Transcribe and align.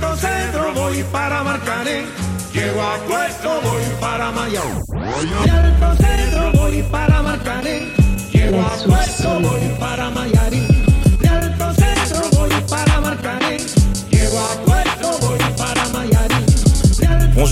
alto 0.00 0.16
centro 0.16 0.74
voy 0.74 1.02
para 1.12 1.42
Marcané. 1.42 2.06
Llego 2.52 2.82
a 2.82 2.96
puesto, 3.06 3.60
voy 3.62 3.82
para 4.00 4.30
Mayao. 4.30 4.82
Alto 4.94 6.02
centro 6.02 6.52
voy 6.52 6.82
para 6.84 7.22
Marcané. 7.22 7.92
Llego 8.32 8.60
a 8.60 8.76
puesto, 8.86 9.40
voy 9.40 9.76
para 9.78 10.10
Mayarín. 10.10 10.39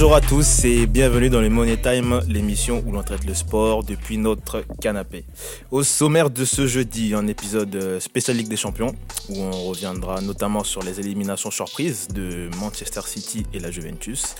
Bonjour 0.00 0.14
à 0.14 0.20
tous 0.20 0.64
et 0.64 0.86
bienvenue 0.86 1.28
dans 1.28 1.40
le 1.40 1.50
Money 1.50 1.76
Time, 1.76 2.20
l'émission 2.28 2.84
où 2.86 2.92
l'on 2.92 3.02
traite 3.02 3.24
le 3.24 3.34
sport 3.34 3.82
depuis 3.82 4.16
notre 4.16 4.62
canapé. 4.80 5.24
Au 5.72 5.82
sommaire 5.82 6.30
de 6.30 6.44
ce 6.44 6.68
jeudi, 6.68 7.14
un 7.14 7.26
épisode 7.26 7.74
euh, 7.74 7.98
spécial 7.98 8.36
Ligue 8.36 8.46
des 8.46 8.56
Champions 8.56 8.94
où 9.28 9.40
on 9.40 9.50
reviendra 9.50 10.20
notamment 10.20 10.62
sur 10.62 10.84
les 10.84 11.00
éliminations 11.00 11.50
surprises 11.50 12.06
de 12.14 12.48
Manchester 12.60 13.00
City 13.06 13.44
et 13.52 13.58
la 13.58 13.72
Juventus. 13.72 14.36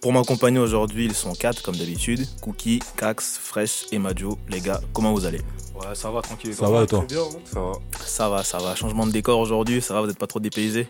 Pour 0.00 0.14
m'accompagner 0.14 0.60
aujourd'hui, 0.60 1.04
ils 1.04 1.14
sont 1.14 1.34
quatre 1.34 1.60
comme 1.60 1.76
d'habitude 1.76 2.26
Cookie, 2.40 2.78
Cax, 2.96 3.38
Fresh 3.38 3.84
et 3.92 3.98
Majo. 3.98 4.38
Les 4.48 4.60
gars, 4.60 4.80
comment 4.94 5.12
vous 5.12 5.26
allez? 5.26 5.42
Ouais, 5.74 5.94
ça 5.94 6.10
va, 6.10 6.22
tranquille. 6.22 6.54
Ça 6.54 6.70
va 6.70 6.84
et 6.84 6.86
toi? 6.86 7.04
Ça 7.44 7.60
va. 7.60 7.72
Ça 8.06 8.28
va, 8.30 8.42
ça 8.42 8.56
va. 8.56 8.74
Changement 8.74 9.06
de 9.06 9.12
décor 9.12 9.38
aujourd'hui, 9.40 9.82
ça 9.82 9.92
va, 9.92 10.00
vous 10.00 10.06
n'êtes 10.06 10.18
pas 10.18 10.26
trop 10.26 10.40
dépaysés 10.40 10.86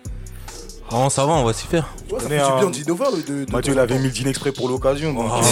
Ah, 0.95 1.09
ça 1.10 1.24
va, 1.24 1.32
on 1.32 1.45
va 1.45 1.52
s'y 1.52 1.66
faire. 1.66 1.88
Ouais, 2.10 2.20
ça 2.20 2.28
fait 2.28 2.37
du 2.37 2.42
euh, 2.42 2.59
bien 2.60 2.70
d'Innova. 2.70 3.10
de- 3.10 3.16
de- 3.23 3.45
de- 3.46 3.52
Mathieu, 3.52 3.73
il 3.73 3.78
avait 3.78 3.98
mis 3.98 4.09
le 4.09 4.14
jean 4.14 4.28
exprès 4.28 4.52
pour 4.52 4.69
l'occasion. 4.69 5.12
donc. 5.15 5.30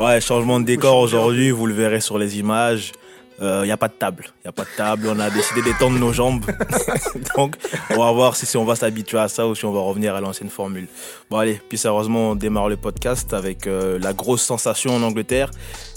Ouais, 0.00 0.20
changement 0.20 0.60
de 0.60 0.64
décor 0.64 0.98
aujourd'hui, 0.98 1.50
vous 1.50 1.66
le 1.66 1.74
verrez 1.74 2.00
sur 2.00 2.18
les 2.18 2.38
images. 2.38 2.92
Il 3.40 3.62
n'y 3.62 3.70
a 3.70 3.76
pas 3.76 3.86
de 3.88 3.92
table. 3.94 4.24
Il 4.44 4.46
n'y 4.46 4.48
a 4.48 4.52
pas 4.52 4.64
de 4.64 4.76
table. 4.76 5.08
On 5.08 5.18
a 5.20 5.30
décidé 5.30 5.62
d'étendre 5.62 5.96
nos 5.98 6.12
jambes. 6.12 6.44
Donc, 7.36 7.56
on 7.90 7.98
va 8.04 8.10
voir 8.12 8.34
si, 8.34 8.46
si 8.46 8.56
on 8.56 8.64
va 8.64 8.74
s'habituer 8.74 9.18
à 9.18 9.28
ça 9.28 9.46
ou 9.46 9.54
si 9.54 9.64
on 9.64 9.72
va 9.72 9.80
revenir 9.80 10.14
à 10.16 10.20
l'ancienne 10.20 10.50
formule. 10.50 10.88
Bon, 11.30 11.38
allez, 11.38 11.60
puis 11.68 11.78
sérieusement, 11.78 12.30
on 12.30 12.34
démarre 12.34 12.68
le 12.68 12.76
podcast 12.76 13.32
avec 13.34 13.66
euh, 13.68 13.96
la 14.00 14.12
grosse 14.12 14.42
sensation 14.42 14.96
en 14.96 15.02
Angleterre. 15.04 15.50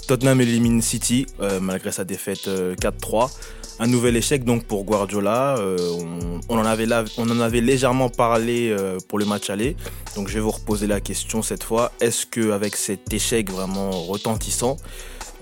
Tottenham 0.06 0.40
élimine 0.40 0.82
City 0.82 1.26
euh, 1.40 1.58
malgré 1.60 1.90
sa 1.90 2.04
défaite 2.04 2.46
euh, 2.46 2.76
4-3. 2.76 3.28
Un 3.78 3.86
nouvel 3.86 4.16
échec 4.16 4.44
donc 4.44 4.64
pour 4.64 4.84
Guardiola. 4.84 5.56
Euh, 5.58 5.76
on, 6.48 6.58
en 6.58 6.64
avait 7.40 7.60
légèrement 7.60 8.08
parlé 8.08 8.70
euh, 8.70 8.98
pour 9.08 9.18
le 9.18 9.24
match 9.24 9.50
aller. 9.50 9.76
Donc 10.14 10.28
je 10.28 10.34
vais 10.34 10.40
vous 10.40 10.50
reposer 10.50 10.86
la 10.86 11.00
question 11.00 11.42
cette 11.42 11.64
fois. 11.64 11.92
Est-ce 12.00 12.26
que 12.26 12.52
avec 12.52 12.76
cet 12.76 13.12
échec 13.12 13.50
vraiment 13.50 13.90
retentissant, 13.90 14.76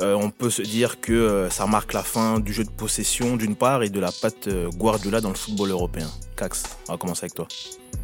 euh, 0.00 0.14
on 0.14 0.30
peut 0.30 0.50
se 0.50 0.62
dire 0.62 1.00
que 1.00 1.48
ça 1.50 1.66
marque 1.66 1.92
la 1.92 2.02
fin 2.02 2.40
du 2.40 2.52
jeu 2.52 2.64
de 2.64 2.70
possession 2.70 3.36
d'une 3.36 3.56
part 3.56 3.82
et 3.82 3.90
de 3.90 4.00
la 4.00 4.12
patte 4.12 4.48
Guardiola 4.76 5.20
dans 5.20 5.30
le 5.30 5.34
football 5.34 5.70
européen? 5.70 6.08
Cax, 6.36 6.64
on 6.88 6.92
va 6.92 6.98
commencer 6.98 7.24
avec 7.24 7.34
toi. 7.34 7.48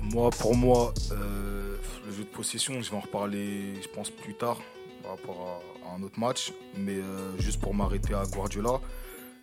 Moi, 0.03 0.31
pour 0.31 0.55
moi, 0.57 0.93
le 1.11 2.13
jeu 2.13 2.25
de 2.25 2.37
possession, 2.37 2.83
je 2.83 2.91
vais 2.91 2.97
en 2.97 3.01
reparler, 3.01 3.75
je 3.81 3.89
pense, 3.89 4.11
plus 4.11 4.35
tard 4.35 4.59
par 5.03 5.13
rapport 5.13 5.63
à, 5.85 5.97
un 5.97 6.03
autre 6.03 6.19
match. 6.19 6.53
Mais 6.77 6.97
juste 7.39 7.61
pour 7.61 7.73
m'arrêter 7.73 8.13
à 8.13 8.25
Guardiola, 8.25 8.81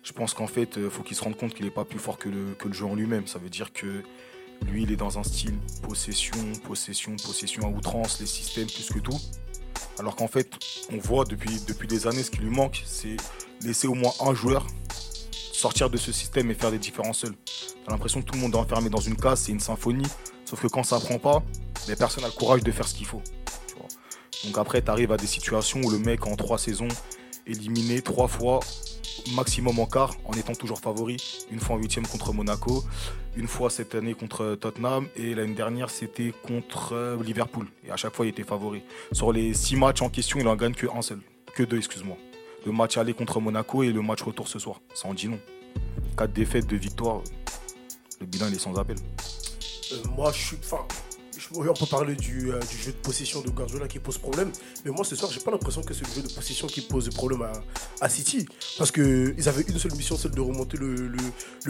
je 0.04 0.12
pense 0.12 0.34
qu'en 0.34 0.46
fait, 0.46 0.74
il 0.76 0.90
faut 0.90 1.02
qu'il 1.02 1.16
se 1.16 1.24
rende 1.24 1.36
compte 1.36 1.54
qu'il 1.54 1.64
n'est 1.64 1.70
pas 1.70 1.86
plus 1.86 1.98
fort 1.98 2.18
que 2.18 2.28
le, 2.28 2.54
que 2.54 2.72
jeu 2.72 2.84
en 2.84 2.94
lui-même. 2.94 3.26
Ça 3.26 3.38
veut 3.38 3.48
dire 3.48 3.72
que 3.72 4.02
lui, 4.70 4.82
il 4.82 4.92
est 4.92 4.96
dans 4.96 5.18
un 5.18 5.22
style 5.22 5.58
possession, 5.82 6.38
possession, 6.64 7.16
possession 7.16 7.62
à 7.66 7.68
outrance, 7.68 8.20
les 8.20 8.26
systèmes 8.26 8.66
plus 8.66 8.90
que 8.90 8.98
tout. 8.98 9.18
Alors 9.98 10.14
qu'en 10.14 10.28
fait, 10.28 10.52
on 10.92 10.98
voit 10.98 11.24
depuis, 11.24 11.58
depuis 11.66 11.88
des 11.88 12.06
années, 12.06 12.22
ce 12.22 12.30
qui 12.30 12.38
lui 12.38 12.50
manque, 12.50 12.82
c'est 12.84 13.16
laisser 13.62 13.86
au 13.86 13.94
moins 13.94 14.12
un 14.20 14.34
joueur 14.34 14.66
sortir 15.52 15.88
de 15.88 15.96
ce 15.96 16.12
système 16.12 16.50
et 16.50 16.54
faire 16.54 16.70
des 16.70 16.78
différences 16.78 17.20
seul. 17.20 17.34
T'as 17.86 17.92
l'impression 17.92 18.20
que 18.20 18.26
tout 18.26 18.34
le 18.34 18.40
monde 18.40 18.54
est 18.54 18.58
enfermé 18.58 18.90
dans 18.90 19.00
une 19.00 19.16
case, 19.16 19.40
c'est 19.40 19.52
une 19.52 19.60
symphonie. 19.60 20.06
Sauf 20.44 20.60
que 20.60 20.66
quand 20.66 20.82
ça 20.82 21.00
prend 21.00 21.18
pas, 21.18 21.42
mais 21.88 21.96
personne 21.96 22.22
n'a 22.22 22.28
le 22.28 22.34
courage 22.34 22.62
de 22.62 22.70
faire 22.70 22.86
ce 22.86 22.94
qu'il 22.94 23.06
faut. 23.06 23.22
Donc 24.44 24.58
après, 24.58 24.82
tu 24.82 24.90
à 24.90 25.16
des 25.16 25.26
situations 25.26 25.80
où 25.82 25.90
le 25.90 25.98
mec, 25.98 26.26
en 26.26 26.36
trois 26.36 26.58
saisons, 26.58 26.88
éliminé 27.46 28.02
trois 28.02 28.28
fois, 28.28 28.60
maximum 29.32 29.78
en 29.78 29.86
quart, 29.86 30.16
en 30.24 30.32
étant 30.32 30.54
toujours 30.54 30.80
favori. 30.80 31.16
Une 31.50 31.60
fois 31.60 31.76
en 31.76 31.78
huitième 31.78 32.06
contre 32.06 32.32
Monaco, 32.32 32.84
une 33.36 33.48
fois 33.48 33.70
cette 33.70 33.94
année 33.94 34.14
contre 34.14 34.56
Tottenham, 34.60 35.08
et 35.16 35.34
l'année 35.34 35.54
dernière, 35.54 35.90
c'était 35.90 36.32
contre 36.46 36.92
euh, 36.92 37.22
Liverpool. 37.22 37.66
Et 37.86 37.90
à 37.90 37.96
chaque 37.96 38.14
fois, 38.14 38.26
il 38.26 38.30
était 38.30 38.44
favori. 38.44 38.82
Sur 39.12 39.32
les 39.32 39.54
six 39.54 39.76
matchs 39.76 40.02
en 40.02 40.08
question, 40.08 40.38
il 40.38 40.48
en 40.48 40.56
gagne 40.56 40.74
que 40.74 40.86
un 40.94 41.02
seul. 41.02 41.20
Que 41.54 41.62
deux, 41.62 41.78
excuse-moi. 41.78 42.16
Le 42.66 42.72
match 42.72 42.96
aller 42.96 43.14
contre 43.14 43.40
Monaco 43.40 43.82
et 43.82 43.92
le 43.92 44.02
match 44.02 44.22
retour 44.22 44.48
ce 44.48 44.58
soir. 44.58 44.80
Ça 44.94 45.08
en 45.08 45.14
dit 45.14 45.28
non. 45.28 45.38
Quatre 46.16 46.32
défaites, 46.32 46.66
deux 46.66 46.76
victoires. 46.76 47.22
Le 48.20 48.26
bilan, 48.26 48.46
il 48.48 48.54
est 48.54 48.58
sans 48.58 48.74
appel. 48.78 48.96
Euh, 49.92 49.96
moi, 50.16 50.32
je 50.32 50.46
suis. 50.46 50.56
Enfin, 50.62 50.86
je- 51.62 51.68
on 51.68 51.74
peut 51.74 51.86
parler 51.86 52.14
du, 52.14 52.50
euh, 52.52 52.60
jeu 52.82 52.92
de 52.92 52.96
possession 52.96 53.40
de 53.40 53.50
Guardiola 53.50 53.86
qui 53.88 53.98
pose 53.98 54.18
problème. 54.18 54.50
Mais 54.84 54.90
moi, 54.90 55.04
ce 55.04 55.14
soir, 55.16 55.30
j'ai 55.32 55.40
pas 55.40 55.50
l'impression 55.50 55.82
que 55.82 55.94
c'est 55.94 56.06
le 56.06 56.12
jeu 56.14 56.22
de 56.28 56.32
possession 56.32 56.66
qui 56.66 56.80
pose 56.80 57.08
problème 57.10 57.42
à, 57.42 57.52
à 58.00 58.08
City. 58.08 58.46
Parce 58.78 58.90
qu'ils 58.90 59.48
avaient 59.48 59.62
une 59.68 59.78
seule 59.78 59.94
mission, 59.94 60.16
celle 60.16 60.32
de 60.32 60.40
remonter 60.40 60.76
le, 60.76 61.12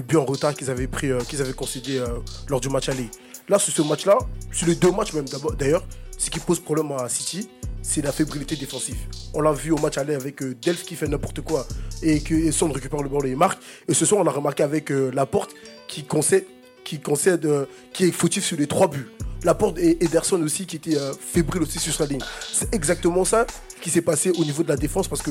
but 0.03 0.17
en 0.17 0.25
retard 0.25 0.55
qu'ils 0.55 0.71
avaient, 0.71 0.87
pris, 0.87 1.11
euh, 1.11 1.19
qu'ils 1.21 1.41
avaient 1.43 1.53
concédé 1.53 1.99
euh, 1.99 2.07
lors 2.49 2.61
du 2.61 2.69
match 2.69 2.89
aller. 2.89 3.09
Là, 3.49 3.59
sur 3.59 3.73
ce 3.75 3.83
match-là, 3.83 4.17
sur 4.53 4.67
les 4.67 4.75
deux 4.75 4.91
matchs 4.91 5.13
même 5.13 5.27
d'ailleurs, 5.59 5.85
ce 6.17 6.31
qui 6.31 6.41
pose 6.41 6.61
problème 6.61 6.93
à 6.93 7.09
City, 7.09 7.49
c'est 7.83 8.01
la 8.01 8.13
fébrilité 8.13 8.57
défensive. 8.57 8.97
On 9.35 9.43
l'a 9.43 9.53
vu 9.53 9.71
au 9.71 9.77
match 9.77 9.99
aller 9.99 10.15
avec 10.15 10.43
Delph 10.63 10.85
qui 10.85 10.95
fait 10.97 11.07
n'importe 11.09 11.43
quoi 11.43 11.67
et 12.03 12.21
que 12.23 12.51
Son 12.51 12.73
récupère 12.73 13.03
le 13.03 13.11
ballon 13.11 13.25
et 13.27 13.35
marque. 13.35 13.61
Et 13.87 13.93
ce 13.93 14.07
soir, 14.07 14.23
on 14.23 14.25
l'a 14.25 14.31
remarqué 14.31 14.63
avec 14.63 14.89
Laporte 14.89 15.51
qui 15.87 16.05
concède, 16.05 16.47
qui, 16.85 16.99
concède 17.01 17.47
qui 17.93 18.05
est 18.05 18.11
fautif 18.13 18.43
sur 18.47 18.57
les 18.57 18.67
trois 18.67 18.89
buts. 18.89 19.09
Laporte 19.45 19.79
et 19.79 20.03
Ederson 20.03 20.41
aussi 20.43 20.67
qui 20.67 20.77
était 20.77 20.97
euh, 20.97 21.13
fébrile 21.13 21.63
aussi 21.63 21.79
sur 21.79 21.95
sa 21.95 22.07
ligne. 22.07 22.21
C'est 22.53 22.75
exactement 22.75 23.25
ça 23.25 23.47
qui 23.81 23.91
s'est 23.91 24.03
passé 24.03 24.31
au 24.31 24.45
niveau 24.45 24.63
de 24.63 24.69
la 24.69 24.77
défense 24.77 25.09
parce 25.09 25.23
que 25.23 25.31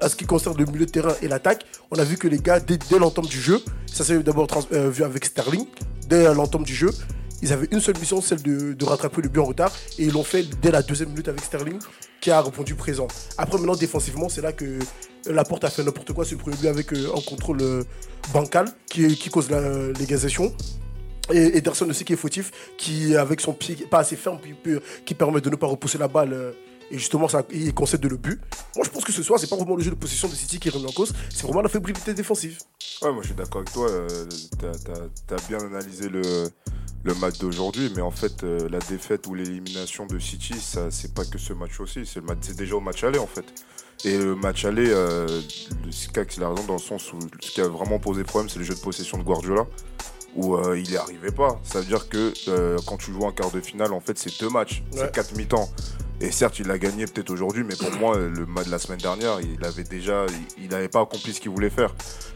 à 0.00 0.08
ce 0.08 0.16
qui 0.16 0.26
concerne 0.26 0.58
le 0.58 0.66
milieu 0.66 0.86
de 0.86 0.90
terrain 0.90 1.14
et 1.22 1.28
l'attaque, 1.28 1.64
on 1.90 1.98
a 1.98 2.04
vu 2.04 2.16
que 2.16 2.26
les 2.26 2.38
gars, 2.38 2.58
dès, 2.58 2.78
l'entame 2.98 3.26
du 3.26 3.40
jeu, 3.40 3.60
ça 3.86 4.04
s'est 4.04 4.20
d'abord 4.22 4.48
euh, 4.72 4.90
vu 4.90 5.04
avec 5.04 5.24
Sterling, 5.24 5.66
dès 6.08 6.34
l'entame 6.34 6.64
du 6.64 6.74
jeu, 6.74 6.90
ils 7.42 7.52
avaient 7.52 7.68
une 7.70 7.80
seule 7.80 7.98
mission, 7.98 8.20
celle 8.20 8.42
de, 8.42 8.84
rattraper 8.84 9.22
le 9.22 9.28
but 9.28 9.40
en 9.40 9.44
retard, 9.44 9.72
et 9.98 10.04
ils 10.04 10.12
l'ont 10.12 10.24
fait 10.24 10.44
dès 10.60 10.70
la 10.70 10.82
deuxième 10.82 11.10
minute 11.10 11.28
avec 11.28 11.42
Sterling, 11.42 11.78
qui 12.20 12.30
a 12.30 12.40
répondu 12.40 12.74
présent. 12.74 13.08
Après, 13.38 13.58
maintenant, 13.58 13.76
défensivement, 13.76 14.28
c'est 14.28 14.42
là 14.42 14.52
que 14.52 14.64
euh, 14.64 14.78
Laporte 15.26 15.64
a 15.64 15.70
fait 15.70 15.84
n'importe 15.84 16.12
quoi 16.12 16.24
le 16.28 16.36
premier 16.36 16.56
but 16.56 16.68
avec 16.68 16.92
euh, 16.92 17.10
un 17.16 17.20
contrôle 17.20 17.84
bancal 18.32 18.66
qui, 18.90 19.16
qui 19.16 19.28
cause 19.28 19.50
la 19.50 19.60
légalisation. 19.92 20.52
Et 21.32 21.56
Ederson 21.58 21.88
aussi 21.88 22.04
qui 22.04 22.12
est 22.12 22.16
fautif, 22.16 22.50
qui 22.76 23.16
avec 23.16 23.40
son 23.40 23.52
pied 23.52 23.74
pas 23.90 24.00
assez 24.00 24.16
ferme, 24.16 24.38
qui, 25.04 25.14
permet 25.14 25.40
de 25.40 25.50
ne 25.50 25.56
pas 25.56 25.66
repousser 25.66 25.98
la 25.98 26.08
balle. 26.08 26.32
euh, 26.32 26.52
et 26.92 26.98
justement, 26.98 27.26
ça, 27.26 27.42
il 27.50 27.72
concède 27.72 28.00
de 28.00 28.08
le 28.08 28.18
but. 28.18 28.38
Moi, 28.76 28.84
je 28.84 28.90
pense 28.90 29.02
que 29.02 29.12
ce 29.12 29.22
soir, 29.22 29.40
c'est 29.40 29.48
pas 29.48 29.56
vraiment 29.56 29.76
le 29.76 29.82
jeu 29.82 29.90
de 29.90 29.96
possession 29.96 30.28
de 30.28 30.34
City 30.34 30.58
qui 30.60 30.68
est 30.68 30.70
remis 30.70 30.86
en 30.86 30.92
cause, 30.92 31.14
c'est 31.30 31.44
vraiment 31.44 31.62
la 31.62 31.70
fébrilité 31.70 32.12
défensive. 32.12 32.58
Ouais, 33.00 33.10
moi 33.10 33.22
je 33.22 33.28
suis 33.28 33.34
d'accord 33.34 33.62
avec 33.62 33.72
toi. 33.72 33.88
euh, 33.88 34.26
T'as 34.60 34.72
t'as 35.26 35.48
bien 35.48 35.58
analysé 35.58 36.10
le, 36.10 36.50
match 37.18 37.38
d'aujourd'hui, 37.38 37.90
mais 37.96 38.02
en 38.02 38.10
fait, 38.10 38.44
euh, 38.44 38.68
la 38.68 38.78
défaite 38.78 39.26
ou 39.26 39.34
l'élimination 39.34 40.06
de 40.06 40.18
City, 40.18 40.54
ça 40.60 40.90
c'est 40.90 41.14
pas 41.14 41.24
que 41.24 41.38
ce 41.38 41.54
match 41.54 41.80
aussi. 41.80 42.02
C'est 42.04 42.56
déjà 42.56 42.76
au 42.76 42.80
match 42.80 43.02
aller 43.04 43.18
en 43.18 43.26
fait. 43.26 43.46
Et 44.04 44.18
le 44.18 44.34
match 44.34 44.64
aller, 44.66 44.88
euh, 44.88 45.40
le 45.86 45.92
Sikax 45.92 46.36
il 46.36 46.42
a 46.42 46.50
raison 46.50 46.64
dans 46.64 46.74
le 46.74 46.78
sens 46.78 47.12
où 47.12 47.18
ce 47.40 47.50
qui 47.50 47.60
a 47.60 47.68
vraiment 47.68 47.98
posé 48.00 48.22
problème, 48.22 48.50
c'est 48.50 48.58
le 48.58 48.64
jeu 48.64 48.74
de 48.74 48.80
possession 48.80 49.16
de 49.16 49.22
Guardiola, 49.22 49.66
où 50.36 50.56
euh, 50.56 50.78
il 50.78 50.88
n'y 50.90 50.96
arrivait 50.96 51.30
pas. 51.32 51.60
Ça 51.64 51.80
veut 51.80 51.86
dire 51.86 52.08
que 52.08 52.32
euh, 52.48 52.78
quand 52.86 52.96
tu 52.96 53.12
joues 53.12 53.22
en 53.24 53.32
quart 53.32 53.50
de 53.50 53.60
finale, 53.60 53.92
en 53.92 54.00
fait, 54.00 54.18
c'est 54.18 54.40
deux 54.40 54.48
matchs, 54.48 54.82
Ouais. 54.92 55.00
c'est 55.00 55.12
quatre 55.12 55.36
mi-temps. 55.36 55.68
Et 56.20 56.30
certes, 56.30 56.60
il 56.60 56.68
l'a 56.68 56.78
gagné 56.78 57.06
peut-être 57.06 57.30
aujourd'hui, 57.30 57.64
mais 57.64 57.74
pour 57.74 57.90
moi, 57.98 58.16
le 58.16 58.46
match 58.46 58.66
de 58.66 58.70
la 58.70 58.78
semaine 58.78 59.00
dernière, 59.00 59.40
il 59.40 59.64
avait 59.64 59.82
déjà, 59.82 60.24
il 60.56 60.68
n'avait 60.68 60.88
pas 60.88 61.00
accompli 61.00 61.32
ce 61.32 61.40
qu'il 61.40 61.50
voulait 61.50 61.68
faire. 61.70 61.92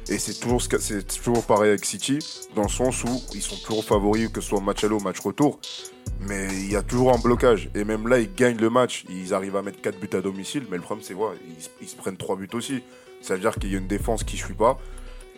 Et 0.09 0.19
c'est 0.19 0.35
toujours, 0.41 0.61
c'est 0.61 1.07
toujours 1.23 1.45
pareil 1.45 1.69
avec 1.69 1.85
City, 1.85 2.19
dans 2.57 2.63
le 2.63 2.69
sens 2.69 3.05
où 3.05 3.23
ils 3.33 3.43
sont 3.43 3.55
toujours 3.65 3.85
favoris, 3.85 4.29
que 4.29 4.41
ce 4.41 4.49
soit 4.49 4.61
match 4.61 4.83
aller 4.83 4.95
ou 4.95 4.99
match 5.01 5.21
retour. 5.21 5.61
Mais 6.21 6.49
il 6.53 6.73
y 6.73 6.75
a 6.77 6.83
toujours 6.83 7.13
un 7.13 7.19
blocage. 7.19 7.71
Et 7.77 7.85
même 7.85 8.09
là, 8.09 8.19
ils 8.19 8.33
gagnent 8.35 8.57
le 8.59 8.71
match. 8.71 9.05
Ils 9.09 9.33
arrivent 9.35 9.57
à 9.57 9.63
mettre 9.63 9.81
4 9.81 10.01
buts 10.01 10.11
à 10.15 10.21
domicile. 10.21 10.65
Mais 10.69 10.79
le 10.79 10.83
problème, 10.83 11.05
c'est 11.07 11.15
quoi 11.15 11.35
ils, 11.47 11.55
ils 11.83 11.89
se 11.89 11.95
prennent 11.95 12.17
3 12.17 12.37
buts 12.37 12.49
aussi. 12.55 12.83
Ça 13.21 13.35
veut 13.35 13.41
dire 13.41 13.55
qu'il 13.55 13.71
y 13.71 13.75
a 13.77 13.79
une 13.79 13.87
défense 13.87 14.25
qui 14.25 14.35
ne 14.37 14.41
suit 14.41 14.55
pas. 14.55 14.79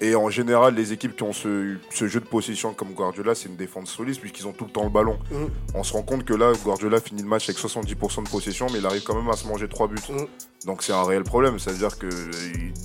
Et 0.01 0.15
en 0.15 0.31
général, 0.31 0.75
les 0.75 0.93
équipes 0.93 1.17
qui 1.17 1.23
ont 1.25 1.33
ce, 1.33 1.77
ce 1.91 2.07
jeu 2.07 2.21
de 2.21 2.27
possession 2.27 2.73
comme 2.73 2.93
Guardiola, 2.93 3.35
c'est 3.35 3.49
une 3.49 3.57
défense 3.57 3.91
solide 3.91 4.19
puisqu'ils 4.19 4.47
ont 4.47 4.53
tout 4.53 4.65
le 4.65 4.71
temps 4.71 4.85
le 4.85 4.91
ballon. 4.91 5.19
Mhm. 5.31 5.51
On 5.75 5.83
se 5.83 5.93
rend 5.93 6.03
compte 6.03 6.25
que 6.25 6.35
là, 6.35 6.53
Guardiola 6.65 7.01
finit 7.01 7.23
le 7.23 7.29
match 7.29 7.49
avec 7.49 7.59
70% 7.59 8.23
de 8.25 8.29
possession, 8.29 8.67
mais 8.73 8.79
il 8.79 8.87
arrive 8.87 9.03
quand 9.03 9.15
même 9.15 9.29
à 9.29 9.37
se 9.37 9.47
manger 9.47 9.69
3 9.69 9.89
buts. 9.89 9.97
Mhm. 10.09 10.27
Donc 10.67 10.83
c'est 10.83 10.93
un 10.93 11.05
réel 11.05 11.23
problème, 11.23 11.59
c'est-à-dire 11.61 11.97
que 11.99 12.09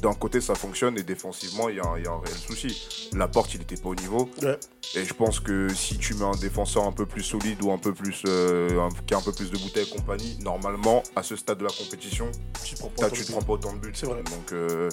d'un 0.01 0.13
côté 0.13 0.41
ça 0.41 0.53
fonctionne 0.53 0.95
et 0.97 1.03
défensivement 1.03 1.69
il 1.69 1.77
y, 1.77 1.79
a 1.79 1.85
un- 1.87 1.97
il 1.97 2.03
y 2.03 2.07
a 2.07 2.11
un 2.11 2.19
réel 2.19 2.37
souci. 2.37 3.09
La 3.13 3.27
porte 3.27 3.53
il 3.55 3.59
n'était 3.61 3.77
pas 3.77 3.89
au 3.89 3.95
niveau 3.95 4.29
Ouais. 4.43 4.59
et 4.95 5.03
je 5.03 5.13
pense 5.15 5.39
que 5.39 5.67
si 5.73 5.97
tu 5.97 6.13
mets 6.13 6.23
un 6.25 6.35
défenseur 6.39 6.83
un 6.83 6.91
peu 6.91 7.07
plus 7.07 7.23
solide 7.23 7.61
ou 7.63 7.71
un 7.71 7.79
peu 7.79 7.91
plus 7.91 8.21
euh, 8.27 8.79
un- 8.79 8.89
qui 9.07 9.15
a 9.15 9.17
un 9.17 9.21
peu 9.21 9.31
plus 9.31 9.49
de 9.49 9.57
bouteilles 9.57 9.87
et 9.91 9.95
compagnie, 9.97 10.37
normalement 10.41 11.01
à 11.15 11.23
ce 11.23 11.35
stade 11.35 11.57
de 11.57 11.63
la 11.63 11.71
compétition, 11.71 12.29
Tu 12.63 12.75
de 12.75 12.79
te 12.79 13.15
buts. 13.15 13.25
prends 13.31 13.41
pas 13.41 13.53
autant 13.53 13.73
de 13.73 13.79
buts. 13.79 13.91
C'est 13.95 14.05
vrai. 14.05 14.21
Donc 14.23 14.51
euh, 14.51 14.89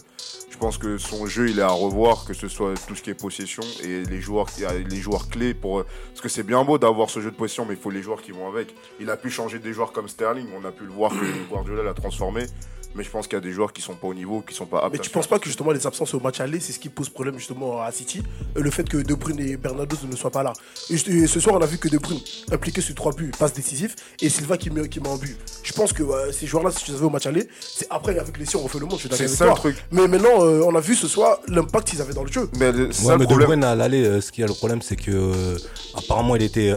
je 0.50 0.56
pense 0.56 0.78
que 0.78 0.96
son 0.96 1.26
jeu 1.26 1.50
il 1.50 1.58
est 1.58 1.62
à 1.62 1.68
revoir, 1.68 2.24
que 2.24 2.32
ce 2.32 2.48
soit 2.48 2.72
tout 2.88 2.94
ce 2.94 3.02
qui 3.02 3.10
est 3.10 3.14
possession 3.14 3.62
et 3.84 4.04
les 4.04 4.20
joueurs 4.22 4.46
les 4.88 4.96
joueurs 4.96 5.28
clés 5.28 5.52
pour 5.52 5.84
parce 5.84 6.20
que 6.22 6.30
c'est 6.30 6.44
bien 6.44 6.64
beau 6.64 6.78
d'avoir 6.78 7.10
ce 7.10 7.20
jeu 7.20 7.30
de 7.30 7.36
possession 7.36 7.66
mais 7.66 7.74
il 7.74 7.80
faut 7.80 7.90
les 7.90 8.02
joueurs 8.02 8.22
qui 8.22 8.32
vont 8.32 8.48
avec. 8.48 8.74
Il 9.00 9.10
a 9.10 9.18
pu 9.18 9.28
changer 9.30 9.58
des 9.58 9.74
joueurs 9.74 9.92
comme 9.92 10.08
Sterling, 10.08 10.46
on 10.58 10.64
a 10.64 10.72
pu 10.72 10.84
le 10.84 10.92
voir 10.92 11.12
que 11.12 11.48
Guardiola 11.50 11.82
l'a 11.82 11.94
transformé. 11.94 12.46
Mais 12.92 13.04
je 13.04 13.08
pense 13.10 13.28
qu'il 13.28 13.34
y 13.34 13.36
a 13.36 13.40
des 13.40 13.52
joueurs 13.52 13.72
qui 13.72 13.80
sont 13.82 13.94
pas 13.94 14.08
au 14.08 14.14
niveau, 14.14 14.40
qui 14.40 14.52
sont 14.52 14.66
pas 14.66 14.78
aptes. 14.80 14.94
Mais 14.94 14.98
tu 14.98 15.10
penses 15.10 15.28
pas 15.28 15.38
que 15.38 15.46
justement 15.46 15.70
les 15.70 15.86
absences 15.86 16.12
au 16.12 16.18
match 16.18 16.40
aller, 16.40 16.58
c'est 16.58 16.72
ce 16.72 16.80
qui 16.80 16.88
pose 16.88 17.08
problème 17.08 17.38
justement 17.38 17.80
à 17.80 17.92
City 17.92 18.20
Le 18.56 18.68
fait 18.68 18.82
que 18.88 18.96
De 18.96 19.14
Bruyne 19.14 19.38
et 19.38 19.56
Bernardo 19.56 19.96
ne 20.10 20.16
soient 20.16 20.32
pas 20.32 20.42
là. 20.42 20.52
Et 20.90 20.96
ce 21.28 21.38
soir, 21.38 21.54
on 21.54 21.60
a 21.62 21.66
vu 21.66 21.78
que 21.78 21.86
De 21.86 21.98
Bruyne 21.98 22.18
impliqué 22.50 22.80
sur 22.80 22.92
trois 22.96 23.12
buts, 23.12 23.30
passe 23.38 23.52
décisif, 23.52 23.94
et 24.20 24.28
Silva 24.28 24.56
qui 24.58 24.70
met, 24.70 24.88
qui 24.88 24.98
met 24.98 25.08
un 25.08 25.14
but. 25.18 25.36
Je 25.62 25.72
pense 25.72 25.92
que 25.92 26.02
euh, 26.02 26.32
ces 26.32 26.48
joueurs-là, 26.48 26.72
si 26.72 26.82
tu 26.84 26.90
les 26.90 26.96
avais 26.96 27.06
au 27.06 27.10
match 27.10 27.26
aller, 27.26 27.46
c'est 27.60 27.86
après 27.90 28.18
avec 28.18 28.36
les 28.36 28.56
on 28.56 28.62
refait 28.64 28.80
le 28.80 28.86
monde. 28.86 28.94
Je 28.98 29.06
suis 29.06 29.08
d'accord 29.08 29.18
C'est 29.18 29.24
avec 29.24 29.36
ça 29.38 29.44
toi. 29.44 29.54
le 29.54 29.60
truc. 29.60 29.84
Mais 29.92 30.08
maintenant, 30.08 30.44
euh, 30.44 30.62
on 30.66 30.74
a 30.74 30.80
vu 30.80 30.96
ce 30.96 31.06
soir 31.06 31.38
l'impact 31.46 31.90
qu'ils 31.90 32.02
avaient 32.02 32.12
dans 32.14 32.24
le 32.24 32.32
jeu. 32.32 32.50
Mais 32.58 32.72
le- 32.72 32.90
c'est 32.90 33.02
Ouais, 33.02 33.06
ça 33.06 33.12
mais 33.12 33.18
le 33.18 33.20
De 33.20 33.24
problème. 33.26 33.46
Bruyne 33.46 33.62
à 33.64 33.76
l'aller, 33.76 34.04
euh, 34.04 34.20
ce 34.20 34.32
qui 34.32 34.42
a 34.42 34.48
le 34.48 34.52
problème, 34.54 34.82
c'est 34.82 34.96
que 34.96 35.12
euh, 35.12 35.56
apparemment 35.96 36.34
il 36.34 36.42
était 36.42 36.70
euh, 36.70 36.76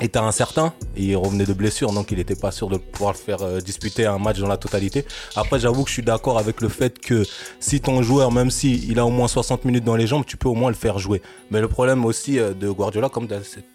était 0.00 0.18
incertain 0.18 0.72
il 0.98 1.16
revenait 1.16 1.44
de 1.44 1.52
blessure, 1.52 1.92
donc 1.92 2.10
il 2.10 2.18
n'était 2.18 2.34
pas 2.34 2.50
sûr 2.50 2.68
de 2.68 2.76
pouvoir 2.76 3.12
le 3.12 3.18
faire 3.18 3.42
euh, 3.42 3.60
disputer 3.60 4.06
un 4.06 4.18
match 4.18 4.38
dans 4.38 4.48
la 4.48 4.56
totalité. 4.56 5.04
Après, 5.36 5.58
j'avoue 5.58 5.84
que 5.84 5.88
je 5.88 5.94
suis 5.94 6.02
d'accord 6.02 6.38
avec 6.38 6.60
le 6.60 6.68
fait 6.68 6.98
que 6.98 7.24
si 7.60 7.80
ton 7.80 8.02
joueur, 8.02 8.32
même 8.32 8.50
si 8.50 8.92
a 8.96 9.06
au 9.06 9.10
moins 9.10 9.28
60 9.28 9.64
minutes 9.64 9.84
dans 9.84 9.96
les 9.96 10.06
jambes, 10.06 10.24
tu 10.26 10.36
peux 10.36 10.48
au 10.48 10.54
moins 10.54 10.70
le 10.70 10.76
faire 10.76 10.98
jouer. 10.98 11.22
Mais 11.50 11.60
le 11.60 11.68
problème 11.68 12.04
aussi 12.04 12.38
euh, 12.38 12.52
de 12.52 12.68
Guardiola, 12.70 13.08
comme 13.08 13.26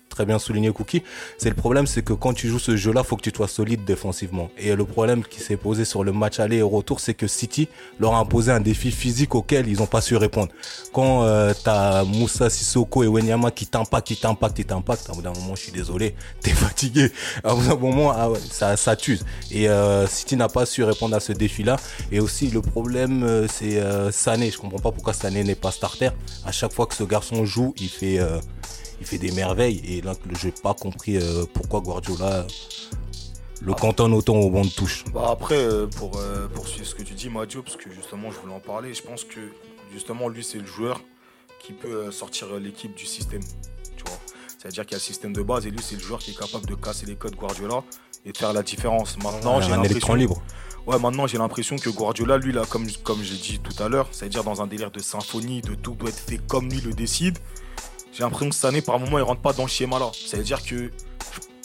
très 0.09 0.25
bien 0.25 0.38
souligné 0.38 0.71
Cookie, 0.71 1.01
c'est 1.38 1.50
le 1.50 1.55
problème, 1.55 1.88
c'est 1.88 2.03
que 2.03 2.13
quand 2.13 2.33
tu 2.33 2.47
joues 2.47 2.59
ce 2.59 2.75
jeu-là, 2.77 3.03
faut 3.03 3.15
que 3.15 3.27
tu 3.27 3.31
sois 3.35 3.47
solide 3.47 3.83
défensivement. 3.83 4.51
Et 4.57 4.75
le 4.75 4.85
problème 4.85 5.23
qui 5.23 5.39
s'est 5.39 5.57
posé 5.57 5.85
sur 5.85 6.03
le 6.03 6.11
match 6.11 6.39
aller 6.39 6.57
et 6.57 6.61
retour, 6.61 7.00
c'est 7.00 7.15
que 7.15 7.27
City 7.27 7.67
leur 8.00 8.13
a 8.13 8.19
imposé 8.19 8.51
un 8.51 8.59
défi 8.59 8.91
physique 8.91 9.33
auquel 9.33 9.67
ils 9.67 9.79
n'ont 9.79 9.88
pas 9.88 10.01
su 10.01 10.15
répondre. 10.15 10.51
Quand 10.94 11.23
euh, 11.23 11.53
t'as 11.63 12.03
Moussa 12.03 12.50
Sissoko 12.50 13.03
et 13.03 13.07
Wenyama 13.07 13.50
qui 13.51 13.65
t'impactent, 13.65 14.07
qui 14.07 14.17
t'impactent, 14.17 14.55
qui 14.55 14.65
t'impactent, 14.65 15.09
à 15.09 15.13
bout 15.13 15.21
d'un 15.21 15.33
moment, 15.33 15.55
je 15.55 15.63
suis 15.63 15.71
désolé, 15.71 16.15
t'es 16.41 16.51
fatigué. 16.51 17.11
À 17.44 17.55
bout 17.55 17.67
d'un 17.67 17.75
moment, 17.75 18.11
ah 18.11 18.29
ça, 18.75 18.95
t'use. 18.95 19.25
Et 19.51 19.67
euh, 19.67 20.07
City 20.07 20.35
n'a 20.35 20.47
pas 20.47 20.65
su 20.65 20.83
répondre 20.83 21.15
à 21.15 21.19
ce 21.19 21.33
défi-là. 21.33 21.77
Et 22.11 22.19
aussi, 22.19 22.47
le 22.47 22.61
problème, 22.61 23.23
euh, 23.23 23.47
c'est 23.47 23.77
euh, 23.77 24.11
Sané. 24.11 24.51
Je 24.51 24.57
comprends 24.57 24.79
pas 24.79 24.91
pourquoi 24.91 25.13
Sané 25.13 25.44
n'est 25.44 25.55
pas 25.55 25.71
starter. 25.71 26.09
À 26.45 26.51
chaque 26.51 26.73
fois 26.73 26.85
que 26.85 26.94
ce 26.94 27.03
garçon 27.03 27.45
joue, 27.45 27.73
il 27.77 27.89
fait, 27.89 28.19
il 28.99 29.05
fait 29.05 29.17
des 29.17 29.31
merveilles. 29.31 29.81
Et 29.85 30.01
là, 30.01 30.13
je 30.39 30.47
n'ai 30.47 30.53
pas 30.53 30.73
compris 30.73 31.17
euh, 31.17 31.45
pourquoi 31.53 31.81
Guardiola 31.81 32.45
le 33.65 33.73
cantonne 33.73 34.13
autant 34.13 34.35
au 34.35 34.49
banc 34.49 34.63
de 34.63 34.69
touche. 34.69 35.05
Bah 35.13 35.29
après, 35.31 35.55
euh, 35.55 35.87
pour 35.87 36.17
euh, 36.17 36.47
poursuivre 36.47 36.85
ce 36.85 36.95
que 36.95 37.03
tu 37.03 37.13
dis, 37.13 37.29
Madio, 37.29 37.61
parce 37.61 37.77
que 37.77 37.89
justement, 37.91 38.29
je 38.31 38.39
voulais 38.39 38.53
en 38.53 38.59
parler, 38.59 38.93
je 38.93 39.01
pense 39.01 39.23
que 39.23 39.39
justement, 39.91 40.27
lui, 40.27 40.43
c'est 40.43 40.59
le 40.59 40.65
joueur 40.65 41.01
qui 41.59 41.71
peut 41.71 41.87
euh, 41.87 42.11
sortir 42.11 42.47
l'équipe 42.59 42.93
du 42.93 43.05
système. 43.05 43.41
Tu 43.95 44.03
vois 44.05 44.19
C'est-à-dire 44.47 44.85
qu'il 44.85 44.93
y 44.93 44.95
a 44.95 44.97
le 44.97 45.03
système 45.03 45.33
de 45.33 45.41
base 45.41 45.65
et 45.65 45.71
lui, 45.71 45.79
c'est 45.81 45.95
le 45.95 46.01
joueur 46.01 46.19
qui 46.19 46.31
est 46.31 46.37
capable 46.37 46.65
de 46.65 46.75
casser 46.75 47.05
les 47.05 47.15
codes 47.15 47.35
Guardiola 47.35 47.83
et 48.25 48.31
de 48.33 48.37
faire 48.37 48.53
la 48.53 48.63
différence. 48.63 49.17
Maintenant, 49.23 49.61
j'ai 49.61 49.71
un 49.71 49.81
électron 49.83 50.13
l'impression. 50.13 50.15
libre. 50.15 50.41
Ouais, 50.85 50.99
maintenant 50.99 51.27
j'ai 51.27 51.37
l'impression 51.37 51.77
que 51.77 51.89
Guardiola, 51.89 52.37
lui, 52.37 52.51
là, 52.51 52.65
comme, 52.69 52.85
comme 53.03 53.23
j'ai 53.23 53.37
dit 53.37 53.59
tout 53.59 53.81
à 53.81 53.87
l'heure, 53.87 54.09
c'est-à-dire 54.11 54.43
dans 54.43 54.61
un 54.61 54.67
délire 54.67 54.91
de 54.91 54.99
symphonie, 54.99 55.61
de 55.61 55.75
tout 55.75 55.93
doit 55.93 56.09
être 56.09 56.19
fait 56.19 56.39
comme 56.45 56.69
lui 56.69 56.81
le 56.81 56.91
décide. 56.91 57.37
J'ai 58.13 58.21
l'impression 58.21 58.50
que 58.50 58.56
Sané, 58.56 58.81
par 58.81 59.00
moment, 59.00 59.18
il 59.18 59.24
rentre 59.24 59.42
pas 59.42 59.54
dans 59.54 59.68
ce 59.68 59.74
schéma-là. 59.74 60.12
C'est-à-dire 60.13 60.63
que 60.63 60.92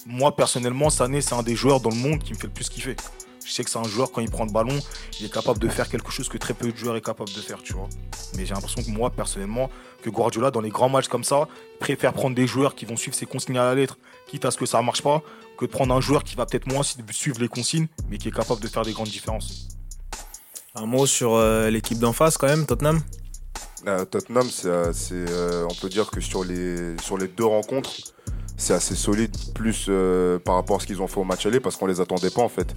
moi, 0.06 0.34
personnellement, 0.34 0.88
Sané, 0.88 1.20
c'est 1.20 1.34
un 1.34 1.42
des 1.42 1.54
joueurs 1.54 1.80
dans 1.80 1.90
le 1.90 1.96
monde 1.96 2.22
qui 2.22 2.32
me 2.32 2.38
fait 2.38 2.46
le 2.46 2.52
plus 2.52 2.70
kiffer. 2.70 2.96
Je 3.44 3.52
sais 3.52 3.64
que 3.64 3.70
c'est 3.70 3.78
un 3.78 3.84
joueur, 3.84 4.10
quand 4.10 4.22
il 4.22 4.30
prend 4.30 4.46
le 4.46 4.50
ballon, 4.50 4.78
il 5.20 5.26
est 5.26 5.32
capable 5.32 5.58
de 5.58 5.68
faire 5.68 5.88
quelque 5.88 6.10
chose 6.10 6.28
que 6.28 6.38
très 6.38 6.54
peu 6.54 6.72
de 6.72 6.76
joueurs 6.76 6.96
est 6.96 7.04
capable 7.04 7.30
de 7.32 7.40
faire, 7.40 7.62
tu 7.62 7.74
vois. 7.74 7.88
Mais 8.34 8.46
j'ai 8.46 8.54
l'impression 8.54 8.82
que 8.82 8.90
moi, 8.90 9.10
personnellement, 9.10 9.70
que 10.02 10.08
Guardiola, 10.08 10.50
dans 10.50 10.60
les 10.62 10.70
grands 10.70 10.88
matchs 10.88 11.08
comme 11.08 11.24
ça, 11.24 11.48
préfère 11.80 12.14
prendre 12.14 12.34
des 12.34 12.46
joueurs 12.46 12.74
qui 12.74 12.86
vont 12.86 12.96
suivre 12.96 13.16
ses 13.16 13.26
consignes 13.26 13.58
à 13.58 13.64
la 13.64 13.74
lettre, 13.74 13.98
quitte 14.26 14.44
à 14.46 14.50
ce 14.50 14.56
que 14.56 14.66
ça 14.66 14.80
marche 14.80 15.02
pas, 15.02 15.22
que 15.58 15.66
de 15.66 15.70
prendre 15.70 15.94
un 15.94 16.00
joueur 16.00 16.24
qui 16.24 16.34
va 16.34 16.46
peut-être 16.46 16.66
moins 16.66 16.82
suivre 17.10 17.40
les 17.40 17.48
consignes, 17.48 17.88
mais 18.08 18.16
qui 18.16 18.28
est 18.28 18.34
capable 18.34 18.60
de 18.60 18.68
faire 18.68 18.84
des 18.84 18.92
grandes 18.92 19.08
différences. 19.08 19.68
Un 20.74 20.86
mot 20.86 21.06
sur 21.06 21.34
euh, 21.34 21.68
l'équipe 21.70 21.98
d'en 21.98 22.12
face 22.12 22.36
quand 22.36 22.48
même, 22.48 22.64
Tottenham? 22.64 23.02
Euh, 23.86 24.04
Tottenham, 24.04 24.46
c'est, 24.50 24.68
euh, 24.68 25.66
on 25.70 25.74
peut 25.74 25.88
dire 25.88 26.10
que 26.10 26.20
sur 26.20 26.44
les, 26.44 26.96
sur 27.00 27.16
les 27.16 27.28
deux 27.28 27.44
rencontres, 27.44 27.90
c'est 28.56 28.74
assez 28.74 28.96
solide, 28.96 29.34
plus 29.54 29.86
euh, 29.88 30.38
par 30.40 30.56
rapport 30.56 30.76
à 30.76 30.80
ce 30.80 30.86
qu'ils 30.86 31.00
ont 31.00 31.06
fait 31.06 31.20
au 31.20 31.24
match 31.24 31.46
aller, 31.46 31.60
parce 31.60 31.76
qu'on 31.76 31.86
les 31.86 32.00
attendait 32.00 32.30
pas 32.30 32.42
en 32.42 32.48
fait. 32.48 32.74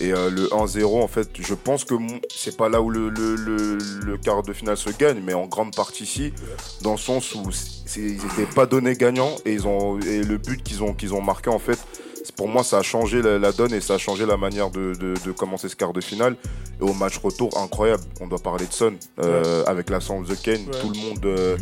Et 0.00 0.12
euh, 0.12 0.30
le 0.30 0.46
1-0, 0.46 1.02
en 1.02 1.06
fait, 1.06 1.28
je 1.38 1.54
pense 1.54 1.84
que 1.84 1.94
c'est 2.34 2.56
pas 2.56 2.70
là 2.70 2.80
où 2.80 2.88
le, 2.88 3.10
le, 3.10 3.34
le, 3.36 3.76
le 3.76 4.16
quart 4.16 4.42
de 4.42 4.54
finale 4.54 4.78
se 4.78 4.88
gagne, 4.90 5.20
mais 5.22 5.34
en 5.34 5.46
grande 5.46 5.76
partie 5.76 6.06
si, 6.06 6.32
dans 6.80 6.92
le 6.92 6.98
sens 6.98 7.34
où 7.34 7.50
ils 7.96 8.16
n'étaient 8.16 8.52
pas 8.54 8.64
donnés 8.64 8.94
gagnants 8.94 9.36
et, 9.44 9.52
ils 9.52 9.68
ont, 9.68 10.00
et 10.00 10.22
le 10.22 10.38
but 10.38 10.62
qu'ils 10.62 10.82
ont, 10.82 10.94
qu'ils 10.94 11.12
ont 11.12 11.20
marqué, 11.20 11.50
en 11.50 11.58
fait, 11.58 11.78
pour 12.38 12.48
moi, 12.48 12.62
ça 12.64 12.78
a 12.78 12.82
changé 12.82 13.20
la, 13.20 13.38
la 13.38 13.52
donne 13.52 13.74
et 13.74 13.80
ça 13.82 13.94
a 13.94 13.98
changé 13.98 14.24
la 14.24 14.36
manière 14.38 14.70
de, 14.70 14.94
de, 14.94 15.12
de 15.26 15.32
commencer 15.32 15.68
ce 15.68 15.76
quart 15.76 15.92
de 15.92 16.00
finale. 16.00 16.36
Et 16.80 16.84
au 16.84 16.94
match 16.94 17.18
retour, 17.18 17.50
incroyable. 17.58 18.02
On 18.20 18.26
doit 18.28 18.38
parler 18.38 18.64
de 18.66 18.72
Son. 18.72 18.94
Euh, 19.20 19.64
Avec 19.66 19.90
l'absence 19.90 20.26
de 20.28 20.34
Kane, 20.36 20.64
Ouais. 20.66 20.80
tout 20.80 20.90
le 20.94 20.98
monde 21.00 21.26
euh, 21.26 21.58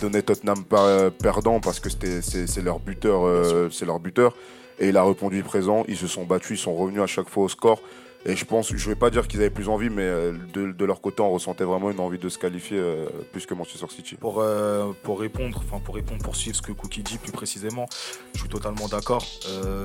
donnait 0.00 0.22
Tottenham 0.22 0.62
par- 0.64 1.10
perdant 1.12 1.58
parce 1.60 1.80
que 1.80 1.88
c'était 1.90 2.20
c'est 2.22 2.46
c'est 2.46 2.60
leur 2.62 2.78
buteur, 2.78 3.26
euh, 3.26 3.68
c'est 3.72 3.86
leur 3.86 3.98
buteur. 3.98 4.34
Et 4.78 4.90
il 4.90 4.96
a 4.96 5.02
répondu 5.02 5.42
présent. 5.42 5.84
Ils 5.88 5.96
se 5.96 6.06
sont 6.06 6.24
battus, 6.24 6.60
ils 6.60 6.62
sont 6.62 6.76
revenus 6.76 7.02
à 7.02 7.06
chaque 7.08 7.28
fois 7.28 7.44
au 7.44 7.48
score. 7.48 7.80
Et 8.26 8.36
je 8.36 8.44
pense, 8.44 8.74
je 8.74 8.88
vais 8.88 8.96
pas 8.96 9.10
dire 9.10 9.28
qu'ils 9.28 9.40
avaient 9.40 9.50
plus 9.50 9.68
envie, 9.68 9.90
mais 9.90 10.02
euh, 10.02 10.32
de, 10.52 10.84
leur 10.84 11.00
côté, 11.00 11.22
on 11.22 11.30
ressentait 11.30 11.64
vraiment 11.64 11.90
une 11.90 12.00
envie 12.00 12.18
de 12.18 12.28
se 12.28 12.38
qualifier 12.38 12.78
euh, 12.78 13.06
plus 13.32 13.46
que 13.46 13.54
Manchester 13.54 13.86
City. 13.88 14.16
Pour, 14.16 14.40
euh, 14.40 14.92
pour 15.04 15.20
répondre, 15.20 15.62
enfin 15.64 15.80
pour 15.80 15.94
répondre, 15.94 16.22
pour 16.22 16.34
suivre 16.34 16.56
ce 16.56 16.62
que 16.62 16.72
Cookie 16.72 17.02
dit 17.02 17.18
plus 17.18 17.32
précisément, 17.32 17.86
je 18.34 18.40
suis 18.40 18.48
totalement 18.48 18.88
d'accord. 18.88 19.24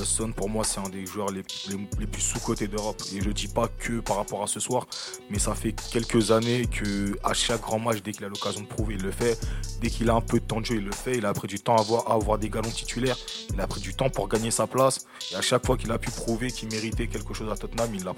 Son 0.04 0.32
pour 0.32 0.50
moi 0.50 0.64
c'est 0.64 0.80
un 0.80 0.90
des 0.90 1.06
joueurs 1.06 1.30
les, 1.32 1.44
les, 1.70 1.78
les 2.00 2.08
plus 2.08 2.22
sous-cotés 2.22 2.68
d'Europe. 2.68 3.02
Et 3.16 3.22
je 3.22 3.30
dis 3.30 3.48
pas 3.48 3.68
que 3.68 4.00
par 4.00 4.18
rapport 4.18 4.44
à 4.44 4.48
ce 4.48 4.60
soir, 4.60 4.88
mais 5.30 5.40
ça 5.40 5.54
fait 5.54 5.74
quelques 5.92 6.32
années 6.32 6.66
que 6.66 7.18
à 7.24 7.34
chaque 7.34 7.62
grand 7.62 7.80
match, 7.80 8.02
dès 8.02 8.12
qu'il 8.12 8.26
a 8.26 8.30
l'occasion 8.30 8.62
de 8.62 8.68
prouver, 8.68 8.96
il 8.96 9.04
le 9.04 9.12
fait. 9.12 9.40
Dès 9.82 9.90
qu'il 9.90 10.10
a 10.10 10.16
un 10.16 10.22
peu 10.22 10.40
de 10.40 10.46
temps 10.46 10.60
de 10.60 10.66
jeu, 10.66 10.76
il 10.76 10.86
le 10.86 10.92
fait. 10.92 11.18
Il 11.18 11.26
a 11.26 11.34
pris 11.34 11.48
du 11.48 11.60
temps 11.60 11.76
à 11.76 11.82
avoir, 11.82 12.10
à 12.10 12.16
avoir 12.16 12.38
des 12.38 12.50
galons 12.50 12.70
titulaires. 12.70 13.18
Il 13.54 13.62
a 13.62 13.68
pris 13.68 13.82
du 13.82 13.94
temps 13.94 14.10
pour 14.10 14.28
gagner 14.28 14.52
sa 14.52 14.68
place. 14.68 15.06
Et 15.32 15.36
à 15.36 15.42
chaque 15.42 15.66
fois 15.66 15.78
qu'il 15.78 15.92
a 15.92 15.98
pu 15.98 16.12
prouver 16.12 16.52
qu'il 16.52 16.70
méritait 16.70 17.08
quelque 17.08 17.34
chose 17.34 17.52
à 17.52 17.56
Tottenham, 17.56 17.94
il 17.94 18.04
l'a 18.04 18.14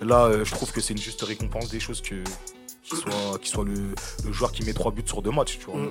Là, 0.00 0.24
euh, 0.26 0.44
je 0.44 0.52
trouve 0.54 0.72
que 0.72 0.80
c'est 0.80 0.94
une 0.94 1.00
juste 1.00 1.22
récompense 1.22 1.68
des 1.70 1.80
choses 1.80 2.00
que 2.00 2.16
qu'il 2.82 3.48
soit, 3.50 3.64
le, 3.64 3.74
le 4.24 4.32
joueur 4.32 4.50
qui 4.50 4.64
met 4.64 4.72
trois 4.72 4.90
buts 4.90 5.02
sur 5.04 5.20
deux 5.20 5.30
matchs. 5.30 5.58
Tu 5.58 5.66
vois. 5.66 5.78
Mm. 5.80 5.90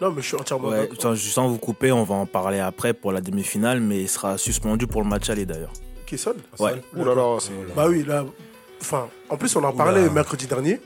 Non, 0.00 0.10
mais 0.12 0.22
je 0.22 0.28
suis 0.28 0.36
entièrement 0.36 0.68
Ouais, 0.68 0.86
d'accord. 0.88 1.00
sans, 1.02 1.16
sans 1.16 1.48
vous 1.48 1.58
couper, 1.58 1.90
on 1.92 2.04
va 2.04 2.14
en 2.14 2.26
parler 2.26 2.58
après 2.60 2.94
pour 2.94 3.12
la 3.12 3.20
demi-finale, 3.20 3.80
mais 3.80 4.00
il 4.02 4.08
sera 4.08 4.38
suspendu 4.38 4.86
pour 4.86 5.02
le 5.02 5.08
match 5.08 5.28
aller 5.28 5.44
d'ailleurs. 5.44 5.72
Qui 6.06 6.16
sonne? 6.16 6.38
Ouais. 6.58 6.80
Ouh 6.96 7.04
là 7.04 7.14
là. 7.14 7.38
Bah 7.76 7.86
oui, 7.88 8.04
là. 8.04 8.24
Enfin, 8.80 9.08
en 9.28 9.36
plus, 9.36 9.54
on 9.56 9.64
en 9.64 9.72
parlait 9.72 10.02
Oula. 10.02 10.10
mercredi 10.12 10.46
dernier. 10.46 10.80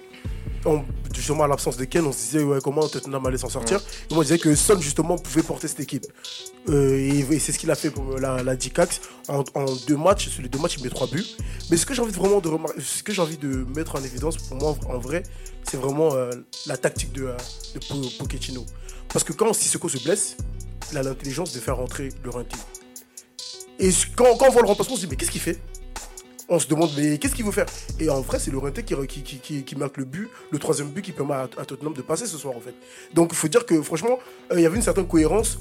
On, 0.67 0.83
justement, 1.15 1.45
à 1.45 1.49
l'absence 1.49 1.77
de 1.77 1.85
Ken, 1.85 2.05
on 2.07 2.13
se 2.13 2.19
disait 2.19 2.43
ouais, 2.43 2.59
comment 2.65 2.89
Tottenham 2.89 3.25
allait 3.27 3.37
s'en 3.39 3.51
sortir. 3.51 3.81
Et 4.11 4.15
moi, 4.15 4.25
je 4.25 4.29
disais 4.29 4.39
que 4.39 4.55
Son, 4.55 4.81
justement, 4.81 5.17
pouvait 5.19 5.43
porter 5.43 5.69
cette 5.69 5.81
équipe. 5.81 6.07
Euh, 6.71 6.97
et, 6.97 7.19
et 7.19 7.39
c'est 7.39 7.53
ce 7.53 7.59
qu'il 7.59 7.71
a 7.71 7.75
fait 7.75 7.91
pour 7.91 8.19
la, 8.19 8.43
la 8.43 8.57
Dikax. 8.57 9.01
En, 9.29 9.45
en 9.55 9.65
deux 9.87 9.97
matchs, 9.99 10.29
sur 10.31 10.43
les 10.43 10.49
deux 10.49 10.59
matchs, 10.59 10.77
il 10.79 10.85
met 10.85 10.89
trois 10.91 11.07
buts. 11.07 11.25
Mais 11.71 11.77
ce 11.77 11.85
que 11.85 11.93
j'ai 11.93 12.01
envie 12.01 12.13
de 12.13 12.17
vraiment 12.17 12.41
de 12.41 12.81
ce 12.81 13.03
que 13.03 13.13
j'ai 13.13 13.21
envie 13.21 13.37
de 13.37 13.67
mettre 13.77 13.95
en 13.97 14.03
évidence, 14.03 14.39
pour 14.39 14.57
moi, 14.57 14.77
en 14.89 14.99
vrai, 14.99 15.23
c'est 15.69 15.77
vraiment 15.77 16.15
euh, 16.15 16.31
la 16.67 16.79
tactique 16.79 17.13
de, 17.13 17.25
euh, 17.25 17.37
de 17.75 17.81
Po- 17.81 18.25
Pochettino. 18.25 18.65
Parce 19.09 19.25
que 19.25 19.33
quand 19.35 19.53
Sissoko 19.53 19.89
se 19.91 19.99
blesse, 20.03 20.37
il 20.93 20.99
a 20.99 21.03
l'intelligence 21.03 21.53
de 21.53 21.61
faire 21.61 21.77
rentrer 21.77 22.09
le. 22.23 22.31
Et 23.79 23.91
quand, 24.17 24.37
quand 24.39 24.47
on 24.49 24.51
voit 24.53 24.63
le 24.63 24.69
remplacement, 24.69 24.95
on 24.95 24.97
se 24.97 25.03
dit 25.03 25.09
mais 25.11 25.17
qu'est-ce 25.17 25.31
qu'il 25.31 25.41
fait? 25.41 25.59
On 26.49 26.59
se 26.59 26.67
demande 26.67 26.91
mais 26.97 27.19
qu'est-ce 27.19 27.35
qu'il 27.35 27.45
veut 27.45 27.53
faire? 27.53 27.67
Et 27.99 28.09
en 28.11 28.21
vrai, 28.21 28.39
c'est 28.39 28.51
Laurenté 28.51 28.83
qui, 28.83 29.65
qui, 29.65 29.77
marque 29.77 29.97
le 29.97 30.05
but, 30.05 30.29
le 30.51 30.59
troisième 30.59 30.89
but 30.89 31.03
qui 31.03 31.13
permet 31.13 31.35
à, 31.35 31.65
Tottenham 31.65 31.95
de 31.95 32.03
passer 32.03 32.27
ce 32.27 32.37
soir 32.37 32.55
en 32.57 32.61
fait. 32.61 32.75
Donc 33.15 33.31
il 33.33 33.37
faut 33.37 33.49
dire 33.49 33.67
que 33.67 33.81
franchement, 33.83 34.19
euh, 34.51 34.57
il 34.59 34.63
y 34.63 34.67
avait 34.67 34.77
une 34.77 34.83
certaine 34.83 35.07
cohérence 35.07 35.59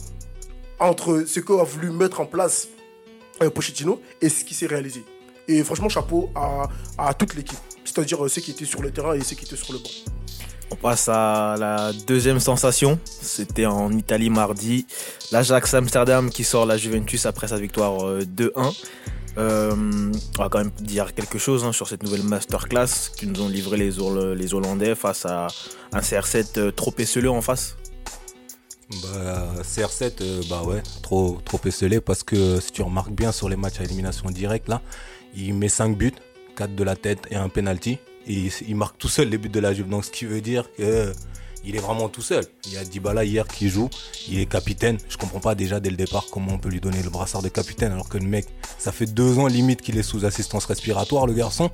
entre 0.80 1.24
ce 1.25 1.40
qu'a 1.40 1.63
voulu 1.63 1.92
mettre 1.92 2.20
en 2.20 2.25
place 2.25 2.68
euh, 3.42 3.50
Pochettino 3.50 4.02
et 4.22 4.30
ce 4.30 4.44
qui 4.44 4.54
s'est 4.54 4.68
réalisé. 4.68 5.04
Et 5.48 5.63
franchement, 5.63 5.90
chapeau 5.90 6.30
à, 6.98 7.13
toute 7.13 7.36
l'équipe, 7.36 7.60
c'est-à-dire 7.84 8.24
euh, 8.24 8.30
ceux 8.30 8.42
qui 8.42 8.52
étaient 8.52 8.66
sur 8.66 8.82
le 8.82 8.92
terrain 8.92 9.13
et 9.13 9.22
ceux 9.22 9.36
qui 9.36 9.46
étaient 9.46 9.56
sur 9.56 9.74
le 9.74 9.80
banc. 9.80 9.90
On 10.72 10.75
passe 10.75 11.08
à 11.10 11.56
la 11.60 11.92
deuxième 12.08 12.40
sensation. 12.40 13.00
C'était 13.06 13.66
en 13.66 13.92
Italie 13.92 14.30
mardi. 14.30 14.88
L'Ajax 15.32 15.74
Amsterdam 15.74 16.30
qui 16.30 16.44
sort 16.44 16.66
la 16.66 16.78
Juventus 16.78 17.25
après 17.25 17.48
sa 17.48 17.58
victoire 17.58 18.08
euh, 18.08 18.24
2-1. 18.24 18.74
Euh, 19.38 20.12
on 20.38 20.42
va 20.42 20.50
quand 20.50 20.60
même 20.60 20.72
dire 20.80 21.13
quelque 21.16 21.40
chose 21.40 21.63
hein, 21.63 21.72
sur 21.72 21.88
cette 21.88 22.04
nouvelle 22.04 22.24
masterclass 22.24 23.10
que 23.18 23.25
nous 23.25 23.42
ont 23.42 23.50
livré 23.50 23.78
les, 23.78 24.00
Hol- 24.00 24.34
les 24.38 24.54
Hollandais 24.54 24.94
face 24.96 25.25
à 25.25 25.48
un 25.92 26.00
CR7 26.02 26.60
euh, 26.60 26.72
trop 26.72 26.94
esselé 27.00 27.28
en 27.28 27.42
face. 27.42 27.75
Bah, 29.02 29.48
CR7, 29.63 30.12
euh, 30.22 30.42
bah 30.50 30.62
ouais, 30.63 30.84
trop, 31.02 31.40
trop 31.46 31.60
esselé 31.66 32.00
parce 32.00 32.22
que 32.22 32.60
si 32.60 32.72
tu 32.72 32.84
remarques 32.84 33.12
bien 33.12 33.32
sur 33.32 33.50
les 33.50 33.56
matchs 33.56 33.80
à 33.80 33.84
élimination 33.86 34.30
directe, 34.30 34.68
là, 34.68 34.82
il 35.36 35.56
met 35.56 35.70
5 35.70 35.98
buts, 35.98 36.13
4 36.56 36.75
de 36.75 36.84
la 36.84 36.96
tête 36.96 37.22
et 37.32 37.36
un 37.36 37.50
penalty. 37.50 37.98
Et 38.28 38.50
il, 38.68 38.75
marque 38.75 38.98
tout 39.00 39.10
seul 39.10 39.30
les 39.30 39.38
buts 39.38 39.50
de 39.50 39.60
la 39.60 39.74
Juve. 39.74 39.90
Donc 39.90 40.06
ce 40.06 40.12
qui 40.12 40.25
veut 40.25 40.42
dire 40.42 40.70
que 40.78 41.12
il 41.65 41.75
est 41.75 41.79
vraiment 41.79 42.10
tout 42.10 42.22
seul. 42.22 42.46
Il 42.65 42.74
y 42.74 42.77
a 42.77 42.84
Dybala 42.84 43.24
hier 43.24 43.48
qui 43.48 43.70
joue, 43.70 43.89
il 44.27 44.39
est 44.39 44.46
capitaine. 44.46 44.98
Je 45.10 45.17
comprends 45.17 45.39
pas 45.39 45.55
déjà 45.55 45.79
dès 45.79 45.89
le 45.89 45.96
départ 45.96 46.25
comment 46.32 46.53
on 46.53 46.58
peut 46.58 46.70
lui 46.70 46.82
donner 46.82 47.01
le 47.01 47.10
brassard 47.10 47.41
de 47.41 47.50
capitaine 47.50 47.91
alors 47.91 48.10
que 48.10 48.17
le 48.17 48.25
mec, 48.25 48.48
ça 48.77 48.91
fait 48.91 49.05
deux 49.05 49.39
ans 49.39 49.48
limite 49.48 49.82
qu'il 49.82 49.98
est 49.98 50.03
sous 50.03 50.25
assistance 50.25 50.65
respiratoire, 50.65 51.25
le 51.25 51.34
garçon. 51.34 51.70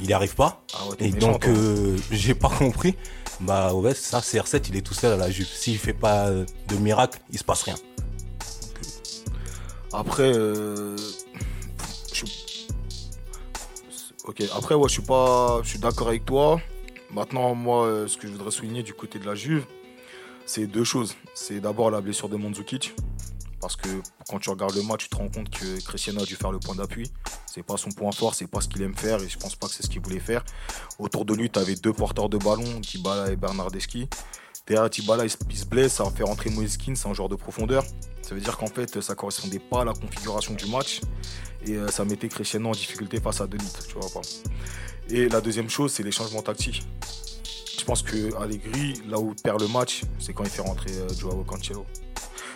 Il 0.00 0.06
n'y 0.06 0.12
arrive 0.12 0.34
pas. 0.34 0.62
Ah 0.74 0.88
ouais, 0.88 0.96
Et 1.00 1.10
méchant, 1.12 1.32
donc, 1.32 1.46
euh, 1.46 1.96
j'ai 2.10 2.34
pas 2.34 2.48
compris. 2.48 2.96
Bah 3.40 3.72
ouais, 3.72 3.94
ça, 3.94 4.20
CR7, 4.20 4.66
il 4.68 4.76
est 4.76 4.82
tout 4.82 4.94
seul 4.94 5.12
à 5.12 5.16
la 5.16 5.30
Juve. 5.30 5.48
S'il 5.48 5.78
fait 5.78 5.94
pas 5.94 6.28
euh, 6.28 6.44
de 6.68 6.76
miracle, 6.76 7.18
il 7.30 7.38
se 7.38 7.44
passe 7.44 7.62
rien. 7.62 7.76
Après, 9.92 10.32
euh, 10.34 10.96
je... 12.12 12.24
ok. 14.24 14.42
Après, 14.54 14.74
ouais, 14.74 14.88
je 14.88 14.92
suis 14.92 15.02
pas, 15.02 15.60
je 15.62 15.68
suis 15.70 15.78
d'accord 15.78 16.08
avec 16.08 16.24
toi. 16.26 16.60
Maintenant, 17.12 17.54
moi, 17.54 17.86
euh, 17.86 18.06
ce 18.06 18.16
que 18.16 18.26
je 18.26 18.32
voudrais 18.32 18.50
souligner 18.50 18.82
du 18.82 18.94
côté 18.94 19.18
de 19.18 19.26
la 19.26 19.34
Juve, 19.34 19.64
c'est 20.46 20.66
deux 20.66 20.84
choses. 20.84 21.14
C'est 21.34 21.60
d'abord 21.60 21.90
la 21.90 22.00
blessure 22.00 22.28
de 22.28 22.36
Mandzukic, 22.36 22.94
parce 23.60 23.76
que 23.76 23.88
quand 24.28 24.38
tu 24.38 24.50
regardes 24.50 24.74
le 24.76 24.82
match, 24.82 25.04
tu 25.04 25.08
te 25.08 25.16
rends 25.16 25.28
compte 25.28 25.50
que 25.50 25.80
Cristiano 25.84 26.22
a 26.22 26.24
dû 26.24 26.36
faire 26.36 26.52
le 26.52 26.58
point 26.60 26.74
d'appui. 26.74 27.10
C'est 27.46 27.64
pas 27.64 27.76
son 27.76 27.90
point 27.90 28.12
fort, 28.12 28.34
c'est 28.36 28.46
pas 28.46 28.60
ce 28.60 28.68
qu'il 28.68 28.80
aime 28.82 28.94
faire, 28.94 29.20
et 29.22 29.28
je 29.28 29.36
pense 29.38 29.56
pas 29.56 29.66
que 29.66 29.74
c'est 29.74 29.82
ce 29.82 29.88
qu'il 29.88 30.00
voulait 30.00 30.20
faire. 30.20 30.44
Autour 31.00 31.24
de 31.24 31.34
lui, 31.34 31.50
tu 31.50 31.58
avais 31.58 31.74
deux 31.74 31.92
porteurs 31.92 32.28
de 32.28 32.38
ballon, 32.38 32.78
Dybala 32.80 33.32
et 33.32 33.36
Bernardeschi. 33.36 34.08
Derrière 34.68 34.88
Dybala, 34.88 35.24
il 35.24 35.30
se- 35.30 35.64
blesse, 35.66 35.94
ça 35.94 36.04
va 36.04 36.10
faire 36.12 36.28
entrer 36.28 36.50
Moiskin, 36.50 36.94
c'est 36.94 37.08
un 37.08 37.14
joueur 37.14 37.28
de 37.28 37.34
profondeur. 37.34 37.82
Ça 38.22 38.36
veut 38.36 38.40
dire 38.40 38.56
qu'en 38.56 38.68
fait, 38.68 39.00
ça 39.00 39.16
correspondait 39.16 39.58
pas 39.58 39.80
à 39.80 39.84
la 39.84 39.92
configuration 39.94 40.54
du 40.54 40.66
match 40.66 41.00
et 41.66 41.72
euh, 41.72 41.88
ça 41.88 42.04
mettait 42.04 42.28
Cristiano 42.28 42.68
en 42.68 42.72
difficulté 42.72 43.18
face 43.20 43.40
à 43.40 43.48
Delite, 43.48 43.84
tu 43.88 43.94
vois 43.94 44.08
pas. 44.14 44.20
Et 45.12 45.28
la 45.28 45.40
deuxième 45.40 45.68
chose, 45.68 45.92
c'est 45.92 46.04
les 46.04 46.12
changements 46.12 46.42
tactiques. 46.42 46.84
Je 47.78 47.84
pense 47.84 48.02
que 48.02 48.34
Allegri, 48.40 49.02
là 49.08 49.18
où 49.18 49.34
il 49.36 49.42
perd 49.42 49.60
le 49.60 49.66
match, 49.66 50.02
c'est 50.20 50.32
quand 50.32 50.44
il 50.44 50.50
fait 50.50 50.62
rentrer 50.62 50.92
euh, 50.92 51.08
Joao 51.18 51.42
Cancelo. 51.42 51.84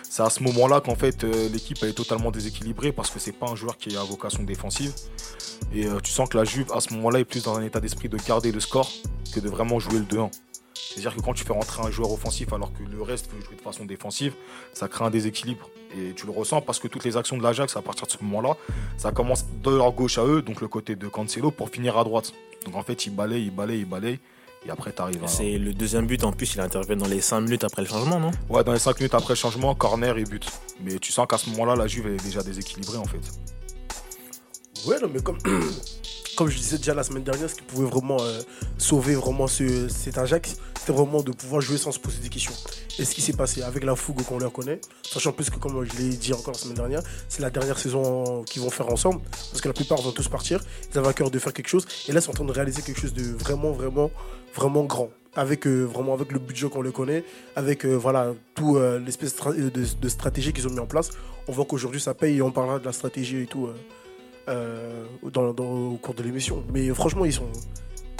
C'est 0.03 0.23
à 0.23 0.29
ce 0.29 0.41
moment-là 0.43 0.79
qu'en 0.79 0.95
fait 0.95 1.25
euh, 1.25 1.49
l'équipe 1.49 1.83
est 1.83 1.91
totalement 1.91 2.31
déséquilibrée 2.31 2.93
parce 2.93 3.09
que 3.09 3.19
c'est 3.19 3.33
pas 3.33 3.47
un 3.49 3.55
joueur 3.55 3.77
qui 3.77 3.97
a 3.97 4.03
vocation 4.03 4.43
défensive. 4.43 4.93
Et 5.73 5.85
euh, 5.87 5.99
tu 5.99 6.11
sens 6.11 6.29
que 6.29 6.37
la 6.37 6.45
Juve 6.45 6.71
à 6.71 6.79
ce 6.79 6.93
moment-là 6.93 7.19
est 7.19 7.25
plus 7.25 7.43
dans 7.43 7.57
un 7.57 7.63
état 7.63 7.81
d'esprit 7.81 8.07
de 8.07 8.17
garder 8.17 8.53
le 8.53 8.61
score 8.61 8.89
que 9.33 9.41
de 9.41 9.49
vraiment 9.49 9.79
jouer 9.79 9.99
le 9.99 10.05
2-1. 10.05 10.29
C'est-à-dire 10.93 11.15
que 11.15 11.21
quand 11.21 11.33
tu 11.33 11.43
fais 11.43 11.53
rentrer 11.53 11.81
un 11.83 11.89
joueur 11.89 12.11
offensif 12.11 12.53
alors 12.53 12.71
que 12.71 12.83
le 12.83 13.01
reste 13.01 13.29
veut 13.31 13.41
jouer 13.43 13.55
de 13.55 13.61
façon 13.61 13.85
défensive, 13.85 14.33
ça 14.73 14.87
crée 14.87 15.03
un 15.03 15.09
déséquilibre. 15.09 15.69
Et 15.97 16.13
tu 16.13 16.25
le 16.25 16.31
ressens 16.31 16.61
parce 16.61 16.79
que 16.79 16.87
toutes 16.87 17.03
les 17.05 17.17
actions 17.17 17.37
de 17.37 17.43
l'Ajax, 17.43 17.75
à 17.75 17.81
partir 17.81 18.05
de 18.05 18.11
ce 18.11 18.17
moment-là, 18.21 18.55
ça 18.97 19.11
commence 19.11 19.45
de 19.63 19.71
leur 19.71 19.91
gauche 19.93 20.17
à 20.17 20.25
eux, 20.25 20.41
donc 20.41 20.61
le 20.61 20.67
côté 20.67 20.95
de 20.95 21.07
Cancelo, 21.07 21.51
pour 21.51 21.69
finir 21.69 21.97
à 21.97 22.03
droite. 22.03 22.33
Donc 22.65 22.75
en 22.75 22.83
fait, 22.83 23.05
ils 23.05 23.15
balayent, 23.15 23.45
ils 23.45 23.51
balayent, 23.51 23.79
ils 23.79 23.85
balayent. 23.85 24.19
Et 24.65 24.71
après, 24.71 24.91
tu 24.91 25.01
arrives 25.01 25.23
à. 25.23 25.27
C'est 25.27 25.57
le 25.57 25.73
deuxième 25.73 26.07
but 26.07 26.23
en 26.23 26.31
plus, 26.31 26.55
il 26.55 26.61
intervient 26.61 26.95
dans 26.95 27.07
les 27.07 27.21
5 27.21 27.41
minutes 27.41 27.63
après 27.63 27.83
le 27.83 27.87
changement, 27.87 28.19
non? 28.19 28.31
Ouais, 28.49 28.63
dans 28.63 28.73
les 28.73 28.79
5 28.79 28.99
minutes 28.99 29.13
après 29.13 29.33
le 29.33 29.37
changement, 29.37 29.75
corner 29.75 30.17
et 30.17 30.23
but. 30.23 30.45
Mais 30.81 30.97
tu 30.97 31.11
sens 31.11 31.27
qu'à 31.27 31.37
ce 31.37 31.49
moment-là, 31.51 31.75
la 31.75 31.87
Juve 31.87 32.07
elle 32.07 32.13
est 32.13 32.23
déjà 32.23 32.41
déséquilibrée 32.41 32.97
en 32.97 33.05
fait. 33.05 33.21
Ouais, 34.87 34.99
non, 35.01 35.09
mais 35.13 35.21
comme, 35.21 35.37
comme 36.35 36.49
je 36.49 36.57
disais 36.57 36.77
déjà 36.77 36.93
la 36.93 37.03
semaine 37.03 37.23
dernière, 37.23 37.49
ce 37.49 37.55
qui 37.55 37.63
pouvait 37.63 37.87
vraiment 37.87 38.17
euh, 38.19 38.41
sauver 38.77 39.15
vraiment 39.15 39.47
ce, 39.47 39.87
cet 39.87 40.17
Ajax, 40.17 40.57
c'était 40.77 40.93
vraiment 40.93 41.23
de 41.23 41.31
pouvoir 41.31 41.61
jouer 41.61 41.77
sans 41.77 41.91
se 41.91 41.99
poser 41.99 42.19
des 42.19 42.29
questions. 42.29 42.53
Et 42.99 43.05
ce 43.05 43.15
qui 43.15 43.21
s'est 43.21 43.33
passé 43.33 43.61
avec 43.63 43.83
la 43.83 43.95
fougue 43.95 44.21
qu'on 44.23 44.37
leur 44.37 44.51
connaît, 44.51 44.79
sachant 45.03 45.31
plus 45.31 45.49
que, 45.49 45.57
comme 45.57 45.83
je 45.83 45.97
l'ai 45.97 46.09
dit 46.09 46.33
encore 46.33 46.53
la 46.53 46.59
semaine 46.59 46.75
dernière, 46.75 47.01
c'est 47.27 47.41
la 47.41 47.49
dernière 47.49 47.79
saison 47.79 48.43
qu'ils 48.43 48.61
vont 48.61 48.69
faire 48.69 48.91
ensemble, 48.91 49.21
parce 49.31 49.61
que 49.61 49.67
la 49.67 49.73
plupart 49.73 50.01
vont 50.01 50.11
tous 50.11 50.27
partir. 50.27 50.61
Ils 50.91 50.97
avaient 50.97 51.07
à 51.07 51.13
cœur 51.13 51.31
de 51.31 51.39
faire 51.39 51.53
quelque 51.53 51.69
chose, 51.69 51.85
et 52.07 52.11
là, 52.11 52.19
ils 52.19 52.23
sont 52.23 52.31
en 52.31 52.35
train 52.35 52.45
de 52.45 52.51
réaliser 52.51 52.81
quelque 52.81 52.99
chose 52.99 53.13
de 53.13 53.23
vraiment, 53.23 53.71
vraiment, 53.71 54.11
vraiment 54.53 54.83
grand. 54.83 55.09
Avec 55.37 55.67
euh, 55.67 55.83
vraiment 55.83 56.13
avec 56.13 56.31
le 56.31 56.39
budget 56.39 56.69
qu'on 56.69 56.81
le 56.81 56.93
connaît, 56.93 57.25
avec 57.57 57.85
euh, 57.85 57.93
voilà 57.95 58.33
tout 58.53 58.77
euh, 58.77 58.99
l'espèce 58.99 59.35
de, 59.35 59.69
de 59.69 60.09
stratégie 60.09 60.53
qu'ils 60.53 60.65
ont 60.67 60.71
mis 60.71 60.79
en 60.79 60.85
place. 60.85 61.09
On 61.49 61.51
voit 61.51 61.65
qu'aujourd'hui 61.65 61.99
ça 61.99 62.13
paye 62.13 62.37
et 62.37 62.41
on 62.41 62.51
parlera 62.51 62.79
de 62.79 62.85
la 62.85 62.93
stratégie 62.93 63.41
et 63.41 63.45
tout. 63.45 63.67
Euh, 64.49 65.05
dans, 65.31 65.53
dans- 65.53 65.63
au 65.93 65.97
cours 66.01 66.13
de 66.13 66.23
l'émission. 66.23 66.63
Mais 66.73 66.87
franchement, 66.89 67.25
ils, 67.25 67.33
sont, 67.33 67.47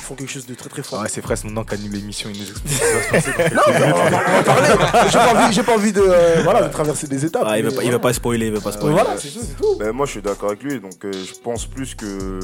font 0.01 0.15
quelque 0.15 0.31
chose 0.31 0.45
de 0.45 0.53
très 0.53 0.69
très 0.69 0.83
fort. 0.83 1.01
Ouais, 1.01 1.09
c'est 1.09 1.21
Fraisse 1.21 1.43
maintenant 1.43 1.63
qui 1.63 1.73
anime 1.73 1.93
l'émission, 1.93 2.29
il 2.33 2.39
nous 2.39 2.49
explique 2.49 2.73
ce 2.73 2.79
qui 2.79 2.93
va 2.93 3.01
se 3.03 3.09
passer 3.09 3.31
dans 3.55 3.63
quelques 3.63 3.95
on 3.95 4.09
va 4.09 4.43
parler. 4.43 5.09
J'ai 5.11 5.17
pas 5.17 5.33
envie, 5.33 5.53
j'ai 5.53 5.63
pas 5.63 5.73
envie 5.75 5.91
de, 5.93 6.01
euh, 6.01 6.41
voilà, 6.43 6.67
de 6.67 6.71
traverser 6.71 7.07
des 7.07 7.25
étapes. 7.25 7.43
Ah, 7.45 7.57
il, 7.57 7.63
mais 7.63 7.69
veut 7.69 7.75
pas, 7.75 7.83
il 7.83 7.91
veut 7.91 7.99
pas 7.99 8.13
spoiler, 8.13 8.47
il 8.47 8.53
veut 8.53 8.59
pas 8.61 8.69
Euh, 8.69 8.73
spoiler. 8.73 8.93
voilà, 8.93 9.17
c'est 9.17 9.29
tout. 9.29 9.77
Ben, 9.79 9.91
moi, 9.91 10.05
je 10.05 10.11
suis 10.11 10.21
d'accord 10.21 10.49
avec 10.49 10.61
lui. 10.63 10.79
Donc, 10.79 11.03
euh, 11.05 11.11
je 11.11 11.33
pense 11.43 11.65
plus 11.65 11.95
que 11.95 12.39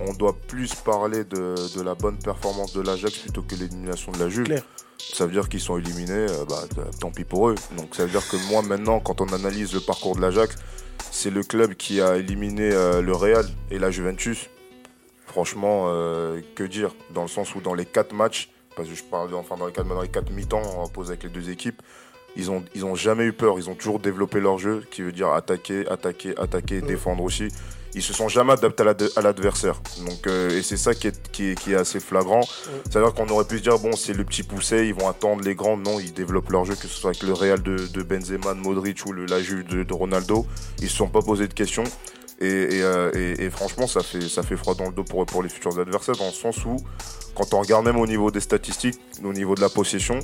on 0.00 0.12
doit 0.14 0.36
plus 0.48 0.74
parler 0.74 1.24
de, 1.24 1.54
de 1.76 1.82
la 1.82 1.94
bonne 1.94 2.18
performance 2.18 2.72
de 2.74 2.80
l'Ajax 2.82 3.16
plutôt 3.18 3.42
que 3.42 3.54
l'élimination 3.54 4.10
de 4.12 4.18
la 4.18 4.28
Juve. 4.28 4.44
Clair. 4.44 4.62
Ça 5.14 5.26
veut 5.26 5.32
dire 5.32 5.48
qu'ils 5.48 5.60
sont 5.60 5.78
éliminés, 5.78 6.12
euh, 6.28 6.44
bah, 6.48 6.64
tant 7.00 7.10
pis 7.12 7.22
pour 7.24 7.50
eux. 7.50 7.54
Donc, 7.76 7.94
ça 7.94 8.04
veut 8.04 8.10
dire 8.10 8.26
que 8.28 8.36
moi, 8.50 8.62
maintenant, 8.62 8.98
quand 8.98 9.20
on 9.20 9.28
analyse 9.32 9.72
le 9.74 9.80
parcours 9.80 10.16
de 10.16 10.20
l'Ajax, 10.22 10.56
c'est 11.10 11.30
le 11.30 11.42
club 11.42 11.74
qui 11.74 12.00
a 12.00 12.16
éliminé 12.16 12.70
euh, 12.72 13.00
le 13.02 13.12
Real 13.12 13.46
et 13.70 13.78
la 13.78 13.90
Juventus. 13.90 14.48
Franchement, 15.26 15.86
euh, 15.88 16.40
que 16.54 16.62
dire 16.64 16.94
Dans 17.10 17.22
le 17.22 17.28
sens 17.28 17.54
où 17.54 17.60
dans 17.60 17.74
les 17.74 17.84
quatre 17.84 18.12
matchs, 18.14 18.50
parce 18.76 18.88
que 18.88 18.94
je 18.94 19.02
parle 19.04 19.34
enfin 19.34 19.56
dans 19.56 19.66
les 19.66 19.72
quatre, 19.72 19.88
dans 19.88 20.02
les 20.02 20.08
quatre 20.08 20.30
mi-temps, 20.30 20.88
poser 20.92 21.10
avec 21.12 21.24
les 21.24 21.30
deux 21.30 21.50
équipes, 21.50 21.82
ils 22.36 22.50
ont, 22.50 22.64
ils 22.74 22.84
ont 22.84 22.94
jamais 22.94 23.24
eu 23.24 23.32
peur. 23.32 23.58
Ils 23.58 23.70
ont 23.70 23.74
toujours 23.74 23.98
développé 23.98 24.40
leur 24.40 24.58
jeu, 24.58 24.84
qui 24.90 25.02
veut 25.02 25.12
dire 25.12 25.28
attaquer, 25.30 25.86
attaquer, 25.88 26.36
attaquer, 26.38 26.80
Ouais. 26.80 26.86
défendre 26.88 27.22
aussi. 27.22 27.48
Ils 27.96 28.02
se 28.02 28.12
sont 28.12 28.28
jamais 28.28 28.52
adaptés 28.52 28.82
à 28.82 28.86
l'ad- 28.86 29.10
à 29.16 29.20
l'adversaire. 29.22 29.80
Donc, 30.06 30.26
euh, 30.26 30.50
et 30.50 30.62
c'est 30.62 30.76
ça 30.76 30.94
qui 30.94 31.08
est, 31.08 31.30
qui, 31.32 31.50
est, 31.50 31.54
qui 31.58 31.72
est 31.72 31.76
assez 31.76 31.98
flagrant. 31.98 32.42
C'est-à-dire 32.84 33.12
qu'on 33.14 33.26
aurait 33.28 33.46
pu 33.46 33.56
se 33.58 33.62
dire, 33.62 33.78
bon, 33.78 33.96
c'est 33.96 34.12
le 34.12 34.22
petit 34.24 34.42
poussé, 34.42 34.86
ils 34.86 34.94
vont 34.94 35.08
attendre 35.08 35.42
les 35.42 35.54
grands. 35.54 35.76
Non, 35.78 35.98
ils 35.98 36.12
développent 36.12 36.50
leur 36.50 36.64
jeu, 36.66 36.74
que 36.74 36.82
ce 36.82 36.88
soit 36.88 37.10
avec 37.10 37.22
le 37.22 37.32
Real 37.32 37.62
de, 37.62 37.76
de 37.88 38.02
Benzema, 38.02 38.52
de 38.54 38.60
Modric 38.60 39.04
ou 39.06 39.12
le, 39.12 39.24
la 39.26 39.40
Juve 39.42 39.64
de, 39.66 39.82
de 39.82 39.94
Ronaldo. 39.94 40.46
Ils 40.80 40.90
se 40.90 40.96
sont 40.96 41.08
pas 41.08 41.22
posé 41.22 41.48
de 41.48 41.54
questions. 41.54 41.84
Et, 42.38 42.46
et, 42.48 42.82
euh, 42.82 43.10
et- 43.14 43.44
et 43.46 43.50
franchement, 43.50 43.86
ça 43.86 44.02
fait, 44.02 44.28
ça 44.28 44.42
fait 44.42 44.58
froid 44.58 44.74
dans 44.74 44.84
le 44.88 44.92
dos 44.92 45.04
pour, 45.04 45.24
pour 45.24 45.42
les 45.42 45.48
futurs 45.48 45.78
adversaires, 45.78 46.16
dans 46.16 46.26
le 46.26 46.32
sens 46.32 46.62
où, 46.66 46.76
quand 47.34 47.54
on 47.54 47.60
regarde 47.62 47.86
même 47.86 47.98
au 47.98 48.06
niveau 48.06 48.30
des 48.30 48.40
statistiques, 48.40 49.00
au 49.24 49.32
niveau 49.32 49.54
de 49.54 49.62
la 49.62 49.70
possession, 49.70 50.18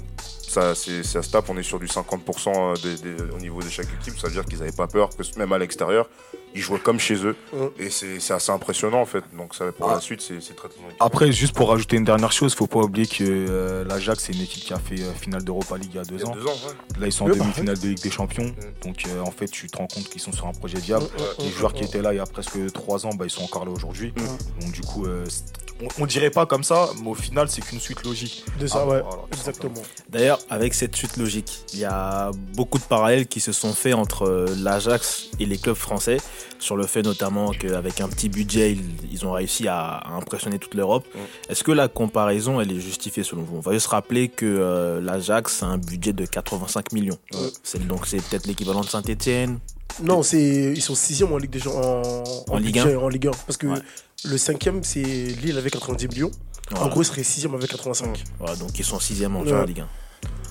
ça, 0.47 0.75
c'est, 0.75 1.03
ça 1.05 1.23
se 1.23 1.31
tape, 1.31 1.49
on 1.49 1.57
est 1.57 1.63
sur 1.63 1.79
du 1.81 1.87
50% 1.87 2.75
des- 2.83 2.97
des- 2.97 3.23
au 3.35 3.39
niveau 3.39 3.63
de 3.63 3.69
chaque 3.71 3.89
équipe. 3.99 4.19
Ça 4.19 4.27
veut 4.27 4.35
dire 4.35 4.45
qu'ils 4.45 4.59
n'avaient 4.59 4.73
pas 4.73 4.87
peur, 4.89 5.09
que 5.09 5.23
même 5.39 5.55
à 5.55 5.59
l'extérieur, 5.59 6.07
ils 6.55 6.61
jouaient 6.61 6.79
comme 6.79 6.99
chez 7.01 7.15
eux. 7.25 7.37
Et 7.79 7.91
c'est, 7.91 8.21
c'est 8.21 8.35
assez 8.35 8.53
impressionnant 8.53 9.01
en 9.01 9.07
fait. 9.07 9.25
Donc 9.37 9.55
ça, 9.55 9.73
pour 9.73 9.91
Ah. 9.91 9.95
la 9.95 10.01
suite, 10.01 10.21
c'est, 10.21 10.39
très 10.55 10.69
très. 10.69 10.79
Après, 11.01 11.33
juste 11.33 11.55
pour 11.55 11.69
rajouter 11.71 11.97
une 11.97 12.05
dernière 12.05 12.33
chose, 12.33 12.55
faut 12.55 12.67
pas 12.67 12.81
oublier 12.81 13.07
que 13.07 13.25
euh, 13.25 13.85
l'Ajax 13.85 14.25
c'est 14.25 14.33
une 14.33 14.43
équipe 14.43 14.65
qui 14.65 14.73
a 14.73 14.79
fait 14.79 15.01
euh, 15.01 15.13
finale 15.15 15.45
d'Europa 15.45 15.77
League 15.77 15.91
il 15.93 15.97
y 15.97 16.01
a 16.01 16.05
deux 16.05 16.17
Il 16.17 16.21
y 16.21 16.25
a 16.25 16.29
ans. 16.29 16.35
deux 16.35 16.47
ans, 16.47 16.53
ouais. 16.67 17.01
Là, 17.01 17.07
ils 17.07 17.13
sont 17.13 17.25
en 17.25 17.29
demi-finale 17.29 17.79
de 17.79 17.89
Ligue 17.89 18.01
des 18.03 18.11
Champions. 18.11 18.55
Donc, 18.85 19.05
euh, 19.07 19.21
en 19.21 19.31
fait, 19.31 19.49
tu 19.49 19.67
te 19.69 19.77
rends 19.79 19.87
compte 19.87 20.09
qu'ils 20.09 20.21
sont 20.21 20.33
sur 20.33 20.47
un 20.47 20.53
projet 20.53 20.79
viable. 20.79 21.07
Les 21.39 21.51
joueurs 21.51 21.73
qui 21.73 21.85
étaient 21.85 22.03
là 22.03 22.13
il 22.13 22.17
y 22.17 22.21
a 22.21 22.27
presque 22.27 22.73
trois 22.73 23.07
ans, 23.07 23.11
bah, 23.15 23.25
ils 23.27 23.31
sont 23.31 23.43
encore 23.45 23.65
là 23.65 23.71
aujourd'hui. 23.71 24.13
Donc, 24.61 24.73
du 24.73 24.81
coup, 24.83 25.07
euh, 25.07 25.25
on, 25.83 26.03
on 26.03 26.07
dirait 26.07 26.31
pas 26.31 26.47
comme 26.47 26.63
ça, 26.65 26.91
mais 27.03 27.09
au 27.09 27.15
final, 27.15 27.49
c'est 27.49 27.61
qu'une 27.63 27.81
suite 27.81 28.05
logique. 28.05 28.45
De 28.61 28.67
ça, 28.67 28.81
Ah, 28.83 28.87
ouais, 28.87 29.01
voilà, 29.03 29.23
exactement. 29.33 29.83
D'ailleurs, 30.09 30.39
avec 30.51 30.75
cette 30.75 30.95
suite 30.95 31.17
logique, 31.17 31.65
il 31.73 31.81
y 31.81 31.85
a 31.85 32.31
beaucoup 32.55 32.79
de 32.79 32.85
parallèles 32.85 33.27
qui 33.27 33.41
se 33.41 33.53
sont 33.53 33.73
faits 33.73 33.95
entre 33.95 34.47
l'Ajax 34.59 35.29
et 35.41 35.47
les 35.47 35.59
clubs 35.59 35.75
français, 35.77 36.19
sur 36.59 36.77
le 36.77 36.87
fait 36.87 37.03
notamment 37.03 37.51
qu'avec 37.53 38.01
un 38.01 38.09
petit 38.09 38.29
budget, 38.29 38.73
ils, 38.73 38.85
ils 39.13 39.27
ont 39.27 39.33
réussi 39.33 39.69
à, 39.69 39.79
à 39.81 40.13
impressionner 40.13 40.59
toute 40.59 40.75
l'Europe. 40.75 41.05
Est-ce 41.49 41.63
que 41.65 41.73
la 41.73 41.89
comparaison, 41.89 42.61
elle 42.61 42.73
est 42.73 42.81
justifiée 42.81 43.23
selon 43.25 43.43
vous? 43.43 43.57
On 43.57 43.61
va 43.61 43.73
juste 43.73 43.89
rappeler 43.89 44.29
que 44.29 44.47
euh, 44.47 45.01
l'Ajax 45.01 45.63
a 45.63 45.67
un 45.67 45.79
budget 45.79 46.13
de 46.13 46.25
85 46.27 46.93
millions. 46.93 47.19
C'est, 47.63 47.87
donc 47.87 48.07
c'est 48.07 48.23
peut-être 48.23 48.47
l'équivalent 48.47 48.81
de 48.83 48.87
Saint-Etienne. 48.89 49.59
Non, 50.03 50.23
c'est, 50.23 50.73
ils 50.75 50.81
sont 50.81 50.95
sixième 50.95 51.33
en 51.33 51.37
Ligue 51.39 51.51
des 51.51 51.59
gens 51.59 51.75
en, 51.75 52.23
En 52.49 52.57
Ligue 52.59 52.75
budget, 52.75 52.95
1. 52.95 52.99
en 52.99 53.09
Ligue 53.09 53.27
1. 53.29 53.31
Parce 53.47 53.57
que 53.59 53.67
Ouais. 53.67 53.79
le 54.25 54.39
cinquième, 54.39 54.83
c'est 54.85 55.03
Lille 55.03 55.59
avec 55.59 55.73
90 55.75 56.09
millions. 56.09 56.31
En 56.75 56.89
gros, 56.89 57.03
il 57.03 57.05
serait 57.05 57.23
sixième 57.25 57.55
avec 57.55 57.71
85. 57.71 58.25
Voilà, 58.39 58.57
donc 58.57 58.79
ils 58.79 58.85
sont 58.85 58.99
sixième 58.99 59.37
en 59.37 59.43
Ouais. 59.43 59.67
Ligue 59.67 59.81
1. 59.81 59.89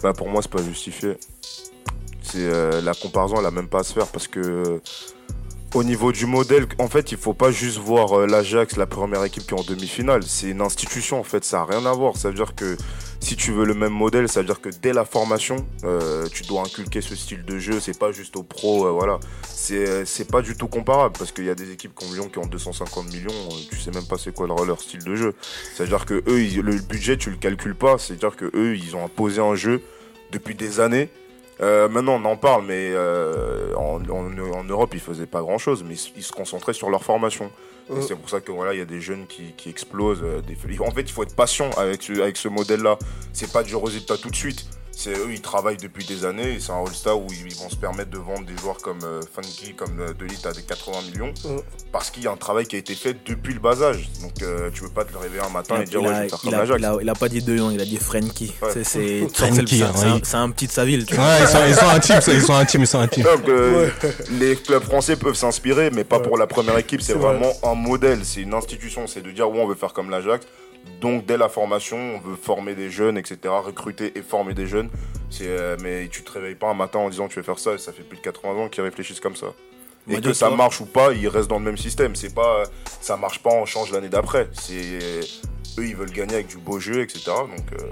Bah, 0.03 0.13
pour 0.13 0.27
moi, 0.29 0.41
c'est 0.43 0.51
pas 0.51 0.61
justifié. 0.61 1.17
C'est 2.21 2.37
euh, 2.39 2.81
la 2.81 2.93
comparaison, 2.93 3.37
elle 3.39 3.45
a 3.47 3.51
même 3.51 3.67
pas 3.67 3.79
à 3.79 3.83
se 3.83 3.93
faire 3.93 4.07
parce 4.07 4.27
que 4.27 4.39
euh, 4.39 4.79
au 5.73 5.83
niveau 5.83 6.11
du 6.11 6.25
modèle, 6.25 6.67
en 6.79 6.87
fait, 6.87 7.11
il 7.11 7.17
faut 7.17 7.33
pas 7.33 7.51
juste 7.51 7.77
voir 7.77 8.19
euh, 8.19 8.27
l'Ajax, 8.27 8.75
la 8.75 8.85
première 8.85 9.23
équipe 9.23 9.43
qui 9.43 9.53
est 9.53 9.59
en 9.59 9.63
demi-finale. 9.63 10.23
C'est 10.23 10.49
une 10.49 10.61
institution, 10.61 11.19
en 11.19 11.23
fait, 11.23 11.45
ça 11.45 11.61
a 11.61 11.65
rien 11.65 11.85
à 11.85 11.93
voir. 11.93 12.17
Ça 12.17 12.29
veut 12.29 12.35
dire 12.35 12.55
que 12.55 12.75
si 13.21 13.37
tu 13.37 13.51
veux 13.51 13.63
le 13.65 13.73
même 13.73 13.93
modèle, 13.93 14.27
ça 14.27 14.41
veut 14.41 14.47
dire 14.47 14.59
que 14.59 14.69
dès 14.69 14.91
la 14.91 15.05
formation, 15.05 15.65
euh, 15.85 16.27
tu 16.33 16.43
dois 16.43 16.63
inculquer 16.63 16.99
ce 16.99 17.15
style 17.15 17.45
de 17.45 17.57
jeu. 17.57 17.79
C'est 17.79 17.97
pas 17.97 18.11
juste 18.11 18.35
au 18.35 18.43
pro, 18.43 18.85
euh, 18.85 18.91
voilà. 18.91 19.19
C'est 19.47 20.05
c'est 20.05 20.29
pas 20.29 20.41
du 20.41 20.57
tout 20.57 20.67
comparable 20.67 21.15
parce 21.17 21.31
qu'il 21.31 21.45
y 21.45 21.49
a 21.49 21.55
des 21.55 21.71
équipes 21.71 21.93
comme 21.95 22.13
Lyon 22.13 22.27
qui 22.29 22.39
ont 22.39 22.47
250 22.47 23.13
millions. 23.13 23.31
tu 23.69 23.79
sais 23.79 23.91
même 23.91 24.05
pas 24.05 24.17
c'est 24.17 24.33
quoi 24.33 24.47
leur, 24.47 24.65
leur 24.65 24.81
style 24.81 25.03
de 25.03 25.15
jeu. 25.15 25.35
Ça 25.75 25.83
veut 25.83 25.89
dire 25.89 26.05
que 26.05 26.15
eux, 26.27 26.61
le 26.61 26.79
budget, 26.81 27.15
tu 27.17 27.29
le 27.29 27.37
calcules 27.37 27.75
pas. 27.75 27.97
C'est 27.97 28.13
à 28.13 28.15
dire 28.17 28.35
que 28.35 28.51
eux, 28.55 28.75
ils 28.75 28.95
ont 28.95 29.05
imposé 29.05 29.39
un 29.39 29.55
jeu 29.55 29.81
depuis 30.31 30.55
des 30.55 30.79
années. 30.79 31.09
Euh, 31.61 31.87
maintenant, 31.89 32.19
on 32.21 32.25
en 32.25 32.37
parle, 32.37 32.65
mais 32.65 32.89
euh, 32.91 33.73
en, 33.75 34.01
en- 34.09 34.51
en 34.53 34.63
Europe, 34.63 34.91
ils 34.93 34.99
faisaient 34.99 35.27
pas 35.27 35.41
grand 35.41 35.57
chose, 35.59 35.83
mais 35.87 35.93
ils, 35.95 36.13
ils 36.17 36.23
se 36.23 36.31
concentraient 36.31 36.73
sur 36.73 36.89
leur 36.89 37.03
formation. 37.03 37.51
Et 37.89 37.93
Euh. 37.93 38.01
c'est 38.01 38.15
pour 38.15 38.29
ça 38.29 38.41
que 38.41 38.51
voilà, 38.51 38.73
il 38.73 38.79
y 38.79 38.81
a 38.81 38.85
des 38.85 39.01
jeunes 39.01 39.27
qui, 39.27 39.53
qui 39.57 39.69
explosent. 39.69 40.23
euh, 40.23 40.41
des- 40.41 40.57
En 40.79 40.91
fait, 40.91 41.01
il 41.01 41.11
faut 41.11 41.23
être 41.23 41.35
patient 41.35 41.69
avec 41.77 42.01
ce, 42.01 42.13
avec 42.21 42.37
ce 42.37 42.47
modèle-là. 42.47 42.97
C'est 43.33 43.51
pas 43.51 43.63
du 43.63 43.75
résultat 43.75 44.17
tout 44.17 44.29
de 44.29 44.35
suite. 44.35 44.65
C'est 44.93 45.11
eux, 45.13 45.29
ils 45.31 45.41
travaillent 45.41 45.77
depuis 45.77 46.05
des 46.05 46.25
années 46.25 46.53
et 46.55 46.59
c'est 46.59 46.71
un 46.71 46.79
All-Star 46.85 47.17
où 47.17 47.25
ils, 47.31 47.55
vont 47.55 47.69
se 47.69 47.75
permettre 47.75 48.11
de 48.11 48.17
vendre 48.17 48.45
des 48.45 48.55
joueurs 48.57 48.77
comme 48.77 48.99
euh, 49.03 49.21
Funky, 49.33 49.73
comme 49.73 49.99
euh, 49.99 50.13
Delite 50.13 50.45
à 50.45 50.51
des 50.51 50.61
80 50.61 50.97
millions 51.11 51.33
parce 51.91 52.11
qu'il 52.11 52.23
y 52.23 52.27
a 52.27 52.31
un 52.31 52.37
travail 52.37 52.65
qui 52.67 52.75
a 52.75 52.79
été 52.79 52.93
fait 52.93 53.15
depuis 53.25 53.53
le 53.53 53.59
bas 53.59 53.81
âge. 53.81 54.09
Donc 54.21 54.33
euh, 54.43 54.69
tu 54.73 54.81
peux 54.81 54.89
pas 54.89 55.03
te 55.05 55.17
réveiller 55.17 55.41
un 55.41 55.49
matin 55.49 55.75
Il 55.77 55.83
et 55.83 55.85
dire 55.85 55.99
a- 55.99 56.03
ouais, 56.03 56.09
je 56.15 56.21
vais 56.21 56.29
faire 56.29 56.39
il 56.43 56.49
comme 56.49 56.59
l'Ajax. 56.59 56.79
il 56.79 56.85
a- 56.85 56.97
il 57.01 57.09
a 57.09 57.15
pas 57.15 57.29
dit 57.29 57.41
De 57.41 57.57
Jong, 57.57 57.71
il 57.73 57.81
a 57.81 57.85
dit 57.85 57.97
Frenkie. 57.97 58.53
Ouais. 58.61 58.69
C'est- 58.73 58.83
C'est 58.83 59.27
Frenkie, 59.33 59.77
c'est- 59.79 59.85
c'est 59.95 60.05
un- 60.05 60.13
oui. 60.15 60.21
c'est 60.23 60.37
un 60.37 60.49
petit 60.51 60.67
de 60.67 60.71
sa 60.71 60.85
ville. 60.85 61.05
tu 61.05 61.15
vois. 61.15 61.23
Ouais, 61.25 61.41
ils 61.41 61.47
sont, 61.47 61.65
ils 61.67 61.75
sont 61.75 61.87
intimes, 61.89 62.21
ça, 62.21 62.33
ils 62.33 62.41
sont 62.41 62.53
intimes, 62.53 62.81
ils 62.81 62.87
sont 62.87 62.99
intimes. 62.99 63.23
Donc, 63.23 63.47
euh, 63.49 63.89
les 64.31 64.55
clubs 64.55 64.83
français 64.83 65.15
peuvent 65.15 65.35
s'inspirer, 65.35 65.89
mais 65.89 66.03
pas 66.03 66.19
pour 66.19 66.37
la 66.37 66.47
première 66.47 66.77
équipe. 66.77 67.01
C'est 67.01 67.13
C'est 67.13 67.17
vrai. 67.19 67.33
vraiment 67.37 67.53
un 67.63 67.75
modèle, 67.75 68.19
c'est 68.23 68.41
une 68.41 68.53
institution. 68.53 69.07
C'est 69.07 69.21
de 69.21 69.31
dire, 69.31 69.49
ouais, 69.49 69.59
on 69.61 69.67
veut 69.67 69.75
faire 69.75 69.93
comme 69.93 70.09
l'Ajax. 70.09 70.45
Donc, 71.01 71.25
dès 71.25 71.37
la 71.37 71.49
formation, 71.49 71.97
on 71.97 72.19
veut 72.19 72.35
former 72.35 72.75
des 72.75 72.89
jeunes, 72.89 73.17
etc. 73.17 73.37
Recruter 73.65 74.13
et 74.17 74.21
former 74.21 74.53
des 74.53 74.67
jeunes. 74.67 74.89
Euh, 75.41 75.75
mais 75.81 76.07
tu 76.11 76.23
te 76.23 76.31
réveilles 76.31 76.55
pas 76.55 76.69
un 76.69 76.73
matin 76.75 76.99
en 76.99 77.09
disant, 77.09 77.27
tu 77.27 77.37
veux 77.37 77.43
faire 77.43 77.57
ça. 77.59 77.73
Et 77.73 77.77
ça 77.77 77.91
fait 77.91 78.03
plus 78.03 78.17
de 78.17 78.21
80 78.23 78.51
ans 78.65 78.69
qu'ils 78.69 78.83
réfléchissent 78.83 79.19
comme 79.19 79.35
ça. 79.35 79.47
Et 80.09 80.19
que 80.19 80.33
ça 80.33 80.47
toi 80.47 80.57
marche 80.57 80.81
ou 80.81 80.85
pas, 80.85 81.13
ils 81.13 81.27
restent 81.27 81.49
dans 81.49 81.59
le 81.59 81.65
même 81.65 81.77
système. 81.77 82.15
C'est 82.15 82.33
pas, 82.33 82.63
ça 83.01 83.17
marche 83.17 83.39
pas, 83.39 83.51
on 83.53 83.65
change 83.65 83.91
l'année 83.91 84.09
d'après. 84.09 84.49
C'est, 84.51 84.99
eux, 85.79 85.85
ils 85.87 85.95
veulent 85.95 86.11
gagner 86.11 86.33
avec 86.35 86.47
du 86.47 86.57
beau 86.57 86.79
jeu, 86.79 87.01
etc. 87.01 87.21
Donc, 87.27 87.79
euh, 87.79 87.85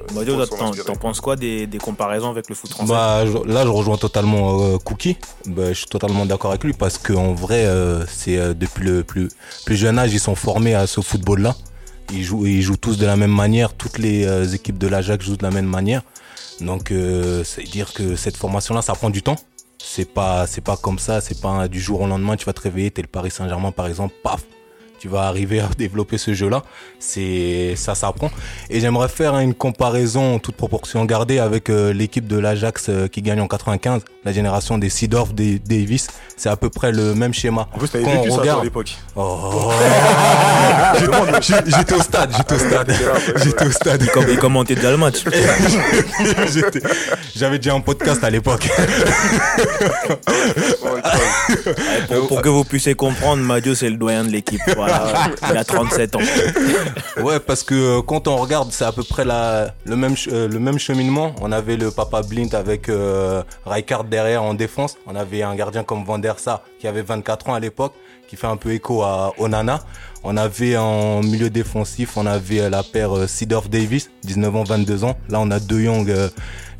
s'en 0.46 0.58
t'en 0.84 0.96
penses 0.96 1.22
quoi 1.22 1.36
des, 1.36 1.66
des 1.66 1.78
comparaisons 1.78 2.30
avec 2.30 2.50
le 2.50 2.56
foot 2.56 2.72
français? 2.72 2.92
Bah, 2.92 3.26
je- 3.26 3.48
là, 3.52 3.64
je 3.64 3.70
rejoins 3.70 3.98
totalement 3.98 4.60
euh, 4.74 4.78
Cookie. 4.78 5.18
Bah, 5.46 5.70
je 5.70 5.74
suis 5.74 5.86
totalement 5.86 6.26
d'accord 6.26 6.52
avec 6.52 6.64
lui 6.64 6.74
parce 6.74 6.98
qu'en 6.98 7.34
vrai, 7.34 7.66
euh, 7.66 8.06
c'est 8.08 8.38
euh, 8.38 8.54
depuis 8.54 8.84
le 8.84 9.04
plus, 9.04 9.30
plus 9.66 9.76
jeune 9.78 9.98
âge, 9.98 10.12
ils 10.14 10.20
sont 10.20 10.36
formés 10.36 10.76
à 10.76 10.88
ce 10.88 11.00
football-là. 11.02 11.56
Ils 12.12 12.24
jouent, 12.24 12.46
ils 12.46 12.62
jouent 12.62 12.78
tous 12.78 12.98
de 12.98 13.06
la 13.06 13.16
même 13.16 13.32
manière. 13.32 13.74
Toutes 13.74 13.98
les 13.98 14.26
euh, 14.26 14.46
équipes 14.46 14.78
de 14.78 14.88
l'Ajax 14.88 15.26
jouent 15.26 15.38
de 15.38 15.44
la 15.44 15.52
même 15.52 15.68
manière. 15.68 16.02
Donc, 16.62 16.92
euh, 16.92 17.44
c'est 17.44 17.64
dire 17.64 17.94
que 17.94 18.16
cette 18.16 18.36
formation-là, 18.36 18.82
ça 18.82 18.94
prend 18.94 19.10
du 19.10 19.22
temps. 19.22 19.38
C'est 19.78 20.12
pas, 20.12 20.48
c'est 20.48 20.62
pas 20.62 20.76
comme 20.76 21.00
ça. 21.00 21.22
C'est 21.22 21.40
pas 21.40 21.68
du 21.68 21.80
jour 21.80 22.02
au 22.02 22.08
lendemain. 22.08 22.36
Tu 22.36 22.46
vas 22.46 22.54
te 22.54 22.62
réveiller, 22.62 22.92
t'es 22.92 23.02
le 23.02 23.08
Paris 23.08 23.32
Saint-Germain, 23.32 23.72
par 23.72 23.88
exemple, 23.88 24.14
paf, 24.24 24.44
tu 25.00 25.08
vas 25.08 25.22
arriver 25.24 25.60
à 25.62 25.68
développer 25.78 26.18
ce 26.18 26.34
jeu-là. 26.34 26.64
C'est 27.00 27.74
ça 27.76 27.96
s'apprend. 27.96 28.30
Et 28.70 28.80
j'aimerais 28.80 29.08
faire 29.10 29.38
une 29.40 29.54
comparaison 29.54 30.36
en 30.36 30.40
toute 30.40 30.56
proportion 30.56 31.06
gardée 31.06 31.40
avec 31.40 31.70
euh, 31.70 31.94
l'équipe 31.94 32.28
de 32.28 32.38
l'Ajax 32.38 32.88
euh, 32.90 33.08
qui 33.08 33.22
gagne 33.22 33.40
en 33.42 33.48
95, 33.48 34.02
la 34.26 34.32
génération 34.32 34.78
des 34.78 34.90
Seedorf, 34.90 35.34
des 35.34 35.60
Davis. 35.60 36.08
C'est 36.38 36.50
à 36.50 36.56
peu 36.58 36.70
près 36.70 36.92
le 36.92 37.16
même 37.16 37.34
schéma. 37.34 37.68
En 37.74 37.78
plus, 37.80 37.90
t'avais 37.90 38.04
Quand 38.04 38.12
vécu 38.12 38.28
on 38.30 38.32
ça 38.32 38.36
toi, 38.36 38.42
regarde- 38.42 38.62
à 38.62 38.64
l'époque. 38.64 38.96
Oh. 39.16 39.72
J'étais 41.42 41.94
au 41.96 42.02
stade, 42.02 42.32
j'étais 42.36 42.56
au 42.56 42.60
stade, 42.60 42.94
j'étais 43.44 43.66
au 43.66 43.72
stade. 43.72 44.06
Comme 44.12 44.26
il 44.30 44.38
commentait 44.38 44.76
déjà 44.76 44.92
le 44.92 44.98
match. 44.98 45.24
J'avais 47.36 47.58
déjà 47.60 47.74
un 47.74 47.80
podcast 47.80 48.24
à 48.24 48.30
l'époque. 48.30 48.68
pour, 52.08 52.28
pour 52.28 52.42
que 52.42 52.50
vous 52.50 52.64
puissiez 52.64 52.96
comprendre, 52.96 53.42
Madio, 53.44 53.76
c'est 53.76 53.90
le 53.90 53.98
doyen 53.98 54.24
de 54.24 54.30
l'équipe. 54.30 54.62
Il 55.52 55.58
a 55.58 55.64
37 55.64 56.16
ans. 56.16 56.20
Ouais, 57.22 57.40
parce 57.40 57.64
que 57.64 57.76
euh, 57.76 58.02
quand 58.02 58.28
on 58.30 58.38
regarde, 58.38 58.70
c'est 58.72 58.86
à 58.86 58.94
peu 58.94 59.04
près 59.04 59.26
le, 59.26 59.96
même, 59.96 60.16
euh, 60.30 60.48
le 60.48 60.60
même 60.60 60.80
cheminement. 60.80 61.36
On 61.42 61.52
avait 61.52 61.76
le 61.76 61.92
papa 61.92 62.22
Blind 62.22 62.54
avec 62.56 62.88
euh, 62.88 63.44
derrière 64.10 64.44
en 64.44 64.54
défense. 64.54 64.98
On 65.06 65.16
avait 65.16 65.44
un 65.44 65.56
gardien 65.56 65.84
comme 65.84 66.06
Van 66.06 66.18
der 66.18 66.40
Sar 66.40 66.62
qui 66.80 66.88
avait 66.88 67.02
24 67.02 67.50
ans 67.50 67.54
à 67.56 67.60
l'époque, 67.60 67.94
qui 68.28 68.36
fait 68.36 68.48
un 68.48 68.58
peu 68.58 68.72
écho 68.72 69.04
à 69.04 69.34
Onana. 69.38 69.82
On 70.24 70.38
avait 70.38 70.78
en 70.78 71.22
milieu 71.22 71.50
défensif, 71.50 72.18
on 72.18 72.26
avait 72.26 72.70
la 72.70 72.84
paire 72.84 73.16
euh, 73.16 73.28
Seedorf 73.28 73.70
Davis, 73.70 74.10
19 74.24 74.56
ans, 74.56 74.64
22 74.64 75.04
ans. 75.04 75.18
Là, 75.30 75.40
on 75.42 75.50
a 75.52 75.60
De 75.60 75.80
Jong, 75.80 76.10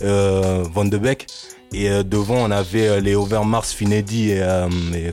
euh, 0.02 0.64
Van 0.74 0.86
de 0.86 0.98
Beek. 0.98 1.28
Et 1.72 2.04
devant, 2.04 2.38
on 2.38 2.50
avait 2.50 3.00
les 3.00 3.14
Overmars, 3.14 3.64
Finedi 3.64 4.32
et, 4.32 4.42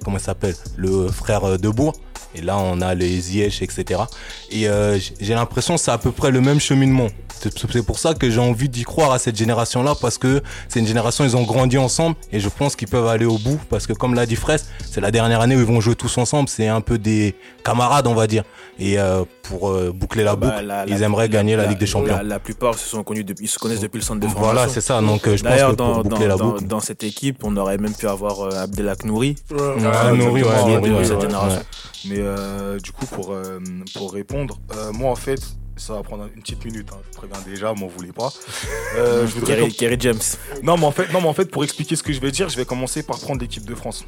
comment 0.03 0.19
s'appelle? 0.19 0.55
Le 0.79 1.09
frère 1.09 1.59
Debourg. 1.59 1.93
Et 2.37 2.43
là, 2.43 2.59
on 2.59 2.81
a 2.83 2.95
les 2.95 3.19
Ziyech, 3.21 3.63
etc. 3.63 4.03
Et 4.51 4.69
euh, 4.69 4.99
j'ai 5.21 5.35
l'impression 5.35 5.75
que 5.77 5.81
c'est 5.81 5.91
à 5.91 5.99
peu 5.99 6.13
près 6.13 6.31
le 6.31 6.41
même 6.41 6.61
cheminement. 6.61 7.09
C'est 7.39 7.83
pour 7.83 7.99
ça 7.99 8.15
que 8.15 8.31
j'ai 8.31 8.41
envie 8.41 8.69
d'y 8.71 8.83
croire 8.85 9.13
à 9.13 9.19
cette 9.19 9.37
génération-là, 9.37 9.95
parce 10.01 10.17
que 10.17 10.43
c'est 10.69 10.81
une 10.81 10.87
génération, 10.87 11.23
ils 11.23 11.37
ont 11.37 11.43
grandi 11.43 11.77
ensemble, 11.77 12.17
et 12.33 12.41
je 12.41 12.49
pense 12.49 12.77
qu'ils 12.77 12.89
peuvent 12.89 13.07
aller 13.09 13.27
au 13.27 13.37
bout, 13.37 13.61
parce 13.69 13.87
que 13.87 13.93
comme 13.93 14.15
l'a 14.15 14.25
dit 14.25 14.37
Fraisse, 14.37 14.67
c'est 14.91 15.03
la 15.03 15.11
dernière 15.11 15.43
année 15.43 15.55
où 15.55 15.59
ils 15.61 15.67
vont 15.67 15.81
jouer 15.83 15.95
tous 15.97 16.17
ensemble, 16.17 16.49
c'est 16.49 16.67
un 16.69 16.81
peu 16.81 16.97
des 16.97 17.35
camarades, 17.63 18.07
on 18.07 18.15
va 18.15 18.27
dire. 18.27 18.45
Et 18.79 18.99
euh, 18.99 19.25
pour 19.43 19.69
euh, 19.71 19.93
boucler 19.95 20.25
la 20.25 20.35
Bah, 20.35 20.49
boucle, 20.49 20.67
la- 20.67 20.85
ils 20.87 20.99
la- 20.99 21.07
aimeraient 21.07 21.29
gagner 21.29 21.57
la, 21.57 21.67
Ligue 21.67 21.79
des 21.79 21.87
Champions. 21.87 22.17
La, 22.17 22.23
la 22.23 22.39
plupart 22.39 22.75
se 22.79 22.89
sont 22.89 23.03
connus 23.03 23.25
depuis, 23.25 23.45
ils 23.45 23.49
se 23.49 23.59
connaissent 23.59 23.81
depuis 23.81 23.99
le 23.99 24.05
centre 24.05 24.21
de 24.21 24.27
formation. 24.29 24.53
Voilà, 24.53 24.69
c'est 24.69 24.81
ça. 24.83 25.01
Donc 25.03 25.27
euh, 25.29 25.37
je 25.37 25.43
pense 25.45 25.55
que 25.55 25.67
pour 25.67 25.77
dans, 25.77 26.03
boucler 26.03 26.27
dans, 26.29 26.37
la 26.37 26.37
boucle. 26.37 26.67
dans 26.67 26.81
cette 26.81 27.03
équipe, 27.05 27.43
on 27.45 27.57
aurait 27.59 27.79
même 27.79 27.95
pu 27.95 28.07
avoir 28.09 28.41
euh, 28.41 28.63
Abdelak 28.63 29.05
Nouri. 29.05 29.37
Ouais. 29.51 29.59
Ah, 29.93 30.13
Nouri, 30.13 30.43
ouais, 30.43 30.49
ouais, 30.49 31.05
cette 31.05 31.17
ouais, 31.17 31.21
génération. 31.23 31.59
ouais. 31.59 31.65
Mais 32.09 32.19
euh, 32.27 32.79
du 32.79 32.93
coup, 32.93 33.07
pour, 33.07 33.33
euh, 33.33 33.59
pour 33.95 34.13
répondre, 34.13 34.59
euh, 34.75 34.93
moi 34.93 35.11
en 35.11 35.17
fait, 35.17 35.41
ça 35.77 35.95
va 35.95 36.03
prendre 36.03 36.25
une 36.35 36.41
petite 36.43 36.65
minute, 36.65 36.89
hein, 36.93 36.99
je 37.13 37.17
préviens 37.17 37.39
déjà, 37.45 37.75
m'en 37.75 37.87
voulez 37.87 38.13
pas. 38.13 38.33
Je 38.97 39.27
voudrais 39.35 39.57
Kerry, 39.57 39.73
Kerry 39.75 39.97
James. 40.01 40.21
Non, 40.63 40.77
mais 40.79 40.87
en 40.87 40.91
fait, 40.91 41.13
non, 41.13 41.21
mais 41.21 41.29
en 41.29 41.35
fait, 41.35 41.51
pour 41.51 41.65
expliquer 41.65 41.97
ce 41.97 42.03
que 42.03 42.13
je 42.13 42.21
vais 42.21 42.31
dire, 42.31 42.49
je 42.49 42.57
vais 42.57 42.65
commencer 42.65 43.03
par 43.03 43.19
prendre 43.19 43.41
l'équipe 43.41 43.65
de 43.65 43.75
France. 43.75 44.05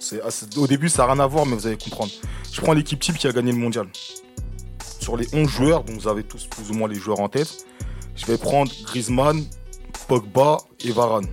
C'est 0.00 0.20
assez- 0.22 0.46
au 0.56 0.66
début, 0.66 0.88
ça 0.88 1.06
n'a 1.06 1.12
rien 1.12 1.22
à 1.22 1.26
voir, 1.28 1.46
mais 1.46 1.54
vous 1.54 1.66
allez 1.66 1.76
comprendre. 1.78 2.10
Je 2.52 2.60
prends 2.60 2.72
l'équipe 2.72 2.98
type 2.98 3.16
qui 3.18 3.28
a 3.28 3.32
gagné 3.32 3.52
le 3.52 3.58
mondial. 3.58 3.86
Sur 5.00 5.16
les 5.16 5.26
11 5.32 5.48
joueurs, 5.48 5.84
donc 5.84 6.00
vous 6.00 6.08
avez 6.08 6.24
tous 6.24 6.46
plus 6.46 6.70
ou 6.70 6.74
moins 6.74 6.88
les 6.88 6.96
joueurs 6.96 7.20
en 7.20 7.28
tête, 7.28 7.66
je 8.16 8.26
vais 8.26 8.36
prendre 8.38 8.70
Griezmann, 8.84 9.44
Pogba 10.08 10.58
et 10.84 10.90
Varane. 10.90 11.26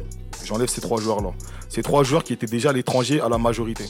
J'enlève 0.45 0.69
ces 0.69 0.82
trois 0.82 1.02
joueurs-là. 1.02 1.32
Ces 1.67 1.82
trois 1.84 2.04
joueurs 2.04 2.23
qui 2.23 2.34
étaient 2.34 2.47
déjà 2.47 2.69
à 2.69 2.73
l'étranger 2.73 3.21
à 3.21 3.30
la 3.30 3.38
majorité. 3.38 3.86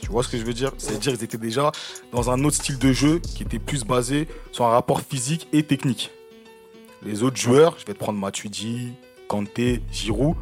Tu 0.00 0.08
vois 0.08 0.22
ce 0.22 0.28
que 0.28 0.38
je 0.38 0.44
veux 0.44 0.54
dire? 0.54 0.72
C'est-à-dire 0.78 1.12
qu'ils 1.12 1.24
étaient 1.24 1.38
déjà 1.38 1.72
dans 2.12 2.30
un 2.30 2.42
autre 2.44 2.56
style 2.56 2.78
de 2.78 2.92
jeu 2.92 3.18
qui 3.18 3.42
était 3.42 3.58
plus 3.58 3.84
basé 3.84 4.28
sur 4.52 4.64
un 4.64 4.70
rapport 4.70 5.02
physique 5.02 5.48
et 5.52 5.62
technique. 5.62 6.10
Les 7.02 7.22
autres 7.22 7.36
joueurs, 7.36 7.76
je 7.78 7.86
vais 7.86 7.94
te 7.94 7.98
prendre 7.98 8.18
Matuidi, 8.18 8.92
Kanté, 9.28 9.82
Giroud, 9.92 10.36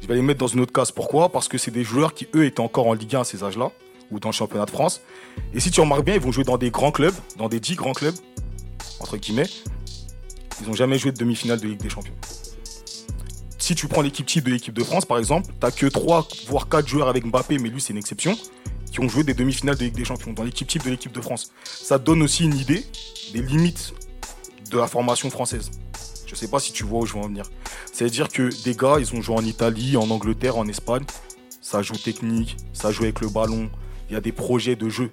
je 0.00 0.06
vais 0.06 0.14
les 0.14 0.22
mettre 0.22 0.40
dans 0.40 0.46
une 0.46 0.60
autre 0.60 0.72
case. 0.72 0.92
Pourquoi? 0.92 1.30
Parce 1.30 1.48
que 1.48 1.58
c'est 1.58 1.70
des 1.70 1.82
joueurs 1.82 2.14
qui, 2.14 2.28
eux, 2.34 2.44
étaient 2.44 2.60
encore 2.60 2.86
en 2.86 2.92
Ligue 2.92 3.16
1 3.16 3.20
à 3.20 3.24
ces 3.24 3.42
âges-là, 3.42 3.72
ou 4.10 4.20
dans 4.20 4.28
le 4.28 4.34
championnat 4.34 4.66
de 4.66 4.70
France. 4.70 5.00
Et 5.52 5.60
si 5.60 5.70
tu 5.70 5.80
remarques 5.80 6.04
bien, 6.04 6.14
ils 6.14 6.20
vont 6.20 6.32
jouer 6.32 6.44
dans 6.44 6.58
des 6.58 6.70
grands 6.70 6.92
clubs, 6.92 7.14
dans 7.38 7.48
des 7.48 7.60
10 7.60 7.74
grands 7.74 7.92
clubs, 7.92 8.14
entre 9.00 9.16
guillemets. 9.16 9.48
Ils 10.60 10.68
n'ont 10.68 10.74
jamais 10.74 10.98
joué 10.98 11.12
de 11.12 11.18
demi-finale 11.18 11.60
de 11.60 11.68
Ligue 11.68 11.80
des 11.80 11.88
Champions. 11.88 12.14
Si 13.66 13.74
tu 13.74 13.88
prends 13.88 14.00
l'équipe 14.00 14.24
type 14.24 14.44
de 14.44 14.52
l'équipe 14.52 14.72
de 14.72 14.84
France, 14.84 15.04
par 15.04 15.18
exemple, 15.18 15.52
tu 15.60 15.72
que 15.72 15.86
3, 15.86 16.28
voire 16.46 16.68
4 16.68 16.86
joueurs 16.86 17.08
avec 17.08 17.26
Mbappé, 17.26 17.58
mais 17.58 17.68
lui, 17.68 17.80
c'est 17.80 17.92
une 17.92 17.98
exception, 17.98 18.38
qui 18.92 19.00
ont 19.00 19.08
joué 19.08 19.24
des 19.24 19.34
demi-finales 19.34 19.74
de 19.74 19.86
Ligue 19.86 19.96
des 19.96 20.04
Champions, 20.04 20.32
dans 20.32 20.44
l'équipe 20.44 20.68
type 20.68 20.84
de 20.84 20.90
l'équipe 20.90 21.10
de 21.10 21.20
France. 21.20 21.50
Ça 21.64 21.98
donne 21.98 22.22
aussi 22.22 22.44
une 22.44 22.54
idée 22.54 22.86
des 23.32 23.42
limites 23.42 23.92
de 24.70 24.78
la 24.78 24.86
formation 24.86 25.30
française. 25.30 25.72
Je 26.28 26.36
sais 26.36 26.46
pas 26.46 26.60
si 26.60 26.70
tu 26.70 26.84
vois 26.84 27.00
où 27.00 27.06
je 27.06 27.14
veux 27.14 27.18
en 27.18 27.26
venir. 27.26 27.50
C'est-à-dire 27.92 28.28
que 28.28 28.50
des 28.62 28.76
gars, 28.76 28.98
ils 29.00 29.12
ont 29.16 29.20
joué 29.20 29.34
en 29.34 29.44
Italie, 29.44 29.96
en 29.96 30.08
Angleterre, 30.10 30.56
en 30.56 30.68
Espagne. 30.68 31.02
Ça 31.60 31.82
joue 31.82 31.96
technique, 31.96 32.56
ça 32.72 32.92
joue 32.92 33.02
avec 33.02 33.20
le 33.20 33.28
ballon. 33.28 33.68
Il 34.08 34.12
y 34.12 34.16
a 34.16 34.20
des 34.20 34.30
projets 34.30 34.76
de 34.76 34.88
jeu. 34.88 35.10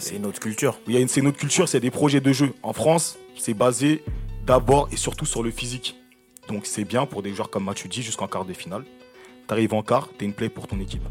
C'est 0.00 0.16
une 0.16 0.26
autre 0.26 0.40
culture. 0.40 0.80
Il 0.88 0.94
y 0.94 0.96
a 0.96 1.00
une, 1.00 1.06
c'est 1.06 1.22
notre 1.22 1.38
culture, 1.38 1.68
c'est 1.68 1.78
des 1.78 1.92
projets 1.92 2.20
de 2.20 2.32
jeu. 2.32 2.52
En 2.64 2.72
France, 2.72 3.16
c'est 3.38 3.54
basé 3.54 4.02
d'abord 4.44 4.88
et 4.90 4.96
surtout 4.96 5.24
sur 5.24 5.44
le 5.44 5.52
physique. 5.52 5.94
Donc 6.48 6.66
c'est 6.66 6.84
bien 6.84 7.06
pour 7.06 7.22
des 7.22 7.34
joueurs 7.34 7.50
comme 7.50 7.64
Matuidi 7.64 8.02
jusqu'en 8.02 8.28
quart 8.28 8.44
de 8.44 8.52
finale. 8.52 8.84
T'arrives 9.46 9.74
en 9.74 9.82
quart, 9.82 10.08
t'es 10.18 10.24
une 10.24 10.32
play 10.32 10.48
pour 10.48 10.66
ton 10.66 10.80
équipe. 10.80 11.02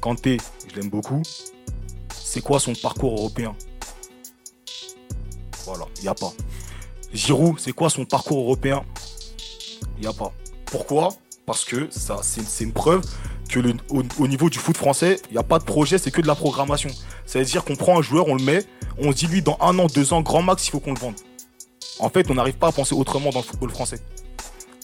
Kanté, 0.00 0.38
je 0.68 0.80
l'aime 0.80 0.90
beaucoup. 0.90 1.22
C'est 2.12 2.40
quoi 2.40 2.58
son 2.60 2.72
parcours 2.74 3.18
européen? 3.18 3.54
Voilà, 5.64 5.84
il 6.00 6.08
a 6.08 6.14
pas. 6.14 6.32
Giroud, 7.12 7.58
c'est 7.58 7.72
quoi 7.72 7.90
son 7.90 8.04
parcours 8.04 8.40
européen? 8.40 8.84
Il 9.98 10.06
a 10.06 10.12
pas. 10.12 10.32
Pourquoi? 10.66 11.10
Parce 11.46 11.64
que 11.64 11.88
c'est 11.90 12.64
une 12.64 12.72
preuve 12.72 13.02
que 13.48 13.60
au, 13.90 14.02
au 14.18 14.28
niveau 14.28 14.48
du 14.48 14.58
foot 14.58 14.76
français, 14.76 15.20
il 15.28 15.32
n'y 15.32 15.38
a 15.38 15.42
pas 15.42 15.58
de 15.58 15.64
projet, 15.64 15.98
c'est 15.98 16.10
que 16.10 16.20
de 16.20 16.26
la 16.26 16.34
programmation. 16.34 16.90
Ça 17.26 17.38
veut 17.38 17.44
dire 17.44 17.64
qu'on 17.64 17.76
prend 17.76 17.98
un 17.98 18.02
joueur, 18.02 18.28
on 18.28 18.34
le 18.34 18.42
met, 18.42 18.64
on 18.98 19.12
se 19.12 19.16
dit 19.16 19.26
lui 19.26 19.42
dans 19.42 19.58
un 19.60 19.78
an, 19.78 19.86
deux 19.86 20.12
ans, 20.12 20.22
grand 20.22 20.42
max, 20.42 20.66
il 20.66 20.70
faut 20.70 20.80
qu'on 20.80 20.94
le 20.94 20.98
vende. 20.98 21.16
En 21.98 22.08
fait, 22.08 22.30
on 22.30 22.34
n'arrive 22.34 22.56
pas 22.56 22.68
à 22.68 22.72
penser 22.72 22.94
autrement 22.94 23.30
dans 23.30 23.40
le 23.40 23.44
football 23.44 23.70
français. 23.70 24.00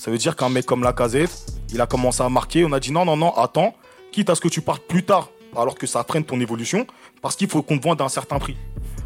Ça 0.09 0.13
veut 0.13 0.17
dire 0.17 0.37
qu'un 0.37 0.49
mec 0.49 0.65
comme 0.65 0.83
Lacazette, 0.85 1.53
il 1.71 1.83
a 1.83 1.87
commencé 1.87 2.23
à 2.23 2.31
marquer. 2.31 2.65
On 2.65 2.73
a 2.73 2.81
dit 2.81 2.93
non, 2.93 3.05
non, 3.05 3.15
non, 3.15 3.31
attends, 3.35 3.75
quitte 4.11 4.31
à 4.31 4.35
ce 4.35 4.41
que 4.41 4.49
tu 4.49 4.63
partes 4.63 4.83
plus 4.85 5.03
tard, 5.03 5.29
alors 5.55 5.75
que 5.75 5.87
ça 5.87 6.03
freine 6.03 6.25
ton 6.25 6.41
évolution, 6.41 6.87
parce 7.21 7.37
qu'il 7.37 7.47
faut 7.47 7.61
qu'on 7.61 7.77
te 7.77 7.85
vende 7.85 8.01
à 8.01 8.05
un 8.05 8.09
certain 8.09 8.39
prix. 8.39 8.57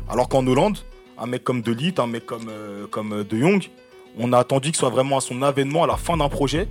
Alors 0.08 0.28
qu'en 0.28 0.46
Hollande, 0.46 0.78
un 1.18 1.26
mec 1.26 1.42
comme 1.42 1.60
De 1.60 1.76
un 2.00 2.06
mec 2.06 2.24
comme, 2.24 2.46
euh, 2.48 2.86
comme 2.86 3.14
euh, 3.14 3.24
De 3.24 3.36
Jong, 3.36 3.68
on 4.16 4.32
a 4.32 4.38
attendu 4.38 4.68
qu'il 4.68 4.76
soit 4.76 4.90
vraiment 4.90 5.16
à 5.16 5.20
son 5.20 5.42
avènement, 5.42 5.82
à 5.82 5.88
la 5.88 5.96
fin 5.96 6.16
d'un 6.16 6.28
projet, 6.28 6.68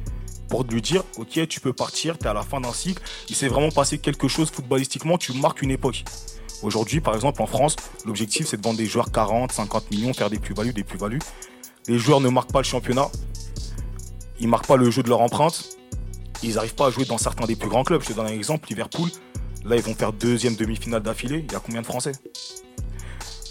pour 0.48 0.64
lui 0.64 0.82
dire 0.82 1.04
Ok, 1.18 1.46
tu 1.50 1.60
peux 1.60 1.74
partir, 1.74 2.18
tu 2.18 2.24
es 2.24 2.30
à 2.30 2.34
la 2.34 2.44
fin 2.44 2.62
d'un 2.62 2.72
cycle. 2.72 3.04
Il 3.28 3.36
s'est 3.36 3.50
vraiment 3.50 3.72
passé 3.72 3.98
quelque 3.98 4.30
chose 4.30 4.50
footballistiquement, 4.50 5.18
tu 5.18 5.34
marques 5.34 5.62
une 5.62 5.72
époque. 5.72 6.06
Aujourd'hui, 6.64 7.02
par 7.02 7.16
exemple, 7.16 7.42
en 7.42 7.48
France, 7.48 7.76
l'objectif 8.06 8.48
c'est 8.48 8.56
de 8.56 8.64
vendre 8.64 8.78
des 8.78 8.86
joueurs 8.86 9.12
40, 9.12 9.52
50 9.52 9.92
millions, 9.92 10.14
faire 10.14 10.30
des 10.30 10.40
plus-values, 10.40 10.72
des 10.72 10.86
plus-values. 10.86 11.20
Les 11.90 11.98
joueurs 11.98 12.22
ne 12.22 12.30
marquent 12.30 12.54
pas 12.54 12.60
le 12.60 12.66
championnat, 12.66 13.10
ils 14.42 14.48
marquent 14.48 14.68
pas 14.68 14.76
le 14.76 14.90
jeu 14.90 15.04
de 15.04 15.10
leur 15.10 15.22
empreinte, 15.22 15.78
ils 16.44 16.56
n'arrivent 16.56 16.76
pas 16.76 16.88
à 16.88 16.90
jouer 16.90 17.06
dans 17.06 17.18
certains 17.18 17.46
des 17.46 17.56
plus 17.56 17.70
grands 17.70 17.84
clubs. 17.84 18.02
Je 18.02 18.08
te 18.08 18.14
donne 18.14 18.26
un 18.26 18.34
exemple, 18.34 18.68
Liverpool, 18.70 19.10
là 19.64 19.76
ils 19.78 19.84
vont 19.84 19.94
faire 19.94 20.12
deuxième 20.12 20.56
demi-finale 20.56 21.04
d'affilée, 21.04 21.46
il 21.48 21.54
y 21.54 21.56
a 21.56 21.60
combien 21.60 21.82
de 21.82 21.86
Français? 21.86 22.12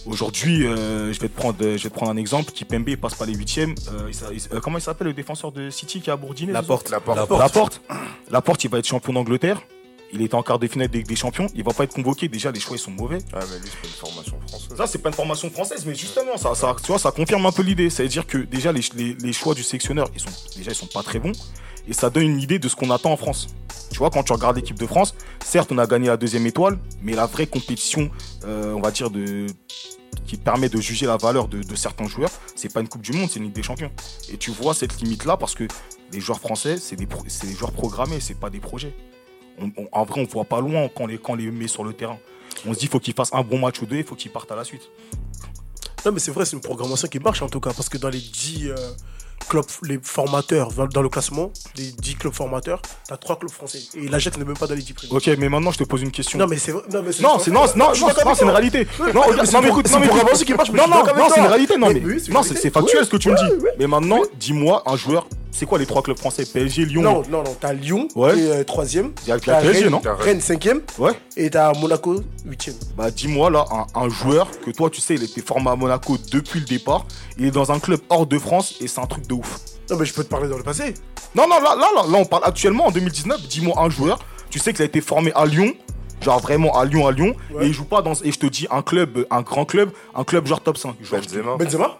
Aujourd'hui, 0.07 0.66
euh, 0.66 1.12
je, 1.12 1.20
vais 1.20 1.29
te 1.29 1.37
prendre, 1.37 1.57
je 1.61 1.66
vais 1.66 1.90
te 1.90 1.94
prendre 1.94 2.11
un 2.11 2.16
exemple. 2.16 2.53
Kipembe 2.53 2.88
il 2.88 2.98
passe 2.98 3.14
pas 3.14 3.26
les 3.26 3.35
huitièmes. 3.35 3.74
Euh, 3.92 4.11
euh, 4.53 4.61
comment 4.61 4.79
il 4.79 4.81
s'appelle 4.81 5.09
le 5.09 5.12
défenseur 5.12 5.53
de 5.53 5.68
City 5.68 6.00
qui 6.00 6.11
a 6.11 6.16
bourdiné 6.16 6.53
La 6.53 6.62
porte. 6.62 6.90
La 6.90 7.00
porte. 7.00 7.31
La 7.31 7.48
porte. 7.48 7.83
La 8.31 8.40
porte, 8.40 8.64
il 8.64 8.70
va 8.70 8.79
être 8.79 8.88
champion 8.88 9.12
d'Angleterre. 9.12 9.61
Il 10.12 10.23
est 10.23 10.35
en 10.35 10.42
quart 10.42 10.59
de 10.59 10.66
finale 10.66 10.88
des, 10.88 11.03
des 11.03 11.16
champions. 11.16 11.46
Il 11.55 11.62
va 11.64 11.73
pas 11.73 11.85
être 11.85 11.94
convoqué. 11.94 12.29
Déjà, 12.29 12.51
les 12.51 12.59
choix 12.61 12.77
ils 12.77 12.81
sont 12.81 12.90
mauvais. 12.90 13.18
Ah, 13.33 13.38
mais 13.51 13.59
lui, 13.61 13.68
c'est 13.70 13.81
pas 13.81 13.87
une 13.88 13.92
formation 13.92 14.40
française. 14.49 14.77
Ça, 14.77 14.87
c'est 14.87 14.99
pas 14.99 15.09
une 15.11 15.14
formation 15.14 15.51
française, 15.51 15.85
mais 15.87 15.94
justement, 15.94 16.37
ça, 16.37 16.55
ça, 16.55 16.75
tu 16.81 16.87
vois, 16.88 16.99
ça 16.99 17.12
confirme 17.12 17.46
un 17.46 17.53
peu 17.53 17.62
l'idée. 17.62 17.90
Ça 17.90 18.03
veut 18.03 18.09
dire 18.09 18.27
que 18.27 18.38
déjà, 18.38 18.73
les, 18.73 18.81
les- 18.96 19.14
les 19.14 19.33
choix 19.33 19.55
du 19.55 19.62
sélectionneur, 19.62 20.09
ils 20.14 20.20
sont, 20.20 20.31
déjà, 20.57 20.73
ils 20.73 20.75
sont 20.75 20.87
pas 20.87 21.03
très 21.03 21.18
bons. 21.20 21.33
Et 21.88 21.92
ça 21.92 22.11
donne 22.11 22.25
une 22.25 22.40
idée 22.40 22.59
de 22.59 22.68
ce 22.68 22.77
qu'on 22.77 22.90
attend 22.90 23.12
en 23.12 23.16
France. 23.16 23.49
Tu 23.90 23.99
vois, 23.99 24.11
quand 24.11 24.23
tu 24.23 24.33
regardes 24.33 24.57
l'équipe 24.57 24.79
de 24.79 24.87
France, 24.87 25.14
certes, 25.44 25.70
on 25.73 25.79
a 25.79 25.87
gagné 25.87 26.09
la 26.09 26.16
deuxième 26.16 26.46
étoile, 26.46 26.79
mais 27.03 27.14
la 27.14 27.27
vraie 27.27 27.46
compétition, 27.46 28.11
euh, 28.44 28.73
on 28.75 28.81
va 28.81 28.90
dire, 28.90 29.11
de, 29.11 29.46
qui 30.27 30.37
permet 30.37 30.68
de 30.68 30.81
juger 30.81 31.07
la 31.07 31.16
valeur 31.16 31.49
de, 31.49 31.62
de 31.62 31.75
certains 31.75 32.07
joueurs, 32.07 32.31
c'est 32.55 32.73
pas 32.73 32.81
une 32.81 32.88
Coupe 32.88 33.03
du 33.03 33.12
Monde, 33.12 33.29
c'est 33.31 33.38
une 33.38 33.44
Ligue 33.46 33.55
des 33.55 33.62
Champions. 33.62 33.90
Et 34.33 34.37
tu 34.37 34.51
vois 34.51 34.75
cette 34.75 35.01
limite-là 35.01 35.37
parce 35.37 35.55
que 35.55 35.66
les 36.12 36.20
joueurs 36.20 36.38
français, 36.38 36.77
c'est 36.79 36.96
des, 36.96 37.07
pro- 37.07 37.25
des 37.25 37.53
joueurs 37.55 37.73
programmés, 37.73 38.20
c'est 38.20 38.38
pas 38.38 38.51
des 38.51 38.61
projets. 38.61 38.94
On- 39.58 39.70
on- 39.82 39.88
en 39.92 40.04
vrai, 40.04 40.20
on 40.20 40.24
voit 40.24 40.44
pas 40.44 40.60
loin 40.60 40.88
quand 40.94 41.04
on 41.04 41.06
les, 41.06 41.18
quand 41.18 41.32
on 41.32 41.36
les 41.36 41.50
met 41.50 41.68
sur 41.68 41.84
le 41.84 41.92
terrain. 41.92 42.18
On 42.66 42.74
se 42.74 42.78
dit, 42.78 42.86
faut 42.88 43.00
qu'ils 43.00 43.14
fassent 43.14 43.32
un 43.32 43.42
bon 43.42 43.58
match 43.58 43.80
ou 43.80 43.86
deux, 43.86 43.96
il 43.96 44.04
faut 44.04 44.14
qu'ils 44.14 44.30
partent 44.30 44.50
à 44.52 44.56
la 44.56 44.64
suite. 44.64 44.82
Non, 46.04 46.12
mais 46.12 46.18
c'est 46.20 46.30
vrai, 46.30 46.44
c'est 46.44 46.56
une 46.56 46.62
programmation 46.62 47.08
qui 47.08 47.18
marche 47.18 47.42
en 47.42 47.48
tout 47.48 47.60
cas, 47.60 47.72
parce 47.74 47.88
que 47.88 47.98
dans 47.98 48.08
les 48.08 48.18
10 48.20 48.68
euh, 48.70 48.74
clubs, 49.48 49.64
les 49.86 49.98
formateurs, 50.02 50.70
dans, 50.72 51.02
le 51.02 51.08
classement, 51.10 51.52
les 51.76 51.90
10 51.92 52.14
clubs 52.16 52.32
formateurs, 52.32 52.80
t'as 53.06 53.16
3 53.18 53.38
clubs 53.38 53.50
français. 53.50 53.80
Et 53.94 54.08
l'Ajax 54.08 54.38
n'est 54.38 54.44
même 54.44 54.56
pas 54.56 54.66
dans 54.66 54.74
les 54.74 54.82
10 54.82 54.94
premiers. 54.94 55.12
Ok, 55.12 55.26
mais 55.38 55.48
maintenant, 55.50 55.70
je 55.70 55.78
te 55.78 55.84
pose 55.84 56.00
une 56.02 56.10
question. 56.10 56.38
Non, 56.38 56.46
mais 56.46 56.56
c'est 56.56 56.72
vrai. 56.72 56.82
Non, 56.90 57.02
mais 57.02 57.10
Non, 57.20 57.38
c'est 57.38 57.50
non, 57.50 57.66
c'est- 57.66 57.76
non, 57.78 57.92
c'est 58.34 58.44
une 58.44 58.50
réalité. 58.50 58.86
Ouais, 58.98 59.12
Non, 59.12 59.22
mais 59.28 59.68
écoute, 59.68 59.90
non, 59.90 60.00
mais 60.00 60.06
écoute. 60.06 60.44
qui 60.44 60.54
marche, 60.54 60.70
Non, 60.72 60.88
non, 60.88 61.04
non, 61.04 61.28
c'est 61.34 61.40
une 61.40 61.46
réalité. 61.46 61.76
Non, 61.76 61.88
Mais 61.92 62.00
non, 62.32 62.42
c'est 62.42 62.70
factuel 62.70 63.04
ce 63.04 63.10
que 63.10 63.16
tu 63.18 63.30
me 63.30 63.36
dis. 63.36 63.66
Mais 63.78 63.86
maintenant, 63.86 64.20
dis-moi 64.38 64.82
un 64.86 64.96
joueur. 64.96 65.26
C'est 65.52 65.66
quoi 65.66 65.78
les 65.78 65.86
trois 65.86 66.02
clubs 66.02 66.18
français? 66.18 66.44
PSG, 66.46 66.84
Lyon? 66.86 67.02
Non, 67.02 67.22
non, 67.28 67.42
non, 67.42 67.56
t'as 67.60 67.72
Lyon 67.72 68.08
Ouais. 68.14 68.34
qui 68.34 68.40
est 68.40 68.62
3ème. 68.64 69.10
Il 69.24 69.28
y 69.28 69.32
a 69.32 69.34
le 69.34 69.40
PSG, 69.40 69.90
non? 69.90 70.00
Rennes 70.18 70.38
5ème. 70.40 70.80
Ouais. 70.98 71.12
Et 71.36 71.50
t'as 71.50 71.72
Monaco 71.74 72.22
8ème. 72.48 72.74
Bah, 72.96 73.10
dis-moi 73.10 73.50
là, 73.50 73.64
un, 73.70 74.00
un 74.00 74.08
joueur 74.08 74.48
que 74.64 74.70
toi, 74.70 74.88
tu 74.90 75.00
sais, 75.00 75.14
il 75.16 75.22
était 75.24 75.42
formé 75.42 75.68
à 75.70 75.76
Monaco 75.76 76.16
depuis 76.30 76.60
le 76.60 76.66
départ. 76.66 77.04
Il 77.36 77.44
est 77.46 77.50
dans 77.50 77.72
un 77.72 77.78
club 77.78 78.00
hors 78.08 78.26
de 78.26 78.38
France 78.38 78.76
et 78.80 78.86
c'est 78.88 79.00
un 79.00 79.06
truc 79.06 79.26
de 79.26 79.34
ouf. 79.34 79.58
Non, 79.90 79.96
mais 79.98 80.06
je 80.06 80.14
peux 80.14 80.22
te 80.24 80.28
parler 80.28 80.48
dans 80.48 80.56
le 80.56 80.62
passé. 80.62 80.94
Non, 81.34 81.48
non, 81.48 81.60
là, 81.60 81.74
là, 81.76 81.86
là, 81.96 82.02
là, 82.08 82.18
on 82.18 82.24
parle 82.24 82.44
actuellement 82.44 82.86
en 82.86 82.90
2019. 82.90 83.42
Dis-moi 83.48 83.74
un 83.78 83.90
joueur. 83.90 84.18
Tu 84.50 84.58
sais 84.58 84.72
qu'il 84.72 84.82
a 84.82 84.86
été 84.86 85.00
formé 85.00 85.32
à 85.34 85.44
Lyon. 85.46 85.72
Genre 86.22 86.38
vraiment 86.40 86.78
à 86.78 86.84
Lyon, 86.84 87.06
à 87.06 87.12
Lyon. 87.12 87.34
Ouais. 87.52 87.64
Et 87.64 87.68
il 87.68 87.72
joue 87.74 87.84
pas 87.84 88.02
dans. 88.02 88.12
Et 88.22 88.30
je 88.30 88.38
te 88.38 88.46
dis, 88.46 88.66
un 88.70 88.82
club, 88.82 89.26
un 89.30 89.42
grand 89.42 89.64
club, 89.64 89.90
un 90.14 90.22
club 90.24 90.46
genre 90.46 90.60
top 90.60 90.76
5. 90.78 90.94
Genre, 91.02 91.20
Benzema. 91.20 91.56
Benzema? 91.56 91.98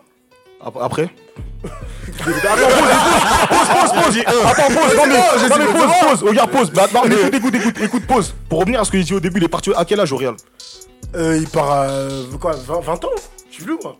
Ap- 0.65 0.77
Après? 0.81 1.09
Pause, 1.63 1.71
pause, 3.69 3.93
pause 3.93 4.19
Attends, 4.45 4.69
pause, 4.69 4.97
non 4.97 5.03
mais, 5.07 5.49
non, 5.49 5.57
mais 5.59 5.67
pause, 5.67 5.93
pause, 6.21 6.29
regarde, 6.29 6.51
pause. 6.51 6.71
Bah, 6.73 6.87
non, 6.95 7.03
mais 7.09 7.15
écoute, 7.17 7.35
écoute, 7.35 7.55
écoute, 7.55 7.75
écoute, 7.83 8.07
pause. 8.07 8.35
Pour 8.49 8.61
revenir 8.61 8.81
à 8.81 8.85
ce 8.85 8.91
que 8.91 8.99
j'ai 8.99 9.05
dit 9.05 9.15
au 9.15 9.21
début, 9.21 9.41
il 9.41 9.45
est 9.45 9.49
parti 9.49 9.71
à 9.77 9.85
quel 9.85 10.01
âge 10.01 10.13
au 10.13 10.17
Real 10.17 10.35
euh, 11.17 11.39
Il 11.41 11.49
part 11.49 11.71
à 11.71 11.83
euh, 11.85 12.25
quoi, 12.41 12.53
20, 12.67 12.81
20 12.81 13.05
ans? 13.05 13.09
Je 13.51 13.55
suis 13.57 13.65
plus, 13.65 13.77
moi. 13.83 13.97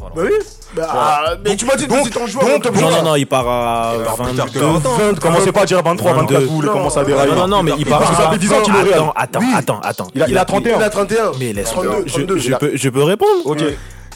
Bah 0.00 0.06
oui. 0.24 0.30
Bah, 0.74 0.88
ah, 0.90 1.34
mais 1.44 1.54
tu 1.56 1.64
m'as 1.64 1.76
dit 1.76 1.86
que 1.86 1.90
donc- 1.90 2.16
un 2.16 2.26
joueur. 2.26 2.44
donc, 2.46 2.64
Non, 2.80 2.90
non, 2.90 3.02
non, 3.02 3.16
il 3.16 3.26
part 3.26 3.46
à 3.48 3.92
part 4.04 4.16
plus 4.16 4.34
tard 4.36 4.46
que 4.50 4.58
22. 4.58 4.60
20 4.60 4.86
ans. 4.88 4.96
20, 4.98 5.20
commencez 5.20 5.52
pas 5.52 5.62
à 5.62 5.66
dire 5.66 5.82
23, 5.82 6.12
24, 6.14 6.32
22. 6.32 6.46
vous 6.46 6.54
voulez 6.56 6.66
Non, 6.68 6.72
commencer 6.74 6.98
à 6.98 7.02
non, 7.02 7.06
dérailler. 7.08 7.30
Non, 7.32 7.36
non, 7.42 7.48
non, 7.48 7.62
mais 7.62 7.72
il 7.78 7.86
part 7.86 7.98
Parce 8.00 8.10
que 8.10 8.16
ça 8.22 8.30
fait 8.30 8.38
10 8.38 8.52
ans 8.52 8.60
qu'il 8.62 8.74
est 8.74 8.78
au 8.78 8.82
Real. 8.82 9.02
Attends, 9.14 9.40
attends, 9.40 9.54
attends, 9.54 9.80
attends. 9.82 10.06
Il 10.14 10.22
a- 10.22 10.28
il 10.28 10.38
a 10.38 10.44
31. 10.44 10.76
Il 10.78 10.82
a 10.82 10.90
31. 10.90 11.32
Mais 11.38 11.52
laisse 11.52 11.70
32, 11.70 12.04
je, 12.06 12.12
32. 12.12 12.38
je 12.38 12.54
peux, 12.54 12.70
je 12.74 12.88
peux 12.88 13.02
répondre 13.02 13.30
Ok. 13.44 13.62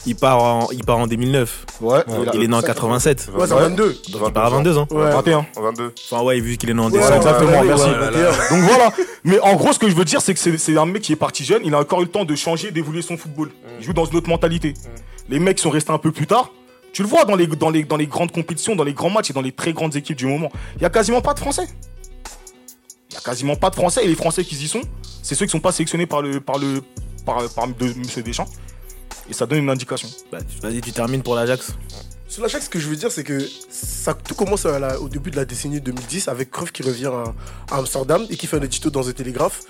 Il 0.07 0.15
part 0.15 0.41
en, 0.41 0.71
il 0.71 0.83
part 0.85 0.97
en 0.99 1.05
2009. 1.05 1.65
Ouais, 1.81 1.99
Il 2.33 2.43
est 2.43 2.47
né 2.47 2.55
en 2.55 2.61
87. 2.61 3.29
Ouais, 3.35 3.45
c'est 3.45 3.53
22. 3.53 3.87
Donc 4.09 4.21
il 4.25 4.31
part 4.33 4.45
à 4.45 4.49
22 4.51 4.77
ans. 4.77 4.87
Ouais. 4.89 5.11
21. 5.11 5.45
22. 5.55 5.93
Enfin, 6.09 6.23
ouais, 6.23 6.39
vu 6.39 6.55
qu'il 6.57 6.69
est 6.69 6.73
né 6.73 6.79
en 6.81 6.85
Ouais, 6.85 6.91
décembre. 6.97 7.15
exactement, 7.17 7.51
ouais, 7.59 7.65
merci. 7.67 7.85
ouais, 7.85 7.93
21. 7.99 8.31
Donc 8.57 8.69
voilà. 8.69 8.93
Mais 9.25 9.39
en 9.41 9.55
gros, 9.55 9.73
ce 9.73 9.79
que 9.79 9.89
je 9.89 9.95
veux 9.95 10.05
dire, 10.05 10.21
c'est 10.21 10.33
que 10.33 10.39
c'est- 10.39 10.57
c'est 10.57 10.77
un 10.77 10.85
mec 10.85 11.01
qui 11.03 11.11
est 11.11 11.17
parti 11.17 11.43
jeune. 11.43 11.61
Il 11.65 11.73
a 11.75 11.79
encore 11.79 11.99
eu 11.99 12.05
le 12.05 12.09
temps 12.09 12.23
de 12.25 12.35
changer, 12.35 12.71
d'évoluer 12.71 13.01
son 13.01 13.17
football. 13.17 13.51
Il 13.79 13.85
joue 13.85 13.93
dans 13.93 14.05
une 14.05 14.15
autre 14.15 14.29
mentalité. 14.29 14.73
Les 15.29 15.39
mecs 15.39 15.59
sont 15.59 15.69
restés 15.69 15.91
un 15.91 15.97
peu 15.97 16.11
plus 16.13 16.25
tard. 16.25 16.51
Tu 16.93 17.01
le 17.03 17.09
vois 17.09 17.25
dans 17.25 17.35
les, 17.35 17.45
dans, 17.47 17.69
les, 17.69 17.83
dans 17.83 17.97
les 17.97 18.07
grandes 18.07 18.31
compétitions, 18.31 18.75
dans 18.77 18.85
les 18.85 18.93
grands 18.93 19.09
matchs 19.09 19.29
et 19.29 19.33
dans 19.33 19.41
les 19.41 19.51
très 19.51 19.73
grandes 19.73 19.95
équipes 19.97 20.17
du 20.17 20.25
moment. 20.25 20.49
Il 20.77 20.83
y 20.83 20.85
a 20.85 20.89
quasiment 20.89 21.19
pas 21.21 21.33
de 21.33 21.39
Français. 21.39 21.67
Il 23.09 23.15
y 23.15 23.17
a 23.17 23.21
quasiment 23.21 23.57
pas 23.57 23.69
de 23.69 23.75
Français. 23.75 24.05
Et 24.05 24.07
les 24.07 24.15
Français 24.15 24.43
qui 24.45 24.55
y 24.55 24.67
sont, 24.69 24.81
c'est 25.21 25.35
ceux 25.35 25.45
qui 25.45 25.51
sont 25.51 25.59
pas 25.59 25.73
sélectionnés 25.73 26.05
par 26.05 26.21
le 26.21 26.39
par 26.39 26.57
le 26.57 26.81
par, 27.25 27.43
par 27.49 27.67
de 27.67 27.93
Monsieur 27.99 28.23
Deschamps. 28.23 28.47
Et 29.29 29.33
ça 29.33 29.45
donne 29.45 29.59
une 29.59 29.69
indication. 29.69 30.09
Bah, 30.31 30.39
Vas-y, 30.61 30.81
tu 30.81 30.91
termines 30.91 31.21
pour 31.23 31.35
l'Ajax. 31.35 31.73
Sur 32.27 32.43
l'Ajax, 32.43 32.65
ce 32.65 32.69
que 32.69 32.79
je 32.79 32.87
veux 32.87 32.95
dire, 32.95 33.11
c'est 33.11 33.23
que 33.23 33.39
ça, 33.69 34.13
tout 34.13 34.35
commence 34.35 34.65
à 34.65 34.79
la- 34.79 34.99
au 34.99 35.07
début 35.09 35.31
de 35.31 35.35
la 35.37 35.45
décennie 35.45 35.79
2010 35.81 36.27
avec 36.27 36.51
Cruyff 36.51 36.71
qui 36.71 36.83
revient 36.83 37.05
à, 37.07 37.33
à 37.73 37.77
Amsterdam 37.79 38.25
et 38.29 38.35
qui 38.37 38.47
fait 38.47 38.57
un 38.57 38.61
édito 38.61 38.89
dans 38.89 39.07
un 39.07 39.11
télégraphe 39.13 39.61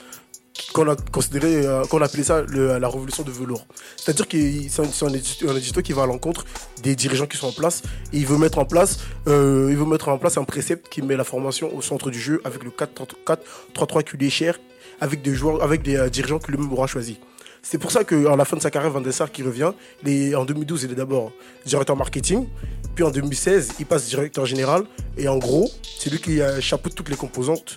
qu'on 0.73 0.89
a 0.89 0.95
considéré, 0.95 1.67
euh, 1.67 1.85
qu'on 1.85 2.01
appelait 2.01 2.23
ça 2.23 2.41
le- 2.41 2.79
la 2.79 2.89
révolution 2.89 3.21
de 3.23 3.29
velours. 3.31 3.67
C'est-à-dire 3.95 4.27
que 4.27 4.37
c'est 4.69 4.81
un, 5.05 5.13
édito, 5.13 5.49
un 5.49 5.55
édito 5.55 5.81
qui 5.83 5.93
va 5.93 6.03
à 6.03 6.05
l'encontre 6.07 6.45
des 6.81 6.95
dirigeants 6.95 7.27
qui 7.27 7.37
sont 7.37 7.47
en 7.49 7.51
place 7.51 7.83
et 8.11 8.17
il 8.17 8.25
veut 8.25 8.37
mettre 8.39 8.57
en 8.57 8.65
place, 8.65 8.97
euh, 9.27 9.67
il 9.69 9.77
veut 9.77 9.85
mettre 9.85 10.09
en 10.09 10.17
place 10.17 10.35
un 10.37 10.43
précepte 10.43 10.89
qui 10.89 11.03
met 11.03 11.15
la 11.15 11.23
formation 11.23 11.75
au 11.75 11.83
centre 11.83 12.09
du 12.09 12.19
jeu 12.19 12.41
avec 12.43 12.63
le 12.63 12.71
4-3-3 12.71 14.03
qui 14.03 14.17
lui 14.17 14.27
est 14.27 14.31
cher, 14.31 14.59
avec 14.99 15.21
des 15.21 15.35
joueurs, 15.35 15.61
avec 15.61 15.83
des 15.83 15.95
euh, 15.95 16.09
dirigeants 16.09 16.39
que 16.39 16.51
lui-même 16.51 16.73
aura 16.73 16.87
choisi. 16.87 17.19
C'est 17.61 17.77
pour 17.77 17.91
ça 17.91 18.03
qu'à 18.03 18.35
la 18.35 18.45
fin 18.45 18.57
de 18.57 18.61
sa 18.61 18.71
carrière, 18.71 18.91
Van 18.91 19.01
der 19.01 19.13
Sar 19.13 19.31
qui 19.31 19.43
revient, 19.43 19.71
il 20.05 20.09
est- 20.09 20.35
en 20.35 20.45
2012, 20.45 20.83
il 20.83 20.91
est 20.91 20.95
d'abord 20.95 21.31
directeur 21.65 21.95
marketing, 21.97 22.47
puis 22.95 23.03
en 23.03 23.11
2016, 23.11 23.73
il 23.79 23.85
passe 23.85 24.05
directeur 24.07 24.45
général, 24.45 24.83
et 25.17 25.27
en 25.27 25.37
gros, 25.37 25.69
c'est 25.99 26.09
lui 26.09 26.19
qui 26.19 26.39
chapeaute 26.61 26.95
toutes 26.95 27.09
les 27.09 27.15
composantes 27.17 27.75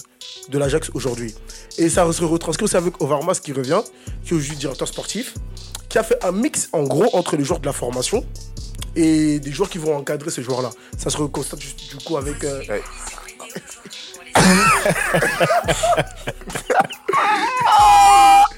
de 0.49 0.59
l'Ajax 0.59 0.90
aujourd'hui. 0.95 1.35
Et 1.79 1.88
ça 1.88 2.11
se 2.12 2.25
retranscrit 2.25 2.64
aussi 2.64 2.77
avec 2.77 3.01
Overmars 3.03 3.40
qui 3.40 3.53
revient, 3.53 3.81
qui 4.25 4.35
est 4.35 4.37
aujourd'hui 4.37 4.57
directeur 4.57 4.87
sportif, 4.88 5.35
qui 5.88 5.99
a 5.99 6.03
fait 6.05 6.23
un 6.25 6.33
mix 6.33 6.69
en 6.73 6.83
gros 6.85 7.09
entre 7.16 7.37
les 7.37 7.45
joueurs 7.45 7.59
de 7.61 7.66
la 7.66 7.73
formation 7.73 8.25
et 8.97 9.38
des 9.40 9.51
joueurs 9.53 9.69
qui 9.71 9.79
vont 9.79 9.97
encadrer 9.97 10.31
ces 10.31 10.43
joueurs-là. 10.43 10.71
Ça 10.97 11.11
se 11.11 11.16
constate 11.16 11.59
du 11.59 11.66
du 11.75 11.97
coup 12.05 12.16
avec... 12.16 12.43
euh, 12.45 12.62
Ouais. 12.69 12.83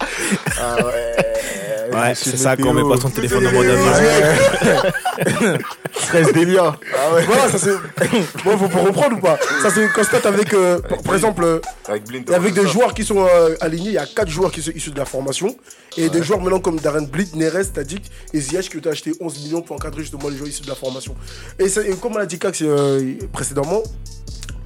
Ouais, 1.92 2.14
c'est 2.14 2.36
ça 2.38 2.56
qu'on 2.56 2.72
met 2.72 2.82
pas 2.82 3.00
son 3.00 3.10
téléphone 3.10 3.46
en 3.46 3.52
mode 3.52 3.66
avion. 3.66 5.58
Stress 5.94 6.32
Delia. 6.32 6.76
Voilà, 7.26 7.48
ça 7.50 7.58
c'est... 7.58 7.74
Bon, 8.44 8.56
faut 8.56 8.68
pour 8.68 8.82
reprendre 8.84 9.16
ou 9.16 9.20
pas? 9.20 9.38
Ça 9.62 9.70
se 9.70 9.92
constate 9.94 10.24
avec, 10.26 10.54
euh, 10.54 10.78
par, 10.80 11.02
par 11.02 11.14
exemple... 11.14 11.44
euh, 11.44 11.60
Avec 11.86 12.04
Blind. 12.06 12.28
Et 12.30 12.34
avec 12.34 12.54
des 12.54 12.66
joueurs 12.66 12.94
qui 12.94 13.04
sont 13.04 13.26
euh, 13.26 13.54
alignés, 13.60 13.90
il 13.90 13.94
y 13.94 13.98
a 13.98 14.06
4 14.06 14.28
joueurs 14.28 14.50
qui 14.50 14.62
sont 14.62 14.70
issus 14.72 14.90
de 14.90 14.98
la 14.98 15.04
formation. 15.04 15.54
Et 15.98 16.08
des 16.08 16.22
joueurs 16.22 16.40
maintenant 16.40 16.60
comme 16.60 16.80
Darren 16.80 17.02
Blit, 17.06 17.30
Neres, 17.34 17.72
Tadic 17.74 18.10
et 18.32 18.40
Ziyech 18.40 18.70
qui 18.70 18.76
ont 18.76 18.80
été 18.80 18.88
achetés 18.88 19.12
11 19.20 19.44
millions 19.44 19.60
pour 19.62 19.76
encadrer 19.76 20.00
justement 20.00 20.28
les 20.30 20.36
joueurs 20.36 20.48
issus 20.48 20.62
de 20.62 20.68
la 20.68 20.74
formation. 20.74 21.14
Et, 21.58 21.68
comme 22.00 22.16
on 22.16 22.20
a 22.20 22.26
dit 22.26 22.38
Cax 22.38 22.62
euh, 22.62 23.14
précédemment, 23.32 23.82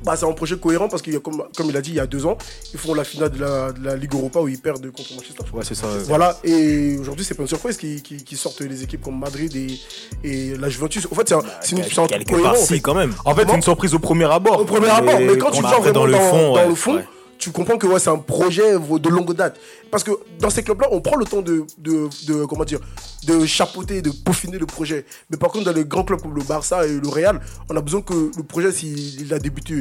bah, 0.06 0.14
c'est 0.16 0.24
un 0.24 0.32
projet 0.32 0.56
cohérent 0.56 0.88
parce 0.88 1.02
que 1.02 1.10
comme, 1.18 1.42
comme 1.56 1.66
il 1.68 1.76
a 1.76 1.80
dit 1.82 1.90
il 1.90 1.96
y 1.96 2.00
a 2.00 2.06
deux 2.06 2.24
ans, 2.24 2.38
ils 2.72 2.78
font 2.78 2.94
la 2.94 3.02
finale 3.04 3.30
de 3.30 3.40
la, 3.40 3.72
de 3.72 3.84
la 3.84 3.96
Ligue 3.96 4.14
Europa 4.14 4.38
où 4.40 4.46
ils 4.48 4.58
perdent 4.60 4.90
contre 4.92 5.12
Manchester. 5.14 5.42
Ouais, 5.52 5.64
c'est 5.64 5.74
ça. 5.74 5.88
Voilà, 6.06 6.38
et 6.44 6.96
aujourd'hui, 6.98 7.24
c'est 7.24 7.34
pas 7.34 7.42
une 7.42 7.48
surprise 7.48 7.76
qu'ils 7.76 8.38
sortent 8.38 8.60
les 8.60 8.82
équipes 8.84 9.02
comme 9.02 9.18
Madrid 9.18 9.54
et, 9.56 9.78
et 10.22 10.56
la 10.56 10.68
Juventus. 10.68 11.06
En 11.10 11.14
fait, 11.16 11.28
c'est 11.28 11.34
un, 11.34 11.42
c'est 11.60 11.72
une- 11.76 11.82
truc 11.84 12.08
Quelque 12.08 12.30
cohérent. 12.30 12.52
part, 12.52 12.62
en 12.62 12.64
fait. 12.64 12.80
quand 12.80 12.94
même. 12.94 13.14
En 13.24 13.34
fait, 13.34 13.46
c'est 13.48 13.56
une 13.56 13.62
surprise 13.62 13.94
au 13.94 13.98
premier 13.98 14.30
abord. 14.32 14.60
Au 14.60 14.64
premier 14.64 14.88
abord, 14.88 15.18
mais 15.18 15.36
quand 15.36 15.50
tu 15.50 15.58
après, 15.58 15.80
vraiment 15.80 15.92
dans 15.92 16.06
le 16.06 16.12
fond, 16.14 16.48
dans 16.48 16.54
ouais, 16.54 16.68
le 16.68 16.74
fond, 16.74 16.94
ouais. 16.96 17.04
tu 17.38 17.50
comprends 17.50 17.76
que 17.76 17.86
ouais, 17.88 17.98
c'est 17.98 18.10
un 18.10 18.18
projet 18.18 18.72
de 18.78 19.08
longue 19.08 19.34
date. 19.34 19.58
Parce 19.90 20.02
que 20.04 20.10
dans 20.40 20.50
ces 20.50 20.62
clubs-là, 20.62 20.88
on 20.90 21.00
prend 21.00 21.16
le 21.16 21.24
temps 21.24 21.42
de, 21.42 21.64
de, 21.78 22.08
de- 22.26 22.44
comment 22.44 22.64
dire, 22.64 22.80
de 23.26 23.44
chapeauter, 23.46 24.02
de 24.02 24.10
peaufiner 24.10 24.58
le 24.58 24.66
projet. 24.66 25.04
Mais 25.30 25.36
par 25.36 25.50
contre, 25.50 25.64
dans 25.66 25.72
les 25.72 25.84
grands 25.84 26.04
clubs 26.04 26.20
comme 26.20 26.34
le 26.34 26.42
Barça 26.42 26.86
et 26.86 26.98
le 27.00 27.08
Real, 27.08 27.40
on 27.70 27.76
a 27.76 27.80
besoin 27.80 28.02
que 28.02 28.30
le 28.36 28.42
projet, 28.42 28.72
s'il 28.72 29.20
il 29.22 29.32
a 29.32 29.38
débuté 29.38 29.80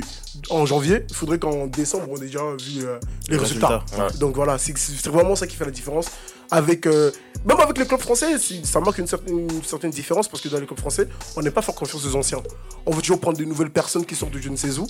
en 0.49 0.65
janvier, 0.65 1.05
il 1.09 1.15
faudrait 1.15 1.39
qu'en 1.39 1.67
décembre, 1.67 2.05
on 2.09 2.17
ait 2.17 2.27
déjà 2.27 2.39
vu 2.59 2.83
euh, 2.85 2.97
les 3.27 3.35
Les 3.35 3.37
résultats. 3.41 3.83
résultats, 3.91 4.17
Donc 4.19 4.35
voilà, 4.35 4.57
c'est 4.57 4.73
vraiment 5.07 5.35
ça 5.35 5.47
qui 5.47 5.55
fait 5.55 5.65
la 5.65 5.71
différence. 5.71 6.07
Avec, 6.51 6.85
euh, 6.85 7.09
même 7.43 7.59
avec 7.59 7.75
les 7.79 7.87
clubs 7.87 7.99
français, 7.99 8.37
ça 8.63 8.79
marque 8.79 8.99
une 8.99 9.07
certaine, 9.07 9.39
une 9.49 9.63
certaine 9.63 9.89
différence 9.89 10.27
parce 10.27 10.43
que 10.43 10.47
dans 10.47 10.59
les 10.59 10.67
clubs 10.67 10.79
français, 10.79 11.07
on 11.35 11.41
n'est 11.41 11.49
pas 11.49 11.63
faire 11.63 11.73
confiance 11.73 12.05
aux 12.05 12.15
anciens. 12.15 12.37
On 12.85 12.91
veut 12.91 13.01
toujours 13.01 13.19
prendre 13.19 13.39
de 13.39 13.43
nouvelles 13.45 13.71
personnes 13.71 14.05
qui 14.05 14.13
sortent 14.15 14.31
de 14.33 14.39
je 14.39 14.49
ne 14.49 14.55
sais 14.55 14.77
où, 14.77 14.85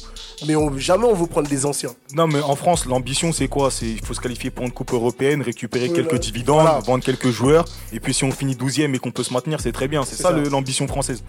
mais 0.46 0.58
on, 0.58 0.78
jamais 0.78 1.06
on 1.06 1.14
veut 1.14 1.28
prendre 1.28 1.48
des 1.48 1.66
anciens. 1.66 1.92
Non, 2.14 2.28
mais 2.28 2.42
en 2.42 2.58
France, 2.58 2.86
l'ambition, 2.86 3.32
c'est 3.32 3.48
quoi? 3.48 3.72
C'est 3.72 3.86
il 3.88 4.06
faut 4.06 4.14
se 4.14 4.20
qualifier 4.20 4.52
pour 4.52 4.66
une 4.66 4.72
coupe 4.74 4.92
européenne, 5.06 5.42
récupérer 5.42 5.90
quelques 5.90 6.20
dividendes, 6.20 6.62
Voilà. 6.64 6.80
vendre 6.80 7.04
quelques 7.04 7.30
joueurs. 7.30 7.66
Et 7.94 8.00
puis, 8.00 8.14
si 8.14 8.24
on 8.24 8.32
finit 8.32 8.56
12e 8.56 8.94
et 8.96 9.00
qu'on 9.00 9.12
peut 9.12 9.24
se 9.24 9.34
maintenir, 9.34 9.60
c'est 9.62 9.72
très 9.72 9.88
bien. 9.88 10.04
C'est 10.04 10.16
ça, 10.22 10.32
l'ambition 10.32 10.88
française, 10.88 11.24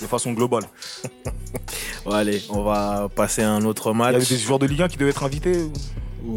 de 0.00 0.06
façon 0.06 0.32
globale. 0.32 0.64
Bon, 2.04 2.12
allez, 2.12 2.42
on 2.50 2.62
va 2.62 3.08
passer 3.14 3.42
à 3.42 3.50
un 3.50 3.64
autre 3.64 3.92
Il 3.94 3.98
y 3.98 4.02
avait 4.02 4.18
match. 4.18 4.28
des 4.28 4.38
joueurs 4.38 4.58
de 4.58 4.66
Ligue 4.66 4.82
1 4.82 4.88
qui 4.88 4.96
devaient 4.96 5.10
être 5.10 5.24
invités. 5.24 5.56
ou- 5.58 5.72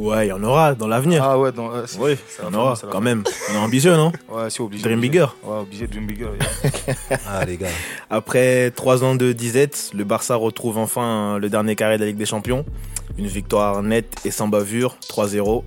Ouais, 0.09 0.27
il 0.27 0.29
y 0.29 0.31
en 0.31 0.43
aura 0.43 0.75
dans 0.75 0.87
l'avenir. 0.87 1.23
Ah 1.23 1.37
ouais, 1.39 1.51
dans, 1.51 1.73
euh, 1.73 1.85
oui, 1.99 2.15
il 2.39 2.43
y 2.43 2.47
en 2.47 2.53
aura 2.53 2.75
quand 2.91 3.01
même. 3.01 3.23
On 3.49 3.53
est 3.55 3.57
ambitieux, 3.57 3.95
non? 3.95 4.11
Ouais, 4.29 4.49
c'est 4.49 4.61
obligé. 4.61 4.83
Dream 4.83 4.99
obligé. 4.99 5.11
bigger. 5.11 5.25
Ouais, 5.43 5.57
obligé, 5.59 5.87
Dream 5.87 6.05
Bigger. 6.07 6.27
yeah. 7.09 7.19
Ah, 7.27 7.43
les 7.45 7.57
gars. 7.57 7.67
Après 8.09 8.71
trois 8.71 9.03
ans 9.03 9.15
de 9.15 9.31
disette, 9.33 9.89
le 9.93 10.03
Barça 10.03 10.35
retrouve 10.35 10.77
enfin 10.77 11.39
le 11.39 11.49
dernier 11.49 11.75
carré 11.75 11.97
de 11.97 12.01
la 12.03 12.07
Ligue 12.07 12.17
des 12.17 12.25
Champions. 12.27 12.63
Une 13.17 13.27
victoire 13.27 13.81
nette 13.81 14.15
et 14.23 14.31
sans 14.31 14.47
bavure, 14.47 14.97
3-0. 15.09 15.63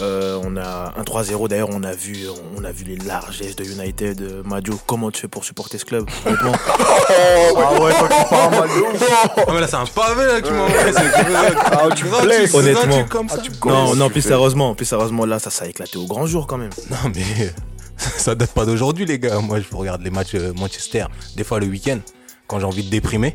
Euh, 0.00 0.40
on 0.42 0.56
a 0.56 0.94
un 0.96 1.02
3-0 1.02 1.48
d'ailleurs, 1.48 1.68
on 1.70 1.82
a 1.82 1.92
vu 1.92 2.16
on 2.56 2.64
a 2.64 2.72
vu 2.72 2.84
les 2.84 2.96
largesses 2.96 3.54
de 3.56 3.64
United. 3.64 4.20
Euh, 4.22 4.42
Madio, 4.44 4.78
comment 4.86 5.10
tu 5.10 5.20
fais 5.20 5.28
pour 5.28 5.44
supporter 5.44 5.76
ce 5.78 5.84
club 5.84 6.08
honnêtement 6.24 6.52
ah 7.08 7.80
ouais, 7.80 7.92
toi 7.92 8.08
tu 8.08 8.28
parles 8.30 8.70
ouf. 8.70 9.10
Ah, 9.36 9.52
mais 9.52 9.60
là, 9.60 9.66
c'est 9.68 9.76
un 9.76 9.84
pavé 9.86 10.24
là, 10.26 10.40
que 10.40 10.46
tu 10.46 10.52
m'as 10.52 10.62
envoyé. 10.64 10.92
c'est- 10.92 11.56
Ah, 11.72 11.88
tu. 11.94 12.56
Honnêtement. 12.56 13.04
comme 13.08 13.28
ça. 13.28 13.42
Comment 13.60 13.84
Non, 13.86 13.92
tu 13.92 13.98
non, 13.98 14.08
plus 14.10 14.22
sérieusement, 14.22 14.74
plus 14.74 14.86
sérieusement 14.86 15.26
là, 15.26 15.38
ça 15.38 15.50
ça 15.50 15.64
a 15.64 15.68
éclaté 15.68 15.98
au 15.98 16.06
grand 16.06 16.26
jour 16.26 16.46
quand 16.46 16.58
même. 16.58 16.70
Non, 16.90 17.12
mais 17.14 17.52
ça 17.98 18.34
date 18.34 18.52
pas 18.52 18.64
d'aujourd'hui, 18.64 19.04
les 19.04 19.18
gars. 19.18 19.38
Moi, 19.40 19.60
je 19.60 19.76
regarde 19.76 20.02
les 20.02 20.10
matchs 20.10 20.34
euh, 20.34 20.52
Manchester, 20.58 21.04
des 21.36 21.44
fois 21.44 21.60
le 21.60 21.66
week-end, 21.66 21.98
quand 22.46 22.58
j'ai 22.58 22.64
envie 22.66 22.84
de 22.84 22.90
déprimer. 22.90 23.34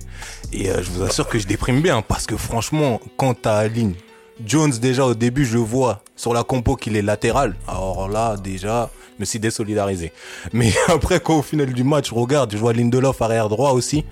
Et 0.52 0.70
euh, 0.72 0.82
je 0.82 0.90
vous 0.90 1.04
assure 1.04 1.28
que 1.28 1.38
je 1.38 1.46
déprime 1.48 1.82
bien, 1.82 2.02
parce 2.02 2.26
que 2.26 2.36
franchement, 2.38 3.00
quand 3.18 3.34
t'as 3.42 3.68
ligne, 3.68 3.94
Jones, 4.44 4.72
déjà 4.72 5.06
au 5.06 5.14
début, 5.14 5.46
je 5.46 5.58
vois 5.58 6.02
sur 6.16 6.34
la 6.34 6.44
compo 6.44 6.76
qu'il 6.76 6.96
est 6.98 7.02
latéral. 7.02 7.56
Alors 7.68 8.10
là, 8.10 8.36
déjà, 8.36 8.90
je 9.16 9.22
me 9.22 9.26
suis 9.26 9.40
désolidarisé. 9.40 10.12
Mais 10.52 10.74
après, 10.88 11.20
quand 11.20 11.38
au 11.38 11.42
final 11.42 11.74
du 11.74 11.84
match, 11.84 12.12
regarde, 12.12 12.52
je 12.52 12.58
vois 12.58 12.74
Lindelof 12.74 13.22
arrière 13.22 13.48
droit 13.48 13.72
aussi. 13.72 14.04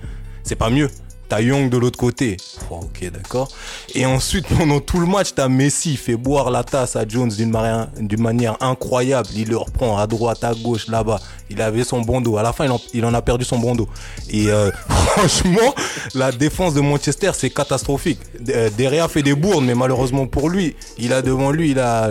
C'est 0.44 0.56
pas 0.56 0.70
mieux. 0.70 0.90
T'as 1.30 1.42
Young 1.42 1.70
de 1.70 1.78
l'autre 1.78 1.98
côté. 1.98 2.38
Ok, 2.70 3.10
d'accord. 3.12 3.48
Et 3.96 4.06
ensuite, 4.06 4.46
pendant 4.48 4.80
tout 4.80 5.00
le 5.00 5.08
match, 5.08 5.30
t'as 5.36 5.48
Messi, 5.48 5.96
fait 5.98 6.16
boire 6.16 6.52
la 6.52 6.64
tasse 6.64 6.96
à 6.96 7.08
Jones 7.08 7.30
d'une 7.30 7.50
manière, 7.50 7.88
manière 8.20 8.58
incroyable. 8.62 9.28
Il 9.36 9.50
le 9.50 9.58
reprend 9.58 9.98
à 9.98 10.06
droite, 10.06 10.44
à 10.44 10.54
gauche, 10.54 10.88
là-bas. 10.88 11.20
Il 11.50 11.62
avait 11.62 11.84
son 11.84 12.02
bon 12.02 12.22
dos. 12.22 12.38
À 12.38 12.44
la 12.44 12.54
fin, 12.54 12.68
il 12.94 13.06
en, 13.06 13.14
a 13.14 13.22
perdu 13.22 13.46
son 13.46 13.58
bon 13.58 13.74
dos. 13.74 13.88
Et 14.30 14.52
euh, 14.52 14.70
franchement, 14.90 15.74
la 16.14 16.32
défense 16.32 16.74
de 16.76 16.82
Manchester, 16.82 17.32
c'est 17.34 17.50
catastrophique. 17.50 18.20
D- 18.40 18.54
euh, 18.56 18.70
Derrière 18.78 19.10
fait 19.10 19.24
des 19.24 19.34
bourdes, 19.34 19.64
mais 19.66 19.76
malheureusement 19.76 20.28
pour 20.28 20.50
lui, 20.50 20.76
il 20.98 21.14
a 21.14 21.22
devant 21.22 21.52
lui, 21.52 21.72
il 21.72 21.80
a 21.80 22.10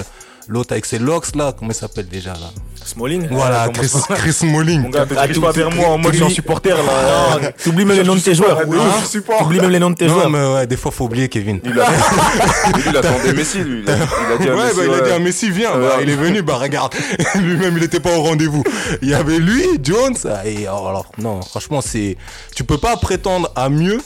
l'autre 0.49 0.73
avec 0.73 0.87
ses 0.87 0.99
locks, 0.99 1.35
là. 1.37 1.55
Comment 1.57 1.71
il 1.71 1.75
s'appelle 1.75 2.09
déjà, 2.09 2.33
là? 2.33 2.51
Smalling 2.87 3.29
Voilà, 3.31 3.67
comment 3.67 3.73
Chris, 3.89 4.15
Chris 4.17 4.33
Smalling. 4.33 4.83
Mon 4.83 4.89
gars, 4.91 5.07
Ah, 5.17 5.27
pas 5.41 5.53
vers 5.53 5.71
moi 5.71 5.89
en 5.89 5.99
mode 5.99 6.13
je 6.13 6.19
suis 6.19 6.27
un 6.27 6.31
supporter 6.31 6.71
là. 6.77 7.39
Non, 7.41 7.49
T'oublies 7.63 7.85
même 7.85 7.97
les 7.97 8.05
noms 8.05 8.15
de 8.15 8.21
tes 8.21 8.35
joueurs. 8.35 8.61
Oui, 8.67 8.77
je 9.03 9.07
supporte. 9.09 9.41
T'oublies 9.41 9.61
même 9.61 9.71
les 9.71 9.79
noms 9.79 9.91
de 9.91 9.97
tes 9.97 10.07
Non, 10.07 10.15
joueurs. 10.15 10.31
mais 10.31 10.55
ouais, 10.55 10.67
des 10.67 10.77
fois, 10.77 10.91
faut 10.91 11.05
oublier 11.05 11.29
Kevin. 11.29 11.61
Il, 11.65 11.79
a... 11.81 11.87
il 12.91 12.97
attendait 12.97 13.33
Messi, 13.33 13.59
lui. 13.59 13.85
Il 13.87 13.91
a, 13.91 14.55
Ouais, 14.55 14.65
Messi, 14.65 14.77
bah, 14.77 14.83
il 14.87 14.93
a 14.95 15.01
dit 15.01 15.11
à 15.13 15.19
Messi, 15.19 15.51
viens. 15.51 15.71
Bah, 15.77 15.97
il 16.03 16.11
est 16.11 16.17
venu, 16.17 16.43
bah, 16.43 16.57
regarde. 16.57 16.95
Lui-même, 17.37 17.77
il 17.77 17.83
était 17.85 18.01
pas 18.01 18.17
au 18.17 18.23
rendez-vous. 18.23 18.65
Il 19.03 19.09
y 19.09 19.15
avait 19.15 19.39
lui, 19.39 19.65
Jones. 19.83 20.17
Et 20.45 20.67
alors, 20.67 20.89
alors, 20.89 21.07
non, 21.19 21.41
franchement, 21.43 21.81
c'est, 21.81 22.17
tu 22.55 22.65
peux 22.65 22.79
pas 22.79 22.97
prétendre 22.97 23.51
à 23.57 23.69
mieux 23.69 24.01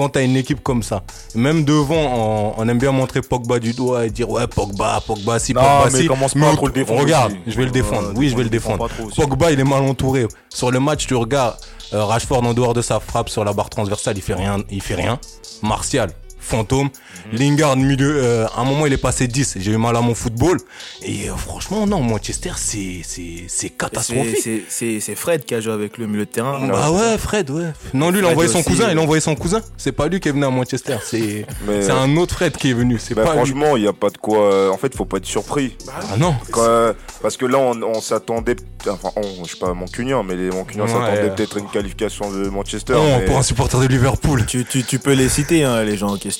quand 0.00 0.08
t'as 0.08 0.24
une 0.24 0.36
équipe 0.36 0.62
comme 0.62 0.82
ça. 0.82 1.02
Même 1.34 1.64
devant, 1.64 1.94
on, 1.94 2.54
on 2.56 2.68
aime 2.68 2.78
bien 2.78 2.90
montrer 2.90 3.20
Pogba 3.20 3.58
du 3.58 3.72
doigt 3.74 4.06
et 4.06 4.10
dire, 4.10 4.30
ouais, 4.30 4.46
Pogba, 4.46 5.00
Pogba, 5.06 5.38
si, 5.38 5.52
Non, 5.52 5.60
Pogba, 5.60 5.90
mais 5.92 6.00
si. 6.00 6.06
commence 6.06 6.32
pas 6.34 6.52
trop 6.54 6.66
le 6.68 6.72
défendre 6.72 7.00
Regarde, 7.00 7.32
aussi. 7.32 7.40
je 7.48 7.56
vais 7.58 7.64
le 7.66 7.70
défendre. 7.70 8.12
Oui, 8.16 8.30
je 8.30 8.36
vais 8.36 8.44
le 8.44 8.48
défendre. 8.48 8.88
Pogba, 9.14 9.52
il 9.52 9.60
est 9.60 9.64
mal 9.64 9.82
entouré. 9.82 10.26
Sur 10.48 10.70
le 10.70 10.80
match, 10.80 11.06
tu 11.06 11.14
regardes, 11.14 11.56
euh, 11.92 12.02
Rashford 12.04 12.44
en 12.44 12.54
dehors 12.54 12.72
de 12.72 12.80
sa 12.82 12.98
frappe 12.98 13.28
sur 13.28 13.44
la 13.44 13.52
barre 13.52 13.68
transversale, 13.68 14.16
il 14.16 14.22
fait 14.22 14.34
rien, 14.34 14.58
il 14.70 14.80
fait 14.80 14.94
rien. 14.94 15.18
Martial, 15.62 16.10
fantôme. 16.50 16.90
Mhm. 17.32 17.38
Lingard, 17.38 17.76
milieu, 17.76 18.16
euh, 18.22 18.46
à 18.48 18.60
un 18.60 18.64
moment, 18.64 18.86
il 18.86 18.92
est 18.92 18.96
passé 18.96 19.26
10. 19.28 19.56
J'ai 19.60 19.72
eu 19.72 19.76
mal 19.76 19.96
à 19.96 20.00
mon 20.00 20.14
football. 20.14 20.58
Et 21.02 21.30
euh, 21.30 21.34
franchement, 21.36 21.86
non, 21.86 22.00
Manchester, 22.02 22.52
c'est, 22.56 23.00
c'est, 23.04 23.44
c'est 23.48 23.68
C'est- 23.68 23.68
catastrophique. 23.70 24.36
c'est- 24.42 24.62
C'est 24.68 25.00
c'est 25.00 25.14
Fred 25.14 25.44
qui 25.44 25.54
a 25.54 25.60
joué 25.60 25.72
avec 25.72 25.96
le 25.98 26.06
milieu 26.06 26.24
de 26.26 26.30
terrain. 26.30 26.66
Bah 26.68 26.90
ouais, 26.90 27.16
Fred, 27.18 27.50
ouais. 27.50 27.72
Non, 27.94 28.10
lui, 28.10 28.18
il 28.20 28.24
a 28.24 28.28
envoyé 28.28 28.50
son 28.50 28.58
aussi, 28.58 28.68
cousin, 28.68 28.88
il 28.90 28.96
a 28.98 29.00
euh. 29.00 29.04
envoyé 29.04 29.20
son 29.20 29.34
cousin. 29.34 29.60
C'est 29.76 29.92
pas 29.92 30.08
lui 30.08 30.20
qui 30.20 30.28
est 30.28 30.32
venu 30.32 30.44
à 30.44 30.50
Manchester, 30.50 30.96
c'est, 31.04 31.46
Mais- 31.66 31.82
c'est 31.82 31.90
un 31.92 32.16
autre 32.16 32.34
Fred 32.34 32.56
qui 32.56 32.70
est 32.70 32.74
venu. 32.74 32.98
C'est 32.98 33.14
Bah, 33.14 33.24
pas 33.24 33.32
franchement, 33.32 33.76
il 33.76 33.82
n'y 33.82 33.88
a 33.88 33.92
pas 33.92 34.10
de 34.10 34.18
quoi. 34.18 34.72
En 34.72 34.76
fait, 34.78 34.94
faut 34.94 35.04
pas 35.04 35.18
être 35.18 35.26
surpris. 35.26 35.76
Ah 35.88 36.16
non. 36.18 36.34
Quand, 36.50 36.62
euh, 36.64 36.92
parce 37.22 37.36
que 37.36 37.46
là, 37.46 37.58
on, 37.58 37.80
on 37.82 38.00
s'attendait. 38.00 38.56
Enfin, 38.88 39.10
on, 39.16 39.44
je 39.44 39.48
suis 39.50 39.58
pas 39.58 39.74
mancunien, 39.74 40.22
mais 40.26 40.34
les 40.36 40.48
mancuniens 40.50 40.84
Ouais. 40.84 40.88
s'attendaient 40.90 41.34
peut-être 41.36 41.56
à 41.58 41.60
une 41.60 41.68
qualification 41.68 42.30
de 42.32 42.48
Manchester. 42.48 42.94
Non, 42.94 43.18
mais- 43.18 43.24
pour 43.26 43.36
un 43.36 43.42
supporter 43.42 43.78
de 43.80 43.86
Liverpool. 43.86 44.46
Tu, 44.46 44.64
tu, 44.64 44.82
tu 44.84 44.98
peux 44.98 45.12
les 45.12 45.28
citer, 45.28 45.64
hein, 45.64 45.82
les 45.84 45.96
gens 45.98 46.08
en 46.08 46.16
question. 46.16 46.39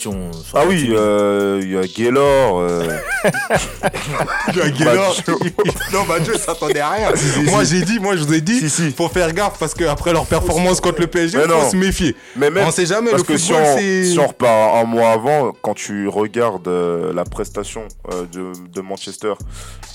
Ah 0.54 0.62
oui, 0.66 0.88
euh, 0.90 1.60
il 1.62 1.70
y 1.72 1.76
a 1.76 1.82
Gaylor. 1.82 2.58
euh, 2.60 2.88
Gaylor, 4.78 5.16
non, 5.92 6.04
bah 6.08 6.20
Dieu, 6.20 6.34
s'attendait 6.36 6.80
à 6.80 6.90
rien. 6.90 7.12
moi, 7.50 7.64
j'ai 7.64 7.82
dit, 7.82 7.98
moi, 7.98 8.16
je 8.16 8.22
vous 8.24 8.34
ai 8.34 8.40
dit, 8.40 8.58
Si, 8.60 8.70
si. 8.70 8.90
faut 8.92 9.08
faire 9.08 9.32
gaffe 9.32 9.58
parce 9.58 9.74
que 9.74 9.84
après 9.84 10.12
leur 10.12 10.26
performance 10.26 10.80
contre 10.80 11.00
le 11.00 11.06
PSG, 11.06 11.38
Mais 11.38 11.44
faut 11.44 11.48
non. 11.50 11.70
se 11.70 11.76
méfier. 11.76 12.16
mais 12.36 12.50
même. 12.50 12.66
On 12.66 12.70
sait 12.70 12.86
jamais, 12.86 13.10
Parce 13.10 13.22
le 13.22 13.28
que 13.34 13.36
si 13.38 13.52
on, 13.52 13.76
c'est. 13.76 14.04
si 14.04 14.18
on 14.18 14.26
repart 14.26 14.76
un 14.76 14.84
mois 14.84 15.10
avant, 15.12 15.52
quand 15.62 15.74
tu 15.74 16.08
regardes 16.08 16.68
euh, 16.68 17.12
la 17.12 17.24
prestation 17.24 17.86
euh, 18.12 18.24
de, 18.32 18.52
de 18.68 18.80
Manchester, 18.80 19.34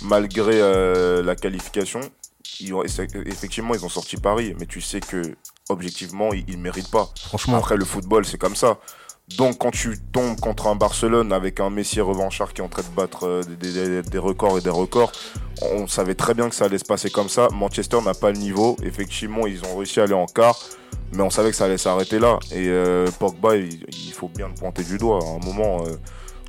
malgré 0.02 0.54
euh, 0.62 1.24
la 1.24 1.36
qualification, 1.36 2.00
ils 2.60 2.74
ont- 2.74 2.84
c'est- 2.88 3.08
effectivement, 3.26 3.74
ils 3.74 3.84
ont 3.86 3.90
sorti 3.90 4.18
Paris, 4.18 4.56
mais 4.60 4.66
tu 4.66 4.82
sais 4.82 5.00
que 5.00 5.22
objectivement, 5.70 6.32
ils, 6.34 6.46
ils 6.48 6.58
méritent 6.58 6.92
pas. 6.92 7.10
Franchement, 7.28 7.58
Après, 7.58 7.76
le 7.78 7.86
football, 7.86 8.26
c'est 8.26 8.38
comme 8.38 8.56
ça. 8.56 8.78
Donc, 9.38 9.58
quand 9.58 9.72
tu 9.72 9.98
tombes 10.12 10.40
contre 10.40 10.68
un 10.68 10.76
Barcelone 10.76 11.34
avec 11.34 11.60
un 11.60 11.72
Messi 11.72 12.00
revanchard 12.00 12.54
qui 12.54 12.62
est 12.62 12.64
en 12.64 12.70
train 12.70 12.84
de 12.84 12.96
battre 12.96 13.26
euh, 13.26 13.42
des, 13.44 14.20
records 14.20 14.60
et 14.60 14.62
des 14.62 14.70
records, 14.70 15.12
on 15.64 15.88
savait 15.88 16.14
très 16.14 16.36
bien 16.36 16.48
que 16.48 16.54
ça 16.54 16.66
allait 16.66 16.78
se 16.78 16.86
passer 16.86 17.10
comme 17.10 17.28
ça. 17.28 17.48
Manchester 17.52 18.02
n'a 18.02 18.14
pas 18.14 18.32
le 18.32 18.38
niveau. 18.38 18.78
Effectivement, 18.84 19.48
ils 19.48 19.66
ont 19.66 19.78
réussi 19.78 20.00
à 20.00 20.04
aller 20.04 20.14
en 20.14 20.28
quart, 20.28 20.60
mais 21.12 21.24
on 21.24 21.32
savait 21.32 21.50
que 21.50 21.56
ça 21.56 21.66
allait 21.66 21.80
s'arrêter 21.80 22.20
là. 22.20 22.40
Et 22.52 22.68
euh, 22.70 23.10
Pogba, 23.20 23.56
il, 23.56 23.84
il 23.90 24.14
faut 24.14 24.30
bien 24.30 24.48
le 24.48 24.54
pointer 24.54 24.84
du 24.84 25.00
doigt. 25.00 25.20
À 25.20 25.28
un 25.28 25.44
moment, 25.44 25.84
euh, 25.86 25.96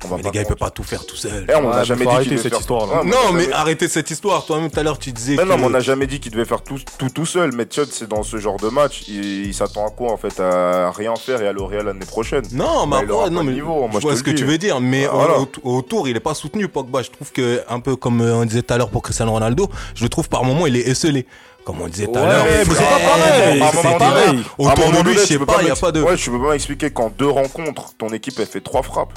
on 0.05 0.07
va 0.09 0.17
mais 0.17 0.23
les 0.23 0.31
gars, 0.31 0.41
il 0.41 0.47
peut 0.47 0.55
pas 0.55 0.69
tout 0.69 0.83
faire 0.83 1.05
tout 1.05 1.15
seul. 1.15 1.45
Eh, 1.49 1.55
on 1.55 1.69
n'a 1.69 1.77
mais 1.79 1.85
jamais 1.85 2.05
dit 2.05 2.11
arrêter 2.11 2.23
qu'il 2.29 2.37
devait 2.37 2.43
cette 2.49 2.65
faire- 2.67 2.77
a 2.99 3.03
Non, 3.03 3.31
mais 3.33 3.41
jamais- 3.43 3.53
arrêtez 3.53 3.87
cette 3.87 4.09
histoire. 4.11 4.45
Toi-même, 4.45 4.69
tout 4.69 4.79
à 4.79 4.83
l'heure, 4.83 4.99
tu 4.99 5.11
disais 5.11 5.35
Mais 5.35 5.43
que. 5.43 5.47
non, 5.47 5.57
mais 5.57 5.63
on 5.65 5.69
n'a 5.69 5.79
jamais 5.79 6.07
dit 6.07 6.19
qu'il 6.19 6.31
devait 6.31 6.45
faire 6.45 6.61
tout, 6.61 6.79
tout 6.97 7.09
tout 7.09 7.25
seul. 7.25 7.51
Mais 7.55 7.65
Tchad, 7.65 7.87
c'est 7.91 8.07
dans 8.07 8.23
ce 8.23 8.37
genre 8.37 8.57
de 8.57 8.69
match, 8.69 9.03
il, 9.07 9.45
il 9.47 9.53
s'attend 9.53 9.87
à 9.87 9.89
quoi 9.91 10.11
en 10.11 10.17
fait? 10.17 10.39
À 10.39 10.91
rien 10.91 11.15
faire 11.15 11.41
et 11.41 11.47
à 11.47 11.51
l'Oréal 11.53 11.85
l'année 11.85 12.05
prochaine. 12.05 12.43
Non, 12.51 12.85
mais 12.85 13.05
Bah, 13.05 13.13
après, 13.17 13.29
non, 13.29 13.43
mais 13.43 13.53
niveau, 13.53 13.73
moi, 13.81 13.89
je 13.93 13.99
je 13.99 14.01
vois 14.07 14.15
ce 14.15 14.23
que 14.23 14.31
tu 14.31 14.45
veux 14.45 14.57
dire, 14.57 14.79
mais 14.81 15.05
Ah, 15.05 15.13
au- 15.13 15.17
voilà. 15.17 15.33
au- 15.39 15.77
autour, 15.77 16.07
il 16.07 16.15
est 16.15 16.19
pas 16.21 16.33
soutenu, 16.33 16.67
Pogba. 16.67 17.01
Je 17.01 17.09
trouve 17.11 17.31
que, 17.31 17.61
un 17.69 17.79
peu 17.79 17.95
comme 17.95 18.21
euh, 18.21 18.35
on 18.35 18.45
disait 18.45 18.61
tout 18.61 18.73
à 18.73 18.77
l'heure 18.77 18.89
pour 18.89 19.01
Cristiano 19.01 19.31
Ronaldo, 19.31 19.69
je 19.95 20.03
le 20.03 20.09
trouve 20.09 20.29
par 20.29 20.43
moment, 20.43 20.67
il 20.67 20.75
est 20.75 20.87
esselé. 20.87 21.25
Comme 21.65 21.81
on 21.81 21.87
disait 21.89 22.05
tout 22.05 22.17
à 22.17 22.21
Ouais, 22.21 22.27
l'heure. 22.27 22.45
c'est 22.63 22.75
pas 22.77 22.83
pareil, 22.85 23.59
pareil. 23.99 24.29
Un 24.37 24.63
Autour 24.71 24.85
moment 24.85 24.91
de 25.01 25.07
lui, 25.09 25.15
donné, 25.15 25.15
je 25.17 25.25
sais 25.25 25.37
peux 25.37 25.45
pas, 25.45 25.55
il 25.59 25.63
n'y 25.63 25.65
a 25.65 25.69
m'ex- 25.71 25.81
pas 25.81 25.91
de. 25.91 26.01
Ouais, 26.01 26.15
tu 26.15 26.31
peux 26.31 26.41
pas 26.41 26.51
m'expliquer 26.51 26.91
qu'en 26.91 27.09
deux 27.09 27.27
rencontres, 27.27 27.91
ton 27.97 28.07
équipe 28.09 28.35
elle 28.39 28.45
fait 28.45 28.61
trois 28.61 28.83
frappes. 28.83 29.11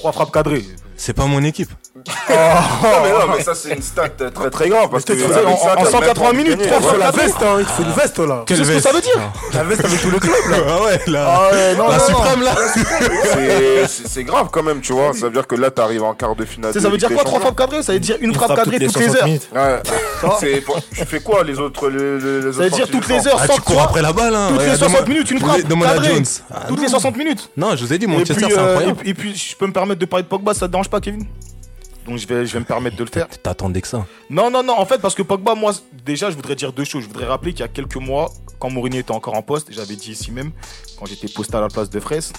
Trois 0.00 0.12
frappes 0.12 0.32
cadrées. 0.32 0.64
C'est 1.02 1.14
pas 1.14 1.24
mon 1.24 1.42
équipe. 1.44 1.70
non, 1.96 2.04
mais 3.02 3.10
non, 3.10 3.34
mais 3.36 3.42
ça 3.42 3.54
c'est 3.54 3.70
une 3.74 3.80
stat 3.82 4.10
très 4.34 4.50
très 4.50 4.68
grave 4.68 4.88
parce 4.90 5.04
que 5.04 5.12
avec 5.14 5.24
en- 5.46 5.56
ça, 5.56 5.72
en 5.72 5.76
t'as 5.76 5.82
même 5.82 5.90
180 5.92 6.14
pas 6.14 6.28
envie 6.28 6.44
de 6.44 6.50
minutes, 6.50 6.62
faut 6.80 6.90
Ouais. 6.92 6.98
la 6.98 7.10
veste, 7.10 7.36
hein, 7.42 7.56
il 7.58 7.64
faut 7.64 7.82
une 7.82 7.92
veste 7.92 8.18
là. 8.18 8.42
Quelle 8.46 8.56
ce 8.58 8.62
que 8.62 8.66
veste 8.68 8.86
ça 8.86 8.92
veut 8.92 9.00
dire? 9.00 9.18
La 9.54 9.64
veste 9.64 9.84
avec 9.84 10.00
tout 10.00 10.10
le 10.10 10.18
club 10.18 10.34
là. 10.50 10.56
Ah 10.68 10.82
ouais, 10.84 11.00
la, 11.06 11.26
Ah 11.26 11.48
ouais, 11.52 11.74
non, 11.74 11.88
la 11.88 11.96
non, 11.96 12.02
non. 12.02 12.06
suprême 12.06 12.42
là. 12.42 12.54
C'est- 13.88 14.24
grave 14.24 14.48
quand 14.52 14.62
même, 14.62 14.80
tu 14.82 14.92
vois. 14.92 15.12
Ça 15.14 15.26
veut 15.26 15.32
dire 15.32 15.46
que 15.46 15.54
là 15.54 15.70
t'arrives 15.70 16.02
en 16.02 16.12
quart 16.14 16.36
de 16.36 16.44
finale. 16.44 16.72
Ça 16.78 16.88
veut 16.88 16.98
dire 16.98 17.08
quoi, 17.08 17.24
trois 17.24 17.40
frappes 17.40 17.56
cadrées 17.56 17.82
Ça 17.82 17.92
veut 17.94 17.98
dire 18.00 18.16
une, 18.20 18.34
frappe 18.34 18.54
cadrée 18.54 18.78
toutes 18.78 18.96
les 18.96 19.08
60 19.08 19.48
heures. 19.56 19.82
Ouais. 20.40 20.62
Tu 20.94 21.04
fais 21.06 21.20
quoi 21.20 21.44
les 21.44 21.58
autres 21.58 21.80
Ça 21.80 21.88
veut 22.62 22.70
dire 22.70 22.88
toutes 22.90 23.08
les 23.08 23.26
heures, 23.26 23.38
Ah, 23.42 23.46
sans 23.46 23.54
tu 23.54 23.60
cours 23.62 23.80
après 23.82 24.02
la 24.02 24.12
balle, 24.12 24.34
hein. 24.34 24.48
toutes 24.50 24.58
les 24.58 24.64
Regarde, 24.64 24.78
60 24.78 24.96
demande- 24.96 25.08
minutes, 25.08 25.30
une 25.30 25.40
frappe 25.40 25.62
Demande 25.66 25.88
à 25.88 25.92
cadrée. 25.94 26.08
Jones. 26.14 26.24
Ah, 26.54 26.60
Toutes 26.68 26.80
les 26.82 26.88
60 26.88 27.16
minutes. 27.16 27.48
Non, 27.56 27.74
je 27.76 27.84
vous 27.84 27.92
ai 27.92 27.98
dit, 27.98 28.06
Manchester, 28.06 28.34
c'est 28.48 28.58
euh, 28.58 28.74
incroyable. 28.76 28.90
et, 28.90 28.94
puis- 28.94 29.10
et 29.10 29.14
puis, 29.14 29.34
je 29.36 29.56
peux 29.56 29.66
me 29.66 29.72
permettre 29.72 29.98
de 30.00 30.04
parler 30.06 30.22
de 30.24 30.28
Pogba, 30.28 30.52
ça 30.54 30.66
te 30.66 30.72
dérange 30.72 30.88
pas 30.90 30.98
pas, 30.98 31.00
Kevin? 31.00 31.26
Donc 32.06 32.18
je 32.18 32.26
vais, 32.26 32.46
je 32.46 32.52
vais 32.52 32.60
me 32.60 32.64
permettre 32.64 32.96
de 32.96 33.04
le 33.04 33.10
faire. 33.10 33.28
T'attendais 33.28 33.80
que 33.80 33.88
ça. 33.88 34.06
Non, 34.28 34.50
non, 34.50 34.62
non, 34.62 34.78
en 34.78 34.86
fait, 34.86 34.98
parce 34.98 35.14
que 35.14 35.22
Pogba, 35.22 35.54
moi, 35.54 35.72
déjà, 36.04 36.30
je 36.30 36.36
voudrais 36.36 36.56
dire 36.56 36.72
deux 36.72 36.84
choses. 36.84 37.04
Je 37.04 37.08
voudrais 37.08 37.26
rappeler 37.26 37.52
qu'il 37.52 37.60
y 37.60 37.64
a 37.64 37.68
quelques 37.68 37.96
mois, 37.96 38.32
quand 38.58 38.70
Mourinho 38.70 38.98
était 38.98 39.12
encore 39.12 39.36
en 39.36 39.42
poste, 39.42 39.68
j'avais 39.70 39.96
dit 39.96 40.12
ici 40.12 40.30
même, 40.32 40.52
quand 40.98 41.06
j'étais 41.06 41.28
posté 41.28 41.56
à 41.56 41.60
la 41.60 41.68
place 41.68 41.90
de 41.90 42.00
Fraisse, 42.00 42.32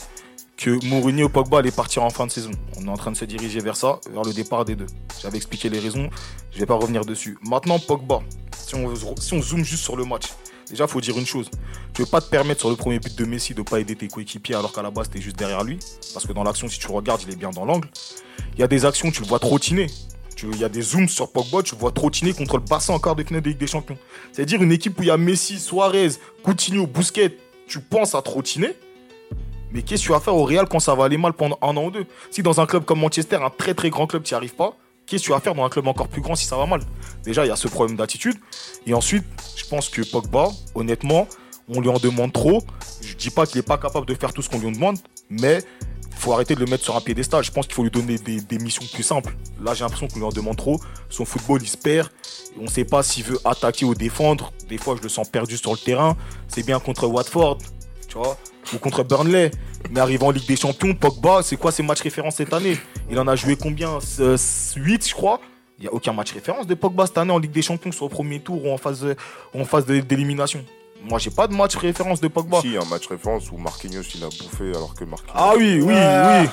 que 0.57 0.83
Mourinho 0.85 1.29
Pogba 1.29 1.59
allaient 1.59 1.71
partir 1.71 2.03
en 2.03 2.09
fin 2.09 2.25
de 2.25 2.31
saison. 2.31 2.51
On 2.77 2.85
est 2.85 2.89
en 2.89 2.97
train 2.97 3.11
de 3.11 3.17
se 3.17 3.25
diriger 3.25 3.59
vers 3.59 3.75
ça, 3.75 3.99
vers 4.11 4.23
le 4.23 4.33
départ 4.33 4.65
des 4.65 4.75
deux. 4.75 4.87
J'avais 5.21 5.37
expliqué 5.37 5.69
les 5.69 5.79
raisons, 5.79 6.09
je 6.51 6.59
vais 6.59 6.65
pas 6.65 6.75
revenir 6.75 7.05
dessus. 7.05 7.37
Maintenant, 7.43 7.79
Pogba, 7.79 8.19
si 8.57 8.75
on, 8.75 8.93
si 9.17 9.33
on 9.33 9.41
zoome 9.41 9.63
juste 9.63 9.83
sur 9.83 9.95
le 9.95 10.05
match, 10.05 10.25
déjà, 10.71 10.87
faut 10.87 11.01
dire 11.01 11.17
une 11.17 11.25
chose. 11.25 11.49
Tu 11.93 12.01
veux 12.01 12.07
pas 12.07 12.21
te 12.21 12.29
permettre 12.29 12.61
sur 12.61 12.69
le 12.69 12.75
premier 12.75 12.99
but 12.99 13.15
de 13.17 13.25
Messi 13.25 13.53
de 13.53 13.61
pas 13.61 13.79
aider 13.79 13.95
tes 13.95 14.07
coéquipiers 14.07 14.55
alors 14.55 14.73
qu'à 14.73 14.81
la 14.81 14.91
base, 14.91 15.09
t'es 15.09 15.21
juste 15.21 15.37
derrière 15.37 15.63
lui? 15.63 15.77
Parce 16.13 16.25
que 16.25 16.33
dans 16.33 16.43
l'action, 16.43 16.67
si 16.67 16.79
tu 16.79 16.87
regardes, 16.87 17.21
il 17.23 17.31
est 17.31 17.35
bien 17.35 17.51
dans 17.51 17.65
l'angle. 17.65 17.87
Il 18.55 18.59
y 18.59 18.63
a 18.63 18.67
des 18.67 18.85
actions, 18.85 19.11
tu 19.11 19.21
le 19.21 19.27
vois 19.27 19.39
trottiner. 19.39 19.87
Tu- 20.35 20.47
Il 20.51 20.57
y 20.59 20.63
a 20.63 20.69
des 20.69 20.81
zooms 20.81 21.07
sur 21.09 21.31
Pogba, 21.31 21.61
tu 21.61 21.75
le 21.75 21.79
vois 21.79 21.91
trottiner 21.91 22.33
contre 22.33 22.57
le 22.57 22.63
Barça 22.63 22.91
en 22.93 22.99
quart 22.99 23.15
de 23.15 23.23
finale 23.23 23.43
de 23.43 23.49
Ligue 23.49 23.59
des 23.59 23.67
Champions. 23.67 23.97
C'est-à-dire 24.31 24.61
une 24.63 24.71
équipe 24.71 24.97
où 24.99 25.03
il 25.03 25.07
y 25.07 25.11
a 25.11 25.17
Messi, 25.17 25.59
Suarez, 25.59 26.09
Coutinho, 26.43 26.87
Busquets, 26.87 27.37
tu 27.67 27.79
penses 27.79 28.15
à 28.15 28.21
trottiner? 28.21 28.75
Mais 29.71 29.83
qu'est-ce 29.83 30.01
que 30.01 30.07
tu 30.07 30.11
vas 30.13 30.19
faire 30.19 30.35
au 30.35 30.43
Real 30.43 30.67
quand 30.67 30.79
ça 30.79 30.95
va 30.95 31.05
aller 31.05 31.17
mal 31.17 31.33
pendant 31.33 31.57
un 31.61 31.77
an 31.77 31.85
ou 31.85 31.91
deux? 31.91 32.05
Si 32.29 32.41
dans 32.43 32.59
un 32.59 32.65
club 32.65 32.83
comme 32.85 32.99
Manchester, 32.99 33.37
un 33.37 33.49
très 33.49 33.73
très 33.73 33.89
grand 33.89 34.07
club, 34.07 34.23
tu 34.23 34.33
n'y 34.33 34.37
arrives 34.37 34.55
pas, 34.55 34.75
qu'est-ce 35.11 35.23
que 35.23 35.27
tu 35.27 35.31
vas 35.33 35.41
faire 35.41 35.55
dans 35.55 35.65
un 35.65 35.69
club 35.69 35.87
encore 35.87 36.07
plus 36.07 36.21
grand 36.21 36.35
si 36.35 36.45
ça 36.45 36.55
va 36.55 36.65
mal 36.65 36.81
Déjà, 37.23 37.45
il 37.45 37.49
y 37.49 37.51
a 37.51 37.57
ce 37.57 37.67
problème 37.67 37.97
d'attitude. 37.97 38.37
Et 38.87 38.93
ensuite, 38.93 39.25
je 39.57 39.65
pense 39.65 39.89
que 39.89 40.01
Pogba, 40.09 40.49
honnêtement, 40.73 41.27
on 41.67 41.81
lui 41.81 41.89
en 41.89 41.99
demande 41.99 42.31
trop. 42.31 42.63
Je 43.01 43.15
dis 43.15 43.29
pas 43.29 43.45
qu'il 43.45 43.57
n'est 43.57 43.63
pas 43.63 43.77
capable 43.77 44.05
de 44.05 44.15
faire 44.15 44.31
tout 44.31 44.41
ce 44.41 44.49
qu'on 44.49 44.59
lui 44.59 44.67
en 44.67 44.71
demande, 44.71 44.97
mais 45.29 45.59
il 46.07 46.17
faut 46.17 46.31
arrêter 46.31 46.55
de 46.55 46.61
le 46.61 46.65
mettre 46.65 46.85
sur 46.85 46.95
un 46.95 47.01
piédestal. 47.01 47.43
Je 47.43 47.51
pense 47.51 47.65
qu'il 47.65 47.75
faut 47.75 47.83
lui 47.83 47.91
donner 47.91 48.17
des, 48.17 48.59
missions 48.59 48.85
plus 48.93 49.03
simples. 49.03 49.35
Là, 49.61 49.73
j'ai 49.73 49.83
l'impression 49.83 50.07
qu'on 50.07 50.19
lui 50.19 50.25
en 50.25 50.29
demande 50.29 50.55
trop. 50.55 50.79
Son 51.09 51.25
football, 51.25 51.61
il 51.61 51.67
se 51.67 51.77
perd. 51.77 52.09
On 52.57 52.63
ne 52.63 52.69
sait 52.69 52.85
pas 52.85 53.03
s'il 53.03 53.25
veut 53.25 53.39
attaquer 53.43 53.85
ou 53.85 53.93
défendre. 53.95 54.53
Des 54.69 54.77
fois, 54.77 54.95
je 54.97 55.03
le 55.03 55.09
sens 55.09 55.27
perdu 55.27 55.57
sur 55.57 55.71
le 55.71 55.77
terrain. 55.77 56.15
C'est 56.47 56.65
bien 56.65 56.79
contre 56.79 57.07
Watford, 57.07 57.57
tu 58.07 58.17
vois, 58.17 58.37
ou 58.73 58.77
contre 58.77 59.03
Burnley. 59.03 59.51
Mais 59.89 59.99
arrivant 59.99 60.27
en 60.27 60.31
Ligue 60.31 60.47
des 60.47 60.55
Champions, 60.55 60.93
Pogba, 60.93 61.41
c'est 61.43 61.57
quoi 61.57 61.71
ses 61.71 61.83
matchs 61.83 62.01
références 62.01 62.35
cette 62.35 62.53
année? 62.53 62.77
Il 63.09 63.19
en 63.19 63.27
a 63.27 63.35
joué 63.35 63.55
combien? 63.55 63.99
8, 63.99 65.07
je 65.07 65.13
crois. 65.13 65.39
Il 65.77 65.85
n'y 65.85 65.87
a 65.87 65.93
aucun 65.93 66.13
match 66.13 66.31
référence 66.31 66.67
de 66.67 66.75
Pogba 66.75 67.07
cette 67.07 67.17
année 67.17 67.31
en 67.31 67.39
Ligue 67.39 67.51
des 67.51 67.63
Champions, 67.63 67.91
soit 67.91 68.05
au 68.05 68.09
premier 68.09 68.39
tour 68.39 68.63
ou 68.65 68.71
en 68.71 68.77
phase, 68.77 69.03
ou 69.53 69.61
en 69.61 69.65
phase 69.65 69.85
d'élimination. 69.85 70.63
Moi, 71.03 71.17
j'ai 71.17 71.31
pas 71.31 71.47
de 71.47 71.55
match 71.55 71.75
référence 71.75 72.21
de 72.21 72.27
Pogba. 72.27 72.61
Si, 72.61 72.67
il 72.67 72.73
y 72.73 72.77
a 72.77 72.81
un 72.81 72.85
match 72.85 73.07
référence 73.07 73.51
où 73.51 73.57
Marquinhos 73.57 74.03
il 74.13 74.23
a 74.23 74.27
bouffé 74.27 74.69
alors 74.69 74.93
que 74.93 75.03
Marquinhos. 75.03 75.33
Ah 75.33 75.53
oui, 75.57 75.81
oui, 75.81 75.95
oui. 75.95 76.49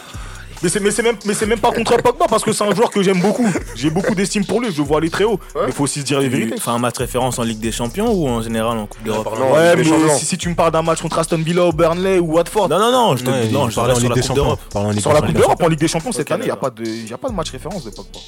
Mais 0.62 0.68
c'est, 0.68 0.81
mais, 0.81 0.90
c'est 0.90 1.03
même, 1.03 1.16
mais 1.25 1.35
c'est 1.35 1.47
même 1.47 1.61
pas 1.61 1.71
contre 1.71 1.97
Pogba 2.03 2.27
parce 2.29 2.42
que 2.42 2.53
c'est 2.53 2.64
un 2.64 2.75
joueur 2.75 2.90
que 2.90 3.03
j'aime 3.03 3.21
beaucoup. 3.21 3.47
J'ai 3.77 3.90
beaucoup 3.90 4.14
d'estime 4.14 4.44
pour 4.44 4.61
lui, 4.61 4.73
je 4.73 4.79
le 4.79 4.83
vois 4.85 4.99
aller 4.99 5.11
très 5.11 5.25
haut. 5.25 5.38
Mais 5.55 5.62
il 5.68 5.73
faut 5.73 5.85
aussi 5.85 6.01
se 6.01 6.05
dire 6.05 6.18
les 6.21 6.29
vérités. 6.29 6.55
Enfin, 6.59 6.75
un 6.75 6.79
match 6.79 6.97
référence 6.99 7.38
en 7.38 7.44
Ligue 7.44 7.61
des 7.61 7.71
Champions 7.73 8.11
ou 8.12 8.29
en 8.29 8.42
général 8.42 8.77
en 8.79 8.87
Coupe 8.87 9.03
d'Europe 9.05 9.38
Non, 9.38 9.53
ouais, 9.53 9.77
Ligue 9.77 9.85
des 9.85 9.90
mais 9.99 10.18
si, 10.18 10.27
si 10.27 10.38
tu 10.38 10.49
me 10.49 10.55
parles 10.55 10.73
d'un 10.73 10.83
match 10.83 11.01
contre 11.01 11.18
Aston 11.18 11.38
Villa 11.38 11.66
ou 11.66 11.73
Burnley 11.73 12.18
ou 12.18 12.33
Watford, 12.35 12.68
Non, 12.68 12.79
non, 12.79 12.90
non, 12.90 13.16
je 13.16 13.25
te 13.25 13.31
Ouais, 13.31 13.49
non, 13.49 13.71
je 13.71 13.79
en 13.79 13.83
parlais 13.83 13.94
sur 13.94 14.03
Ligue 14.03 14.09
la 14.11 14.14
des 14.16 14.21
Coupe 14.21 14.29
Champions. 14.29 14.44
d'Europe. 14.73 14.99
Sur 15.01 15.12
la 15.12 15.21
Coupe 15.21 15.33
d'Europe, 15.37 15.62
en 15.62 15.68
Ligue 15.68 15.79
des 15.81 15.88
Champions 15.88 16.12
cette 16.12 16.31
année, 16.33 16.42
il 16.44 16.47
n'y 16.47 16.51
a, 16.53 16.57
pas 16.57 16.71
de- 16.71 16.85
y 16.85 17.12
a 17.12 17.18
pas 17.18 17.29
de 17.29 17.35
match 17.35 17.51
référence 17.51 17.85
de 17.85 17.90
Pogba. 17.90 18.18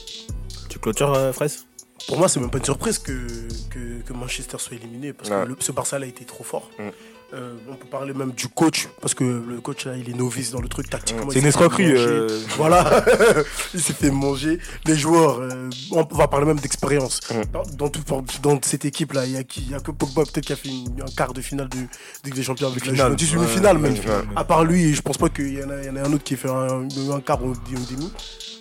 Tu 0.68 0.78
clôtures, 0.78 1.12
euh, 1.14 1.32
Fraisse? 1.32 1.66
Pour 2.06 2.16
moi, 2.18 2.28
c'est 2.28 2.40
même 2.40 2.50
pas 2.50 2.58
une 2.58 2.64
surprise 2.64 2.98
que, 2.98 3.12
que, 3.70 4.02
que 4.06 4.12
Manchester 4.12 4.56
soit 4.58 4.76
éliminé 4.76 5.12
parce 5.12 5.28
Ouais. 5.30 5.42
que 5.44 5.48
le- 5.50 5.56
ce 5.58 5.72
Barça 5.72 5.98
là 5.98 6.06
a 6.06 6.08
été 6.08 6.24
trop 6.24 6.44
fort. 6.44 6.70
Mm. 6.78 6.82
Euh, 7.32 7.54
on 7.70 7.74
peut 7.76 7.86
parler 7.86 8.12
même 8.12 8.32
du 8.32 8.48
coach 8.48 8.88
parce 9.00 9.14
que 9.14 9.22
le 9.22 9.60
coach 9.60 9.84
là, 9.86 9.92
il 9.96 10.10
est 10.10 10.14
novice 10.14 10.50
dans 10.50 10.60
le 10.60 10.66
truc 10.68 10.90
tactiquement. 10.90 11.30
C'est 11.30 11.38
une 11.38 11.46
escroquerie. 11.46 11.92
euh, 11.92 12.26
Voilà, 12.56 13.04
il 13.74 13.80
s'est 13.80 13.92
fait 13.92 14.10
manger. 14.10 14.58
Les 14.84 14.96
joueurs, 14.96 15.38
euh, 15.40 15.70
on 15.92 16.02
va 16.02 16.26
parler 16.26 16.46
même 16.46 16.58
d'expérience. 16.58 17.20
Mm. 17.30 17.34
Dans, 17.52 17.62
dans 17.78 17.88
tout- 17.88 18.02
dans 18.42 18.58
cette 18.62 18.84
équipe-là, 18.84 19.26
il 19.26 19.32
y 19.32 19.36
a 19.36 19.44
qui? 19.44 19.60
Il 19.62 19.70
y 19.70 19.74
a 19.76 19.78
que 19.80 19.92
Pogba 19.92 20.24
peut-être 20.24 20.44
qui 20.46 20.52
a 20.52 20.56
fait 20.56 20.70
une- 20.70 21.02
un 21.02 21.10
quart 21.16 21.32
de 21.32 21.40
finale 21.40 21.68
de 21.68 21.78
Ligue 22.24 22.34
des 22.34 22.42
Champions 22.42 22.66
avec 22.66 22.84
la. 22.86 22.94
Juventus, 22.94 23.32
une 23.32 23.46
finale 23.46 23.78
même. 23.78 23.94
À 24.34 24.42
part 24.44 24.64
lui, 24.64 24.92
je 24.92 25.00
pense 25.02 25.16
pas 25.16 25.28
qu'il 25.28 25.54
y, 25.56 25.62
en 25.62 25.70
a- 25.70 25.78
il 25.82 25.86
y 25.86 25.90
en 25.90 25.96
a 25.96 26.00
un 26.08 26.12
autre 26.12 26.24
qui 26.24 26.34
a 26.34 26.36
fait 26.36 26.50
un, 26.50 26.88
un 27.12 27.20
quart 27.20 27.44
ou 27.44 27.50
un 27.52 27.94
demi. 27.94 28.10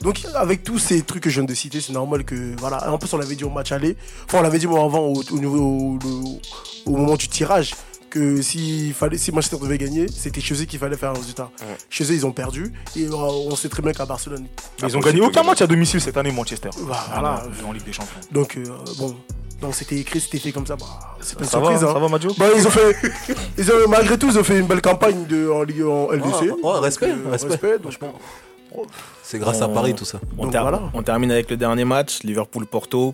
Donc 0.01 0.21
avec 0.35 0.63
tous 0.63 0.77
ces 0.77 1.01
trucs 1.01 1.23
que 1.23 1.29
je 1.31 1.41
viens 1.41 1.47
de 1.49 1.53
citer, 1.55 1.81
c'est 1.81 1.91
normal 1.93 2.23
que 2.23 2.53
voilà. 2.59 2.91
En 2.91 2.99
plus, 2.99 3.11
on 3.13 3.17
l'avait 3.17 3.35
dit 3.35 3.43
au 3.43 3.49
match 3.49 3.71
aller. 3.71 3.97
Enfin, 4.25 4.37
on 4.37 4.41
l'avait 4.43 4.59
dit 4.59 4.67
moi 4.67 4.83
avant 4.83 4.99
au, 5.07 5.23
au 5.31 5.39
niveau 5.39 5.57
au, 5.59 5.99
au- 6.07 6.39
au 6.85 6.91
moment 6.95 7.15
du 7.15 7.27
tirage 7.27 7.73
que 8.09 8.41
si 8.41 8.91
fallait 8.93 9.17
si 9.17 9.31
Manchester 9.31 9.57
devait 9.61 9.77
gagner, 9.77 10.07
c'était 10.07 10.41
chez 10.41 10.55
eux 10.61 10.65
qu'il 10.65 10.79
fallait 10.79 10.97
faire 10.97 11.11
un 11.11 11.13
résultat. 11.13 11.49
Ouais. 11.61 11.75
Chez 11.89 12.03
eux, 12.05 12.13
ils 12.15 12.25
ont 12.25 12.31
perdu 12.31 12.71
et 12.95 13.05
euh, 13.05 13.11
on 13.13 13.55
sait 13.55 13.69
très 13.69 13.81
bien 13.81 13.93
qu'à 13.93 14.05
Barcelone. 14.05 14.45
mais 14.81 14.87
ils 14.89 14.97
ont 14.97 14.99
gagné 15.01 15.21
aucun 15.21 15.43
match 15.43 15.61
à 15.61 15.67
domicile 15.67 16.01
cette 16.01 16.17
année, 16.17 16.31
Manchester. 16.31 16.69
Voilà. 16.77 17.43
en 17.67 17.71
Ligue 17.71 17.83
des 17.85 17.93
Champions. 17.93 18.19
Donc 18.31 18.57
euh, 18.57 18.63
bon, 18.97 19.15
donc 19.61 19.75
c'était 19.75 19.97
écrit, 19.97 20.19
c'était 20.19 20.39
fait 20.39 20.51
comme 20.51 20.65
ça. 20.65 20.75
Bah, 20.75 20.85
c'est 21.21 21.35
pas 21.37 21.43
une 21.43 21.49
Ça 21.49 21.57
surprise. 21.59 21.81
va, 21.81 21.89
hein. 21.89 21.93
ça 21.93 21.99
va, 21.99 22.07
Madio 22.09 22.31
Bah, 22.37 22.45
ils 22.55 22.65
ont 22.67 22.71
fait, 22.71 22.95
ils 23.57 23.71
ont, 23.71 23.87
malgré 23.89 24.17
tout, 24.17 24.27
ils 24.29 24.37
ont 24.39 24.43
fait 24.43 24.59
une 24.59 24.67
belle 24.67 24.81
campagne 24.81 25.25
de, 25.25 25.49
en 25.49 25.63
Ligue 25.63 25.83
en 25.83 26.11
LDC. 26.11 26.41
Ouais, 26.41 26.51
ouais, 26.63 26.79
respect, 26.79 27.09
Donc, 27.11 27.25
euh, 27.27 27.31
respect. 27.31 27.77
donc, 27.79 27.93
C'est 29.23 29.39
grâce 29.39 29.61
à 29.61 29.67
Paris 29.67 29.93
tout 29.95 30.05
ça. 30.05 30.19
on, 30.37 30.43
Donc 30.43 30.51
ter- 30.53 30.61
voilà. 30.61 30.81
on 30.93 31.03
termine 31.03 31.31
avec 31.31 31.49
le 31.49 31.57
dernier 31.57 31.85
match, 31.85 32.23
Liverpool-Porto. 32.23 33.13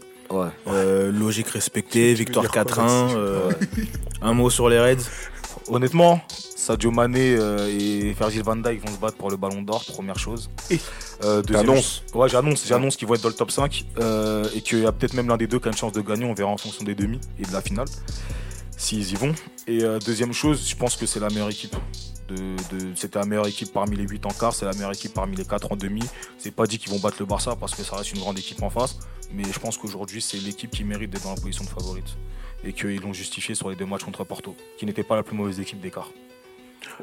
Euh, 0.68 1.12
logique 1.12 1.48
respectée, 1.50 2.14
victoire 2.14 2.44
dire 2.44 2.52
quoi, 2.52 2.64
4-1. 2.64 3.16
euh, 3.16 3.52
un 4.22 4.34
mot 4.34 4.50
sur 4.50 4.70
les 4.70 4.80
Reds. 4.80 5.04
Honnêtement, 5.68 6.22
Sadio 6.30 6.92
Mané 6.92 7.36
euh, 7.40 7.68
et 7.68 8.12
Virgil 8.14 8.44
van 8.44 8.56
Dijk 8.56 8.86
vont 8.88 8.94
se 8.96 9.00
battre 9.00 9.18
pour 9.18 9.32
le 9.32 9.38
ballon 9.38 9.62
d'or, 9.64 9.84
première 9.86 10.20
chose. 10.20 10.50
Euh, 11.24 11.42
T'annonces 11.42 12.04
Ouais, 12.14 12.30
j'annonce, 12.30 12.66
j'annonce 12.68 12.96
qu'ils 12.98 13.08
vont 13.08 13.16
être 13.16 13.24
dans 13.24 13.30
le 13.30 13.36
top 13.36 13.52
5 13.52 13.86
euh, 14.00 14.48
et 14.54 14.62
qu'il 14.62 14.80
y 14.82 14.86
a 14.86 14.92
peut-être 14.92 15.14
même 15.14 15.28
l'un 15.28 15.38
des 15.38 15.48
deux 15.48 15.60
qui 15.60 15.68
a 15.68 15.72
une 15.72 15.78
chance 15.78 15.92
de 15.94 16.02
gagner, 16.02 16.26
on 16.26 16.34
verra 16.34 16.50
en 16.50 16.58
fonction 16.58 16.84
des 16.84 16.94
demi 16.96 17.20
et 17.40 17.44
de 17.46 17.52
la 17.54 17.62
finale, 17.62 17.88
s'ils 18.78 19.12
y 19.12 19.16
vont. 19.16 19.34
Et 19.68 19.84
euh, 19.84 19.98
deuxième 20.00 20.34
chose, 20.34 20.68
je 20.68 20.76
pense 20.76 20.96
que 20.96 21.06
c'est 21.06 21.20
la 21.20 21.30
meilleure 21.30 21.50
équipe. 21.50 21.76
De, 22.28 22.36
de- 22.36 22.96
c'était 22.96 23.20
la 23.20 23.26
meilleure 23.26 23.46
équipe 23.48 23.72
parmi 23.72 23.96
les 23.96 24.04
8 24.08 24.26
en 24.26 24.30
quart, 24.30 24.54
c'est 24.54 24.66
la 24.66 24.74
meilleure 24.74 24.92
équipe 24.94 25.14
parmi 25.14 25.36
les 25.36 25.46
4 25.46 25.72
en 25.72 25.76
demi. 25.76 26.02
C'est 26.40 26.52
pas 26.52 26.66
dit 26.66 26.80
qu'ils 26.80 26.92
vont 26.92 27.00
battre 27.00 27.18
le 27.20 27.26
Barça 27.26 27.56
parce 27.56 27.76
que 27.76 27.84
ça 27.84 27.96
reste 27.98 28.14
une 28.14 28.20
grande 28.20 28.40
équipe 28.40 28.62
en 28.64 28.70
face, 28.72 28.98
mais 29.32 29.44
je 29.52 29.60
pense 29.60 29.78
qu'aujourd'hui 29.78 30.22
c'est 30.22 30.38
l'équipe 30.38 30.72
qui 30.72 30.84
mérite 30.84 31.12
d'être 31.12 31.24
dans 31.24 31.36
la 31.36 31.40
position 31.42 31.64
de 31.66 31.70
favorite 31.70 32.18
et 32.64 32.74
qu'ils 32.74 33.00
l'ont 33.02 33.14
justifié 33.14 33.54
sur 33.54 33.70
les 33.70 33.76
deux 33.76 33.86
matchs 33.86 34.04
contre 34.06 34.24
Porto, 34.24 34.56
qui 34.80 34.88
n'était 34.88 35.04
pas 35.04 35.16
la 35.16 35.22
plus 35.24 35.36
mauvaise 35.36 35.60
équipe 35.60 35.80
d'écart. 35.80 36.10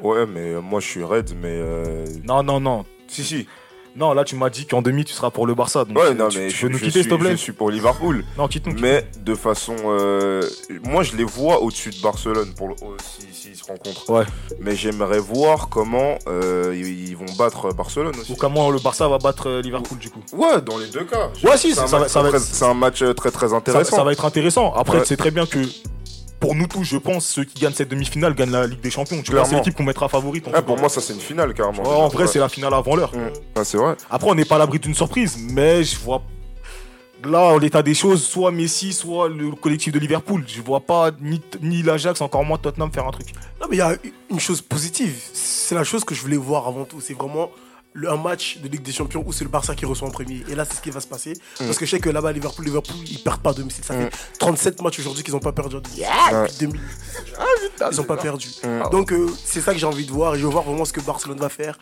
Ouais, 0.01 0.25
mais 0.25 0.61
moi 0.61 0.79
je 0.81 0.87
suis 0.87 1.03
raide, 1.03 1.31
mais. 1.41 1.47
euh, 1.51 2.05
Non, 2.23 2.43
non, 2.43 2.59
non. 2.59 2.85
Si, 3.07 3.23
si. 3.23 3.47
Non, 3.95 4.13
là 4.13 4.23
tu 4.23 4.35
m'as 4.35 4.49
dit 4.49 4.65
qu'en 4.65 4.81
demi 4.81 5.05
tu 5.05 5.13
seras 5.13 5.29
pour 5.29 5.45
le 5.45 5.53
Barça. 5.53 5.85
Donc 5.85 5.97
Ouais, 5.97 6.13
non, 6.15 6.27
tu, 6.29 6.39
mais 6.39 6.47
tu 6.47 6.55
je, 6.55 6.65
veux 6.65 6.71
nous 6.73 6.79
quitter 6.79 7.03
s'il 7.03 7.09
te 7.11 7.15
plaît 7.15 7.31
je 7.31 7.35
suis 7.35 7.51
pour 7.53 7.69
Liverpool. 7.69 8.23
Non, 8.37 8.47
quitte-nous. 8.47 8.79
Mais 8.79 9.07
de 9.23 9.35
façon. 9.35 9.75
euh, 9.85 10.41
moi, 10.83 11.03
je 11.03 11.15
les 11.15 11.23
vois 11.23 11.61
au-dessus 11.61 11.91
de 11.91 12.01
Barcelone 12.01 12.53
pour 12.57 12.69
le- 12.69 12.75
oh, 12.81 12.95
si- 13.19 13.27
s'ils 13.33 13.55
se 13.55 13.63
rencontrent. 13.65 14.09
Ouais. 14.09 14.23
Mais 14.59 14.75
j'aimerais 14.75 15.19
voir 15.19 15.69
comment 15.69 16.17
euh, 16.27 16.73
ils, 16.75 17.09
ils 17.09 17.15
vont 17.17 17.25
battre 17.37 17.71
Barcelone 17.73 18.15
aussi. 18.19 18.31
Ou 18.31 18.35
comment 18.35 18.71
le 18.71 18.79
Barça 18.79 19.07
va 19.07 19.19
battre 19.19 19.47
euh, 19.47 19.61
Liverpool 19.61 19.97
du 19.99 20.09
coup 20.09 20.21
Ouais, 20.33 20.59
dans 20.61 20.77
les 20.79 20.87
deux 20.87 21.03
cas. 21.05 21.29
Ouais, 21.43 21.57
si, 21.57 21.73
C'est 21.75 21.81
un 21.81 21.87
ça 21.87 21.99
va- 21.99 22.07
ça 22.09 22.21
être- 22.27 22.39
C'est 22.39 22.65
un 22.65 22.73
match 22.73 23.01
euh, 23.03 23.13
très 23.13 23.29
très 23.31 23.49
ça, 23.49 23.55
intéressant. 23.55 23.95
ça 23.97 24.03
va 24.03 24.11
être 24.11 24.25
intéressant. 24.25 24.73
Après, 24.73 24.99
Ouais. 24.99 25.05
c'est 25.05 25.17
très 25.17 25.31
bien 25.31 25.45
que 25.45 25.59
pour 26.43 26.55
nous 26.55 26.67
tous, 26.67 26.83
je 26.83 26.97
pense, 26.97 27.25
ceux 27.25 27.45
qui 27.45 27.61
gagnent 27.61 27.73
cette 27.73 27.87
demi-finale 27.87 28.35
gagnent 28.35 28.51
la 28.51 28.67
Ligue 28.67 28.81
des 28.81 28.91
Champions. 28.91 29.21
Tu 29.21 29.31
vois, 29.31 29.45
c'est 29.45 29.55
l'équipe 29.55 29.73
qu'on 29.73 29.83
mettra 29.83 30.09
favorite. 30.09 30.45
en 30.49 30.51
tout 30.51 30.61
pour 30.63 30.77
moi, 30.77 30.89
ça 30.89 30.99
c'est 30.99 31.13
une 31.13 31.21
finale 31.21 31.53
carrément. 31.53 31.83
Ouais, 31.83 31.95
en 31.95 32.09
vrai, 32.09 32.27
c'est 32.27 32.39
la 32.39 32.49
finale 32.49 32.73
avant 32.73 32.97
l'heure. 32.97 33.13
Mm. 33.15 33.63
C'est 33.63 33.77
vrai. 33.77 33.95
Après, 34.09 34.29
on 34.29 34.35
n'est 34.35 34.43
pas 34.43 34.55
à 34.55 34.59
l'abri 34.59 34.77
d'une 34.77 34.93
surprise, 34.93 35.37
mais 35.39 35.85
je 35.85 35.97
vois. 35.97 36.21
Là, 37.23 37.53
en 37.53 37.57
l'état 37.57 37.81
des 37.81 37.93
choses, 37.93 38.21
soit 38.21 38.51
Messi, 38.51 38.91
soit 38.91 39.29
le 39.29 39.51
collectif 39.51 39.93
de 39.93 39.99
Liverpool. 39.99 40.43
Je 40.45 40.61
vois 40.61 40.81
pas 40.81 41.11
ni, 41.21 41.41
ni 41.61 41.81
l'Ajax, 41.81 42.19
encore 42.19 42.43
moins 42.43 42.57
Tottenham 42.57 42.91
faire 42.91 43.07
un 43.07 43.11
truc. 43.11 43.27
Non, 43.61 43.67
mais 43.69 43.77
il 43.77 43.79
y 43.79 43.81
a 43.81 43.95
une 44.29 44.41
chose 44.41 44.61
positive. 44.61 45.15
C'est 45.31 45.75
la 45.75 45.85
chose 45.85 46.03
que 46.03 46.13
je 46.13 46.21
voulais 46.21 46.35
voir 46.35 46.67
avant 46.67 46.83
tout. 46.83 46.99
C'est 46.99 47.13
vraiment 47.13 47.51
le- 47.93 48.09
un 48.11 48.17
match 48.17 48.57
de 48.57 48.67
Ligue 48.67 48.81
des 48.81 48.91
Champions 48.91 49.23
où 49.25 49.31
c'est 49.31 49.43
le 49.43 49.49
Barça 49.49 49.75
qui 49.75 49.85
reçoit 49.85 50.07
en 50.07 50.11
premier. 50.11 50.43
Et 50.49 50.55
là, 50.55 50.65
c'est 50.67 50.77
ce 50.77 50.81
qui 50.81 50.89
va 50.89 50.99
se 50.99 51.07
passer. 51.07 51.33
Parce 51.59 51.77
que 51.77 51.85
je 51.85 51.91
sais 51.91 51.99
que 51.99 52.09
là-bas, 52.09 52.31
Liverpool, 52.31 52.65
Liverpool, 52.65 52.95
ils 53.09 53.19
perdent 53.19 53.41
pas 53.41 53.51
à 53.51 53.53
domicile. 53.53 53.83
Ça 53.83 53.93
fait 53.93 54.09
37 54.39 54.81
matchs 54.81 54.99
aujourd'hui 54.99 55.23
qu'ils 55.23 55.33
n'ont 55.33 55.39
pas 55.39 55.51
perdu. 55.51 55.77
Yeah, 55.95 56.09
depuis 56.43 56.57
2000. 56.59 56.81
Ils 57.91 57.97
n'ont 57.97 58.03
pas 58.03 58.17
perdu. 58.17 58.47
Donc, 58.91 59.11
euh, 59.11 59.27
c'est 59.45 59.61
ça 59.61 59.73
que 59.73 59.79
j'ai 59.79 59.85
envie 59.85 60.05
de 60.05 60.11
voir. 60.11 60.35
Et 60.35 60.39
je 60.39 60.45
veux 60.45 60.51
voir 60.51 60.63
vraiment 60.63 60.85
ce 60.85 60.93
que 60.93 61.01
Barcelone 61.01 61.37
va 61.39 61.49
faire 61.49 61.77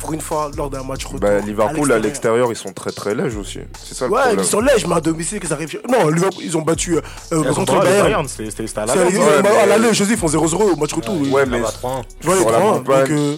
pour 0.00 0.12
une 0.12 0.20
fois 0.20 0.50
lors 0.56 0.70
d'un 0.70 0.82
match 0.82 1.04
retour. 1.04 1.20
Bah, 1.20 1.38
Liverpool 1.40 1.92
à 1.92 1.98
l'extérieur. 1.98 2.50
ils 2.50 2.56
sont 2.56 2.72
très 2.72 2.90
très 2.92 3.14
lèges 3.14 3.36
aussi. 3.36 3.60
C'est 3.82 3.94
ça 3.94 4.06
le 4.06 4.12
Ouais, 4.12 4.20
problème. 4.20 4.44
ils 4.44 4.48
sont 4.48 4.60
lèges, 4.60 4.86
mais 4.86 4.94
à 4.96 5.00
domicile, 5.00 5.40
que 5.40 5.46
ça 5.46 5.54
arrive. 5.54 5.80
Non, 5.88 6.08
Liverpool, 6.08 6.42
ils 6.44 6.56
ont 6.56 6.62
battu 6.62 6.96
euh, 6.96 7.00
euh, 7.32 7.52
contre 7.54 7.78
Bayern. 7.80 8.26
C'était 8.28 8.44
à 8.78 8.86
la 8.86 8.92
C'est- 8.92 8.98
base. 9.04 9.12
ils- 9.12 9.18
Ouais, 9.18 10.16
font 10.16 10.28
0-0 10.28 10.72
au 10.72 10.76
match 10.76 10.92
retour. 10.92 11.14
Ouais, 11.32 11.46
mais 11.46 11.60
sur 11.62 12.50
la 12.50 12.60
donc, 12.60 12.88
euh, 13.10 13.36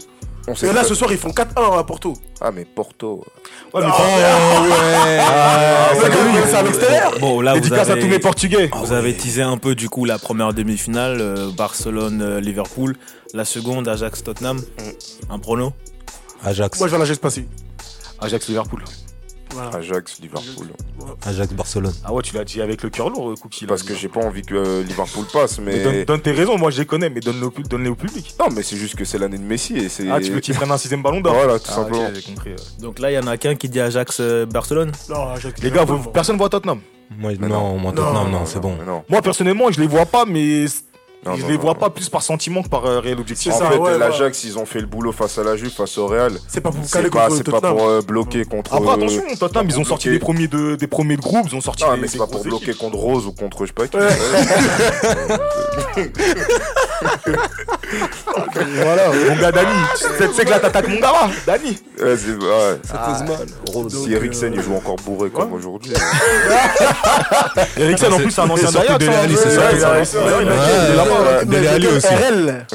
on 0.48 0.54
sait 0.54 0.68
Et 0.68 0.72
là, 0.72 0.84
ce 0.84 0.94
soir, 0.94 1.10
ils 1.12 1.18
font 1.18 1.30
4-1 1.30 1.78
à 1.78 1.84
Porto. 1.84 2.14
Ah, 2.40 2.50
mais 2.50 2.64
Porto. 2.64 3.24
Ouais, 3.74 3.80
mais 3.82 3.86
Ah, 3.90 5.88
c'est 5.94 6.00
c'est 6.00 6.08
lui, 6.10 6.32
c'est 6.48 6.54
à 6.56 6.62
l'extérieur. 6.62 7.12
Bon, 7.20 7.40
là, 7.40 7.54
vous 7.54 7.60
Dédicace 7.60 7.90
à 7.90 7.94
tous 7.94 8.02
mes 8.06 8.14
avez, 8.14 8.18
Portugais. 8.20 8.70
vous 8.74 8.92
avez 8.92 9.16
teasé 9.16 9.42
un 9.42 9.56
peu 9.56 9.74
du 9.74 9.88
coup 9.88 10.04
la 10.04 10.18
première 10.18 10.52
demi-finale, 10.54 11.18
euh, 11.20 11.50
Barcelone-Liverpool. 11.56 12.96
La 13.34 13.44
seconde, 13.44 13.88
Ajax-Tottenham. 13.88 14.60
Un 15.30 15.38
prono? 15.38 15.72
Ajax. 16.44 16.78
Moi, 16.78 16.88
je 16.88 16.92
vais 16.92 16.98
la 16.98 17.04
juste 17.04 17.20
passer. 17.20 17.46
Ajax 18.20 18.48
Liverpool. 18.48 18.82
Voilà. 19.56 19.76
Ajax, 19.76 20.20
Liverpool. 20.20 20.68
Ajax 21.24 21.52
Barcelone. 21.54 21.92
Ah 22.04 22.12
ouais, 22.12 22.22
tu 22.22 22.34
l'as 22.34 22.44
dit 22.44 22.60
avec 22.60 22.82
le 22.82 22.90
cœur 22.90 23.10
lourd, 23.10 23.34
Cookie. 23.40 23.64
là. 23.64 23.68
Parce 23.68 23.82
que 23.82 23.94
j'ai 23.94 24.08
pas 24.08 24.20
envie 24.20 24.42
que 24.42 24.54
euh, 24.54 24.82
Liverpool 24.82 25.24
passe, 25.32 25.58
Mais 25.58 25.82
donne, 25.82 25.92
mais. 25.94 26.04
donne 26.04 26.20
tes 26.20 26.32
raisons, 26.32 26.58
moi 26.58 26.70
je 26.70 26.78
les 26.80 26.86
connais, 26.86 27.08
mais 27.10 27.20
donne-les 27.20 27.88
au, 27.88 27.92
au 27.92 27.94
public. 27.94 28.34
Non, 28.38 28.46
mais 28.54 28.62
c'est 28.62 28.76
juste 28.76 28.96
que 28.96 29.04
c'est 29.04 29.18
l'année 29.18 29.38
de 29.38 29.42
Messi 29.44 29.76
et 29.76 29.88
c'est. 29.88 30.08
Ah, 30.10 30.20
tu 30.20 30.30
veux 30.30 30.40
qu'ils 30.40 30.54
prennent 30.54 30.70
un 30.70 30.78
sixième 30.78 31.02
ballon 31.02 31.20
d'or 31.20 31.34
Voilà, 31.34 31.58
tout 31.58 31.66
Ah, 31.70 31.74
simplement. 31.74 32.08
compris. 32.26 32.50
ouais. 32.50 32.56
Donc 32.80 32.98
là, 32.98 33.10
il 33.10 33.14
y 33.14 33.18
en 33.18 33.26
a 33.26 33.36
qu'un 33.36 33.54
qui 33.54 33.68
dit 33.68 33.80
Ajax 33.80 34.18
euh, 34.20 34.46
Barcelone. 34.46 34.92
Non, 35.08 35.28
Ajax, 35.32 35.62
Les 35.62 35.70
gars, 35.70 35.84
vous- 35.84 36.10
personne 36.10 36.36
voit 36.36 36.48
Tottenham. 36.48 36.80
Moi, 37.18 37.32
non, 37.40 37.48
non. 37.48 37.78
moi, 37.78 37.92
Tottenham, 37.92 38.14
Non, 38.30 38.38
non, 38.40 38.46
c'est 38.46 38.60
bon. 38.60 38.76
Moi 39.08 39.22
personnellement, 39.22 39.70
je 39.70 39.80
les 39.80 39.86
vois 39.86 40.06
pas, 40.06 40.24
mais 40.26 40.66
Non, 41.24 41.34
je 41.34 41.42
non, 41.42 41.48
les 41.48 41.54
non, 41.54 41.60
vois 41.60 41.72
non. 41.72 41.78
pas 41.80 41.90
plus 41.90 42.08
par 42.08 42.22
sentiment 42.22 42.62
que 42.62 42.68
par 42.68 42.84
euh, 42.86 43.00
réel 43.00 43.18
objectif. 43.18 43.52
C'est 43.52 43.56
En 43.62 43.66
ça, 43.66 43.70
fait, 43.72 43.78
ouais, 43.78 43.98
l'Ajax, 43.98 44.44
ils 44.44 44.58
ont 44.58 44.66
fait 44.66 44.78
le 44.80 44.86
boulot 44.86 45.10
face 45.10 45.36
à 45.38 45.42
la 45.42 45.56
Juve, 45.56 45.70
face 45.72 45.98
au 45.98 46.06
Real. 46.06 46.32
C'est 46.46 46.60
pas 46.60 46.70
pour 46.70 46.80
vous 46.80 46.86
C'est 46.86 46.98
caler 46.98 47.10
pas, 47.10 47.28
pas 47.60 47.70
pour 47.72 47.88
euh, 47.88 48.00
bloquer 48.00 48.44
contre. 48.44 48.74
Après, 48.74 48.88
euh, 48.88 48.92
attention, 48.94 49.22
Tottenham, 49.40 49.66
ils 49.68 49.80
ont 49.80 49.84
sorti 49.84 50.08
des 50.08 50.20
premiers 50.20 50.46
de, 50.46 50.76
des 50.76 50.86
premiers 50.86 51.16
de 51.16 51.22
groupe, 51.22 51.46
ils 51.50 51.56
ont 51.56 51.60
sorti 51.60 51.82
Non, 51.82 51.94
des, 51.94 52.02
mais 52.02 52.06
c'est 52.08 52.18
pas 52.18 52.28
pour 52.28 52.42
bloquer 52.44 52.66
équipes. 52.70 52.78
contre 52.78 52.96
Rose 52.98 53.26
ou 53.26 53.32
contre 53.32 53.66
je 53.66 53.72
sais 53.72 53.72
pas 53.72 53.88
qui. 53.88 53.96
Voilà, 58.82 59.02
mon 59.28 59.36
gars 59.40 59.52
Dani, 59.52 59.68
c'est 60.18 60.32
c'est 60.32 60.44
que 60.44 60.50
là 60.50 60.58
t'attaques 60.58 60.88
mon 60.88 60.98
gars 61.00 61.12
Dani. 61.46 61.78
Ouais, 62.00 62.16
c'est- 62.16 62.30
ouais. 62.32 62.78
Ça 62.84 62.98
pose 62.98 63.22
mal. 63.28 63.46
Rose. 63.72 64.04
Si 64.04 64.12
Eriksen 64.12 64.52
il 64.54 64.60
joue 64.62 64.74
encore 64.76 64.96
bourré 64.96 65.30
comme 65.30 65.52
aujourd'hui. 65.52 65.92
Eriksen 67.76 68.12
en 68.12 68.16
plus 68.18 68.30
c'est 68.30 68.40
un 68.40 68.50
ancien 68.50 68.70
d'Ajax. 68.70 68.98
Dele 68.98 69.12
hein. 69.14 69.26
Il 69.28 71.00
Dele 71.46 71.68
Alli 71.68 71.86
aussi. 71.86 72.06
RL. 72.06 72.66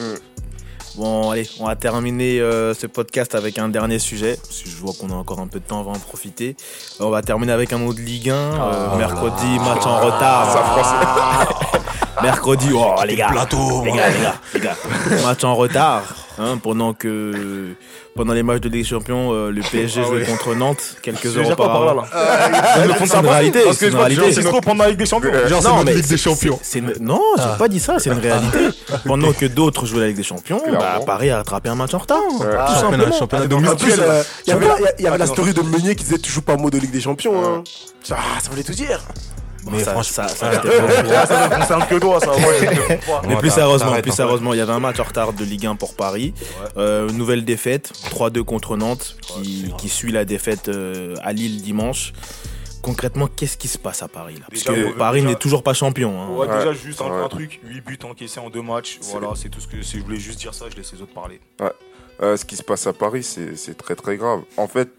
Bon, 0.98 1.32
allez, 1.32 1.50
on 1.60 1.68
va 1.68 1.76
terminer 1.76 2.42
euh, 2.42 2.74
ce 2.74 2.86
podcast 2.86 3.34
avec 3.34 3.58
un 3.58 3.70
dernier 3.70 3.98
sujet. 3.98 4.38
Parce 4.42 4.62
que 4.62 4.70
je 4.70 4.76
vois 4.76 4.92
qu'on 5.00 5.10
a 5.10 5.16
encore 5.16 5.40
un 5.40 5.48
peu 5.48 5.60
de 5.60 5.66
temps, 5.66 5.80
on 5.80 5.84
va 5.84 5.92
en 5.92 6.00
profiter. 6.00 6.56
On 7.00 7.10
va 7.10 7.22
terminer 7.22 7.54
avec 7.54 7.72
un 7.72 7.78
mot 7.78 7.94
de 7.94 8.02
Ligue 8.02 8.30
1. 8.30 8.34
euh, 8.34 8.98
mercredi, 8.98 9.60
match 9.60 9.86
en 9.86 10.02
retard. 10.02 11.82
mercredi, 12.22 12.68
oh 12.76 12.96
les 13.08 13.16
gars. 13.16 13.30
Plateau. 13.32 13.84
Les 13.86 13.92
gars, 13.94 14.10
les 14.10 14.22
gars, 14.22 14.36
les 14.54 14.60
gars. 14.60 14.76
Match 15.24 15.44
en 15.46 15.56
retard. 15.56 16.04
Hein, 16.40 16.58
pendant 16.62 16.94
que 16.94 17.74
pendant 18.16 18.34
les 18.34 18.44
matchs 18.44 18.62
de 18.62 18.70
Ligue 18.70 18.84
des 18.84 18.88
Champions, 18.90 19.32
euh, 19.34 19.52
le 19.52 19.62
PSG 19.62 20.04
jouait 20.04 20.24
contre 20.26 20.54
Nantes 20.56 20.98
quelques 21.02 21.26
heures 21.38 21.46
auparavant. 21.54 22.02
fond, 22.94 23.06
c'est 23.06 23.18
une 23.20 23.26
réalité, 23.26 23.62
Parce 23.64 23.78
que 23.78 23.86
c'est 24.34 24.44
trop 24.44 24.62
pendant 24.62 24.84
la 24.84 24.90
Ligue 24.90 25.00
des 25.00 25.06
Champions. 25.06 25.32
Genre, 25.48 25.62
c'est 25.62 25.68
Non, 25.70 25.84
mais 25.84 25.94
Ligue 25.96 26.08
des 26.08 26.18
Champions. 26.18 26.60
C'est 26.62 26.80
une- 26.80 26.94
Non, 27.00 27.22
j'ai 27.38 27.58
pas 27.58 27.68
dit 27.68 27.80
ça, 27.80 28.00
c'est 28.00 28.10
une 28.12 28.20
réalité. 28.20 28.60
Pendant 29.06 29.32
que 29.34 29.46
d'autres 29.46 29.86
jouaient 29.86 30.02
la 30.02 30.08
Ligue 30.08 30.18
des 30.18 30.24
Champions, 30.24 30.62
bah. 30.72 31.00
Paris 31.06 31.30
a 31.30 31.38
rattrapé 31.38 31.70
un 31.70 31.76
match 31.76 31.94
en 31.94 32.00
retard. 32.00 32.20
Euh, 32.42 34.24
il 34.48 34.50
y 34.50 35.08
avait 35.08 35.18
la- 35.18 35.26
story 35.28 35.54
de 35.54 35.62
Meunier 35.62 35.96
qui 35.96 36.04
disait 36.04 36.18
tu 36.18 36.32
joues 36.32 36.42
pas 36.42 36.58
mot 36.58 36.70
de 36.70 36.78
Ligue 36.78 36.92
des 36.92 37.02
Champions. 37.02 37.34
hein. 37.44 37.64
Ça, 38.04 38.18
ça 38.42 38.50
voulait 38.50 38.64
tout 38.64 38.74
dire. 38.74 39.00
Bon, 39.64 39.72
Mais 39.72 39.84
ça, 39.84 39.91
franchement- 39.91 40.28
ça, 40.28 40.28
ça, 40.28 40.51
Ah, 40.64 41.26
ça 41.28 41.47
ne 41.49 41.55
concerne 41.55 41.86
que 41.88 41.95
toi, 41.99 42.20
ça. 42.20 42.28
Moi, 42.28 42.53
je. 42.59 43.28
Mais 43.28 43.36
plus 43.38 43.51
sérieusement, 43.51 43.93
plus 44.01 44.12
sérieusement, 44.12 44.53
il 44.53 44.57
y 44.57 44.62
avait 44.62 44.72
un 44.74 44.80
match 44.80 44.99
en 44.99 45.03
retard 45.03 45.34
de 45.34 45.43
Ligue 45.43 45.66
1 45.68 45.76
pour 45.76 45.95
Paris. 45.95 46.34
Euh, 46.78 47.09
nouvelle 47.12 47.45
défaite, 47.45 47.91
3-2 48.09 48.43
contre 48.43 48.76
Nantes, 48.78 49.18
qui, 49.22 49.72
qui 49.78 49.89
suit 49.89 50.12
la 50.12 50.26
défaite 50.26 50.68
euh, 50.70 51.16
à 51.24 51.32
Lille 51.34 51.62
dimanche. 51.62 52.14
Concrètement, 52.82 53.28
qu'est-ce 53.28 53.57
qui 53.57 53.68
se 53.68 53.78
passe 53.78 54.01
à 54.01 54.07
Paris 54.07 54.34
là? 54.39 54.45
Parce 54.49 54.64
Déjà, 54.64 54.74
que 54.74 54.97
Paris 54.97 55.22
n'est 55.22 55.36
toujours 55.36 55.62
pas 55.62 55.76
champion. 55.76 56.20
hein. 56.20 56.30
Ouais, 56.36 56.47
déjà, 56.47 56.70
Ouais. 56.70 56.76
juste 56.76 56.99
un, 57.01 57.05
Ouais. 57.12 57.24
un 57.24 57.30
truc 57.30 57.59
8 57.64 57.82
buts 57.82 57.99
encaissés 58.03 58.39
en 58.39 58.49
deux 58.49 58.64
matchs. 58.64 58.97
Voilà, 59.12 59.28
c'est 59.36 59.49
tout 59.49 59.59
ce 59.62 59.68
que. 59.68 59.84
si 59.84 59.99
Je 59.99 60.03
voulais 60.03 60.18
juste 60.18 60.39
dire 60.39 60.55
ça, 60.55 60.66
je 60.72 60.76
laisse 60.76 60.91
les 60.91 61.01
autres 61.03 61.14
parler. 61.14 61.39
Euh, 62.24 62.38
ce 62.38 62.45
qui 62.45 62.55
se 62.55 62.64
passe 62.64 62.88
à 62.88 62.93
Paris, 62.93 63.24
c'est 63.24 63.78
très 63.78 63.93
très 63.95 64.18
grave. 64.18 64.41
En 64.57 64.68
fait, 64.68 64.89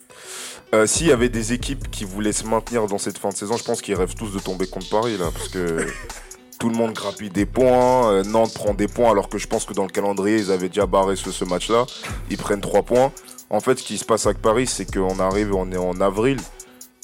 euh, 0.75 0.87
s'il 0.87 1.07
y 1.09 1.13
avait 1.13 1.29
des 1.29 1.53
équipes 1.53 1.91
qui 1.91 2.05
voulaient 2.05 2.33
se 2.33 2.47
maintenir 2.47 2.87
dans 2.87 2.99
cette 2.99 3.19
fin 3.19 3.29
de 3.29 3.35
saison, 3.37 3.57
je 3.57 3.65
pense 3.65 3.83
qu'ils 3.83 3.95
rêvent 3.95 4.15
tous 4.15 4.33
de 4.33 4.39
tomber 4.39 4.67
contre 4.67 4.89
Paris 4.89 5.17
là, 5.19 5.31
parce 5.33 5.49
que 5.49 5.87
tout 6.59 6.69
le 6.71 6.77
monde 6.77 6.93
grappille 6.95 7.31
des 7.31 7.47
points. 7.47 8.11
euh, 8.13 8.25
Nantes 8.25 8.55
prend 8.55 8.73
des 8.75 8.89
points, 8.89 9.11
alors 9.11 9.29
que 9.29 9.39
je 9.39 9.47
pense 9.47 9.65
que 9.65 9.75
dans 9.75 9.83
le 9.85 9.91
calendrier, 9.91 10.39
ils 10.39 10.51
avaient 10.51 10.69
déjà 10.69 10.87
barré 10.87 11.17
ce, 11.17 11.31
ce 11.31 11.45
match-là. 11.45 11.87
Ils 12.31 12.39
prennent 12.39 12.61
trois 12.61 12.83
points. 12.83 13.13
En 13.51 13.61
fait, 13.61 13.79
ce 13.79 13.83
qui 13.85 13.99
se 13.99 14.05
passe 14.05 14.25
avec 14.27 14.39
Paris, 14.41 14.67
c'est 14.67 14.91
qu'on 14.91 15.19
arrive, 15.19 15.55
on 15.55 15.71
est 15.73 15.77
en 15.77 16.01
avril. 16.01 16.39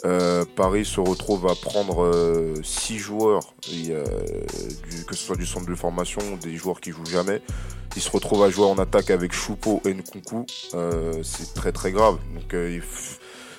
Euh, 0.06 0.44
Paris 0.56 0.84
se 0.84 1.00
retrouve 1.00 1.46
à 1.48 1.54
prendre 1.56 2.10
6 2.62 2.98
joueurs, 2.98 3.52
et, 3.70 3.90
euh, 3.90 4.04
du- 4.88 5.04
que 5.04 5.14
ce 5.16 5.24
soit 5.26 5.36
du 5.36 5.44
centre 5.44 5.66
de 5.66 5.74
formation 5.74 6.20
ou 6.32 6.36
des 6.38 6.54
joueurs 6.56 6.80
qui 6.80 6.90
jouent 6.92 7.04
jamais. 7.04 7.42
Ils 7.96 8.00
se 8.02 8.10
retrouvent 8.10 8.44
à 8.44 8.48
jouer 8.50 8.66
en 8.66 8.78
attaque 8.78 9.10
avec 9.10 9.32
Choupo 9.32 9.82
et 9.84 9.92
Nkunku. 9.92 10.46
C'est 11.24 11.52
très 11.52 11.72
très 11.72 11.90
grave. 11.90 12.16
Donc, 12.34 12.52
il 12.52 12.80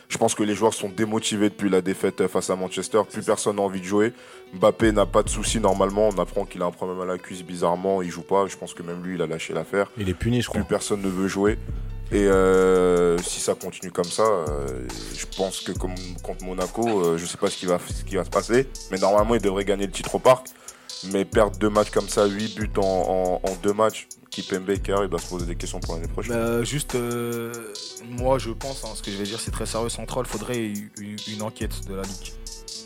je 0.10 0.18
pense 0.18 0.34
que 0.34 0.42
les 0.42 0.56
joueurs 0.56 0.74
sont 0.74 0.90
démotivés 0.90 1.50
depuis 1.50 1.70
la 1.70 1.82
défaite 1.82 2.28
face 2.28 2.50
à 2.50 2.56
Manchester. 2.56 3.02
Plus 3.10 3.24
personne 3.24 3.58
n'a 3.58 3.62
envie 3.62 3.80
de 3.80 3.86
jouer. 3.86 4.12
Mbappé 4.56 4.92
n'a 4.92 5.06
pas 5.06 5.22
de 5.22 5.30
soucis 5.30 5.60
normalement. 5.60 6.10
On 6.10 6.18
apprend 6.20 6.46
qu'il 6.46 6.64
a 6.64 6.66
un 6.66 6.72
problème 6.72 7.00
à 7.00 7.06
la 7.06 7.20
cuisse 7.20 7.44
bizarrement. 7.44 8.02
Il 8.02 8.10
joue 8.10 8.24
pas. 8.24 8.48
Je 8.48 8.58
pense 8.58 8.74
que 8.74 8.82
même 8.82 9.04
lui, 9.04 9.16
il 9.16 9.22
a 9.22 9.28
lâché 9.28 9.54
l'affaire. 9.54 9.92
Il 9.98 10.10
est 10.10 10.16
puni, 10.16 10.42
je 10.42 10.50
crois. 10.50 10.62
Plus 10.62 10.68
personne 10.68 11.04
ne 11.04 11.10
veut 11.10 11.28
jouer. 11.28 11.60
Et 12.12 12.26
euh, 12.26 13.20
si 13.20 13.40
ça 13.40 13.54
continue 13.54 13.92
comme 13.92 14.04
ça, 14.04 14.24
euh, 14.24 14.88
je 15.16 15.28
pense 15.38 15.62
que 15.62 15.74
comme 15.74 15.94
contre 16.24 16.44
Monaco, 16.44 16.88
euh, 16.88 17.18
je 17.20 17.26
sais 17.28 17.38
pas 17.38 17.52
ce 17.52 17.58
qui, 17.58 17.68
va, 17.68 17.78
ce 17.78 18.04
qui 18.04 18.16
va 18.16 18.26
se 18.26 18.32
passer. 18.32 18.68
Mais 18.90 18.98
normalement, 18.98 19.36
il 19.36 19.42
devrait 19.42 19.64
gagner 19.64 19.86
le 19.86 19.92
titre 19.92 20.16
au 20.16 20.20
parc. 20.20 20.48
Mais 21.06 21.24
perdre 21.26 21.58
deux 21.58 21.70
matchs 21.70 21.92
comme 21.92 22.10
ça, 22.10 22.26
8 22.26 22.56
buts 22.56 22.70
en, 22.78 22.82
en, 23.44 23.50
en 23.50 23.56
deux 23.64 23.74
matchs, 23.74 24.08
Kipembe 24.30 24.70
et 24.70 24.80
Kerr, 24.80 25.04
il 25.04 25.10
doit 25.10 25.20
se 25.20 25.28
poser 25.28 25.46
des 25.46 25.56
questions 25.56 25.80
pour 25.80 25.96
l'année 25.96 26.08
prochaine. 26.10 26.34
Bah, 26.34 26.64
juste, 26.64 26.96
euh, 26.96 27.54
moi 28.10 28.38
je 28.38 28.50
pense, 28.52 28.84
hein, 28.84 28.90
ce 28.96 29.02
que 29.02 29.10
je 29.12 29.16
vais 29.18 29.24
dire 29.24 29.40
c'est 29.40 29.52
très 29.52 29.66
sérieux 29.66 29.90
central, 29.90 30.26
faudrait 30.26 30.58
une, 30.66 30.90
une 31.32 31.42
enquête 31.42 31.88
de 31.88 31.96
la 31.96 32.02
Ligue. 32.04 32.34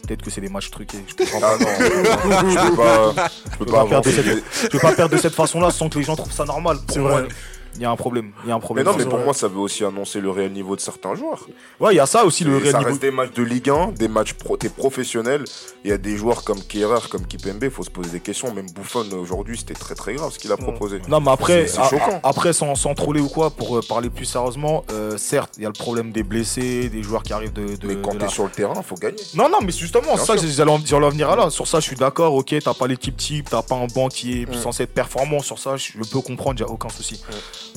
Peut-être 0.08 0.22
que 0.22 0.30
c'est 0.30 0.42
des 0.42 0.50
matchs 0.50 0.70
truqués. 0.70 0.98
Je 1.08 1.16
comprends 1.16 1.40
pas. 1.40 1.58
Ah 1.60 1.64
non, 1.64 2.50
je 2.50 2.70
peux 2.70 2.76
pas, 2.76 3.30
je 3.52 3.58
peux 3.58 3.66
Je 3.66 3.66
pas 3.66 3.66
peux 3.66 3.66
pas 3.72 3.86
perdre 3.86 4.06
de 4.12 4.22
des- 4.22 4.44
Je 4.64 4.68
peux 4.68 4.80
pas 4.80 4.92
perdre 4.94 5.16
de 5.16 5.22
cette 5.22 5.34
façon-là 5.34 5.72
sans 5.72 5.88
que 5.90 5.98
les 5.98 6.04
gens 6.04 6.16
trouvent 6.18 6.32
ça 6.34 6.44
normal. 6.46 6.78
Pour 6.86 6.94
C'est 6.94 7.00
moi, 7.00 7.22
vrai. 7.22 7.28
Il 7.76 7.82
y 7.82 7.86
a 7.86 7.92
un 7.92 7.96
problème. 7.96 8.32
Il 8.44 8.50
y 8.50 8.52
a 8.52 8.56
un 8.56 8.58
Mais 8.58 8.62
problème. 8.64 8.86
non, 8.86 8.94
mais 8.98 9.06
pour 9.06 9.20
moi, 9.20 9.34
ça 9.34 9.48
veut 9.48 9.58
aussi 9.60 9.84
annoncer 9.84 10.22
le 10.22 10.30
réel 10.30 10.52
niveau 10.52 10.76
de 10.76 10.82
certains 10.82 11.16
joueurs. 11.16 11.48
Ouais, 11.80 11.94
il 11.94 11.98
y 11.98 12.00
a 12.00 12.06
ça 12.06 12.24
aussi 12.26 12.44
le 12.44 12.56
Et 12.56 12.58
réel 12.60 12.72
ça 12.72 12.78
niveau. 12.80 12.90
reste 12.92 13.02
des 13.02 13.12
matchs 13.12 13.34
de 13.34 13.44
Ligue 13.44 13.70
1, 13.70 13.88
des 13.94 14.08
matchs 14.08 14.34
pro, 14.34 14.58
t'es 14.58 14.70
professionnel. 14.70 15.44
Il 15.84 15.90
y 15.90 15.94
a 15.94 15.98
des 15.98 16.16
joueurs 16.16 16.44
comme 16.44 16.62
Kehrer, 16.64 17.08
comme 17.10 17.26
Kipembe, 17.26 17.64
il 17.64 17.72
faut 17.72 17.84
se 17.84 17.90
poser 17.90 18.10
des 18.12 18.20
questions. 18.20 18.54
Même 18.54 18.70
Buffon 18.72 19.06
aujourd'hui, 19.20 19.58
c'était 19.58 19.74
très 19.74 19.96
très 19.96 20.14
grave 20.14 20.32
ce 20.32 20.40
qu'il 20.40 20.52
a 20.52 20.58
proposé. 20.58 21.02
Non, 21.08 21.20
mais 21.20 21.32
après, 21.32 21.68
C'est- 21.68 21.82
c'est 21.90 21.96
a- 22.00 22.20
après 22.24 22.54
sans, 22.54 22.76
sans 22.76 22.94
troller 22.94 23.22
ou 23.22 23.28
quoi, 23.30 23.50
pour 23.50 23.78
euh, 23.78 23.82
parler 23.82 24.10
plus 24.10 24.26
sérieusement, 24.26 24.86
euh, 24.92 25.18
certes, 25.18 25.56
il 25.58 25.64
y 25.64 25.66
a 25.66 25.70
le 25.70 25.74
problème 25.74 26.12
des 26.12 26.24
blessés, 26.24 26.90
des 26.90 27.02
joueurs 27.04 27.24
qui 27.24 27.34
arrivent 27.34 27.54
de. 27.54 27.76
de- 27.76 27.88
Mais 27.88 27.96
quand 28.02 28.14
de 28.14 28.20
t'es 28.20 28.26
la- 28.26 28.30
sur 28.30 28.44
le 28.44 28.50
terrain, 28.52 28.82
faut 28.84 28.96
gagner. 28.96 29.18
Non, 29.36 29.50
non, 29.50 29.58
mais 29.64 29.72
justement, 29.72 30.14
Bien 30.16 30.18
ça, 30.18 30.36
j'allais 30.38 30.72
en, 30.72 30.80
j'allais 30.86 31.06
en 31.06 31.10
venir 31.10 31.30
à 31.30 31.36
là. 31.36 31.50
Sur 31.50 31.68
ça, 31.68 31.80
je 31.80 31.86
suis 31.86 31.96
d'accord. 31.96 32.34
Ok, 32.36 32.54
t'as 32.64 32.74
pas 32.74 32.88
l'équipe 32.88 33.18
type, 33.18 33.50
t'as 33.50 33.62
pas 33.62 33.76
un 33.76 33.88
banc 33.88 34.08
qui 34.10 34.42
est 34.42 34.50
Mm. 34.50 34.54
censé 34.62 34.84
être 34.84 34.94
performant. 34.94 35.40
Sur 35.40 35.60
ça, 35.60 35.76
je 35.78 35.94
peux 36.12 36.22
comprendre, 36.22 36.60
y 36.60 36.64
a 36.64 36.68
aucun 36.70 36.90
souci. 36.90 37.22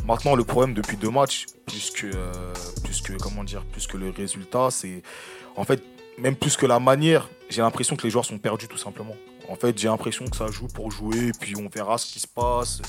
Maintenant, 0.05 0.35
le 0.35 0.45
problème 0.45 0.75
depuis 0.75 0.97
deux 0.97 1.11
matchs, 1.11 1.47
plus 1.67 1.91
que, 1.91 2.07
euh, 2.07 2.53
plus 2.85 3.01
que, 3.01 3.13
comment 3.15 3.45
dire, 3.45 3.65
plus 3.65 3.87
que 3.87 3.97
le 3.97 4.11
résultat, 4.11 4.69
c'est. 4.71 5.03
En 5.57 5.65
fait, 5.65 5.83
même 6.19 6.37
plus 6.37 6.57
que 6.57 6.67
la 6.67 6.79
manière, 6.79 7.29
j'ai 7.51 7.63
l'impression 7.63 7.97
que 7.97 8.05
les 8.05 8.11
joueurs 8.11 8.25
sont 8.25 8.39
perdus 8.39 8.69
tout 8.69 8.79
simplement. 8.79 9.17
En 9.49 9.55
fait, 9.55 9.79
j'ai 9.79 9.87
l'impression 9.87 10.25
que 10.27 10.37
ça 10.37 10.49
joue 10.51 10.67
pour 10.67 10.91
jouer, 10.91 11.31
puis 11.41 11.55
on 11.57 11.69
verra 11.69 11.99
ce 11.99 12.13
qui 12.13 12.19
se 12.19 12.27
passe. 12.27 12.83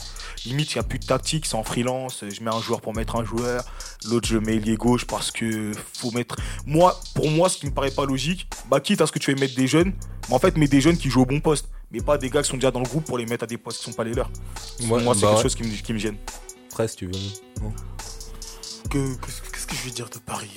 Limite, 0.45 0.73
il 0.73 0.77
n'y 0.77 0.79
a 0.79 0.83
plus 0.83 0.97
de 0.97 1.05
tactique, 1.05 1.45
c'est 1.45 1.55
en 1.55 1.63
freelance. 1.63 2.23
Je 2.27 2.43
mets 2.43 2.53
un 2.53 2.59
joueur 2.59 2.81
pour 2.81 2.95
mettre 2.95 3.15
un 3.15 3.23
joueur, 3.23 3.63
l'autre, 4.05 4.27
je 4.27 4.37
mets 4.37 4.55
ailier 4.55 4.75
gauche 4.75 5.05
parce 5.05 5.29
que 5.29 5.71
faut 5.93 6.11
mettre. 6.11 6.35
Moi, 6.65 6.99
pour 7.13 7.29
moi, 7.29 7.49
ce 7.49 7.57
qui 7.57 7.67
me 7.67 7.71
paraît 7.71 7.91
pas 7.91 8.05
logique, 8.05 8.47
bah, 8.69 8.79
quitte 8.79 9.01
à 9.01 9.07
ce 9.07 9.11
que 9.11 9.19
tu 9.19 9.31
veux 9.31 9.39
mettre 9.39 9.55
des 9.55 9.67
jeunes, 9.67 9.93
mais 10.29 10.35
en 10.35 10.39
fait, 10.39 10.57
mets 10.57 10.67
des 10.67 10.81
jeunes 10.81 10.97
qui 10.97 11.09
jouent 11.09 11.21
au 11.21 11.25
bon 11.25 11.41
poste, 11.41 11.69
mais 11.91 12.01
pas 12.01 12.17
des 12.17 12.29
gars 12.29 12.41
qui 12.41 12.49
sont 12.49 12.57
déjà 12.57 12.71
dans 12.71 12.81
le 12.81 12.89
groupe 12.89 13.05
pour 13.05 13.19
les 13.19 13.25
mettre 13.27 13.43
à 13.43 13.47
des 13.47 13.57
postes 13.57 13.79
qui 13.79 13.85
sont 13.85 13.93
pas 13.93 14.03
les 14.03 14.13
leurs. 14.13 14.31
Moi, 14.81 14.99
c'est 14.99 15.05
bah 15.05 15.13
quelque 15.13 15.35
ouais. 15.35 15.41
chose 15.43 15.55
qui 15.55 15.63
me, 15.63 15.75
qui 15.75 15.93
me 15.93 15.99
gêne. 15.99 16.17
Tu 16.95 17.07
veux. 17.07 17.11
Que- 18.89 19.15
que- 19.15 19.25
Qu'est-ce 19.51 19.65
que 19.67 19.75
je 19.75 19.83
vais 19.85 19.91
dire 19.91 20.07
de 20.09 20.19
Paris? 20.19 20.51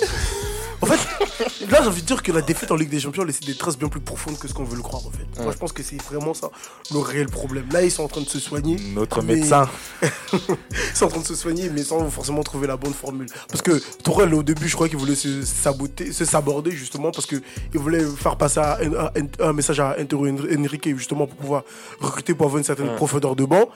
En 0.83 0.87
fait, 0.87 1.67
là 1.71 1.79
j'ai 1.83 1.89
envie 1.89 2.03
de 2.03 2.07
dire 2.07 2.23
que 2.23 2.31
la 2.31 2.43
défaite 2.43 2.71
en 2.71 2.77
Ligue 2.77 2.91
des 2.91 3.01
Champions 3.01 3.23
a 3.23 3.27
laissé 3.27 3.41
des 3.45 3.57
traces 3.57 3.77
bien 3.79 3.89
plus 3.89 4.01
profondes 4.01 4.39
que 4.39 4.47
ce 4.47 4.53
qu'on 4.55 4.65
veut 4.65 4.77
le 4.77 4.83
croire 4.83 5.05
en 5.07 5.11
fait. 5.11 5.43
Moi 5.43 5.53
je 5.53 5.57
pense 5.59 5.73
que 5.73 5.83
c'est 5.83 6.01
vraiment 6.03 6.33
ça 6.35 6.51
le 6.93 6.99
réel 6.99 7.27
problème. 7.29 7.67
Là 7.73 7.83
ils 7.83 7.91
sont 7.91 8.05
en 8.05 8.09
train 8.09 8.21
de 8.21 8.29
se 8.29 8.39
soigner. 8.39 8.77
Notre 8.95 9.23
Mais- 9.23 9.37
médecin. 9.37 9.69
Ils 10.33 10.97
sont 10.97 11.07
en 11.07 11.09
train 11.09 11.21
de 11.21 11.27
se 11.27 11.35
soigner 11.35 11.69
mais 11.71 11.83
sans 11.83 12.09
forcément 12.11 12.43
trouver 12.43 12.67
la 12.67 12.77
bonne 12.77 12.95
formule. 12.95 13.27
Parce 13.49 13.63
que 13.63 13.83
Tourelle 14.03 14.33
au 14.35 14.43
début 14.43 14.69
je 14.69 14.75
crois 14.75 14.89
qu'il 14.89 14.99
voulait 14.99 15.15
se 15.17 15.43
saboter, 15.43 16.13
se 16.13 16.25
saborder 16.25 16.71
justement 16.71 17.11
parce 17.11 17.27
qu'il 17.27 17.41
voulait 17.75 18.05
faire 18.05 18.37
passer 18.37 18.61
un, 18.61 18.93
un- 18.93 19.11
un 19.49 19.53
message 19.53 19.81
à 19.81 19.97
Intero 19.99 20.27
Enrique 20.29 20.97
justement 20.97 21.27
pour 21.27 21.37
pouvoir 21.37 21.63
recruter 21.99 22.35
pour 22.35 22.47
avoir 22.47 22.59
une 22.59 22.65
certaine 22.65 22.95
profondeur 22.97 23.35
de 23.35 23.45
banc. 23.45 23.69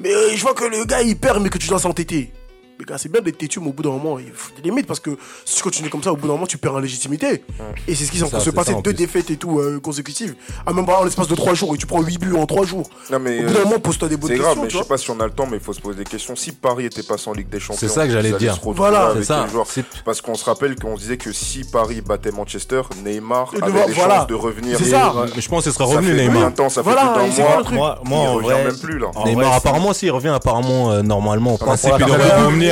Mais 0.00 0.14
euh, 0.14 0.30
je 0.34 0.42
vois 0.42 0.54
que 0.54 0.64
le 0.64 0.84
gars 0.84 1.02
il 1.02 1.16
perd 1.16 1.42
mais 1.42 1.48
que 1.48 1.58
tu 1.58 1.68
dois 1.68 1.78
s'entêter. 1.78 2.32
Mais 2.78 2.84
gars, 2.84 2.96
c'est 2.96 3.10
bien 3.10 3.20
d'être 3.20 3.38
têtu, 3.38 3.58
mais 3.60 3.68
au 3.68 3.72
bout 3.72 3.82
d'un 3.82 3.90
moment, 3.90 4.18
il 4.20 4.30
faut 4.32 4.52
des 4.54 4.62
limites 4.62 4.86
parce 4.86 5.00
que 5.00 5.10
si 5.44 5.56
tu 5.56 5.62
continues 5.62 5.90
comme 5.90 6.02
ça, 6.02 6.12
au 6.12 6.16
bout 6.16 6.28
d'un 6.28 6.34
moment, 6.34 6.46
tu 6.46 6.58
perds 6.58 6.74
en 6.74 6.78
légitimité. 6.78 7.42
Et 7.88 7.94
c'est 7.96 8.04
ce 8.04 8.12
qu'ils 8.12 8.24
ont 8.24 8.28
ça, 8.30 8.38
se 8.38 8.46
c'est 8.46 8.52
passer 8.52 8.70
ça, 8.70 8.76
en 8.76 8.80
deux 8.82 8.92
plus. 8.92 8.98
défaites 8.98 9.30
et 9.32 9.36
tout 9.36 9.58
euh, 9.58 9.80
consécutives. 9.80 10.36
Ah, 10.64 10.72
même 10.72 10.86
pas 10.86 11.00
en 11.00 11.04
l'espace 11.04 11.26
de 11.26 11.34
trois 11.34 11.54
jours 11.54 11.74
et 11.74 11.78
tu 11.78 11.86
prends 11.86 12.00
8 12.00 12.18
buts 12.20 12.34
en 12.36 12.46
trois 12.46 12.64
jours. 12.64 12.88
Non, 13.10 13.18
mais, 13.18 13.40
au 13.40 13.42
bout 13.42 13.48
euh, 13.48 13.52
d'un 13.54 13.64
moment, 13.64 13.80
pose-toi 13.80 14.08
des 14.08 14.16
bonnes 14.16 14.28
C'est 14.30 14.36
questions. 14.36 14.52
grave, 14.54 14.64
mais 14.64 14.70
je 14.70 14.78
sais 14.78 14.84
pas 14.84 14.96
si 14.96 15.10
on 15.10 15.18
a 15.18 15.24
le 15.24 15.32
temps, 15.32 15.46
mais 15.50 15.56
il 15.56 15.62
faut 15.62 15.72
se 15.72 15.80
poser 15.80 15.98
des 15.98 16.04
questions. 16.04 16.36
Si 16.36 16.52
Paris 16.52 16.84
était 16.86 17.02
passé 17.02 17.28
en 17.28 17.32
Ligue 17.32 17.48
des 17.48 17.58
Champions, 17.58 17.76
C'est 17.80 17.88
ça 17.88 18.06
que 18.06 18.12
j'allais 18.12 18.30
dire. 18.32 18.52
se 18.52 18.56
retrouver 18.58 18.76
Voilà. 18.76 19.06
avec 19.06 19.24
C'est 19.24 19.28
ça. 19.28 19.46
C'est- 19.66 19.84
Parce 20.04 20.20
qu'on 20.20 20.36
se 20.36 20.44
rappelle 20.44 20.76
qu'on 20.76 20.94
disait 20.94 21.16
que 21.16 21.32
si 21.32 21.64
Paris 21.64 22.00
battait 22.00 22.30
Manchester, 22.30 22.82
Neymar 23.04 23.50
avait 23.60 23.72
de- 23.72 23.86
des 23.88 23.92
voilà. 23.94 24.16
chances 24.18 24.26
de 24.28 24.34
revenir. 24.34 24.78
C'est 24.78 24.84
ça. 24.90 25.12
Mais 25.34 25.40
je 25.40 25.48
pense 25.48 25.64
que 25.64 25.70
ce 25.72 25.76
Ça 25.76 25.84
revenu 25.84 26.14
Neymar. 26.14 26.52
Ça 26.68 26.84
fait 26.84 26.90
c'est 27.32 27.42
Moi, 27.74 27.98
en 28.10 28.34
revient 28.34 28.46
vrai, 28.46 28.64
même 28.64 28.78
plus 28.78 28.98
là. 28.98 29.08
en 29.16 29.24
Neymar, 29.26 29.52
apparemment, 29.54 29.92
s'il 29.92 30.10
revient 30.12 30.28
apparemment 30.28 30.92
euh, 30.92 31.02
normalement 31.02 31.54
au 31.54 31.58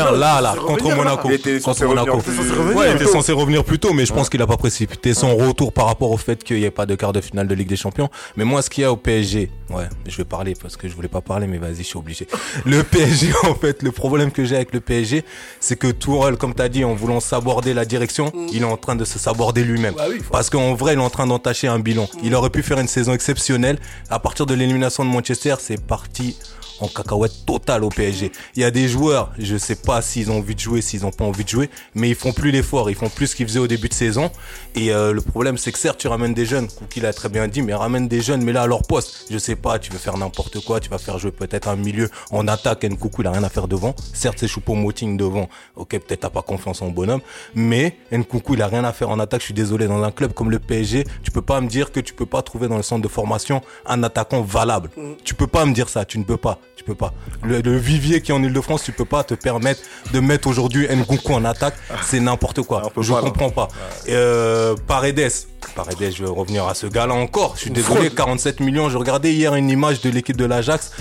revenir 0.01 0.19
là, 0.19 0.41
là, 0.41 0.55
contre 0.67 0.95
Monaco. 0.95 1.29
Il 1.29 1.35
était 1.35 1.53
Contre 1.61 1.65
censé 1.65 1.85
Monaco. 1.85 2.17
revenir 2.19 2.45
plus. 2.55 2.75
Ouais, 2.75 2.91
il 2.91 2.97
était 2.97 3.05
tôt. 3.05 3.13
censé 3.13 3.33
revenir 3.33 3.65
plus 3.65 3.79
tôt, 3.79 3.93
mais 3.93 4.07
je 4.07 4.13
pense 4.13 4.29
qu'il 4.29 4.41
a 4.43 4.47
pas 4.47 4.57
précipité 4.57 5.15
son 5.15 5.37
retour 5.37 5.73
par 5.73 5.87
rapport 5.87 6.11
au 6.11 6.17
fait 6.17 6.43
qu'il 6.45 6.57
n'y 6.59 6.65
ait 6.65 6.71
pas 6.71 6.87
de 6.87 6.95
quart 6.95 7.13
de 7.13 7.21
finale 7.21 7.47
de 7.49 7.55
Ligue 7.55 7.69
des 7.69 7.77
Champions. 7.77 8.09
Mais 8.37 8.45
moi, 8.45 8.63
ce 8.63 8.71
qu'il 8.71 8.83
y 8.83 8.85
a 8.85 8.93
au 8.93 8.97
PSG, 8.97 9.51
ouais, 9.71 9.85
je 10.07 10.17
vais 10.17 10.25
parler 10.25 10.55
parce 10.61 10.77
que 10.77 10.89
je 10.89 10.95
voulais 10.95 11.09
pas 11.09 11.21
parler, 11.21 11.47
mais 11.47 11.59
vas-y, 11.59 11.79
je 11.79 11.83
suis 11.83 11.99
obligé. 11.99 12.27
Le 12.65 12.83
PSG, 12.83 13.33
en 13.45 13.55
fait, 13.55 13.83
le 13.83 13.93
problème 13.93 14.31
que 14.31 14.45
j'ai 14.45 14.57
avec 14.57 14.73
le 14.73 14.81
PSG, 14.81 15.25
c'est 15.61 15.77
que 15.77 15.89
Tourelle, 15.89 16.37
comme 16.37 16.55
tu 16.55 16.63
as 16.63 16.69
dit, 16.69 16.85
en 16.85 16.95
voulant 16.95 17.21
s'aborder 17.21 17.75
la 17.75 17.85
direction, 17.85 18.33
il 18.53 18.63
est 18.63 18.65
en 18.65 18.77
train 18.77 18.97
de 18.97 19.05
se 19.05 19.19
saborder 19.19 19.65
lui-même. 19.65 19.95
Bah 19.97 20.05
Parce 20.31 20.51
qu'en 20.51 20.75
vrai, 20.75 20.95
il 20.95 20.99
est 20.99 21.03
en 21.03 21.11
train 21.11 21.27
d'entacher 21.27 21.69
un 21.69 21.79
bilan. 21.79 22.09
Il 22.23 22.35
aurait 22.35 22.51
pu 22.51 22.63
faire 22.63 22.79
une 22.79 22.89
saison 22.89 23.13
exceptionnelle. 23.13 23.79
À 24.11 24.19
partir 24.19 24.47
de 24.47 24.55
l'élimination 24.55 25.05
de 25.05 25.11
Manchester, 25.11 25.55
c'est 25.61 25.81
parti 25.85 26.37
en 26.81 26.89
cacahuète 26.89 27.47
totale 27.47 27.85
au 27.85 27.89
PSG. 27.89 28.33
Il 28.55 28.63
y 28.63 28.65
a 28.65 28.71
des 28.71 28.89
joueurs, 28.89 29.33
je 29.39 29.57
sais 29.57 29.77
pas 29.77 30.03
s'ils 30.03 30.31
ont 30.31 30.39
envie 30.39 30.55
de 30.55 30.61
jouer, 30.61 30.81
s'ils 30.81 31.07
ont 31.07 31.11
pas 31.11 31.25
envie 31.25 31.45
de 31.45 31.49
jouer, 31.49 31.71
mais 31.95 32.09
ils 32.09 32.15
font 32.15 32.33
plus 32.33 32.51
l'effort, 32.51 32.91
ils 32.91 32.97
font 32.97 33.09
plus 33.09 33.29
ce 33.29 33.37
qu'ils 33.37 33.47
faisaient 33.47 33.59
au 33.59 33.67
début 33.67 33.89
de 33.89 33.95
saison. 33.95 34.31
Et 34.75 34.93
euh, 34.93 35.13
le 35.13 35.21
problème, 35.21 35.59
c'est 35.59 35.73
que 35.73 35.79
certes, 35.79 35.99
tu 35.99 36.09
ramènes 36.09 36.35
des 36.35 36.47
jeunes, 36.47 36.69
Kouki 36.69 37.01
l'a 37.01 37.13
très 37.13 37.29
bien 37.29 37.49
dit, 37.49 37.63
mais 37.63 37.75
ramène 37.75 38.09
des 38.09 38.21
jeunes, 38.21 38.43
mais 38.43 38.53
là 38.53 38.63
à 38.63 38.67
leur 38.67 38.83
poste, 38.83 39.27
je 39.31 39.39
sais 39.39 39.57
pas, 39.57 39.79
tu 39.79 39.91
veux 39.91 39.99
faire 39.99 40.17
n'importe 40.17 40.65
quoi, 40.65 40.81
tu 40.81 40.91
vas 40.91 40.99
faire 40.99 41.19
jouer 41.19 41.31
peut-être 41.31 41.69
un 41.69 41.77
milieu 41.77 42.11
en 42.31 42.47
attaque, 42.49 42.85
Nkoukou, 42.85 43.23
il 43.23 43.29
a 43.29 43.33
rien 43.33 43.45
à 43.45 43.49
faire 43.49 43.69
devant. 43.69 43.95
Certes, 44.13 44.39
c'est 44.41 44.49
Choupo-Moting 44.49 45.17
devant. 45.17 45.49
Ok, 45.77 45.91
peut-être 45.91 46.21
t'as 46.21 46.31
pas 46.31 46.43
confiance 46.43 46.83
en 46.83 46.89
bonhomme, 46.89 47.21
mais 47.55 47.97
Nkoukou, 48.13 48.55
il 48.55 48.63
a 48.63 48.67
rien 48.67 48.85
à 48.85 48.93
faire 48.93 49.11
en 49.11 49.19
attaque. 49.19 49.41
Je 49.41 49.47
suis 49.47 49.55
désolé, 49.55 49.87
dans 49.87 50.03
un 50.03 50.11
club 50.11 50.33
comme 50.33 50.51
le 50.51 50.59
PSG, 50.59 51.05
tu 51.23 51.31
peux 51.31 51.43
pas 51.43 51.61
me 51.61 51.69
dire 51.69 51.93
que 51.93 52.01
tu 52.01 52.15
peux 52.15 52.27
pas 52.27 52.43
trouver 52.43 52.69
dans 52.69 52.77
le 52.77 52.83
centre 52.83 53.03
de 53.03 53.09
formation 53.09 53.63
un 53.87 54.03
attaquant 54.03 54.43
valable. 54.43 54.91
Tu 55.25 55.35
peux 55.35 55.47
pas 55.47 55.65
me 55.65 55.73
dire 55.73 55.89
ça, 55.89 56.05
tu 56.05 56.19
ne 56.19 56.25
peux 56.25 56.37
pas, 56.37 56.59
tu 56.75 56.85
peux 56.85 56.95
pas. 56.95 57.13
Le, 57.43 57.61
le 57.61 57.77
vivier 57.77 58.21
qui 58.21 58.33
est 58.33 58.35
en 58.35 58.43
Ile-de-France, 58.43 58.83
tu 58.85 58.93
peux 58.93 59.05
pas 59.05 59.25
te 59.25 59.35
permettre 59.35 59.81
de 60.13 60.21
mettre 60.21 60.49
aujourd'hui 60.49 60.87
Nkoukou 60.89 61.33
en 61.33 61.45
attaque, 61.45 61.75
c'est 62.03 62.21
n'importe 62.21 62.63
quoi. 62.63 62.91
Je 63.01 63.13
pas, 63.13 63.21
comprends 63.23 63.51
pas. 63.51 63.69
Euh, 64.09 64.75
Paredes, 64.87 65.31
Paredes, 65.75 66.13
je 66.15 66.25
vais 66.25 66.31
revenir 66.31 66.67
à 66.67 66.75
ce 66.75 66.87
gars-là 66.87 67.15
encore. 67.15 67.55
Je 67.57 67.63
suis 67.63 67.71
désolé, 67.71 68.11
47 68.11 68.61
millions. 68.61 68.91
Je 68.91 68.99
regardais 68.99 69.33
hier 69.33 69.55
une 69.55 69.71
image 69.71 70.01
de 70.01 70.11
l'équipe 70.11 70.37
de 70.37 70.45
l'Ajax 70.45 70.93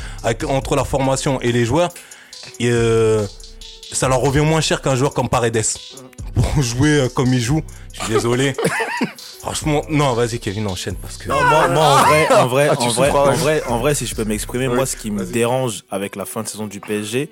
entre 0.47 0.75
la 0.75 0.85
formation 0.85 1.41
et 1.41 1.51
les 1.51 1.65
joueurs. 1.65 1.91
Et 2.59 2.69
euh, 2.69 3.25
ça 3.91 4.07
leur 4.07 4.19
revient 4.19 4.41
moins 4.45 4.61
cher 4.61 4.81
qu'un 4.81 4.95
joueur 4.95 5.13
comme 5.13 5.29
Paredes. 5.29 5.63
Pour 6.35 6.61
jouer 6.61 6.99
euh, 6.99 7.09
comme 7.09 7.33
il 7.33 7.39
joue, 7.41 7.61
je 7.93 8.03
suis 8.03 8.13
désolé. 8.13 8.53
Franchement, 9.39 9.83
non, 9.89 10.13
vas-y 10.13 10.39
Kevin, 10.39 10.67
enchaîne 10.67 10.95
parce 10.95 11.17
que. 11.17 11.29
Non, 11.29 11.35
moi, 11.43 11.67
moi, 11.67 11.83
en 11.85 12.03
vrai, 12.05 12.27
en 12.33 12.47
vrai, 12.47 12.67
Ah, 12.71 12.75
en 12.79 12.89
vrai, 12.89 13.09
en 13.11 13.31
vrai, 13.33 13.63
en 13.67 13.77
vrai, 13.79 13.95
si 13.95 14.05
je 14.05 14.15
peux 14.15 14.25
m'exprimer, 14.25 14.67
Oui, 14.67 14.75
moi, 14.75 14.85
ce 14.85 14.95
qui 14.95 15.11
me 15.11 15.23
dérange 15.25 15.83
avec 15.91 16.15
la 16.15 16.25
fin 16.25 16.41
de 16.43 16.47
saison 16.47 16.67
du 16.67 16.79
PSG, 16.79 17.29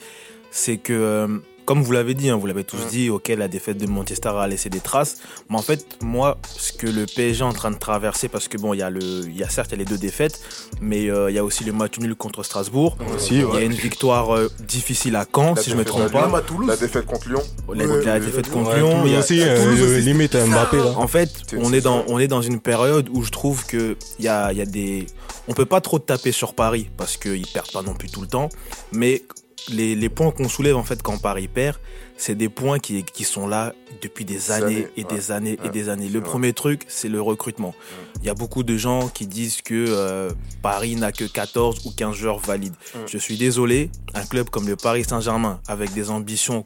c'est 0.51 0.77
que, 0.77 0.93
euh, 0.93 1.27
comme 1.65 1.81
vous 1.83 1.91
l'avez 1.91 2.13
dit, 2.13 2.29
hein, 2.29 2.35
vous 2.37 2.45
l'avez 2.47 2.63
tous 2.63 2.85
dit, 2.89 3.09
ok, 3.09 3.29
la 3.29 3.47
défaite 3.47 3.77
de 3.77 3.87
Manchester 3.87 4.29
a 4.29 4.47
laissé 4.47 4.69
des 4.69 4.79
traces, 4.79 5.17
mais 5.49 5.57
en 5.57 5.61
fait, 5.61 5.97
moi, 6.01 6.37
ce 6.57 6.73
que 6.73 6.87
le 6.87 7.05
PSG 7.05 7.39
est 7.39 7.43
en 7.43 7.53
train 7.53 7.71
de 7.71 7.77
traverser, 7.77 8.27
parce 8.27 8.47
que 8.47 8.57
bon, 8.57 8.73
il 8.73 8.79
y 8.79 8.81
a 8.83 8.89
le, 8.89 8.99
il 9.01 9.37
y 9.37 9.43
a 9.43 9.49
certes, 9.49 9.69
il 9.71 9.73
y 9.73 9.75
a 9.75 9.79
les 9.79 9.85
deux 9.85 9.97
défaites, 9.97 10.39
mais 10.81 11.09
euh, 11.09 11.29
il 11.31 11.35
y 11.35 11.39
a 11.39 11.43
aussi 11.43 11.63
le 11.63 11.71
match 11.73 11.97
nul 11.99 12.15
contre 12.15 12.43
Strasbourg. 12.43 12.97
Aussi, 13.15 13.35
Il 13.35 13.41
y 13.53 13.57
a 13.57 13.61
une 13.61 13.73
victoire 13.73 14.35
euh, 14.35 14.49
difficile 14.67 15.15
à 15.15 15.25
Caen, 15.33 15.53
La 15.55 15.61
si 15.61 15.69
je 15.71 15.75
me 15.75 15.85
trompe 15.85 16.11
pas. 16.11 16.25
Même 16.25 16.35
à 16.35 16.41
Toulouse. 16.41 16.67
La 16.67 16.77
défaite 16.77 17.05
contre 17.05 17.29
Lyon. 17.29 17.41
La, 17.73 17.85
Ouais, 17.85 18.03
la 18.05 18.13
ouais, 18.13 18.19
défaite 18.19 18.49
contre 18.49 18.69
Ouais, 18.71 18.77
Lyon, 18.77 19.03
il 19.05 19.11
y 19.11 19.15
a- 19.15 19.19
aussi, 19.19 19.41
euh, 19.41 19.99
limite 19.99 20.35
Mbappé 20.35 20.77
là. 20.77 20.93
en 20.97 21.07
fait, 21.07 21.29
on 21.57 21.71
est 21.73 21.81
dans 21.81 21.99
ça. 21.99 22.05
on 22.09 22.19
est 22.19 22.27
dans 22.27 22.41
une 22.41 22.59
période 22.59 23.09
où 23.11 23.23
je 23.23 23.31
trouve 23.31 23.65
que 23.65 23.95
il 24.19 24.25
y 24.25 24.27
a, 24.27 24.51
il 24.51 24.57
y 24.57 24.61
a 24.61 24.65
des 24.65 25.05
on 25.47 25.53
peut 25.53 25.65
pas 25.65 25.81
trop 25.81 25.99
taper 25.99 26.31
sur 26.31 26.53
Paris 26.53 26.89
parce 26.97 27.17
qu'ils 27.17 27.47
perdent 27.47 27.71
pas 27.71 27.81
non 27.81 27.93
plus 27.93 28.09
tout 28.09 28.21
le 28.21 28.27
temps, 28.27 28.49
mais 28.91 29.23
les, 29.71 29.95
les 29.95 30.09
points 30.09 30.31
qu'on 30.31 30.49
soulève 30.49 30.75
en 30.75 30.83
fait 30.83 31.01
quand 31.01 31.17
Paris 31.17 31.47
perd, 31.47 31.77
c'est 32.17 32.35
des 32.35 32.49
points 32.49 32.79
qui, 32.79 33.03
qui 33.03 33.23
sont 33.23 33.47
là 33.47 33.73
depuis 34.01 34.25
des 34.25 34.51
années, 34.51 34.65
années, 34.65 34.87
et 34.97 35.03
des 35.03 35.15
ouais. 35.15 35.31
années 35.31 35.57
et 35.63 35.69
des 35.69 35.89
années. 35.89 36.09
Le 36.09 36.19
vrai. 36.19 36.29
premier 36.29 36.53
truc, 36.53 36.83
c'est 36.87 37.09
le 37.09 37.21
recrutement. 37.21 37.73
Il 38.21 38.25
y 38.25 38.29
a 38.29 38.33
beaucoup 38.33 38.63
de 38.63 38.77
gens 38.77 39.09
qui 39.09 39.27
disent 39.27 39.61
que 39.61 39.85
euh, 39.87 40.31
Paris 40.61 40.95
n'a 40.95 41.11
que 41.11 41.25
14 41.25 41.85
ou 41.85 41.91
15 41.91 42.15
joueurs 42.15 42.39
valides. 42.39 42.75
Je 43.07 43.17
suis 43.17 43.37
désolé, 43.37 43.89
un 44.13 44.25
club 44.25 44.49
comme 44.49 44.67
le 44.67 44.75
Paris 44.75 45.03
Saint-Germain 45.03 45.59
avec 45.67 45.93
des 45.93 46.09
ambitions 46.09 46.65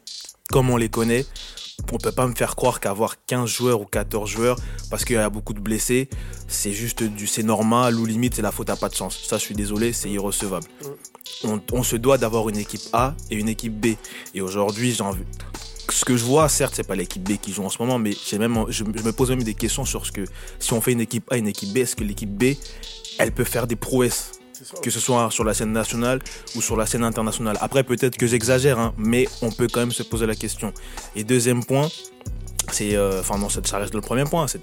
comme 0.50 0.70
on 0.70 0.76
les 0.76 0.88
connaît, 0.88 1.26
on 1.92 1.98
peut 1.98 2.12
pas 2.12 2.26
me 2.26 2.34
faire 2.34 2.56
croire 2.56 2.80
qu'avoir 2.80 3.16
15 3.26 3.48
joueurs 3.48 3.80
ou 3.80 3.84
14 3.84 4.28
joueurs 4.28 4.56
parce 4.90 5.04
qu'il 5.04 5.16
y 5.16 5.18
a 5.18 5.30
beaucoup 5.30 5.54
de 5.54 5.60
blessés, 5.60 6.08
c'est 6.46 6.72
juste 6.72 7.02
du 7.02 7.26
c'est 7.26 7.42
normal 7.42 7.98
ou 7.98 8.04
limite 8.04 8.34
c'est 8.34 8.42
la 8.42 8.52
faute 8.52 8.70
à 8.70 8.76
pas 8.76 8.88
de 8.88 8.94
chance. 8.94 9.18
Ça 9.26 9.38
je 9.38 9.42
suis 9.42 9.54
désolé, 9.54 9.92
c'est 9.92 10.10
irrecevable. 10.10 10.66
On, 11.44 11.82
se 11.82 11.96
doit 11.96 12.18
d'avoir 12.18 12.48
une 12.48 12.56
équipe 12.56 12.82
A 12.92 13.14
et 13.30 13.36
une 13.36 13.48
équipe 13.48 13.78
B. 13.78 13.94
Et 14.34 14.40
aujourd'hui, 14.40 14.92
j'ai 14.92 15.02
envie 15.02 15.22
ce 15.90 16.04
que 16.04 16.16
je 16.16 16.24
vois, 16.24 16.48
certes, 16.48 16.74
c'est 16.76 16.86
pas 16.86 16.94
l'équipe 16.94 17.22
B 17.22 17.38
qui 17.40 17.52
joue 17.52 17.64
en 17.64 17.70
ce 17.70 17.78
moment, 17.78 17.98
mais 17.98 18.12
j'ai 18.26 18.38
même, 18.38 18.64
je, 18.68 18.84
je 18.84 19.02
me 19.02 19.12
pose 19.12 19.30
même 19.30 19.42
des 19.42 19.54
questions 19.54 19.84
sur 19.84 20.04
ce 20.04 20.12
que, 20.12 20.24
si 20.58 20.72
on 20.74 20.80
fait 20.80 20.92
une 20.92 21.00
équipe 21.00 21.30
A, 21.32 21.38
une 21.38 21.48
équipe 21.48 21.72
B, 21.72 21.78
est-ce 21.78 21.96
que 21.96 22.04
l'équipe 22.04 22.30
B, 22.30 22.56
elle 23.18 23.32
peut 23.32 23.44
faire 23.44 23.66
des 23.66 23.76
prouesses? 23.76 24.32
Que 24.82 24.90
ce 24.90 25.00
soit 25.00 25.30
sur 25.30 25.44
la 25.44 25.54
scène 25.54 25.72
nationale 25.72 26.20
ou 26.56 26.62
sur 26.62 26.76
la 26.76 26.86
scène 26.86 27.04
internationale. 27.04 27.56
Après, 27.60 27.82
peut-être 27.84 28.16
que 28.16 28.26
j'exagère, 28.26 28.78
hein, 28.78 28.94
mais 28.96 29.28
on 29.42 29.50
peut 29.50 29.68
quand 29.72 29.80
même 29.80 29.92
se 29.92 30.02
poser 30.02 30.26
la 30.26 30.34
question. 30.34 30.72
Et 31.16 31.24
deuxième 31.24 31.64
point, 31.64 31.88
c'est, 32.70 32.96
euh, 32.96 33.20
enfin 33.20 33.38
non, 33.38 33.48
ça 33.48 33.60
ça 33.64 33.78
reste 33.78 33.94
le 33.94 34.00
premier 34.00 34.24
point. 34.24 34.46
C'est- 34.46 34.58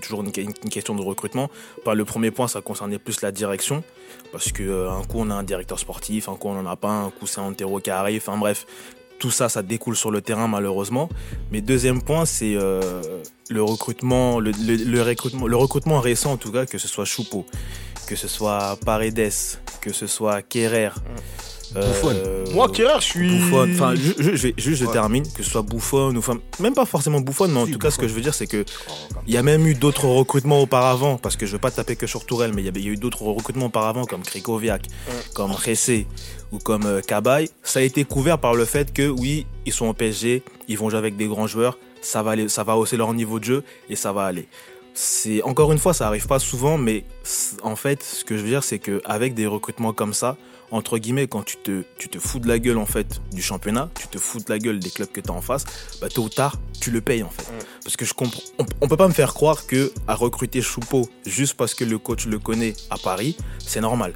toujours 0.00 0.22
une, 0.22 0.32
une 0.36 0.70
question 0.70 0.94
de 0.94 1.02
recrutement. 1.02 1.50
Par 1.84 1.94
le 1.94 2.04
premier 2.04 2.30
point, 2.30 2.48
ça 2.48 2.60
concernait 2.60 2.98
plus 2.98 3.20
la 3.22 3.30
direction, 3.32 3.84
parce 4.32 4.50
que 4.52 4.62
euh, 4.62 4.90
un 4.90 5.04
coup 5.04 5.18
on 5.20 5.30
a 5.30 5.34
un 5.34 5.44
directeur 5.44 5.78
sportif, 5.78 6.28
un 6.28 6.34
coup 6.34 6.48
on 6.48 6.58
en 6.58 6.66
a 6.66 6.76
pas, 6.76 6.90
un 6.90 7.10
coup 7.10 7.26
c'est 7.26 7.40
Antero 7.40 7.78
qui 7.80 7.90
arrive. 7.90 8.22
Enfin 8.26 8.38
bref, 8.38 8.66
tout 9.18 9.30
ça, 9.30 9.48
ça 9.48 9.62
découle 9.62 9.96
sur 9.96 10.10
le 10.10 10.20
terrain 10.20 10.48
malheureusement. 10.48 11.08
Mais 11.52 11.60
deuxième 11.60 12.02
point, 12.02 12.24
c'est 12.24 12.54
euh, 12.56 12.80
le 13.50 13.62
recrutement, 13.62 14.40
le, 14.40 14.50
le- 14.52 14.76
le 14.76 15.02
recrutement, 15.02 15.46
le 15.46 15.56
recrutement 15.56 16.00
récent 16.00 16.32
en 16.32 16.36
tout 16.36 16.52
cas, 16.52 16.66
que 16.66 16.78
ce 16.78 16.88
soit 16.88 17.04
Choupo, 17.04 17.44
que 18.06 18.16
ce 18.16 18.28
soit 18.28 18.78
Paredes, 18.84 19.30
que 19.80 19.92
ce 19.92 20.06
soit 20.06 20.42
Kerrer. 20.42 20.90
Buffon. 21.74 22.14
Moi, 22.54 22.70
Kerrer, 22.70 22.98
je 23.00 23.04
suis. 23.04 23.28
Buffon, 23.28 23.68
enfin, 23.74 23.94
je, 23.94 24.34
juste 24.34 24.54
je 24.56 24.84
Ouais. 24.86 24.92
termine, 24.92 25.22
que 25.34 25.42
ce 25.42 25.50
soit 25.50 25.60
Buffon 25.60 26.14
ou 26.14 26.18
enfin, 26.18 26.38
même 26.60 26.72
pas 26.72 26.86
forcément 26.86 27.20
Buffon, 27.20 27.46
mais 27.48 27.60
en 27.60 27.66
Si, 27.66 27.72
tout 27.72 27.78
cas, 27.78 27.90
ce 27.90 27.98
que 27.98 28.08
je 28.08 28.14
veux 28.14 28.22
dire, 28.22 28.32
c'est 28.32 28.46
que 28.46 28.64
il 29.26 29.34
y 29.34 29.36
a 29.36 29.42
même 29.42 29.66
eu 29.66 29.74
d'autres 29.74 30.06
recrutements 30.06 30.62
auparavant, 30.62 31.18
parce 31.18 31.36
que 31.36 31.44
je 31.44 31.52
veux 31.52 31.58
pas 31.58 31.70
taper 31.70 31.94
que 31.94 32.06
sur 32.06 32.24
Tourelle, 32.24 32.52
mais 32.54 32.62
il 32.62 32.64
y, 32.64 32.68
avait- 32.68 32.80
il 32.80 32.86
y 32.86 32.88
a 32.88 32.92
eu 32.92 32.96
d'autres 32.96 33.22
recrutements 33.24 33.66
auparavant, 33.66 34.06
comme 34.06 34.22
Krikoviak, 34.22 34.86
comme 35.34 35.52
Ressé 35.52 36.06
ou 36.52 36.58
comme 36.58 36.86
euh, 36.86 37.00
Cabaye. 37.00 37.50
Ça 37.62 37.80
a 37.80 37.82
été 37.82 38.04
couvert 38.04 38.38
par 38.38 38.54
le 38.54 38.64
fait 38.64 38.92
que 38.92 39.08
oui, 39.08 39.46
ils 39.66 39.72
sont 39.72 39.86
au 39.86 39.92
PSG, 39.92 40.42
ils 40.68 40.78
vont 40.78 40.90
jouer 40.90 40.98
avec 40.98 41.16
des 41.16 41.26
grands 41.26 41.46
joueurs, 41.46 41.78
ça 42.00 42.22
va 42.22 42.32
aller, 42.32 42.48
ça 42.48 42.64
va 42.64 42.76
hausser 42.76 42.96
leur 42.96 43.12
niveau 43.14 43.38
de 43.38 43.44
jeu 43.44 43.64
et 43.88 43.96
ça 43.96 44.12
va 44.12 44.24
aller. 44.24 44.48
C'est 44.94 45.42
encore 45.42 45.72
une 45.72 45.78
fois, 45.78 45.94
ça 45.94 46.08
arrive 46.08 46.26
pas 46.26 46.38
souvent, 46.38 46.76
mais 46.76 47.04
en 47.62 47.76
fait, 47.76 48.02
ce 48.02 48.24
que 48.24 48.36
je 48.36 48.42
veux 48.42 48.48
dire, 48.48 48.64
c'est 48.64 48.78
que 48.78 49.00
avec 49.04 49.34
des 49.34 49.46
recrutements 49.46 49.92
comme 49.92 50.12
ça, 50.12 50.36
entre 50.70 50.98
guillemets, 50.98 51.26
quand 51.26 51.42
tu 51.42 51.56
te, 51.56 51.82
tu 51.98 52.08
te 52.08 52.18
fous 52.18 52.38
de 52.38 52.48
la 52.48 52.58
gueule 52.58 52.78
en 52.78 52.86
fait 52.86 53.20
du 53.32 53.42
championnat, 53.42 53.90
tu 53.98 54.08
te 54.08 54.18
fous 54.18 54.38
de 54.38 54.44
la 54.48 54.58
gueule 54.58 54.78
des 54.78 54.90
clubs 54.90 55.10
que 55.10 55.20
tu 55.20 55.30
as 55.30 55.32
en 55.32 55.40
face, 55.40 55.64
bah 56.00 56.08
tôt 56.08 56.24
ou 56.24 56.28
tard, 56.28 56.56
tu 56.80 56.90
le 56.90 57.00
payes 57.00 57.22
en 57.22 57.30
fait. 57.30 57.46
Parce 57.84 57.96
que 57.96 58.04
je 58.04 58.14
comprends, 58.14 58.42
on, 58.58 58.66
on 58.82 58.88
peut 58.88 58.96
pas 58.96 59.08
me 59.08 59.12
faire 59.12 59.34
croire 59.34 59.66
que 59.66 59.92
à 60.06 60.14
recruter 60.14 60.60
Choupeau 60.62 61.08
juste 61.26 61.54
parce 61.54 61.74
que 61.74 61.84
le 61.84 61.98
coach 61.98 62.26
le 62.26 62.38
connaît 62.38 62.74
à 62.90 62.98
Paris, 62.98 63.36
c'est 63.58 63.80
normal. 63.80 64.14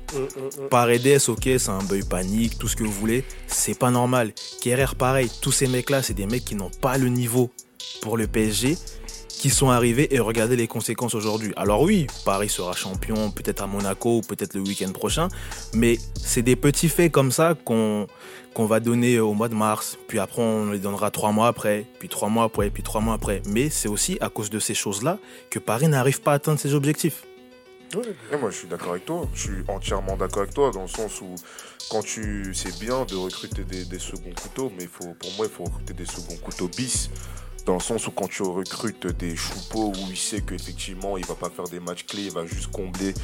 Paredes, 0.71 1.21
ok, 1.29 1.43
c'est 1.45 1.69
un 1.69 1.83
bœil 1.83 2.03
panique, 2.03 2.59
tout 2.59 2.69
ce 2.69 2.77
que 2.77 2.85
vous 2.85 2.93
voulez, 2.93 3.25
c'est 3.47 3.79
pas 3.79 3.91
normal. 3.91 4.33
Kerrer, 4.61 4.95
pareil, 4.99 5.31
tous 5.41 5.53
ces 5.53 5.67
mecs-là, 5.67 6.03
c'est 6.03 6.15
des 6.15 6.27
mecs 6.27 6.45
qui 6.45 6.55
n'ont 6.55 6.71
pas 6.71 6.99
le 6.99 7.09
niveau 7.09 7.51
pour 8.01 8.17
le 8.17 8.27
PSG, 8.27 8.77
qui 9.43 9.51
sont 9.51 9.71
arrivés 9.71 10.15
et 10.15 10.21
regardez 10.21 10.55
les 10.55 10.69
conséquences 10.69 11.17
aujourd'hui. 11.17 11.53
Alors 11.57 11.83
oui, 11.83 12.07
Paris 12.25 12.49
sera 12.49 12.75
champion, 12.75 13.33
peut-être 13.33 13.65
à 13.65 13.67
Monaco, 13.67 14.21
peut-être 14.21 14.55
le 14.55 14.61
week-end 14.61 14.93
prochain, 14.93 15.27
mais 15.75 15.99
c'est 16.15 16.43
des 16.43 16.55
petits 16.55 16.89
faits 16.89 17.11
comme 17.11 17.33
ça 17.33 17.57
qu'on 17.65 18.07
qu'on 18.55 18.67
va 18.67 18.79
donner 18.79 19.19
au 19.19 19.33
mois 19.33 19.49
de 19.49 19.57
mars, 19.57 19.99
puis 20.07 20.21
après 20.21 20.43
on 20.43 20.71
les 20.71 20.79
donnera 20.79 21.11
trois 21.11 21.33
mois 21.33 21.49
après, 21.49 21.87
puis 21.99 22.09
trois 22.09 22.29
mois 22.29 22.45
après, 22.45 22.71
puis 22.71 22.85
trois 22.85 23.01
mois 23.01 23.15
après. 23.15 23.43
Mais 23.49 23.69
c'est 23.69 23.89
aussi 23.89 24.17
à 24.21 24.29
cause 24.29 24.49
de 24.49 24.61
ces 24.61 24.75
choses-là 24.75 25.19
que 25.51 25.59
Paris 25.59 25.89
n'arrive 25.89 26.21
pas 26.21 26.31
à 26.31 26.35
atteindre 26.35 26.61
ses 26.61 26.75
objectifs. 26.75 27.25
Moi, 27.95 28.51
je 28.51 28.57
suis 28.57 28.69
d'accord 28.69 28.93
avec 28.93 29.05
toi. 29.05 29.29
Je 29.35 29.41
suis 29.41 29.65
entièrement 29.69 30.17
d'accord 30.17 30.43
avec 30.43 30.55
toi 30.55 30.71
dans 30.71 30.83
le 30.83 30.89
sens 30.89 31.21
où 31.21 31.35
quand 31.91 32.03
tu, 32.03 32.55
c'est 32.55 32.79
bien 32.79 33.05
de 33.05 33.17
recruter 33.17 33.65
des, 33.65 33.85
des 33.85 33.99
seconds 33.99 34.33
couteaux, 34.41 34.73
mais 34.79 34.87
faut, 34.87 35.15
pour 35.15 35.31
moi, 35.37 35.47
il 35.47 35.53
faut 35.53 35.65
recruter 35.65 35.93
des 35.93 36.07
seconds 36.07 36.37
couteaux 36.37 36.69
bis. 36.69 37.11
Dans 37.67 37.75
le 37.75 37.81
sens 37.81 38.09
où 38.09 38.11
quand 38.11 38.29
tu 38.29 38.43
recrutes 38.43 39.07
des 39.07 39.37
choupeaux 39.37 39.93
où 39.93 40.11
il 40.11 40.17
sait 40.17 40.41
qu'effectivement 40.41 41.17
il 41.17 41.25
va 41.27 41.37
pas 41.37 41.49
faire 41.49 41.67
des 41.67 41.79
matchs 41.79 42.07
clés, 42.07 42.25
il 42.25 42.33
va 42.33 42.45
juste 42.45 42.73
combler 42.73 43.15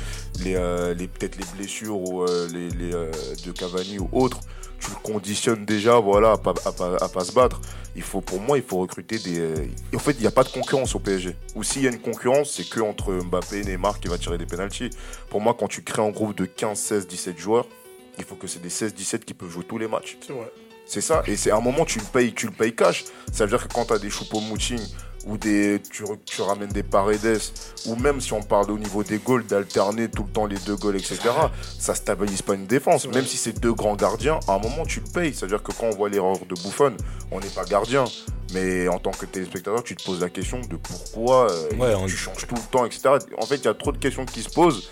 les, 0.45 0.55
euh, 0.55 0.95
les 0.95 1.09
peut-être 1.09 1.37
les 1.37 1.47
blessures 1.57 1.97
ou 1.97 2.23
euh, 2.23 2.47
les, 2.53 2.71
les, 2.71 2.95
euh, 2.95 3.11
de 3.45 3.51
Cavani 3.51 3.99
ou 3.99 4.09
autres, 4.12 4.39
tu 4.81 4.91
le 4.91 4.97
conditionnes 5.03 5.64
déjà 5.64 5.99
voilà 5.99 6.33
à 6.33 6.37
pas, 6.39 6.55
à 6.64 6.72
pas, 6.72 6.97
à 7.01 7.09
pas 7.09 7.24
se 7.24 7.33
battre. 7.33 7.61
Il 7.97 8.03
faut 8.03 8.20
pour 8.20 8.41
moi 8.41 8.59
il 8.59 8.62
faut 8.64 8.79
recruter 8.79 9.18
des. 9.18 9.39
euh, 9.41 9.55
En 9.95 9.99
fait 9.99 10.12
il 10.12 10.20
n'y 10.20 10.26
a 10.26 10.31
pas 10.31 10.45
de 10.45 10.51
concurrence 10.51 10.95
au 10.95 11.01
PSG. 11.01 11.35
Ou 11.57 11.62
s'il 11.64 11.83
y 11.83 11.87
a 11.89 11.91
une 11.91 11.99
concurrence 12.01 12.53
c'est 12.53 12.68
que 12.68 12.81
entre 12.81 13.12
Mbappé 13.12 13.61
et 13.61 13.64
Neymar 13.64 13.99
qui 14.01 14.09
va 14.09 14.18
tirer 14.18 14.39
des 14.39 14.47
pénalties. 14.47 14.91
Pour 15.31 15.41
moi 15.41 15.55
quand 15.59 15.68
tu 15.68 15.83
crées 15.83 16.03
un 16.03 16.11
groupe 16.11 16.37
de 16.37 16.45
15, 16.45 16.79
16, 16.79 17.07
17 17.09 17.39
joueurs, 17.39 17.66
il 18.18 18.24
faut 18.24 18.37
que 18.37 18.47
c'est 18.47 18.62
des 18.62 18.70
16, 18.70 18.95
17 18.95 19.24
qui 19.24 19.35
peuvent 19.35 19.51
jouer 19.51 19.64
tous 19.64 19.79
les 19.79 19.89
matchs. 19.89 20.16
C'est 20.26 20.33
vrai. 20.33 20.51
C'est 20.87 21.01
ça. 21.03 21.22
Et 21.26 21.37
c'est 21.37 21.51
à 21.51 21.57
un 21.57 21.61
moment, 21.61 21.85
tu 21.85 21.99
le 21.99 22.05
payes, 22.07 22.33
tu 22.33 22.47
le 22.47 22.53
payes 22.53 22.74
cash. 22.74 23.05
Ça 23.31 23.45
veut 23.45 23.51
dire 23.51 23.68
que 23.68 23.72
quand 23.72 23.85
tu 23.85 23.93
as 23.93 23.99
des 23.99 24.09
choupo-moting 24.09 24.81
ou 25.27 25.37
des, 25.37 25.81
tu, 25.91 26.43
ramènes 26.43 26.69
des 26.69 26.83
paredes, 26.83 27.41
ou 27.87 27.97
même 27.97 28.21
si 28.21 28.33
on 28.33 28.43
parle 28.43 28.71
au 28.71 28.79
niveau 28.79 29.03
des 29.03 29.19
goals, 29.19 29.45
d'alterner 29.47 30.09
tout 30.09 30.23
le 30.25 30.31
temps 30.31 30.47
les 30.47 30.57
deux 30.59 30.77
goals, 30.77 30.97
etc., 30.97 31.19
ça 31.79 31.95
stabilise 31.95 32.43
pas 32.43 32.55
une 32.55 32.66
défense. 32.66 33.07
Même 33.09 33.27
si 33.27 33.37
c'est 33.37 33.59
deux 33.61 33.73
grands 33.75 33.97
gardiens, 33.97 34.39
à 34.49 34.55
un 34.55 34.59
moment, 34.59 34.85
tu 34.87 35.01
le 35.01 35.11
payes. 35.12 35.35
Ça 35.35 35.47
veut 35.47 35.51
dire 35.51 35.62
que 35.62 35.73
quand 35.73 35.87
on 35.87 35.97
voit 35.97 36.09
l'erreur 36.09 36.39
de 36.39 36.55
Buffon, 36.55 36.97
on 37.31 37.41
n'est 37.41 37.49
pas 37.49 37.64
gardien. 37.64 38.05
Mais 38.55 38.89
en 38.89 38.99
tant 38.99 39.11
que 39.11 39.27
téléspectateur, 39.27 39.83
tu 39.85 39.95
te 39.95 40.03
poses 40.05 40.21
la 40.21 40.31
question 40.31 40.61
de 40.61 40.77
pourquoi 40.77 41.51
euh, 41.51 41.69
Ouais, 41.77 41.95
on- 41.95 42.07
tu 42.07 42.16
changes 42.16 42.47
tout 42.47 42.55
le 42.55 42.61
temps, 42.71 42.87
etc. 42.87 43.11
En 43.39 43.45
fait, 43.45 43.57
il 43.57 43.64
y 43.64 43.69
a 43.69 43.75
trop 43.75 43.93
de 43.93 43.99
questions 43.99 44.25
qui 44.25 44.41
se 44.43 44.49
posent. 44.49 44.89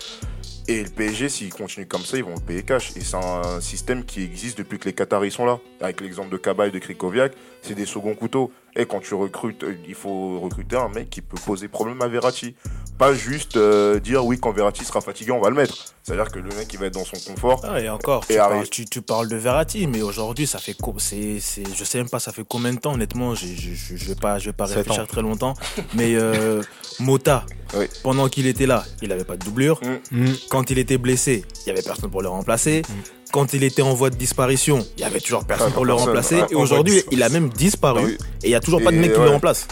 Et 0.69 0.83
le 0.83 0.89
PSG, 0.89 1.29
s'ils 1.29 1.53
continuent 1.53 1.87
comme 1.87 2.01
ça, 2.03 2.17
ils 2.17 2.23
vont 2.25 2.35
le 2.35 2.41
payer 2.41 2.61
cash. 2.61 2.91
Et 2.97 3.01
c'est 3.01 3.15
un 3.15 3.61
système 3.61 4.03
qui 4.03 4.21
existe 4.21 4.57
depuis 4.57 4.77
que 4.77 4.83
les 4.85 4.93
Qataris 4.93 5.31
sont 5.31 5.45
là. 5.45 5.59
Avec 5.79 6.01
l'exemple 6.01 6.29
de 6.29 6.35
Kaba 6.37 6.67
et 6.67 6.71
de 6.71 6.77
Krikoviak, 6.79 7.31
c'est 7.61 7.73
des 7.73 7.85
seconds 7.85 8.13
couteaux. 8.15 8.51
Et 8.79 8.85
quand 8.85 8.99
tu 8.99 9.15
recrutes, 9.15 9.63
euh, 9.63 9.75
il 9.87 9.95
faut 9.95 10.39
recruter 10.39 10.75
un 10.75 10.87
mec 10.89 11.09
qui 11.09 11.21
peut 11.21 11.37
poser 11.43 11.67
problème 11.67 11.99
à 12.01 12.07
Verratti. 12.07 12.55
Pas 12.99 13.13
juste 13.13 13.57
euh, 13.57 13.99
dire 13.99 14.23
oui, 14.25 14.39
quand 14.39 14.51
Verratti 14.51 14.85
sera 14.85 15.01
fatigué, 15.01 15.31
on 15.31 15.39
va 15.41 15.49
le 15.49 15.55
mettre. 15.55 15.93
C'est-à-dire 16.03 16.31
que 16.31 16.37
le 16.39 16.49
mec, 16.55 16.71
il 16.71 16.79
va 16.79 16.85
être 16.85 16.93
dans 16.93 17.03
son 17.03 17.17
confort. 17.31 17.61
Ah, 17.63 17.79
et 17.81 17.89
encore, 17.89 18.23
Et 18.29 18.33
tu, 18.35 18.39
arrive. 18.39 18.55
parles, 18.57 18.69
tu, 18.69 18.85
tu 18.85 19.01
parles 19.01 19.27
de 19.29 19.35
Verratti, 19.35 19.87
mais 19.87 20.01
aujourd'hui, 20.03 20.45
ça 20.47 20.59
fait 20.59 20.75
co- 20.75 20.95
c'est, 20.97 21.39
c'est, 21.39 21.63
je 21.75 21.83
sais 21.83 21.97
même 21.97 22.09
pas, 22.09 22.19
ça 22.19 22.31
fait 22.31 22.43
combien 22.47 22.71
de 22.73 22.79
temps, 22.79 22.93
honnêtement, 22.93 23.33
je, 23.35 23.47
je, 23.47 23.73
je, 23.73 23.95
je 23.95 24.05
vais 24.07 24.15
pas, 24.15 24.37
je 24.39 24.45
vais 24.45 24.53
pas 24.53 24.65
réfléchir 24.65 25.03
ans. 25.03 25.07
très 25.07 25.21
longtemps. 25.23 25.53
Mais 25.95 26.15
euh, 26.15 26.61
Mota, 26.99 27.45
Oui. 27.75 27.85
pendant 28.03 28.29
qu'il 28.29 28.45
était 28.47 28.67
là, 28.67 28.83
il 29.01 29.11
avait 29.11 29.25
pas 29.25 29.37
de 29.37 29.43
doublure. 29.45 29.79
Mm. 30.11 30.25
Quand 30.49 30.69
il 30.69 30.77
était 30.77 30.97
blessé, 30.99 31.45
il 31.65 31.69
y 31.69 31.71
avait 31.71 31.81
personne 31.83 32.09
pour 32.11 32.21
le 32.21 32.29
remplacer. 32.29 32.83
Quand 33.31 33.53
il 33.53 33.63
était 33.63 33.81
en 33.81 33.93
voie 33.93 34.09
de 34.09 34.15
disparition, 34.15 34.85
il 34.97 35.01
y 35.01 35.03
avait 35.03 35.19
toujours 35.19 35.45
personne 35.45 35.67
Ah, 35.71 35.73
pour 35.73 35.85
le 35.85 35.93
personne. 35.93 36.07
remplacer. 36.09 36.39
Ah, 36.41 36.47
et 36.49 36.55
aujourd'hui, 36.55 37.03
il 37.11 37.21
a 37.23 37.29
même 37.29 37.49
disparu. 37.49 38.13
Et 38.43 38.47
il 38.47 38.49
y 38.51 38.55
a 38.55 38.59
toujours 38.59 38.81
pas 38.81 38.91
de 38.91 38.97
mec 38.97 39.13
qui 39.13 39.19
le 39.19 39.29
remplace. 39.29 39.67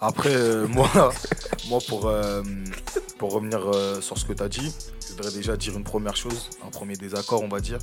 Après, 0.00 0.32
euh, 0.34 0.66
moi, 0.68 0.88
moi 1.68 1.78
pour, 1.88 2.06
euh, 2.08 2.42
pour 3.18 3.32
revenir 3.32 3.60
euh, 3.72 4.00
sur 4.00 4.18
ce 4.18 4.24
que 4.24 4.32
tu 4.32 4.42
as 4.42 4.48
dit, 4.48 4.72
je 5.08 5.12
voudrais 5.14 5.32
déjà 5.32 5.56
dire 5.56 5.76
une 5.76 5.84
première 5.84 6.16
chose, 6.16 6.48
un 6.66 6.70
premier 6.70 6.96
désaccord, 6.96 7.42
on 7.42 7.48
va 7.48 7.60
dire. 7.60 7.78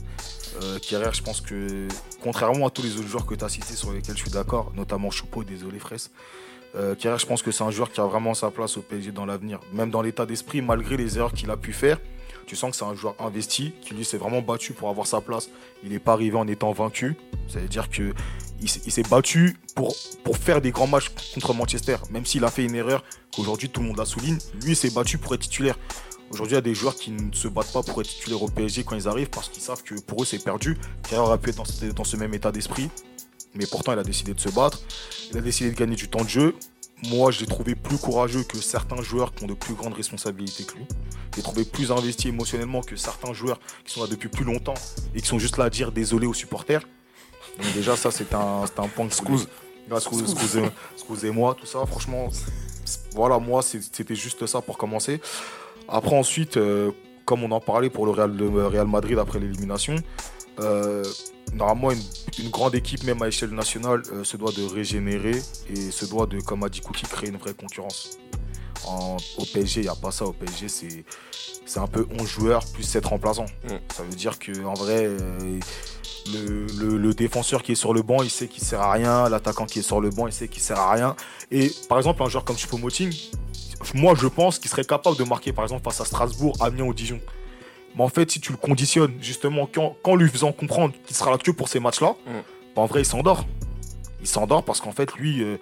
Euh, 0.63 0.79
Kerrer, 0.79 1.11
je 1.13 1.21
pense 1.21 1.41
que, 1.41 1.87
contrairement 2.23 2.67
à 2.67 2.69
tous 2.69 2.81
les 2.81 2.95
autres 2.97 3.07
joueurs 3.07 3.25
que 3.25 3.35
tu 3.35 3.45
as 3.45 3.49
cités 3.49 3.75
sur 3.75 3.91
lesquels 3.93 4.15
je 4.17 4.21
suis 4.23 4.31
d'accord, 4.31 4.71
notamment 4.75 5.11
Choupeau, 5.11 5.43
désolé 5.43 5.79
Fraisse, 5.79 6.11
euh, 6.75 6.95
Kerrer, 6.95 7.17
je 7.19 7.25
pense 7.25 7.41
que 7.41 7.51
c'est 7.51 7.63
un 7.63 7.71
joueur 7.71 7.91
qui 7.91 8.01
a 8.01 8.05
vraiment 8.05 8.33
sa 8.33 8.51
place 8.51 8.77
au 8.77 8.81
PSG 8.81 9.11
dans 9.11 9.25
l'avenir. 9.25 9.59
Même 9.73 9.89
dans 9.91 10.01
l'état 10.01 10.25
d'esprit, 10.25 10.61
malgré 10.61 10.97
les 10.97 11.17
erreurs 11.17 11.33
qu'il 11.33 11.49
a 11.51 11.57
pu 11.57 11.71
faire, 11.71 11.99
tu 12.49 12.55
sens 12.55 12.71
que 12.71 12.77
c'est 12.77 12.85
un 12.85 12.95
joueur 12.95 13.15
investi, 13.19 13.73
qui 13.79 13.93
lui 13.93 14.03
s'est 14.03 14.17
vraiment 14.17 14.41
battu 14.41 14.73
pour 14.73 14.89
avoir 14.89 15.05
sa 15.05 15.21
place. 15.21 15.51
Il 15.83 15.91
n'est 15.91 15.99
pas 15.99 16.13
arrivé 16.13 16.35
en 16.35 16.47
étant 16.47 16.71
vaincu. 16.71 17.15
Ça 17.47 17.59
veut 17.59 17.67
dire 17.67 17.89
que 17.89 18.11
il 18.59 18.67
s'est 18.67 19.03
battu 19.03 19.55
pour, 19.75 19.95
pour 20.23 20.35
faire 20.35 20.59
des 20.59 20.71
grands 20.71 20.87
matchs 20.87 21.11
contre 21.35 21.53
Manchester. 21.53 21.97
Même 22.09 22.25
s'il 22.25 22.43
a 22.43 22.49
fait 22.49 22.65
une 22.65 22.73
erreur, 22.73 23.03
qu'aujourd'hui 23.35 23.69
tout 23.69 23.81
le 23.81 23.87
monde 23.87 23.97
la 23.97 24.05
souligne, 24.05 24.39
lui 24.63 24.75
s'est 24.75 24.89
battu 24.89 25.19
pour 25.19 25.35
être 25.35 25.41
titulaire. 25.41 25.77
Aujourd'hui, 26.31 26.53
il 26.53 26.55
y 26.55 26.57
a 26.57 26.61
des 26.61 26.73
joueurs 26.73 26.95
qui 26.95 27.11
ne 27.11 27.31
se 27.33 27.47
battent 27.47 27.71
pas 27.71 27.83
pour 27.83 28.01
être 28.01 28.07
titulaires 28.07 28.41
au 28.41 28.47
PSG 28.47 28.83
quand 28.83 28.95
ils 28.95 29.07
arrivent 29.07 29.29
parce 29.29 29.49
qu'ils 29.49 29.61
savent 29.61 29.83
que 29.83 29.93
pour 30.01 30.23
eux 30.23 30.25
c'est 30.25 30.43
perdu. 30.43 30.75
Kerrer 31.07 31.21
aurait 31.21 31.37
pu 31.37 31.51
être 31.51 31.93
dans 31.93 32.03
ce 32.03 32.17
même 32.17 32.33
état 32.33 32.51
d'esprit, 32.51 32.89
mais 33.53 33.67
pourtant 33.67 33.93
il 33.93 33.99
a 33.99 34.03
décidé 34.03 34.33
de 34.33 34.39
se 34.39 34.49
battre. 34.49 34.79
Il 35.31 35.37
a 35.37 35.41
décidé 35.41 35.69
de 35.69 35.75
gagner 35.75 35.95
du 35.95 36.07
temps 36.07 36.23
de 36.23 36.29
jeu. 36.29 36.55
Moi, 37.03 37.31
je 37.31 37.39
l'ai 37.39 37.45
trouvé 37.45 37.75
plus 37.75 37.97
courageux 37.97 38.43
que 38.43 38.57
certains 38.57 39.01
joueurs 39.01 39.33
qui 39.33 39.45
ont 39.45 39.47
de 39.47 39.53
plus 39.53 39.73
grandes 39.73 39.93
responsabilités 39.93 40.65
que 40.65 40.75
lui. 40.75 40.85
Je 41.31 41.37
l'ai 41.37 41.43
trouvé 41.43 41.63
plus 41.63 41.91
investi 41.91 42.27
émotionnellement 42.27 42.81
que 42.81 42.95
certains 42.95 43.33
joueurs 43.33 43.59
qui 43.85 43.93
sont 43.93 44.01
là 44.01 44.07
depuis 44.07 44.27
plus 44.27 44.43
longtemps 44.43 44.73
et 45.15 45.21
qui 45.21 45.27
sont 45.27 45.39
juste 45.39 45.57
là 45.57 45.65
à 45.65 45.69
dire 45.69 45.91
désolé 45.91 46.27
aux 46.27 46.33
supporters. 46.33 46.81
Donc 47.57 47.73
déjà, 47.73 47.95
ça, 47.95 48.11
c'est 48.11 48.33
un, 48.33 48.63
un 48.63 48.87
point 48.87 49.07
que 49.07 49.13
Scouse. 49.13 49.47
Excusez-moi, 50.93 51.55
tout 51.59 51.65
ça. 51.65 51.85
Franchement, 51.85 52.29
voilà, 53.13 53.39
moi, 53.39 53.61
c'était 53.61 54.15
juste 54.15 54.45
ça 54.45 54.61
pour 54.61 54.77
commencer. 54.77 55.21
Après, 55.87 56.15
ensuite, 56.15 56.57
euh, 56.57 56.91
comme 57.25 57.43
on 57.43 57.51
en 57.51 57.59
parlait 57.61 57.89
pour 57.89 58.05
le 58.05 58.11
Real, 58.11 58.35
le 58.35 58.67
Real 58.67 58.87
Madrid 58.87 59.17
après 59.17 59.39
l'élimination, 59.39 59.95
euh, 60.59 61.03
normalement, 61.53 61.91
une, 61.91 62.01
une 62.39 62.49
grande 62.49 62.75
équipe, 62.75 63.03
même 63.03 63.21
à 63.21 63.27
échelle 63.27 63.51
nationale, 63.51 64.01
euh, 64.13 64.23
se 64.23 64.37
doit 64.37 64.51
de 64.51 64.63
régénérer 64.63 65.41
et 65.69 65.91
se 65.91 66.05
doit 66.05 66.25
de, 66.25 66.39
comme 66.39 66.63
a 66.63 66.69
dit 66.69 66.81
Cookie, 66.81 67.05
créer 67.05 67.29
une 67.29 67.37
vraie 67.37 67.53
concurrence. 67.53 68.17
En- 68.85 69.17
au 69.37 69.45
PSG, 69.45 69.81
il 69.81 69.83
n'y 69.83 69.89
a 69.89 69.95
pas 69.95 70.11
ça. 70.11 70.25
Au 70.25 70.33
PSG, 70.33 70.67
c'est 70.69 71.03
c'est 71.65 71.79
un 71.79 71.87
peu 71.87 72.07
11 72.19 72.27
joueurs 72.27 72.65
plus 72.65 72.81
7 72.83 73.05
remplaçants. 73.05 73.45
Mm. 73.65 73.73
Ça 73.95 74.03
veut 74.03 74.15
dire 74.15 74.39
qu'en 74.39 74.73
vrai, 74.73 75.05
euh, 75.05 75.59
le, 76.33 76.65
le- 76.79 76.97
le 76.97 77.13
défenseur 77.13 77.61
qui 77.61 77.73
est 77.73 77.75
sur 77.75 77.93
le 77.93 78.01
banc, 78.01 78.23
il 78.23 78.29
sait 78.29 78.47
qu'il 78.47 78.63
sert 78.63 78.81
à 78.81 78.91
rien. 78.93 79.29
L'attaquant 79.29 79.65
qui 79.65 79.79
est 79.79 79.83
sur 79.83 80.01
le 80.01 80.09
banc, 80.09 80.25
il 80.27 80.33
sait 80.33 80.47
qu'il 80.47 80.63
sert 80.63 80.79
à 80.79 80.91
rien. 80.93 81.15
Et 81.51 81.71
par 81.87 81.97
exemple, 81.99 82.23
un 82.23 82.29
joueur 82.29 82.43
comme 82.45 82.55
Choupo-Moting, 82.57 83.13
moi 83.93 84.13
je 84.15 84.27
pense 84.27 84.57
qu'il 84.59 84.69
serait 84.71 84.83
capable 84.83 85.17
de 85.17 85.23
marquer 85.23 85.53
par 85.53 85.63
exemple 85.65 85.83
face 85.83 86.01
à 86.01 86.05
Strasbourg, 86.05 86.55
Amiens 86.59 86.85
ou 86.85 86.93
Dijon. 86.93 87.19
Mais 87.99 88.05
en 88.05 88.09
fait, 88.09 88.31
si 88.31 88.39
tu 88.39 88.51
le 88.53 88.57
conditionnes 88.57 89.13
justement 89.21 89.67
qu'en 89.67 89.93
qu'en 90.01 90.15
lui 90.15 90.29
faisant 90.29 90.53
comprendre 90.53 90.93
qu'il 91.05 91.15
sera 91.15 91.31
là 91.31 91.37
que 91.37 91.51
pour 91.51 91.67
ces 91.67 91.81
matchs-là, 91.81 92.15
Mm. 92.25 92.31
bah, 92.75 92.81
en 92.81 92.85
vrai, 92.85 93.01
il 93.01 93.05
s'endort. 93.05 93.45
Il 94.21 94.27
s'endort 94.27 94.63
parce 94.63 94.79
qu'en 94.79 94.93
fait, 94.93 95.13
lui, 95.15 95.43
euh, 95.43 95.57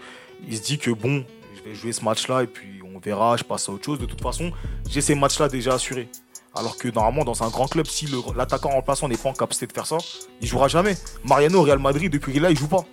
il 0.48 0.56
se 0.56 0.62
dit 0.62 0.78
que 0.78 0.92
bon, 0.92 1.26
je 1.58 1.68
vais 1.68 1.74
jouer 1.76 1.92
ce 1.94 2.04
match-là 2.06 2.44
et 2.44 2.48
puis 2.48 2.80
on 2.96 3.00
verra, 3.00 3.36
je 3.38 3.44
passe 3.44 3.68
à 3.68 3.72
autre 3.72 3.84
chose. 3.86 3.98
De 4.00 4.06
toute 4.06 4.22
façon, 4.22 4.52
j'ai 4.90 5.02
ces 5.02 5.16
matchs-là 5.16 5.50
déjà 5.50 5.74
assurés. 5.74 6.08
Alors 6.56 6.78
que 6.78 6.88
normalement, 6.88 7.24
dans 7.26 7.42
un 7.44 7.50
grand 7.50 7.68
club, 7.68 7.88
si 7.88 8.06
le- 8.08 8.20
l'attaquant 8.36 8.70
remplaçant 8.70 9.08
n'est 9.08 9.18
pas 9.18 9.30
en 9.30 9.34
capacité 9.34 9.66
de 9.68 9.74
faire 9.74 9.86
ça, 9.88 9.98
il 10.42 10.48
jouera 10.48 10.68
jamais. 10.68 10.96
Mariano 11.24 11.60
au 11.60 11.64
Real 11.64 11.80
Madrid, 11.80 12.12
depuis 12.12 12.32
qu'il 12.34 12.42
est 12.42 12.44
là, 12.46 12.52
il 12.52 12.58
joue 12.58 12.68
pas. 12.68 12.86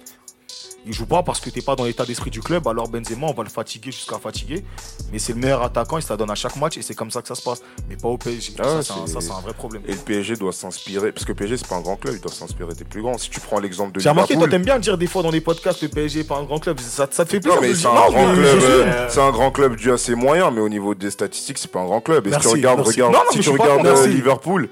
Il 0.86 0.92
joue 0.92 1.06
pas 1.06 1.22
parce 1.22 1.40
que 1.40 1.50
t'es 1.50 1.62
pas 1.62 1.76
dans 1.76 1.84
l'état 1.84 2.04
d'esprit 2.04 2.30
du 2.30 2.40
club. 2.40 2.66
Alors 2.68 2.88
Benzema, 2.88 3.26
on 3.26 3.32
va 3.32 3.42
le 3.42 3.48
fatiguer 3.48 3.90
jusqu'à 3.90 4.18
fatiguer. 4.18 4.64
Mais 5.12 5.18
c'est 5.18 5.32
le 5.32 5.38
meilleur 5.38 5.62
attaquant, 5.62 5.98
il 5.98 6.02
se 6.02 6.10
la 6.10 6.16
donne 6.16 6.30
à 6.30 6.34
chaque 6.34 6.56
match 6.56 6.76
et 6.76 6.82
c'est 6.82 6.94
comme 6.94 7.10
ça 7.10 7.22
que 7.22 7.28
ça 7.28 7.34
se 7.34 7.42
passe. 7.42 7.62
Mais 7.88 7.96
pas 7.96 8.08
au 8.08 8.18
PSG. 8.18 8.52
Ah 8.58 8.82
ça, 8.82 8.94
c'est 9.06 9.30
un, 9.30 9.40
vrai 9.40 9.54
problème. 9.54 9.82
Et 9.86 9.92
le 9.92 9.98
PSG 9.98 10.36
doit 10.36 10.52
s'inspirer, 10.52 11.12
parce 11.12 11.24
que 11.24 11.32
le 11.32 11.36
PSG 11.36 11.56
c'est 11.58 11.68
pas 11.68 11.76
un 11.76 11.80
grand 11.80 11.96
club, 11.96 12.14
il 12.16 12.20
doit 12.20 12.32
s'inspirer 12.32 12.74
des 12.74 12.84
plus 12.84 13.02
grands. 13.02 13.16
Si 13.18 13.30
tu 13.30 13.40
prends 13.40 13.60
l'exemple 13.60 13.92
de 13.92 14.00
J'ai 14.00 14.10
remarqué, 14.10 14.34
toi, 14.34 14.48
t'aimes 14.48 14.64
bien 14.64 14.78
dire 14.78 14.98
des 14.98 15.06
fois 15.06 15.22
dans 15.22 15.30
les 15.30 15.40
podcasts 15.40 15.80
que 15.80 15.86
le 15.86 15.90
PSG 15.90 16.20
est 16.20 16.24
pas 16.24 16.36
un 16.36 16.44
grand 16.44 16.58
club. 16.58 16.78
Ça, 16.80 17.06
ça 17.10 17.24
te 17.24 17.30
fait 17.30 17.40
plaisir 17.40 17.54
non 17.56 17.62
mais 17.62 17.68
le 17.68 17.74
c'est 17.74 17.86
un 17.86 17.94
euh, 17.94 19.08
c'est 19.08 19.20
un 19.20 19.30
grand 19.30 19.50
club 19.50 19.76
dû 19.76 19.90
à 19.90 19.98
ses 19.98 20.14
moyens, 20.14 20.50
mais 20.54 20.60
au 20.60 20.68
niveau 20.68 20.94
des 20.94 21.10
statistiques 21.10 21.58
c'est 21.58 21.70
pas 21.70 21.80
un 21.80 21.84
grand 21.84 22.00
club. 22.00 22.26
Et 22.26 22.30
Merci, 22.30 22.48
si 22.48 22.54
tu 22.54 22.58
regardes, 22.58 22.80
regarde, 22.80 23.14
si 23.32 23.38
tu 23.40 23.50
regardes 23.50 23.86
euh. 23.86 24.06
Liverpool. 24.06 24.68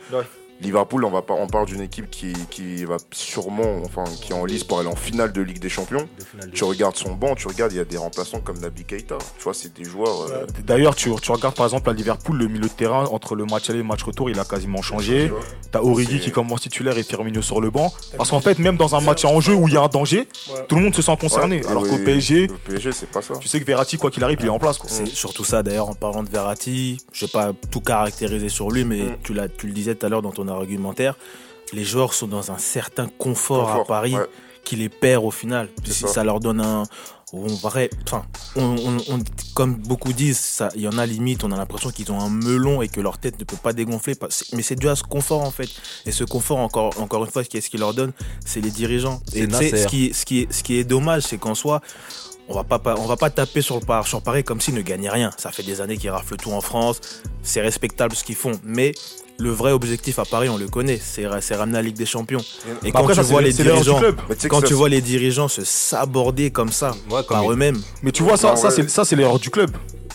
Liverpool, 0.63 1.05
on 1.05 1.11
va 1.11 1.23
pas, 1.23 1.35
on 1.35 1.47
parle 1.47 1.67
d'une 1.67 1.81
équipe 1.81 2.11
qui, 2.11 2.33
qui 2.51 2.85
va 2.85 2.97
sûrement, 3.13 3.83
enfin, 3.85 4.05
qui 4.23 4.33
est 4.33 4.35
en 4.35 4.45
lice 4.45 4.65
pour 4.65 4.79
aller 4.79 4.89
en 4.89 4.97
finale 4.97 5.33
de 5.33 5.43
Ligue 5.43 5.59
des 5.61 5.69
Champions. 5.69 6.09
Tu 6.55 6.65
regardes 6.65 6.97
son 6.97 7.13
banc, 7.15 7.35
tu 7.35 7.49
regardes, 7.49 7.73
il 7.73 7.77
y 7.77 7.81
a 7.81 7.85
des 7.85 7.97
remplaçants 7.97 8.41
comme 8.41 8.59
Naby 8.59 8.85
Keita. 8.85 9.19
Tu 9.39 9.45
vois, 9.45 9.55
c'est 9.55 9.75
des 9.75 9.85
joueurs. 9.85 10.23
euh, 10.31 10.47
D'ailleurs, 10.65 10.95
tu, 10.95 11.11
tu 11.21 11.33
regardes 11.33 11.55
par 11.55 11.67
exemple 11.67 11.91
à 11.91 11.93
Liverpool, 11.93 12.37
le 12.39 12.47
milieu 12.49 12.63
de 12.69 12.69
terrain, 12.69 13.05
entre 13.07 13.35
le 13.35 13.45
match 13.45 13.69
aller 13.71 13.81
et 13.81 13.83
le 13.83 13.89
match 13.89 14.03
retour, 14.03 14.31
il 14.31 14.39
a 14.39 14.45
quasiment 14.45 14.83
changé. 14.83 15.33
T'as 15.71 15.81
Origi 15.81 16.21
qui 16.21 16.31
commence 16.31 16.61
titulaire 16.63 16.97
et 16.99 17.03
Firmino 17.03 17.43
sur 17.43 17.61
le 17.61 17.71
banc. 17.71 17.93
Parce 18.17 18.31
qu'en 18.31 18.41
fait, 18.41 18.59
même 18.59 18.77
dans 18.77 18.95
un 18.95 19.01
match 19.01 19.25
en 19.25 19.41
jeu 19.41 19.55
où 19.55 19.69
il 19.69 19.75
y 19.75 19.77
a 19.77 19.83
un 19.83 19.89
danger, 19.89 20.29
Ouais. 20.53 20.65
tout 20.69 20.77
le 20.77 20.83
monde 20.83 20.95
se 20.95 21.03
sent 21.03 21.17
concerné. 21.21 21.61
ouais, 21.63 21.67
Alors 21.71 21.83
qu'au 21.87 21.99
PSG, 21.99 22.47
Le 22.47 22.55
PSG, 22.55 22.93
c'est 22.93 23.09
pas 23.11 23.23
ça. 23.23 23.35
tu 23.41 23.49
sais 23.49 23.61
que 23.61 23.65
Verratti, 23.65 23.97
quoi 23.97 24.11
qu'il 24.11 24.23
arrive, 24.25 24.39
il 24.41 24.47
est 24.47 24.51
en 24.51 24.59
place. 24.59 24.79
Quoi. 24.79 24.91
C'est 24.91 25.07
surtout 25.07 25.45
ça 25.45 25.63
d'ailleurs 25.63 25.89
en 25.89 25.95
parlant 25.95 26.23
de 26.23 26.29
Verratti, 26.29 26.99
je 27.13 27.25
vais 27.27 27.31
pas 27.31 27.53
tout 27.71 27.81
caractériser 27.81 28.49
sur 28.49 28.71
lui, 28.71 28.85
mais 28.85 29.03
Mm. 29.03 29.17
tu, 29.23 29.35
l'as, 29.35 29.49
tu 29.49 29.67
le 29.67 29.73
disais 29.73 29.95
tout 29.95 30.07
à 30.07 30.09
l'heure 30.09 30.23
dans 30.23 30.31
ton 30.33 30.49
argumentaire, 30.53 31.17
les 31.73 31.85
joueurs 31.85 32.15
sont 32.15 32.27
dans 32.29 32.51
un 32.51 32.59
certain 32.59 33.09
confort, 33.19 33.71
à 33.71 33.85
Paris 33.85 34.15
ouais. 34.17 34.27
qui 34.65 34.77
les 34.77 34.89
perd 34.89 35.25
au 35.25 35.31
final. 35.31 35.69
Ça. 35.89 36.09
ça. 36.09 36.25
leur 36.25 36.41
donne 36.41 36.61
un... 36.61 36.85
On, 37.35 37.47
vrai, 37.47 37.89
enfin, 38.07 38.27
on, 38.57 38.77
on- 38.77 39.15
on- 39.15 39.19
comme 39.55 39.77
beaucoup 39.77 40.13
disent, 40.13 40.63
il 40.75 40.83
y 40.83 40.87
en 40.89 40.99
a 40.99 41.07
limite, 41.07 41.45
on 41.45 41.51
a 41.51 41.57
l'impression 41.57 41.89
qu'ils 41.91 42.13
ont 42.13 42.21
un 42.21 42.29
melon 42.29 42.83
et 42.83 42.89
que 42.89 43.01
leur 43.01 43.17
tête 43.17 43.39
ne 43.41 43.45
peut 43.45 43.57
pas 43.57 43.73
dégonfler. 43.73 44.15
Mais 44.53 44.61
c'est 44.61 44.77
dû 44.77 44.87
à 44.91 44.97
ce 44.97 45.03
confort 45.03 45.41
en 45.41 45.51
fait. 45.51 45.71
Et 46.05 46.13
ce 46.13 46.25
confort, 46.25 46.59
encore, 46.59 46.93
encore 47.01 47.25
une 47.25 47.31
fois, 47.31 47.43
qu'est-ce 47.43 47.71
qui 47.71 47.79
leur 47.79 47.95
donne 47.95 48.13
C'est 48.45 48.61
les 48.61 48.71
dirigeants. 48.71 49.23
Et 49.33 49.49
ce 49.51 49.87
qui, 49.87 50.13
ce, 50.13 50.27
qui 50.27 50.41
est, 50.41 50.53
ce 50.53 50.63
qui 50.63 50.77
est 50.77 50.85
dommage, 50.85 51.23
c'est 51.23 51.39
qu'en 51.39 51.55
soi, 51.55 51.81
on 52.49 52.55
va 52.55 52.65
pas, 52.65 52.79
pas- 52.79 52.97
on 52.99 53.07
va 53.07 53.17
pas 53.17 53.31
taper 53.31 53.63
sur, 53.63 53.77
le 53.81 53.87
par, 53.87 54.07
sur 54.07 54.21
Paris 54.21 54.45
comme 54.45 54.61
s'ils 54.61 54.75
ne 54.75 54.83
gagnaient 54.83 55.09
rien. 55.09 55.31
Ça 55.39 55.51
fait 55.53 55.63
des 55.63 55.81
années 55.81 55.97
qu'ils 55.97 56.11
raflent 56.11 56.37
tout 56.37 56.53
en 56.53 56.61
France. 56.61 57.01
C'est 57.43 57.63
respectable 57.63 58.15
ce 58.15 58.25
qu'ils 58.25 58.37
font. 58.37 58.53
Mais 58.63 58.93
le 59.43 59.51
vrai 59.51 59.73
objectif 59.73 60.19
à 60.19 60.25
Paris, 60.25 60.49
on 60.49 60.57
le 60.57 60.69
connaît, 60.69 61.01
c'est 61.03 61.27
ra- 61.27 61.41
c'est 61.41 61.55
ramener 61.57 61.75
la 61.79 61.83
Ligue 61.83 61.97
des 61.97 62.07
Champions. 62.07 62.39
Et 62.85 62.91
Bah 62.91 62.91
quand 62.93 62.99
après, 63.01 63.15
tu 63.15 63.21
vois 63.23 63.41
c'est- 63.41 63.47
les 63.47 63.53
dirigeants, 63.53 64.01
quand 64.49 64.63
tu 64.63 64.75
vois 64.75 64.89
les 64.89 65.01
dirigeants 65.01 65.49
se 65.49 65.65
saborder 65.65 66.51
comme 66.51 66.71
ça 66.71 66.93
Ouais, 67.11 67.23
comme 67.25 67.37
par 67.37 67.45
il- 67.45 67.51
eux-mêmes, 67.53 67.81
Mais 68.03 68.13
tu 68.13 68.23
vois, 68.23 68.37
ça, 68.37 68.55
c'est 68.57 68.89
ça, 68.89 69.05
c'est 69.05 69.17
l'erreur 69.17 69.39
du 69.39 69.51
club. 69.51 69.71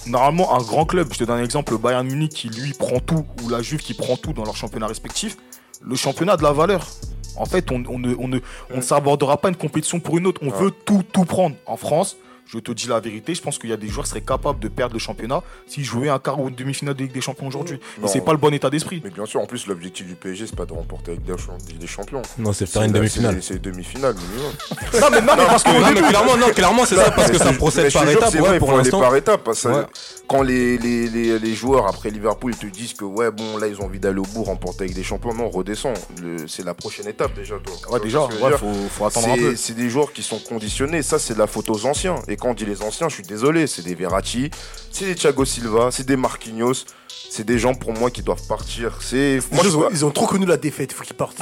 Normalement, 0.05 0.55
un 0.57 0.61
grand 0.63 0.85
club, 0.85 1.09
je 1.11 1.17
te 1.19 1.23
donne 1.25 1.39
un 1.39 1.43
exemple, 1.43 1.73
le 1.73 1.77
Bayern 1.79 2.07
Munich 2.07 2.31
qui 2.31 2.47
lui 2.49 2.71
prend 2.73 2.99
tout, 2.99 3.25
ou 3.43 3.49
la 3.49 3.61
Juve 3.61 3.81
qui 3.81 3.93
prend 3.93 4.15
tout 4.15 4.31
dans 4.31 4.45
leur 4.45 4.55
championnat 4.55 4.87
respectif, 4.87 5.35
le 5.81 5.95
championnat 5.95 6.33
a 6.33 6.37
de 6.37 6.43
la 6.43 6.53
valeur. 6.53 6.87
En 7.35 7.45
fait, 7.45 7.69
on, 7.71 7.83
on 7.89 7.99
ne, 7.99 8.15
on, 8.17 8.27
ne, 8.29 8.39
on 8.73 8.77
ne 8.77 8.81
s'abordera 8.81 9.37
pas 9.37 9.49
une 9.49 9.55
compétition 9.57 9.99
pour 9.99 10.17
une 10.17 10.25
autre. 10.25 10.41
On 10.43 10.49
Ouais. 10.49 10.57
veut 10.59 10.71
tout, 10.85 11.03
tout 11.11 11.25
prendre. 11.25 11.55
En 11.65 11.75
France, 11.77 12.15
je 12.47 12.59
te 12.59 12.71
dis 12.71 12.87
la 12.87 12.99
vérité, 12.99 13.35
je 13.35 13.41
pense 13.41 13.57
qu'il 13.59 13.69
y 13.69 13.73
a 13.73 13.77
des 13.77 13.87
joueurs 13.87 14.05
qui 14.05 14.09
seraient 14.11 14.21
capables 14.21 14.59
de 14.59 14.67
perdre 14.67 14.93
le 14.93 14.99
championnat 14.99 15.43
s'ils 15.67 15.83
jouaient 15.83 16.09
un 16.09 16.19
quart 16.19 16.39
ou 16.39 16.47
une 16.49 16.55
demi-finale 16.55 16.95
de 16.95 17.03
Ligue 17.03 17.11
des 17.11 17.21
Champions 17.21 17.47
aujourd'hui. 17.47 17.79
Et 18.03 18.07
c'est 18.07 18.21
pas 18.21 18.31
le 18.31 18.37
bon 18.37 18.53
état 18.53 18.69
d'esprit. 18.69 19.01
Mais 19.03 19.09
bien 19.09 19.25
sûr, 19.25 19.41
en 19.41 19.45
plus, 19.45 19.67
l'objectif 19.67 20.05
du 20.07 20.15
PSG, 20.15 20.47
c'est 20.47 20.55
pas 20.55 20.65
de 20.65 20.73
remporter 20.73 21.11
avec 21.11 21.23
des, 21.23 21.37
champ- 21.37 21.57
des 21.79 21.87
champions. 21.87 22.21
Non, 22.37 22.53
c'est 22.53 22.65
faire 22.65 22.83
une 22.83 22.91
demi-finale. 22.91 23.37
C'est 23.41 23.47
c'est 23.47 23.53
une 23.55 23.61
demi-finale 23.71 24.15
minimum. 24.15 24.51
Non, 25.01 25.07
mais, 25.11 25.21
non, 25.21 25.33
mais 25.37 25.45
parce 25.45 25.63
que 25.63 25.69
Non, 25.69 25.91
mais 25.93 26.01
clairement, 26.07 26.37
non, 26.37 26.49
clairement, 26.53 26.85
c'est 26.85 26.95
ça, 26.95 27.11
parce 27.11 27.29
que 27.31 27.37
ça 27.37 27.53
procède 27.53 27.91
par 27.93 28.09
étapes. 28.09 28.29
c'est 28.31 28.39
Ouais, 28.41 28.47
vrai, 28.49 28.59
pour 28.59 28.71
l'instant. 28.77 28.99
par 28.99 29.15
étapes. 29.15 29.43
Parce 29.43 29.63
que 29.63 29.67
Ouais. 29.67 29.83
quand 30.27 30.41
les, 30.41 30.77
les, 30.77 31.07
les, 31.09 31.39
les 31.39 31.53
joueurs 31.53 31.87
après 31.87 32.09
Liverpool 32.09 32.53
ils 32.53 32.57
te 32.57 32.65
disent 32.73 32.93
que 32.93 33.03
ouais 33.05 33.31
bon 33.31 33.57
là 33.57 33.67
ils 33.67 33.79
ont 33.81 33.85
envie 33.85 33.99
d'aller 33.99 34.19
au 34.19 34.23
bout, 34.23 34.43
remporter 34.43 34.85
avec 34.85 34.95
des 34.95 35.03
champions, 35.03 35.33
non 35.33 35.49
redescend. 35.49 35.93
C'est 36.47 36.63
la 36.65 36.73
prochaine 36.73 37.07
étape 37.07 37.33
déjà. 37.35 37.55
Toi. 37.59 37.73
Ouais, 37.93 37.99
déjà, 37.99 38.21
faut, 38.57 38.71
faut 38.89 39.05
attendre 39.05 39.27
un 39.29 39.35
C'est- 39.35 39.41
peu. 39.41 39.55
C'est 39.55 39.73
des 39.75 39.89
joueurs 39.89 40.13
qui 40.13 40.23
sont 40.23 40.39
conditionnés. 40.39 41.01
Ça, 41.01 41.19
c'est 41.19 41.33
de 41.33 41.39
la 41.39 41.47
faute 41.47 41.69
aux 41.69 41.85
anciens. 41.85 42.15
Et 42.27 42.36
quand 42.39 42.49
on 42.49 42.53
dit 42.53 42.65
les 42.65 42.81
anciens, 42.81 43.09
je 43.09 43.15
suis 43.15 43.23
désolé. 43.23 43.67
C'est 43.67 43.81
des 43.83 43.95
Verratti, 43.95 44.49
c'est 44.91 45.05
des 45.05 45.15
Thiago 45.15 45.45
Silva, 45.45 45.89
c'est 45.91 46.05
des 46.05 46.15
Marquinhos. 46.17 46.85
C'est 47.29 47.43
des 47.43 47.59
gens 47.59 47.73
pour 47.75 47.91
moi 47.93 48.09
qui 48.09 48.21
doivent 48.21 48.47
partir. 48.47 48.99
C'est 49.01 49.39
moi, 49.51 49.61
ils, 49.65 49.75
ont, 49.75 49.79
vois- 49.81 49.89
ils 49.91 50.05
ont 50.05 50.11
trop 50.11 50.27
connu 50.27 50.45
la 50.45 50.55
défaite, 50.55 50.91
il 50.93 50.95
faut 50.95 51.03
qu'ils 51.03 51.15
partent. 51.15 51.37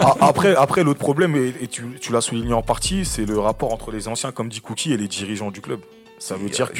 Ah, 0.00 0.14
Après, 0.20 0.56
après 0.56 0.82
l'autre 0.82 0.98
problème, 0.98 1.36
et, 1.36 1.54
et 1.62 1.68
tu, 1.68 1.84
tu 2.00 2.12
l'as 2.12 2.20
souligné 2.20 2.52
en 2.52 2.62
partie, 2.62 3.04
c'est 3.04 3.24
le 3.26 3.38
rapport 3.38 3.72
entre 3.72 3.90
les 3.92 4.08
anciens, 4.08 4.32
comme 4.32 4.48
dit 4.48 4.60
Cookie, 4.60 4.92
et 4.92 4.96
les 4.96 5.06
dirigeants 5.08 5.50
du 5.52 5.60
club. 5.60 5.80
Ça 6.18 6.34
veut 6.34 6.48
dire 6.48 6.72
que 6.72 6.78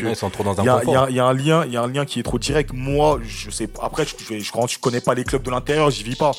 il 0.63 0.67
y, 0.67 0.69
a- 0.97 1.11
y 1.11 1.15
y 1.15 1.21
un 1.21 1.33
lien, 1.33 1.65
il 1.67 1.73
y 1.73 1.77
a 1.77 1.83
un 1.83 1.87
lien 1.89 2.05
qui 2.07 2.19
est 2.19 2.23
trop 2.23 2.39
direct. 2.39 2.71
Moi, 2.73 3.21
je 3.23 3.51
sais 3.51 3.67
pas. 3.67 3.83
Après, 3.85 4.05
je, 4.07 4.15
je, 4.19 4.39
je, 4.41 4.51
quand 4.53 4.67
je 4.67 4.79
connais 4.79 5.01
pas 5.03 5.15
les 5.15 5.25
clubs 5.25 5.43
de 5.43 5.51
l'intérieur, 5.51 5.91
j'y 5.91 6.03
vis 6.03 6.17
pas. 6.17 6.33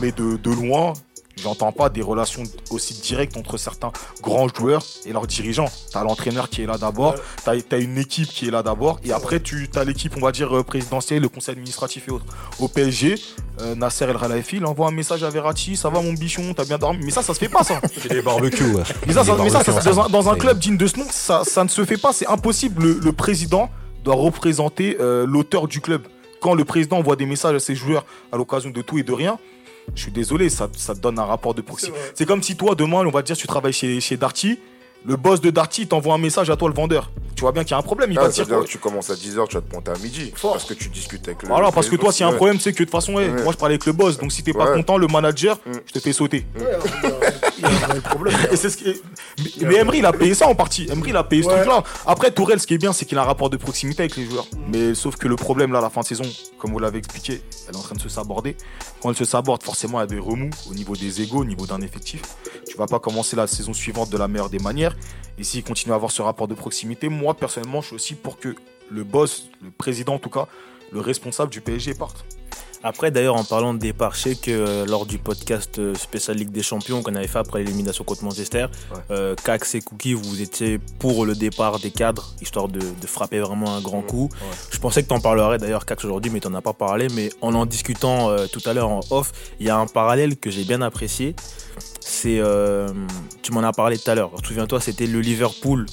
Mais 0.00 0.12
de, 0.12 0.36
de 0.36 0.50
loin, 0.50 0.94
j'entends 1.42 1.72
pas 1.72 1.88
des 1.88 2.02
relations 2.02 2.42
aussi 2.70 2.94
directes 2.94 3.36
entre 3.36 3.56
certains 3.56 3.92
grands 4.22 4.48
joueurs 4.48 4.82
et 5.06 5.12
leurs 5.12 5.26
dirigeants. 5.26 5.68
T'as 5.92 6.02
l'entraîneur 6.04 6.48
qui 6.48 6.62
est 6.62 6.66
là 6.66 6.78
d'abord, 6.78 7.14
t'as 7.44 7.52
as 7.70 7.76
une 7.78 7.98
équipe 7.98 8.28
qui 8.28 8.48
est 8.48 8.50
là 8.50 8.62
d'abord, 8.62 9.00
et 9.04 9.12
après 9.12 9.40
tu 9.40 9.68
as 9.74 9.84
l'équipe, 9.84 10.14
on 10.16 10.20
va 10.20 10.32
dire 10.32 10.56
euh, 10.56 10.62
présidentielle, 10.62 11.22
le 11.22 11.28
conseil 11.28 11.52
administratif 11.52 12.08
et 12.08 12.10
autres. 12.10 12.26
Au 12.58 12.68
PSG, 12.68 13.14
euh, 13.60 13.74
Nasser 13.74 14.04
El 14.04 14.16
Khelaifi, 14.18 14.56
il 14.56 14.66
envoie 14.66 14.88
un 14.88 14.92
message 14.92 15.22
à 15.24 15.30
Verratti, 15.30 15.76
ça 15.76 15.88
va 15.88 16.00
mon 16.00 16.12
bichon, 16.12 16.54
t'as 16.54 16.64
bien 16.64 16.78
dormi? 16.78 17.00
Mais 17.04 17.10
ça, 17.10 17.22
ça 17.22 17.34
se 17.34 17.38
fait 17.38 17.48
pas 17.48 17.62
ça. 17.64 17.80
C'est 18.02 18.08
des 18.08 18.22
barbecues, 18.22 18.72
ouais. 18.74 18.82
Mais 19.06 19.12
ça, 19.12 19.24
ça- 19.24 19.36
Des 19.36 19.42
mais 19.42 19.50
ça, 19.50 19.62
ça, 19.64 19.72
barbecues 19.72 19.94
dans 19.94 20.00
un, 20.04 20.08
dans 20.08 20.18
un 20.18 20.20
ensemble. 20.20 20.38
club 20.38 20.58
digne 20.58 20.76
de 20.76 20.86
ce 20.86 20.98
nom, 20.98 21.06
ça, 21.10 21.42
ça 21.44 21.64
ne 21.64 21.68
se 21.68 21.84
fait 21.84 21.96
pas, 21.98 22.12
c'est 22.12 22.26
impossible. 22.26 22.82
Le, 22.82 23.00
le 23.02 23.12
président 23.12 23.70
doit 24.04 24.14
représenter 24.14 24.96
euh, 25.00 25.26
l'auteur 25.26 25.68
du 25.68 25.80
club. 25.80 26.02
Quand 26.40 26.54
le 26.54 26.64
président 26.64 26.98
envoie 26.98 27.16
des 27.16 27.26
messages 27.26 27.56
à 27.56 27.58
ses 27.60 27.74
joueurs 27.74 28.04
à 28.30 28.36
l'occasion 28.36 28.70
de 28.70 28.80
tout 28.80 28.96
et 28.98 29.02
de 29.02 29.12
rien, 29.12 29.38
je 29.94 30.02
suis 30.02 30.12
désolé, 30.12 30.48
ça, 30.48 30.68
ça 30.76 30.94
te 30.94 31.00
donne 31.00 31.18
un 31.18 31.24
rapport 31.24 31.54
de 31.54 31.62
proximité. 31.62 31.98
C'est 32.14 32.26
comme 32.26 32.42
si 32.42 32.56
toi, 32.56 32.74
demain, 32.74 33.04
on 33.06 33.10
va 33.10 33.22
te 33.22 33.26
dire, 33.26 33.36
tu 33.36 33.46
travailles 33.46 33.72
chez, 33.72 34.00
chez 34.00 34.16
Darty, 34.16 34.58
le 35.06 35.16
boss 35.16 35.40
de 35.40 35.50
Darty 35.50 35.86
t'envoie 35.86 36.14
un 36.14 36.18
message 36.18 36.50
à 36.50 36.56
toi, 36.56 36.68
le 36.68 36.74
vendeur. 36.74 37.10
Tu 37.36 37.42
vois 37.42 37.52
bien 37.52 37.62
qu'il 37.62 37.70
y 37.70 37.74
a 37.74 37.78
un 37.78 37.82
problème, 37.82 38.10
il 38.10 38.18
Ah, 38.18 38.22
va 38.22 38.28
te 38.30 38.42
dire 38.42 38.58
que 38.60 38.64
tu 38.66 38.78
commences 38.78 39.10
à 39.10 39.14
10h, 39.14 39.46
tu 39.48 39.54
vas 39.54 39.60
te 39.60 39.70
pointer 39.70 39.92
à 39.92 39.98
midi. 39.98 40.32
Fort. 40.34 40.52
Parce 40.54 40.64
que 40.64 40.74
tu 40.74 40.88
discutes 40.88 41.26
avec 41.28 41.42
le. 41.42 41.48
Voilà, 41.48 41.70
parce 41.70 41.88
que 41.88 41.94
toi, 41.94 42.10
s'il 42.12 42.26
y 42.26 42.28
a 42.28 42.32
un 42.32 42.34
problème, 42.36 42.58
c'est 42.58 42.72
que 42.72 42.78
de 42.78 42.84
toute 42.84 42.90
façon, 42.90 43.14
ouais, 43.14 43.28
Ouais. 43.30 43.42
moi, 43.44 43.52
je 43.52 43.58
parle 43.58 43.70
avec 43.72 43.86
le 43.86 43.92
boss, 43.92 44.18
donc 44.18 44.32
si 44.32 44.42
t'es 44.42 44.52
pas 44.52 44.72
content, 44.74 44.96
le 44.98 45.06
manager, 45.06 45.56
Mm. 45.64 45.72
je 45.86 45.92
te 45.92 45.98
fais 46.00 46.12
sauter. 46.12 46.44
Ouais, 47.62 47.68
il 47.70 47.72
y 47.72 47.76
a- 47.76 47.86
il 47.86 47.88
y 47.88 47.92
a 47.92 47.96
un 47.96 48.00
problème. 48.00 48.36
Et 48.52 48.56
c'est 48.56 48.70
ce 48.70 48.76
qui 48.76 48.88
est- 48.88 49.02
Mais, 49.60 49.68
mais 49.68 49.74
Emery, 49.76 49.98
il 49.98 50.06
a 50.06 50.12
payé 50.12 50.34
ça 50.34 50.46
en 50.48 50.54
partie. 50.54 50.86
Emery, 50.90 51.10
il 51.10 51.16
a 51.16 51.24
payé 51.24 51.42
ce 51.42 51.48
Ouais. 51.48 51.54
truc-là. 51.56 51.82
Après, 52.06 52.30
Tourelle, 52.30 52.60
ce 52.60 52.66
qui 52.66 52.74
est 52.74 52.78
bien, 52.78 52.92
c'est 52.92 53.04
qu'il 53.04 53.18
a 53.18 53.22
un 53.22 53.24
rapport 53.24 53.50
de 53.50 53.56
proximité 53.56 54.02
avec 54.02 54.16
les 54.16 54.26
joueurs. 54.26 54.46
Mais 54.68 54.94
sauf 54.94 55.16
que 55.16 55.28
le 55.28 55.36
problème, 55.36 55.72
là, 55.72 55.78
à 55.78 55.82
la 55.82 55.90
fin 55.90 56.00
de 56.02 56.06
saison, 56.06 56.24
comme 56.58 56.72
vous 56.72 56.78
l'avez 56.78 56.98
expliqué, 56.98 57.40
elle 57.68 57.74
est 57.74 57.78
en 57.78 57.82
train 57.82 57.94
de 57.96 58.00
se 58.00 58.08
saborder. 58.08 58.56
Quand 59.02 59.10
elle 59.10 59.16
se 59.16 59.24
saborde, 59.24 59.62
forcément, 59.62 59.98
il 59.98 60.02
y 60.02 60.04
a 60.04 60.06
des 60.06 60.18
remous 60.18 60.50
au 60.70 60.74
niveau 60.74 60.94
des 60.96 61.22
égaux, 61.22 61.38
au 61.40 61.44
niveau 61.44 61.66
d'un 61.66 61.80
effectif. 61.80 62.22
Tu 62.68 62.76
vas 62.76 62.86
pas 62.86 62.98
commencer 62.98 63.36
la 63.36 63.46
saison 63.46 63.72
suivante 63.72 64.10
de 64.10 64.18
la 64.18 64.28
meilleure 64.28 64.50
des 64.50 64.58
manières. 64.58 64.96
Et 65.38 65.44
s'il 65.44 65.62
continue 65.62 65.92
à 65.92 65.96
avoir 65.96 66.10
ce 66.10 66.20
rapport 66.22 66.48
de 66.48 66.54
proximité, 66.54 67.08
moi, 67.08 67.34
personnellement, 67.34 67.80
je 67.80 67.86
suis 67.88 67.96
aussi 67.96 68.14
pour 68.14 68.38
que 68.38 68.54
le 68.90 69.04
boss, 69.04 69.48
le 69.62 69.70
président 69.70 70.14
en 70.14 70.18
tout 70.18 70.30
cas, 70.30 70.46
le 70.92 71.00
responsable 71.00 71.50
du 71.50 71.60
PSG 71.60 71.94
parte. 71.94 72.24
Après, 72.84 73.10
d'ailleurs, 73.10 73.34
en 73.36 73.44
parlant 73.44 73.74
de 73.74 73.78
départ, 73.78 74.14
je 74.14 74.20
sais 74.20 74.34
que 74.36 74.50
euh, 74.50 74.86
lors 74.86 75.04
du 75.04 75.18
podcast 75.18 75.78
euh, 75.78 75.94
spécial 75.94 76.36
Ligue 76.36 76.50
des 76.52 76.62
Champions 76.62 77.02
qu'on 77.02 77.14
avait 77.16 77.26
fait 77.26 77.38
après 77.40 77.58
l'élimination 77.62 78.04
contre 78.04 78.22
Manchester, 78.24 78.66
Ouais. 78.92 78.98
euh, 79.10 79.34
Cax 79.44 79.74
et 79.74 79.80
Cookie, 79.80 80.14
vous 80.14 80.40
étiez 80.40 80.78
pour 80.98 81.26
le 81.26 81.34
départ 81.34 81.80
des 81.80 81.90
cadres, 81.90 82.34
histoire 82.40 82.68
de, 82.68 82.78
de 82.78 83.06
frapper 83.06 83.40
vraiment 83.40 83.74
un 83.74 83.80
grand 83.80 84.02
coup. 84.02 84.28
Je 84.70 84.78
pensais 84.78 85.02
que 85.02 85.08
tu 85.08 85.14
en 85.14 85.20
parlerais 85.20 85.58
d'ailleurs, 85.58 85.84
Cax, 85.86 86.04
aujourd'hui, 86.04 86.30
mais 86.30 86.38
tu 86.40 86.48
n'en 86.48 86.54
as 86.58 86.62
pas 86.62 86.72
parlé. 86.72 87.08
Mais 87.14 87.30
en 87.40 87.54
en 87.54 87.66
discutant 87.66 88.30
euh, 88.30 88.46
tout 88.46 88.62
à 88.64 88.72
l'heure 88.72 88.88
en 88.90 89.00
off, 89.10 89.32
il 89.58 89.66
y 89.66 89.70
a 89.70 89.76
un 89.76 89.86
parallèle 89.86 90.36
que 90.36 90.50
j'ai 90.50 90.64
bien 90.64 90.80
apprécié. 90.80 91.34
C'est, 92.00 92.38
euh, 92.38 92.88
tu 93.42 93.52
m'en 93.52 93.62
as 93.62 93.72
parlé 93.72 93.98
tout 93.98 94.10
à 94.10 94.14
l'heure. 94.14 94.30
Souviens-toi, 94.44 94.80
c'était 94.80 95.06
le 95.06 95.20
Liverpool 95.20 95.86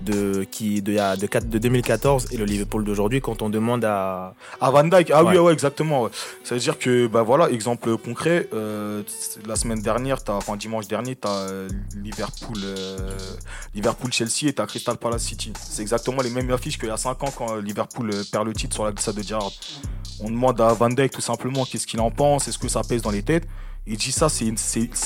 de, 0.00 0.44
qui, 0.44 0.80
de, 0.82 0.92
de, 1.16 1.26
quatre- 1.26 1.48
de 1.48 1.58
2014 1.58 2.28
et 2.32 2.36
le 2.36 2.44
Liverpool 2.44 2.84
d'aujourd'hui 2.84 3.20
quand 3.20 3.42
on 3.42 3.50
demande 3.50 3.84
à, 3.84 4.34
À 4.60 4.70
Van 4.70 4.84
Dyke, 4.84 5.10
ah 5.12 5.24
oui, 5.24 5.34
Ouais. 5.34 5.38
ouais, 5.38 5.52
exactement. 5.52 6.02
ouais. 6.02 6.10
Ça 6.44 6.54
veut 6.54 6.60
dire 6.60 6.78
que, 6.78 7.06
bah 7.06 7.22
voilà, 7.22 7.50
exemple 7.50 7.96
concret, 7.98 8.48
euh, 8.52 9.02
la 9.46 9.56
semaine 9.56 9.82
dernière, 9.82 10.22
t'as, 10.22 10.34
enfin 10.34 10.56
dimanche 10.56 10.86
dernier, 10.88 11.16
tu 11.16 11.26
as 11.26 11.46
Liverpool, 11.96 12.58
euh, 12.64 12.96
Liverpool 13.74 14.12
Chelsea 14.12 14.46
et 14.48 14.52
tu 14.54 14.62
Crystal 14.66 14.96
Palace 14.96 15.22
City. 15.22 15.52
C'est 15.60 15.82
exactement 15.82 16.22
les 16.22 16.30
mêmes 16.30 16.50
affiches 16.52 16.78
qu'il 16.78 16.88
y 16.88 16.92
a 16.92 16.96
5 16.96 17.22
ans 17.24 17.32
quand 17.36 17.56
euh, 17.56 17.60
Liverpool 17.60 18.10
euh, 18.12 18.22
perd 18.30 18.46
le 18.46 18.52
titre 18.52 18.74
sur 18.74 18.84
la 18.84 18.92
glissade 18.92 19.14
de 19.16 19.22
Gerrard. 19.22 19.52
On 20.20 20.30
demande 20.30 20.60
à 20.60 20.72
Van 20.72 20.88
Dyke 20.88 21.12
tout 21.12 21.20
simplement 21.20 21.64
qu'est-ce 21.64 21.86
qu'il 21.86 22.00
en 22.00 22.10
pense, 22.10 22.48
est-ce 22.48 22.58
que 22.58 22.68
ça 22.68 22.82
pèse 22.88 23.02
dans 23.02 23.10
les 23.10 23.22
têtes? 23.22 23.46
Il 23.90 23.96
dit 23.96 24.12
ça, 24.12 24.28
c'est, 24.28 24.52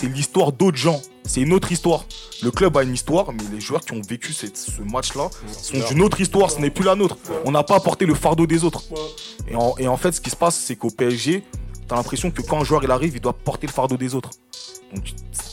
l'histoire 0.08 0.52
d'autres 0.52 0.76
gens. 0.76 1.00
C'est 1.24 1.40
une 1.40 1.52
autre 1.52 1.70
histoire. 1.70 2.04
Le 2.42 2.50
club 2.50 2.76
a 2.76 2.82
une 2.82 2.94
histoire, 2.94 3.32
mais 3.32 3.44
les 3.52 3.60
joueurs 3.60 3.80
qui 3.82 3.92
ont 3.92 4.02
vécu 4.02 4.32
cette- 4.32 4.56
ce 4.56 4.82
match-là 4.82 5.30
sont 5.52 5.78
d'une 5.88 6.02
autre 6.02 6.20
histoire. 6.20 6.50
Ce 6.50 6.58
n'est 6.58 6.70
plus 6.70 6.84
la 6.84 6.96
nôtre. 6.96 7.16
On 7.44 7.52
n'a 7.52 7.62
pas 7.62 7.76
apporté 7.76 8.06
le 8.06 8.14
fardeau 8.14 8.46
des 8.46 8.64
autres. 8.64 8.82
Et 9.48 9.54
en, 9.54 9.74
et 9.78 9.86
en 9.86 9.96
fait, 9.96 10.10
ce 10.12 10.20
qui 10.20 10.30
se 10.30 10.36
passe, 10.36 10.58
c'est 10.58 10.74
qu'au 10.74 10.90
PSG, 10.90 11.44
t'as 11.86 11.94
l'impression 11.94 12.32
que 12.32 12.42
quand 12.42 12.60
un 12.60 12.64
joueur 12.64 12.82
il 12.82 12.90
arrive, 12.90 13.14
il 13.14 13.20
doit 13.20 13.32
porter 13.34 13.68
le 13.68 13.72
fardeau 13.72 13.96
des 13.96 14.16
autres. 14.16 14.30
Donc 14.92 15.04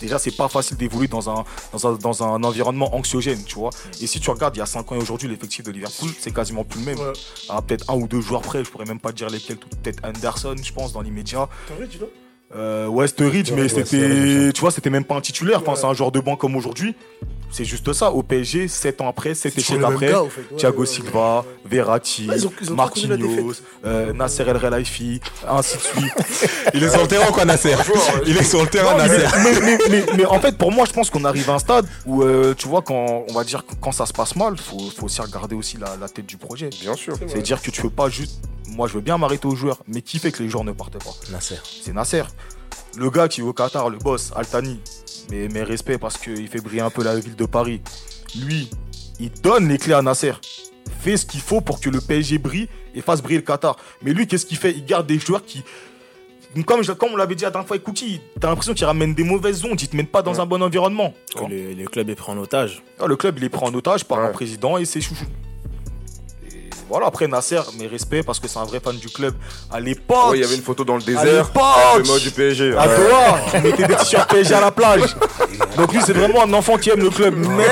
déjà, 0.01 0.17
c'est 0.17 0.35
pas 0.35 0.47
facile 0.49 0.75
d'évoluer 0.77 1.07
dans 1.07 1.29
un, 1.29 1.45
dans, 1.71 1.87
un, 1.87 1.93
dans 1.97 2.23
un 2.23 2.43
environnement 2.43 2.93
anxiogène, 2.95 3.43
tu 3.45 3.55
vois. 3.55 3.69
Et 4.01 4.07
si 4.07 4.19
tu 4.19 4.29
regardes, 4.31 4.55
il 4.55 4.59
y 4.59 4.63
a 4.63 4.65
5 4.65 4.91
ans 4.91 4.95
et 4.95 4.97
aujourd'hui, 5.01 5.27
l'effectif 5.29 5.63
de 5.63 5.71
Liverpool, 5.71 6.09
c'est 6.19 6.33
quasiment 6.33 6.63
plus 6.65 6.79
le 6.79 6.85
même. 6.87 6.99
Ouais. 6.99 7.13
Ah, 7.47 7.61
peut-être 7.61 7.89
un 7.91 7.95
ou 7.95 8.07
deux 8.07 8.21
joueurs 8.21 8.41
près, 8.41 8.63
je 8.65 8.69
pourrais 8.71 8.85
même 8.85 8.99
pas 8.99 9.11
dire 9.11 9.29
lesquels, 9.29 9.57
peut-être 9.57 10.03
Anderson, 10.03 10.55
je 10.61 10.73
pense, 10.73 10.91
dans 10.93 11.01
l'immédiat. 11.01 11.47
Euh, 12.55 12.87
Westridge, 12.87 13.51
mais 13.51 13.63
Ouais, 13.63 13.69
c'était, 13.69 14.51
tu 14.53 14.61
vois, 14.61 14.71
c'était 14.71 14.89
même 14.89 15.03
pas 15.03 15.15
un 15.15 15.21
titulaire. 15.21 15.59
Enfin, 15.61 15.75
c'est 15.75 15.85
un 15.85 15.93
joueur 15.93 16.11
de 16.11 16.19
banc 16.19 16.35
comme 16.35 16.55
aujourd'hui. 16.55 16.95
C'est 17.51 17.65
juste 17.65 17.91
ça. 17.93 18.11
Au 18.11 18.21
PSG, 18.23 18.67
7 18.67 19.01
ans 19.01 19.09
après, 19.09 19.33
7 19.33 19.53
C'est 19.53 19.59
échecs 19.61 19.81
après. 19.83 20.07
gars, 20.11 20.21
au 20.21 20.29
fait. 20.29 20.41
Ouais, 20.51 20.57
Thiago 20.57 20.81
ouais, 20.81 20.85
Silva, 20.85 21.39
ouais. 21.39 21.45
Verratti, 21.69 22.27
Ouais, 22.29 22.35
ils 22.37 22.45
ont- 22.47 22.51
ont 22.71 22.75
Marquinhos, 22.75 23.53
euh, 23.85 24.13
Nasser 24.13 24.43
El 24.47 24.59
Khelaifi, 24.59 25.19
ainsi 25.47 25.77
de 25.77 25.81
suite. 25.81 26.13
Il 26.75 26.83
est 26.83 26.89
sur 26.89 27.01
le 27.01 27.07
terrain, 27.07 27.31
quoi, 27.31 27.45
Nasser 27.45 27.75
Il 28.27 28.37
est 28.37 28.43
sur 28.43 28.61
le 28.61 28.67
terrain, 28.67 28.91
Non, 28.91 28.97
Nasser. 28.99 29.25
mais- 29.43 29.59
mais- 29.61 29.77
mais- 29.89 30.05
mais 30.17 30.25
en 30.25 30.39
fait, 30.39 30.57
pour 30.57 30.71
moi, 30.71 30.85
je 30.87 30.93
pense 30.93 31.09
qu'on 31.09 31.25
arrive 31.25 31.49
à 31.49 31.53
un 31.55 31.59
stade 31.59 31.87
où, 32.05 32.21
euh, 32.23 32.53
tu 32.55 32.67
vois, 32.67 32.81
quand 32.83 33.25
on 33.27 33.33
va 33.33 33.43
dire 33.43 33.63
quand 33.81 33.91
ça 33.91 34.05
se 34.05 34.13
passe 34.13 34.35
mal, 34.35 34.55
faut, 34.57 34.77
faut 34.95 35.05
aussi 35.05 35.21
regarder 35.21 35.55
aussi 35.55 35.77
la, 35.77 35.97
la 35.99 36.07
tête 36.07 36.25
du 36.27 36.37
projet. 36.37 36.69
Bien 36.81 36.95
sûr. 36.95 37.15
C'est-à-dire 37.27 37.61
que 37.61 37.71
tu 37.71 37.81
veux 37.81 37.89
pas 37.89 38.09
juste. 38.09 38.39
Moi, 38.67 38.87
je 38.87 38.93
veux 38.93 39.01
bien 39.01 39.17
m'arrêter 39.17 39.47
aux 39.47 39.55
joueurs, 39.55 39.79
mais 39.87 40.03
qui 40.03 40.19
fait 40.19 40.31
que 40.31 40.43
les 40.43 40.49
joueurs 40.49 40.63
ne 40.63 40.71
partent 40.71 41.03
pas? 41.03 41.09
Nasser. 41.31 41.55
C'est 41.83 41.93
Nasser. 41.93 42.21
Le 42.99 43.09
gars 43.09 43.27
qui 43.27 43.41
est 43.41 43.43
au 43.43 43.53
Qatar, 43.53 43.89
le 43.89 43.97
boss, 43.97 44.31
Altani. 44.35 44.79
Mais 45.31 45.47
mes 45.47 45.63
respects 45.63 45.97
parce 45.97 46.17
qu'il 46.17 46.47
fait 46.47 46.59
briller 46.61 46.81
un 46.81 46.89
peu 46.89 47.03
la 47.03 47.17
ville 47.19 47.35
de 47.35 47.45
Paris. 47.45 47.81
Lui, 48.35 48.69
il 49.19 49.31
donne 49.41 49.67
les 49.69 49.77
clés 49.77 49.93
à 49.93 50.01
Nasser. 50.01 50.33
Fait 51.01 51.15
ce 51.17 51.25
qu'il 51.25 51.39
faut 51.39 51.61
pour 51.61 51.79
que 51.79 51.89
le 51.89 52.01
PSG 52.01 52.37
brille 52.39 52.67
et 52.95 53.01
fasse 53.01 53.21
briller 53.21 53.37
le 53.39 53.45
Qatar. 53.45 53.77
Mais 54.01 54.11
lui, 54.11 54.27
qu'est-ce 54.27 54.45
qu'il 54.45 54.57
fait? 54.57 54.71
Il 54.71 54.85
garde 54.85 55.07
des 55.07 55.19
joueurs 55.19 55.45
qui. 55.45 55.63
Comme, 56.65 56.81
je- 56.83 56.91
comme 56.93 57.11
on 57.13 57.15
l'avait 57.15 57.35
dit 57.35 57.43
la 57.43 57.51
dernière 57.51 57.67
fois 57.67 57.75
avec 57.75 57.83
Cookie, 57.85 58.19
t'as 58.39 58.49
l'impression 58.49 58.73
qu'il 58.73 58.85
ramène 58.85 59.13
des 59.13 59.23
mauvaises 59.23 59.63
ondes, 59.63 59.79
il 59.79 59.87
te 59.87 59.95
mène 59.95 60.07
pas 60.07 60.23
dans 60.23 60.41
un 60.41 60.47
bon 60.47 60.61
environnement. 60.63 61.13
que 61.35 61.45
le, 61.45 61.73
le 61.73 61.85
club 61.85 62.09
est 62.09 62.15
pris 62.15 62.31
en 62.31 62.37
otage. 62.39 62.81
Ah, 62.99 63.05
le 63.05 63.15
club, 63.15 63.37
il 63.37 63.43
est 63.43 63.49
pris 63.49 63.63
en 63.65 63.73
otage 63.75 64.03
par 64.03 64.17
un 64.19 64.31
président 64.31 64.77
et 64.77 64.85
ses 64.85 64.99
chouchous. 64.99 65.25
Voilà, 66.89 67.05
après 67.07 67.27
Nasser, 67.27 67.59
mes 67.77 67.87
respects 67.87 68.23
parce 68.25 68.39
que 68.39 68.47
c'est 68.47 68.57
un 68.59 68.65
vrai 68.65 68.79
fan 68.83 68.95
du 68.97 69.09
club. 69.09 69.35
À 69.71 69.79
l'époque, 69.79 70.31
Ouais, 70.31 70.37
il 70.39 70.41
y 70.41 70.43
avait 70.43 70.55
une 70.55 70.63
photo 70.63 70.83
dans 70.83 70.95
le 70.95 71.01
à 71.03 71.05
désert. 71.05 71.23
l'époque, 71.45 71.97
le 71.97 72.03
mot 72.03 72.17
du 72.19 72.31
PSG. 72.31 72.75
à 72.75 72.87
ouais. 72.87 72.97
Doha, 72.97 73.39
il 73.55 73.61
mettait 73.61 73.87
des 73.87 73.95
t-shirts 73.95 74.29
PSG 74.29 74.53
à 74.55 74.61
la 74.61 74.71
plage. 74.71 75.15
Donc 75.77 75.93
lui, 75.93 76.01
c'est 76.05 76.13
vraiment 76.13 76.43
un 76.43 76.53
enfant 76.53 76.77
qui 76.77 76.89
aime 76.89 77.01
le 77.01 77.09
club. 77.11 77.35
Mais, 77.35 77.65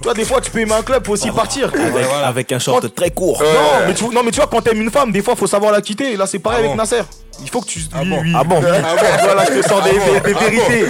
Tu 0.00 0.04
vois, 0.04 0.14
des 0.14 0.24
fois, 0.24 0.40
tu 0.40 0.50
peux 0.50 0.60
aimer 0.60 0.72
un 0.74 0.82
club, 0.82 1.04
faut 1.06 1.12
aussi 1.12 1.30
partir. 1.30 1.70
Avec, 1.74 2.06
avec 2.24 2.52
un 2.52 2.58
short 2.58 2.94
très 2.94 3.10
court. 3.10 3.40
Non, 3.42 3.86
mais 3.86 3.94
tu, 3.94 4.04
non, 4.08 4.22
mais 4.24 4.30
tu 4.30 4.36
vois, 4.38 4.48
quand 4.48 4.60
t'aimes 4.60 4.82
une 4.82 4.90
femme, 4.90 5.12
des 5.12 5.22
fois, 5.22 5.36
faut 5.36 5.46
savoir 5.46 5.72
la 5.72 5.80
quitter. 5.80 6.12
Et 6.12 6.16
là, 6.16 6.26
c'est 6.26 6.38
pareil 6.40 6.64
avec 6.64 6.76
Nasser. 6.76 7.02
Il 7.40 7.50
faut 7.50 7.60
que 7.60 7.66
tu. 7.66 7.80
Ah 7.94 8.02
bon 8.04 8.22
Ah 8.36 8.44
bon 8.44 8.60
Voilà, 8.60 9.44
je 9.46 9.60
te 9.60 9.68
sors 9.68 9.82
des, 9.82 9.90
des- 9.92 10.20
des 10.20 10.32
vérités. 10.34 10.84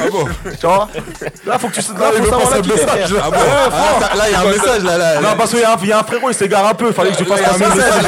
Tu 0.60 0.66
vois 0.66 0.88
Là, 1.46 1.58
faut 1.58 1.68
que 1.68 1.74
tu. 1.74 1.80
Là, 1.80 2.10
faut 2.12 2.24
savoir 2.24 2.50
la 2.50 2.60
quitter. 2.60 2.76
frère. 2.78 3.10
Ouais, 3.10 3.18
fort. 3.20 4.00
Là, 4.16 4.24
il 4.28 4.32
y 4.32 4.34
a 4.34 4.40
un 4.40 4.44
message 4.44 4.82
là. 4.84 4.98
là. 4.98 5.20
Non, 5.20 5.28
parce 5.38 5.50
qu'il 5.50 5.60
y, 5.60 5.64
a 5.64 5.72
un- 5.72 5.76
il 5.82 5.88
y 5.88 5.92
a 5.92 5.98
un 6.00 6.02
frérot, 6.02 6.28
il 6.30 6.34
s'égare 6.34 6.66
un 6.66 6.74
peu. 6.74 6.92
Fallait 6.92 7.12
que 7.12 7.18
je 7.18 7.24
fasse 7.24 7.40
un 7.40 7.58
message. 7.58 8.02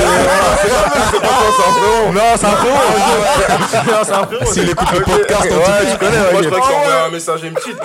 Non, 2.12 2.20
c'est 2.36 2.46
un 2.46 2.50
frérot. 2.50 2.76
Non, 3.86 4.04
c'est 4.04 4.12
un 4.12 4.26
frérot. 4.26 4.52
S'il 4.52 4.68
écoute 4.70 4.92
le 4.92 5.00
podcast, 5.00 5.42
tu 5.42 5.98
connais. 5.98 6.18
Moi, 6.32 6.42
je 6.42 6.48
ok. 6.48 6.54
crois 6.60 6.68
que 6.70 7.06
un 7.06 7.10
message 7.10 7.44
M-Cheat. 7.44 7.76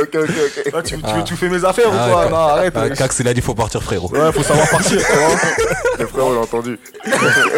Ok, 0.00 0.08
ok, 0.14 0.14
ok. 0.14 0.72
Ah, 0.74 0.82
tu, 0.82 0.96
veux 0.96 1.24
tout 1.24 1.36
faire 1.36 1.50
mes 1.50 1.64
affaires 1.64 1.86
Ah, 1.92 2.06
ou 2.08 2.12
quoi. 2.12 2.28
Non, 2.28 2.36
arrête. 2.36 2.74
Ah, 2.76 2.90
Cax, 2.90 3.18
il 3.20 3.28
a 3.28 3.34
dit 3.34 3.40
faut 3.40 3.54
partir, 3.54 3.82
frérot. 3.82 4.10
Ouais, 4.12 4.32
faut 4.32 4.42
savoir 4.42 4.68
partir. 4.68 4.98
Le 5.98 6.06
frère, 6.06 6.26
on 6.26 6.32
l'a 6.34 6.40
entendu. 6.40 6.78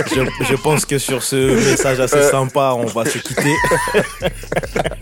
Je, 0.09 0.45
je 0.45 0.55
pense 0.57 0.85
que 0.85 0.99
sur 0.99 1.23
ce 1.23 1.55
message 1.55 2.01
assez 2.01 2.23
sympa, 2.31 2.75
on 2.77 2.87
va 2.87 3.05
se 3.05 3.19
quitter. 3.19 3.55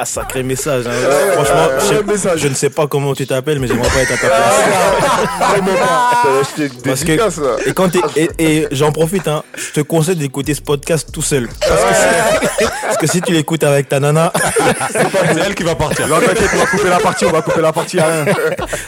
Ah, 0.00 0.04
sacré 0.04 0.44
message. 0.44 0.84
hein. 0.86 0.90
Franchement, 1.32 2.36
je, 2.36 2.46
ne 2.46 2.54
sais 2.54 2.70
pas 2.70 2.86
comment 2.86 3.14
tu 3.16 3.26
t'appelles, 3.26 3.58
mais 3.58 3.66
j'aimerais 3.66 3.88
pas 3.88 4.02
être 4.02 4.12
à 4.12 4.16
ta 4.16 4.28
place. 4.28 4.54
Parce 6.84 7.02
que-. 7.02 7.68
Et, 7.68 7.72
quand 7.72 7.90
et, 8.16 8.28
et 8.38 8.68
j'en 8.70 8.92
profite, 8.92 9.26
hein, 9.26 9.42
je 9.56 9.72
te 9.72 9.80
conseille 9.80 10.14
d'écouter 10.14 10.54
ce 10.54 10.60
podcast 10.60 11.08
tout 11.12 11.20
seul. 11.22 11.48
Parce 11.60 11.82
que, 11.82 11.94
si, 11.94 12.64
parce 12.82 12.96
que 12.96 13.06
si 13.08 13.20
tu 13.22 13.32
l'écoutes 13.32 13.64
avec 13.64 13.88
ta 13.88 13.98
nana, 13.98 14.32
C'est 14.92 15.40
elle 15.44 15.54
qui 15.56 15.64
va 15.64 15.74
partir. 15.74 16.06
Non, 16.06 16.20
t'inquiète, 16.20 16.50
on 16.54 16.58
va 16.58 16.66
couper 16.66 16.88
la 16.90 17.00
partie, 17.00 17.24
on 17.24 17.32
va 17.32 17.42
couper 17.42 17.60
la 17.60 17.72
partie 17.72 17.98
à 17.98 18.06
rien. 18.06 18.24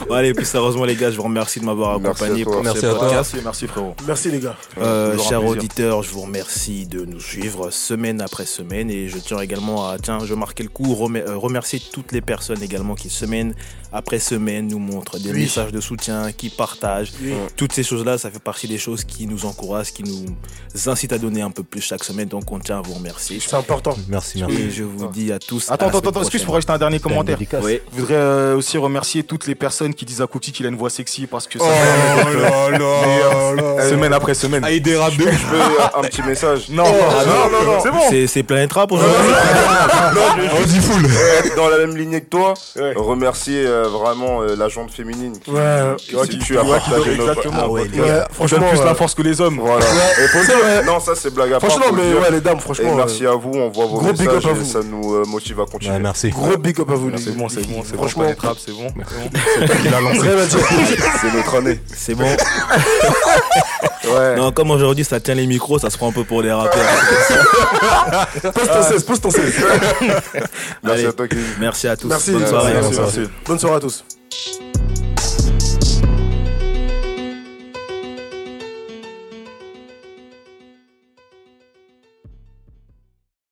Bon, 0.09 0.15
allez, 0.15 0.33
plus 0.33 0.45
sérieusement, 0.45 0.85
les 0.85 0.95
gars, 0.95 1.11
je 1.11 1.17
vous 1.17 1.25
remercie 1.25 1.59
de 1.59 1.65
m'avoir 1.65 1.99
Merci 1.99 2.23
accompagné 2.23 2.45
toi. 2.45 2.53
pour 2.53 2.63
Merci 2.63 2.81
ce 2.81 2.87
à 2.87 2.91
toi. 2.91 2.99
podcast. 3.01 3.31
Merci, 3.35 3.45
merci 3.45 3.67
frérot. 3.67 3.95
Merci 4.07 4.31
les 4.31 4.39
gars. 4.39 4.55
Euh, 4.81 5.19
chers 5.19 5.45
auditeurs, 5.45 6.03
je 6.05 6.11
vous 6.11 6.21
remercie 6.23 6.87
de 6.87 7.05
nous 7.05 7.21
suivre 7.21 7.71
semaine 7.71 8.21
après 8.21 8.47
semaine 8.47 8.91
et 8.91 9.09
je 9.09 9.19
tiens 9.19 9.41
également 9.41 9.89
à, 9.91 9.97
tiens, 9.99 10.19
je 10.25 10.35
marquais 10.35 10.63
le 10.63 10.69
euh, 10.69 11.00
remercier 11.01 11.81
toutes 11.93 12.13
les 12.13 12.21
personnes 12.21 12.63
également 12.63 12.95
qui 12.95 13.11
semaine 13.11 13.55
après 13.93 14.19
semaine 14.21 14.69
nous 14.69 14.79
montrent 14.79 15.19
des 15.19 15.33
Oui. 15.33 15.43
messages 15.43 15.73
de 15.73 15.81
soutien, 15.81 16.31
qui 16.33 16.49
partagent. 16.49 17.13
Toutes 17.57 17.73
ces 17.73 17.83
choses-là, 17.83 18.19
ça 18.19 18.31
fait 18.31 18.39
partie 18.39 18.69
des 18.69 18.79
choses 18.79 19.05
qui 19.05 19.27
nous 19.27 19.47
encouragent, 19.47 19.93
qui 19.93 20.05
nous 20.05 20.27
incitent 20.87 21.13
à 21.13 21.19
donner 21.19 21.43
un 21.43 21.51
peu 21.51 21.63
plus 21.63 21.81
chaque 21.81 22.05
semaine. 22.05 22.29
Donc 22.29 22.51
on 22.53 22.59
tient 22.59 22.79
à 22.79 22.83
vous 22.83 22.95
remercier. 22.95 23.41
C'est 23.41 23.57
important. 23.57 23.97
Merci, 24.09 24.39
merci. 24.41 24.63
Et 24.63 24.71
je 24.71 24.85
vous 24.85 25.09
dis 25.09 25.33
à 25.33 25.39
tous. 25.39 25.71
Attends, 25.71 25.87
à 25.87 25.89
attends, 25.89 26.09
attends, 26.09 26.21
excuse 26.21 26.45
pour 26.45 26.55
rajouter 26.55 26.73
un 26.73 26.79
dernier 26.79 27.01
commentaire. 27.01 27.39
Oui. 27.63 27.81
Je 27.93 28.01
voudrais 28.01 28.15
euh, 28.15 28.57
aussi 28.57 28.79
remercier 28.79 29.25
toutes 29.25 29.47
les 29.47 29.55
personnes 29.55 29.95
qui 29.95 30.05
disent 30.05 30.23
à 30.23 30.27
Kouti 30.27 30.53
qu'il 30.53 30.67
a 30.67 30.69
une 30.69 30.77
voix 30.77 30.91
sexy 30.91 31.27
parce 31.27 31.47
que 31.47 31.59
ça 31.59 31.65
Oh 31.65 31.71
euh, 32.81 33.91
semaine 33.91 34.13
après 34.13 34.35
semaine. 34.35 34.63
Ah, 34.65 34.71
il 34.71 34.83
dérape. 34.83 35.15
Je 35.15 35.23
veux 35.25 35.61
un 35.97 36.03
petit 36.03 36.23
message. 36.23 36.69
Non, 36.69 36.85
non, 36.85 36.93
non, 37.51 37.73
non, 37.73 37.81
c'est 37.83 37.91
bon. 37.91 38.27
C'est, 38.29 38.43
Planet 38.43 38.73
Rap 38.73 38.93
aujourd'hui. 38.93 39.33
Dans 41.57 41.69
la 41.69 41.79
même 41.79 41.97
lignée 41.97 42.21
que 42.21 42.29
toi, 42.29 42.55
remercier 42.97 43.65
euh, 43.67 43.85
vraiment 43.89 44.43
euh, 44.43 44.55
la 44.57 44.69
jante 44.69 44.91
féminine 44.91 45.39
qui, 45.39 45.51
Ouais. 45.51 45.95
qui 45.99 46.15
Ouais, 46.17 46.23
s'est 46.23 46.29
qui- 46.33 46.39
tue 46.39 46.59
à 46.59 46.65
partager 46.65 47.17
nos- 47.17 47.29
exactement. 47.29 47.57
Ah 47.59 48.29
franchement, 48.33 48.69
plus 48.71 48.81
euh, 48.81 48.85
la 48.85 48.95
force 48.95 49.15
que 49.15 49.23
les 49.23 49.41
hommes. 49.41 49.59
Voilà. 49.61 49.85
Et 50.23 50.29
faut 50.29 50.45
dire-. 50.45 50.85
Non, 50.87 51.01
ça 51.01 51.13
c'est 51.15 51.33
blague 51.33 51.53
à 51.53 51.61
part. 51.61 51.71
Franchement, 51.71 51.97
le 51.97 52.03
mais 52.03 52.15
ouais, 52.21 52.31
les 52.31 52.41
dames, 52.41 52.59
Et 52.59 52.61
franchement. 52.61 52.95
merci 52.95 53.27
à 53.27 53.33
vous, 53.33 53.51
on 53.55 53.69
voit 53.71 53.87
vos 53.87 53.99
gros 53.99 54.13
big 54.13 54.27
messages 54.27 54.47
up 54.47 54.51
à 54.51 54.51
et 54.51 54.55
vous. 54.61 54.65
ça 54.65 54.81
nous 54.85 55.15
euh, 55.15 55.25
motive 55.27 55.61
à 55.61 55.67
continuer. 55.67 55.95
Ouais, 55.95 56.01
merci. 56.01 56.31
Gros 56.31 56.57
big 56.57 56.81
up 56.81 56.91
à 56.91 56.95
vous, 56.95 57.11
C'est 57.17 57.37
bon, 57.37 57.49
c'est 57.49 57.67
bon, 57.67 57.83
c'est 57.85 57.97
bon. 57.97 58.09
Franchement, 58.09 58.25
c'est 58.59 58.73
bon. 58.73 58.89
C'est 61.21 61.35
notre 61.37 61.55
année. 61.57 61.81
C'est 61.95 62.15
bon. 62.15 62.25
Ouais. 64.03 64.35
Non, 64.37 64.51
comme 64.51 64.71
aujourd'hui, 64.73 65.05
ça 65.05 65.21
tient 65.21 65.35
les 65.35 65.47
micros, 65.47 65.79
ça 65.79 65.89
se 65.91 65.97
prend 65.97 66.09
un 66.09 66.13
peu 66.13 66.25
pour 66.25 66.43
les 66.43 66.51
rappeurs. 66.51 66.73
Pose 68.43 68.69
ton 68.69 68.83
16, 68.83 69.03
pose 69.05 69.21
ton 69.21 69.31
16. 69.31 69.55
Merci 70.83 71.01
Allez. 71.01 71.09
à 71.09 71.13
toi, 71.13 71.29
Kevin. 71.29 71.45
Merci 71.59 71.89
à 71.89 71.97
tous. 71.97 72.09
Merci. 72.09 72.33
Bonne 72.33 72.47
soirée. 72.47 72.73
Merci, 72.75 72.99
merci. 72.99 73.21
Bonne 73.47 73.59
soirée 73.59 73.77
à 73.77 73.81
tous. 73.81 74.05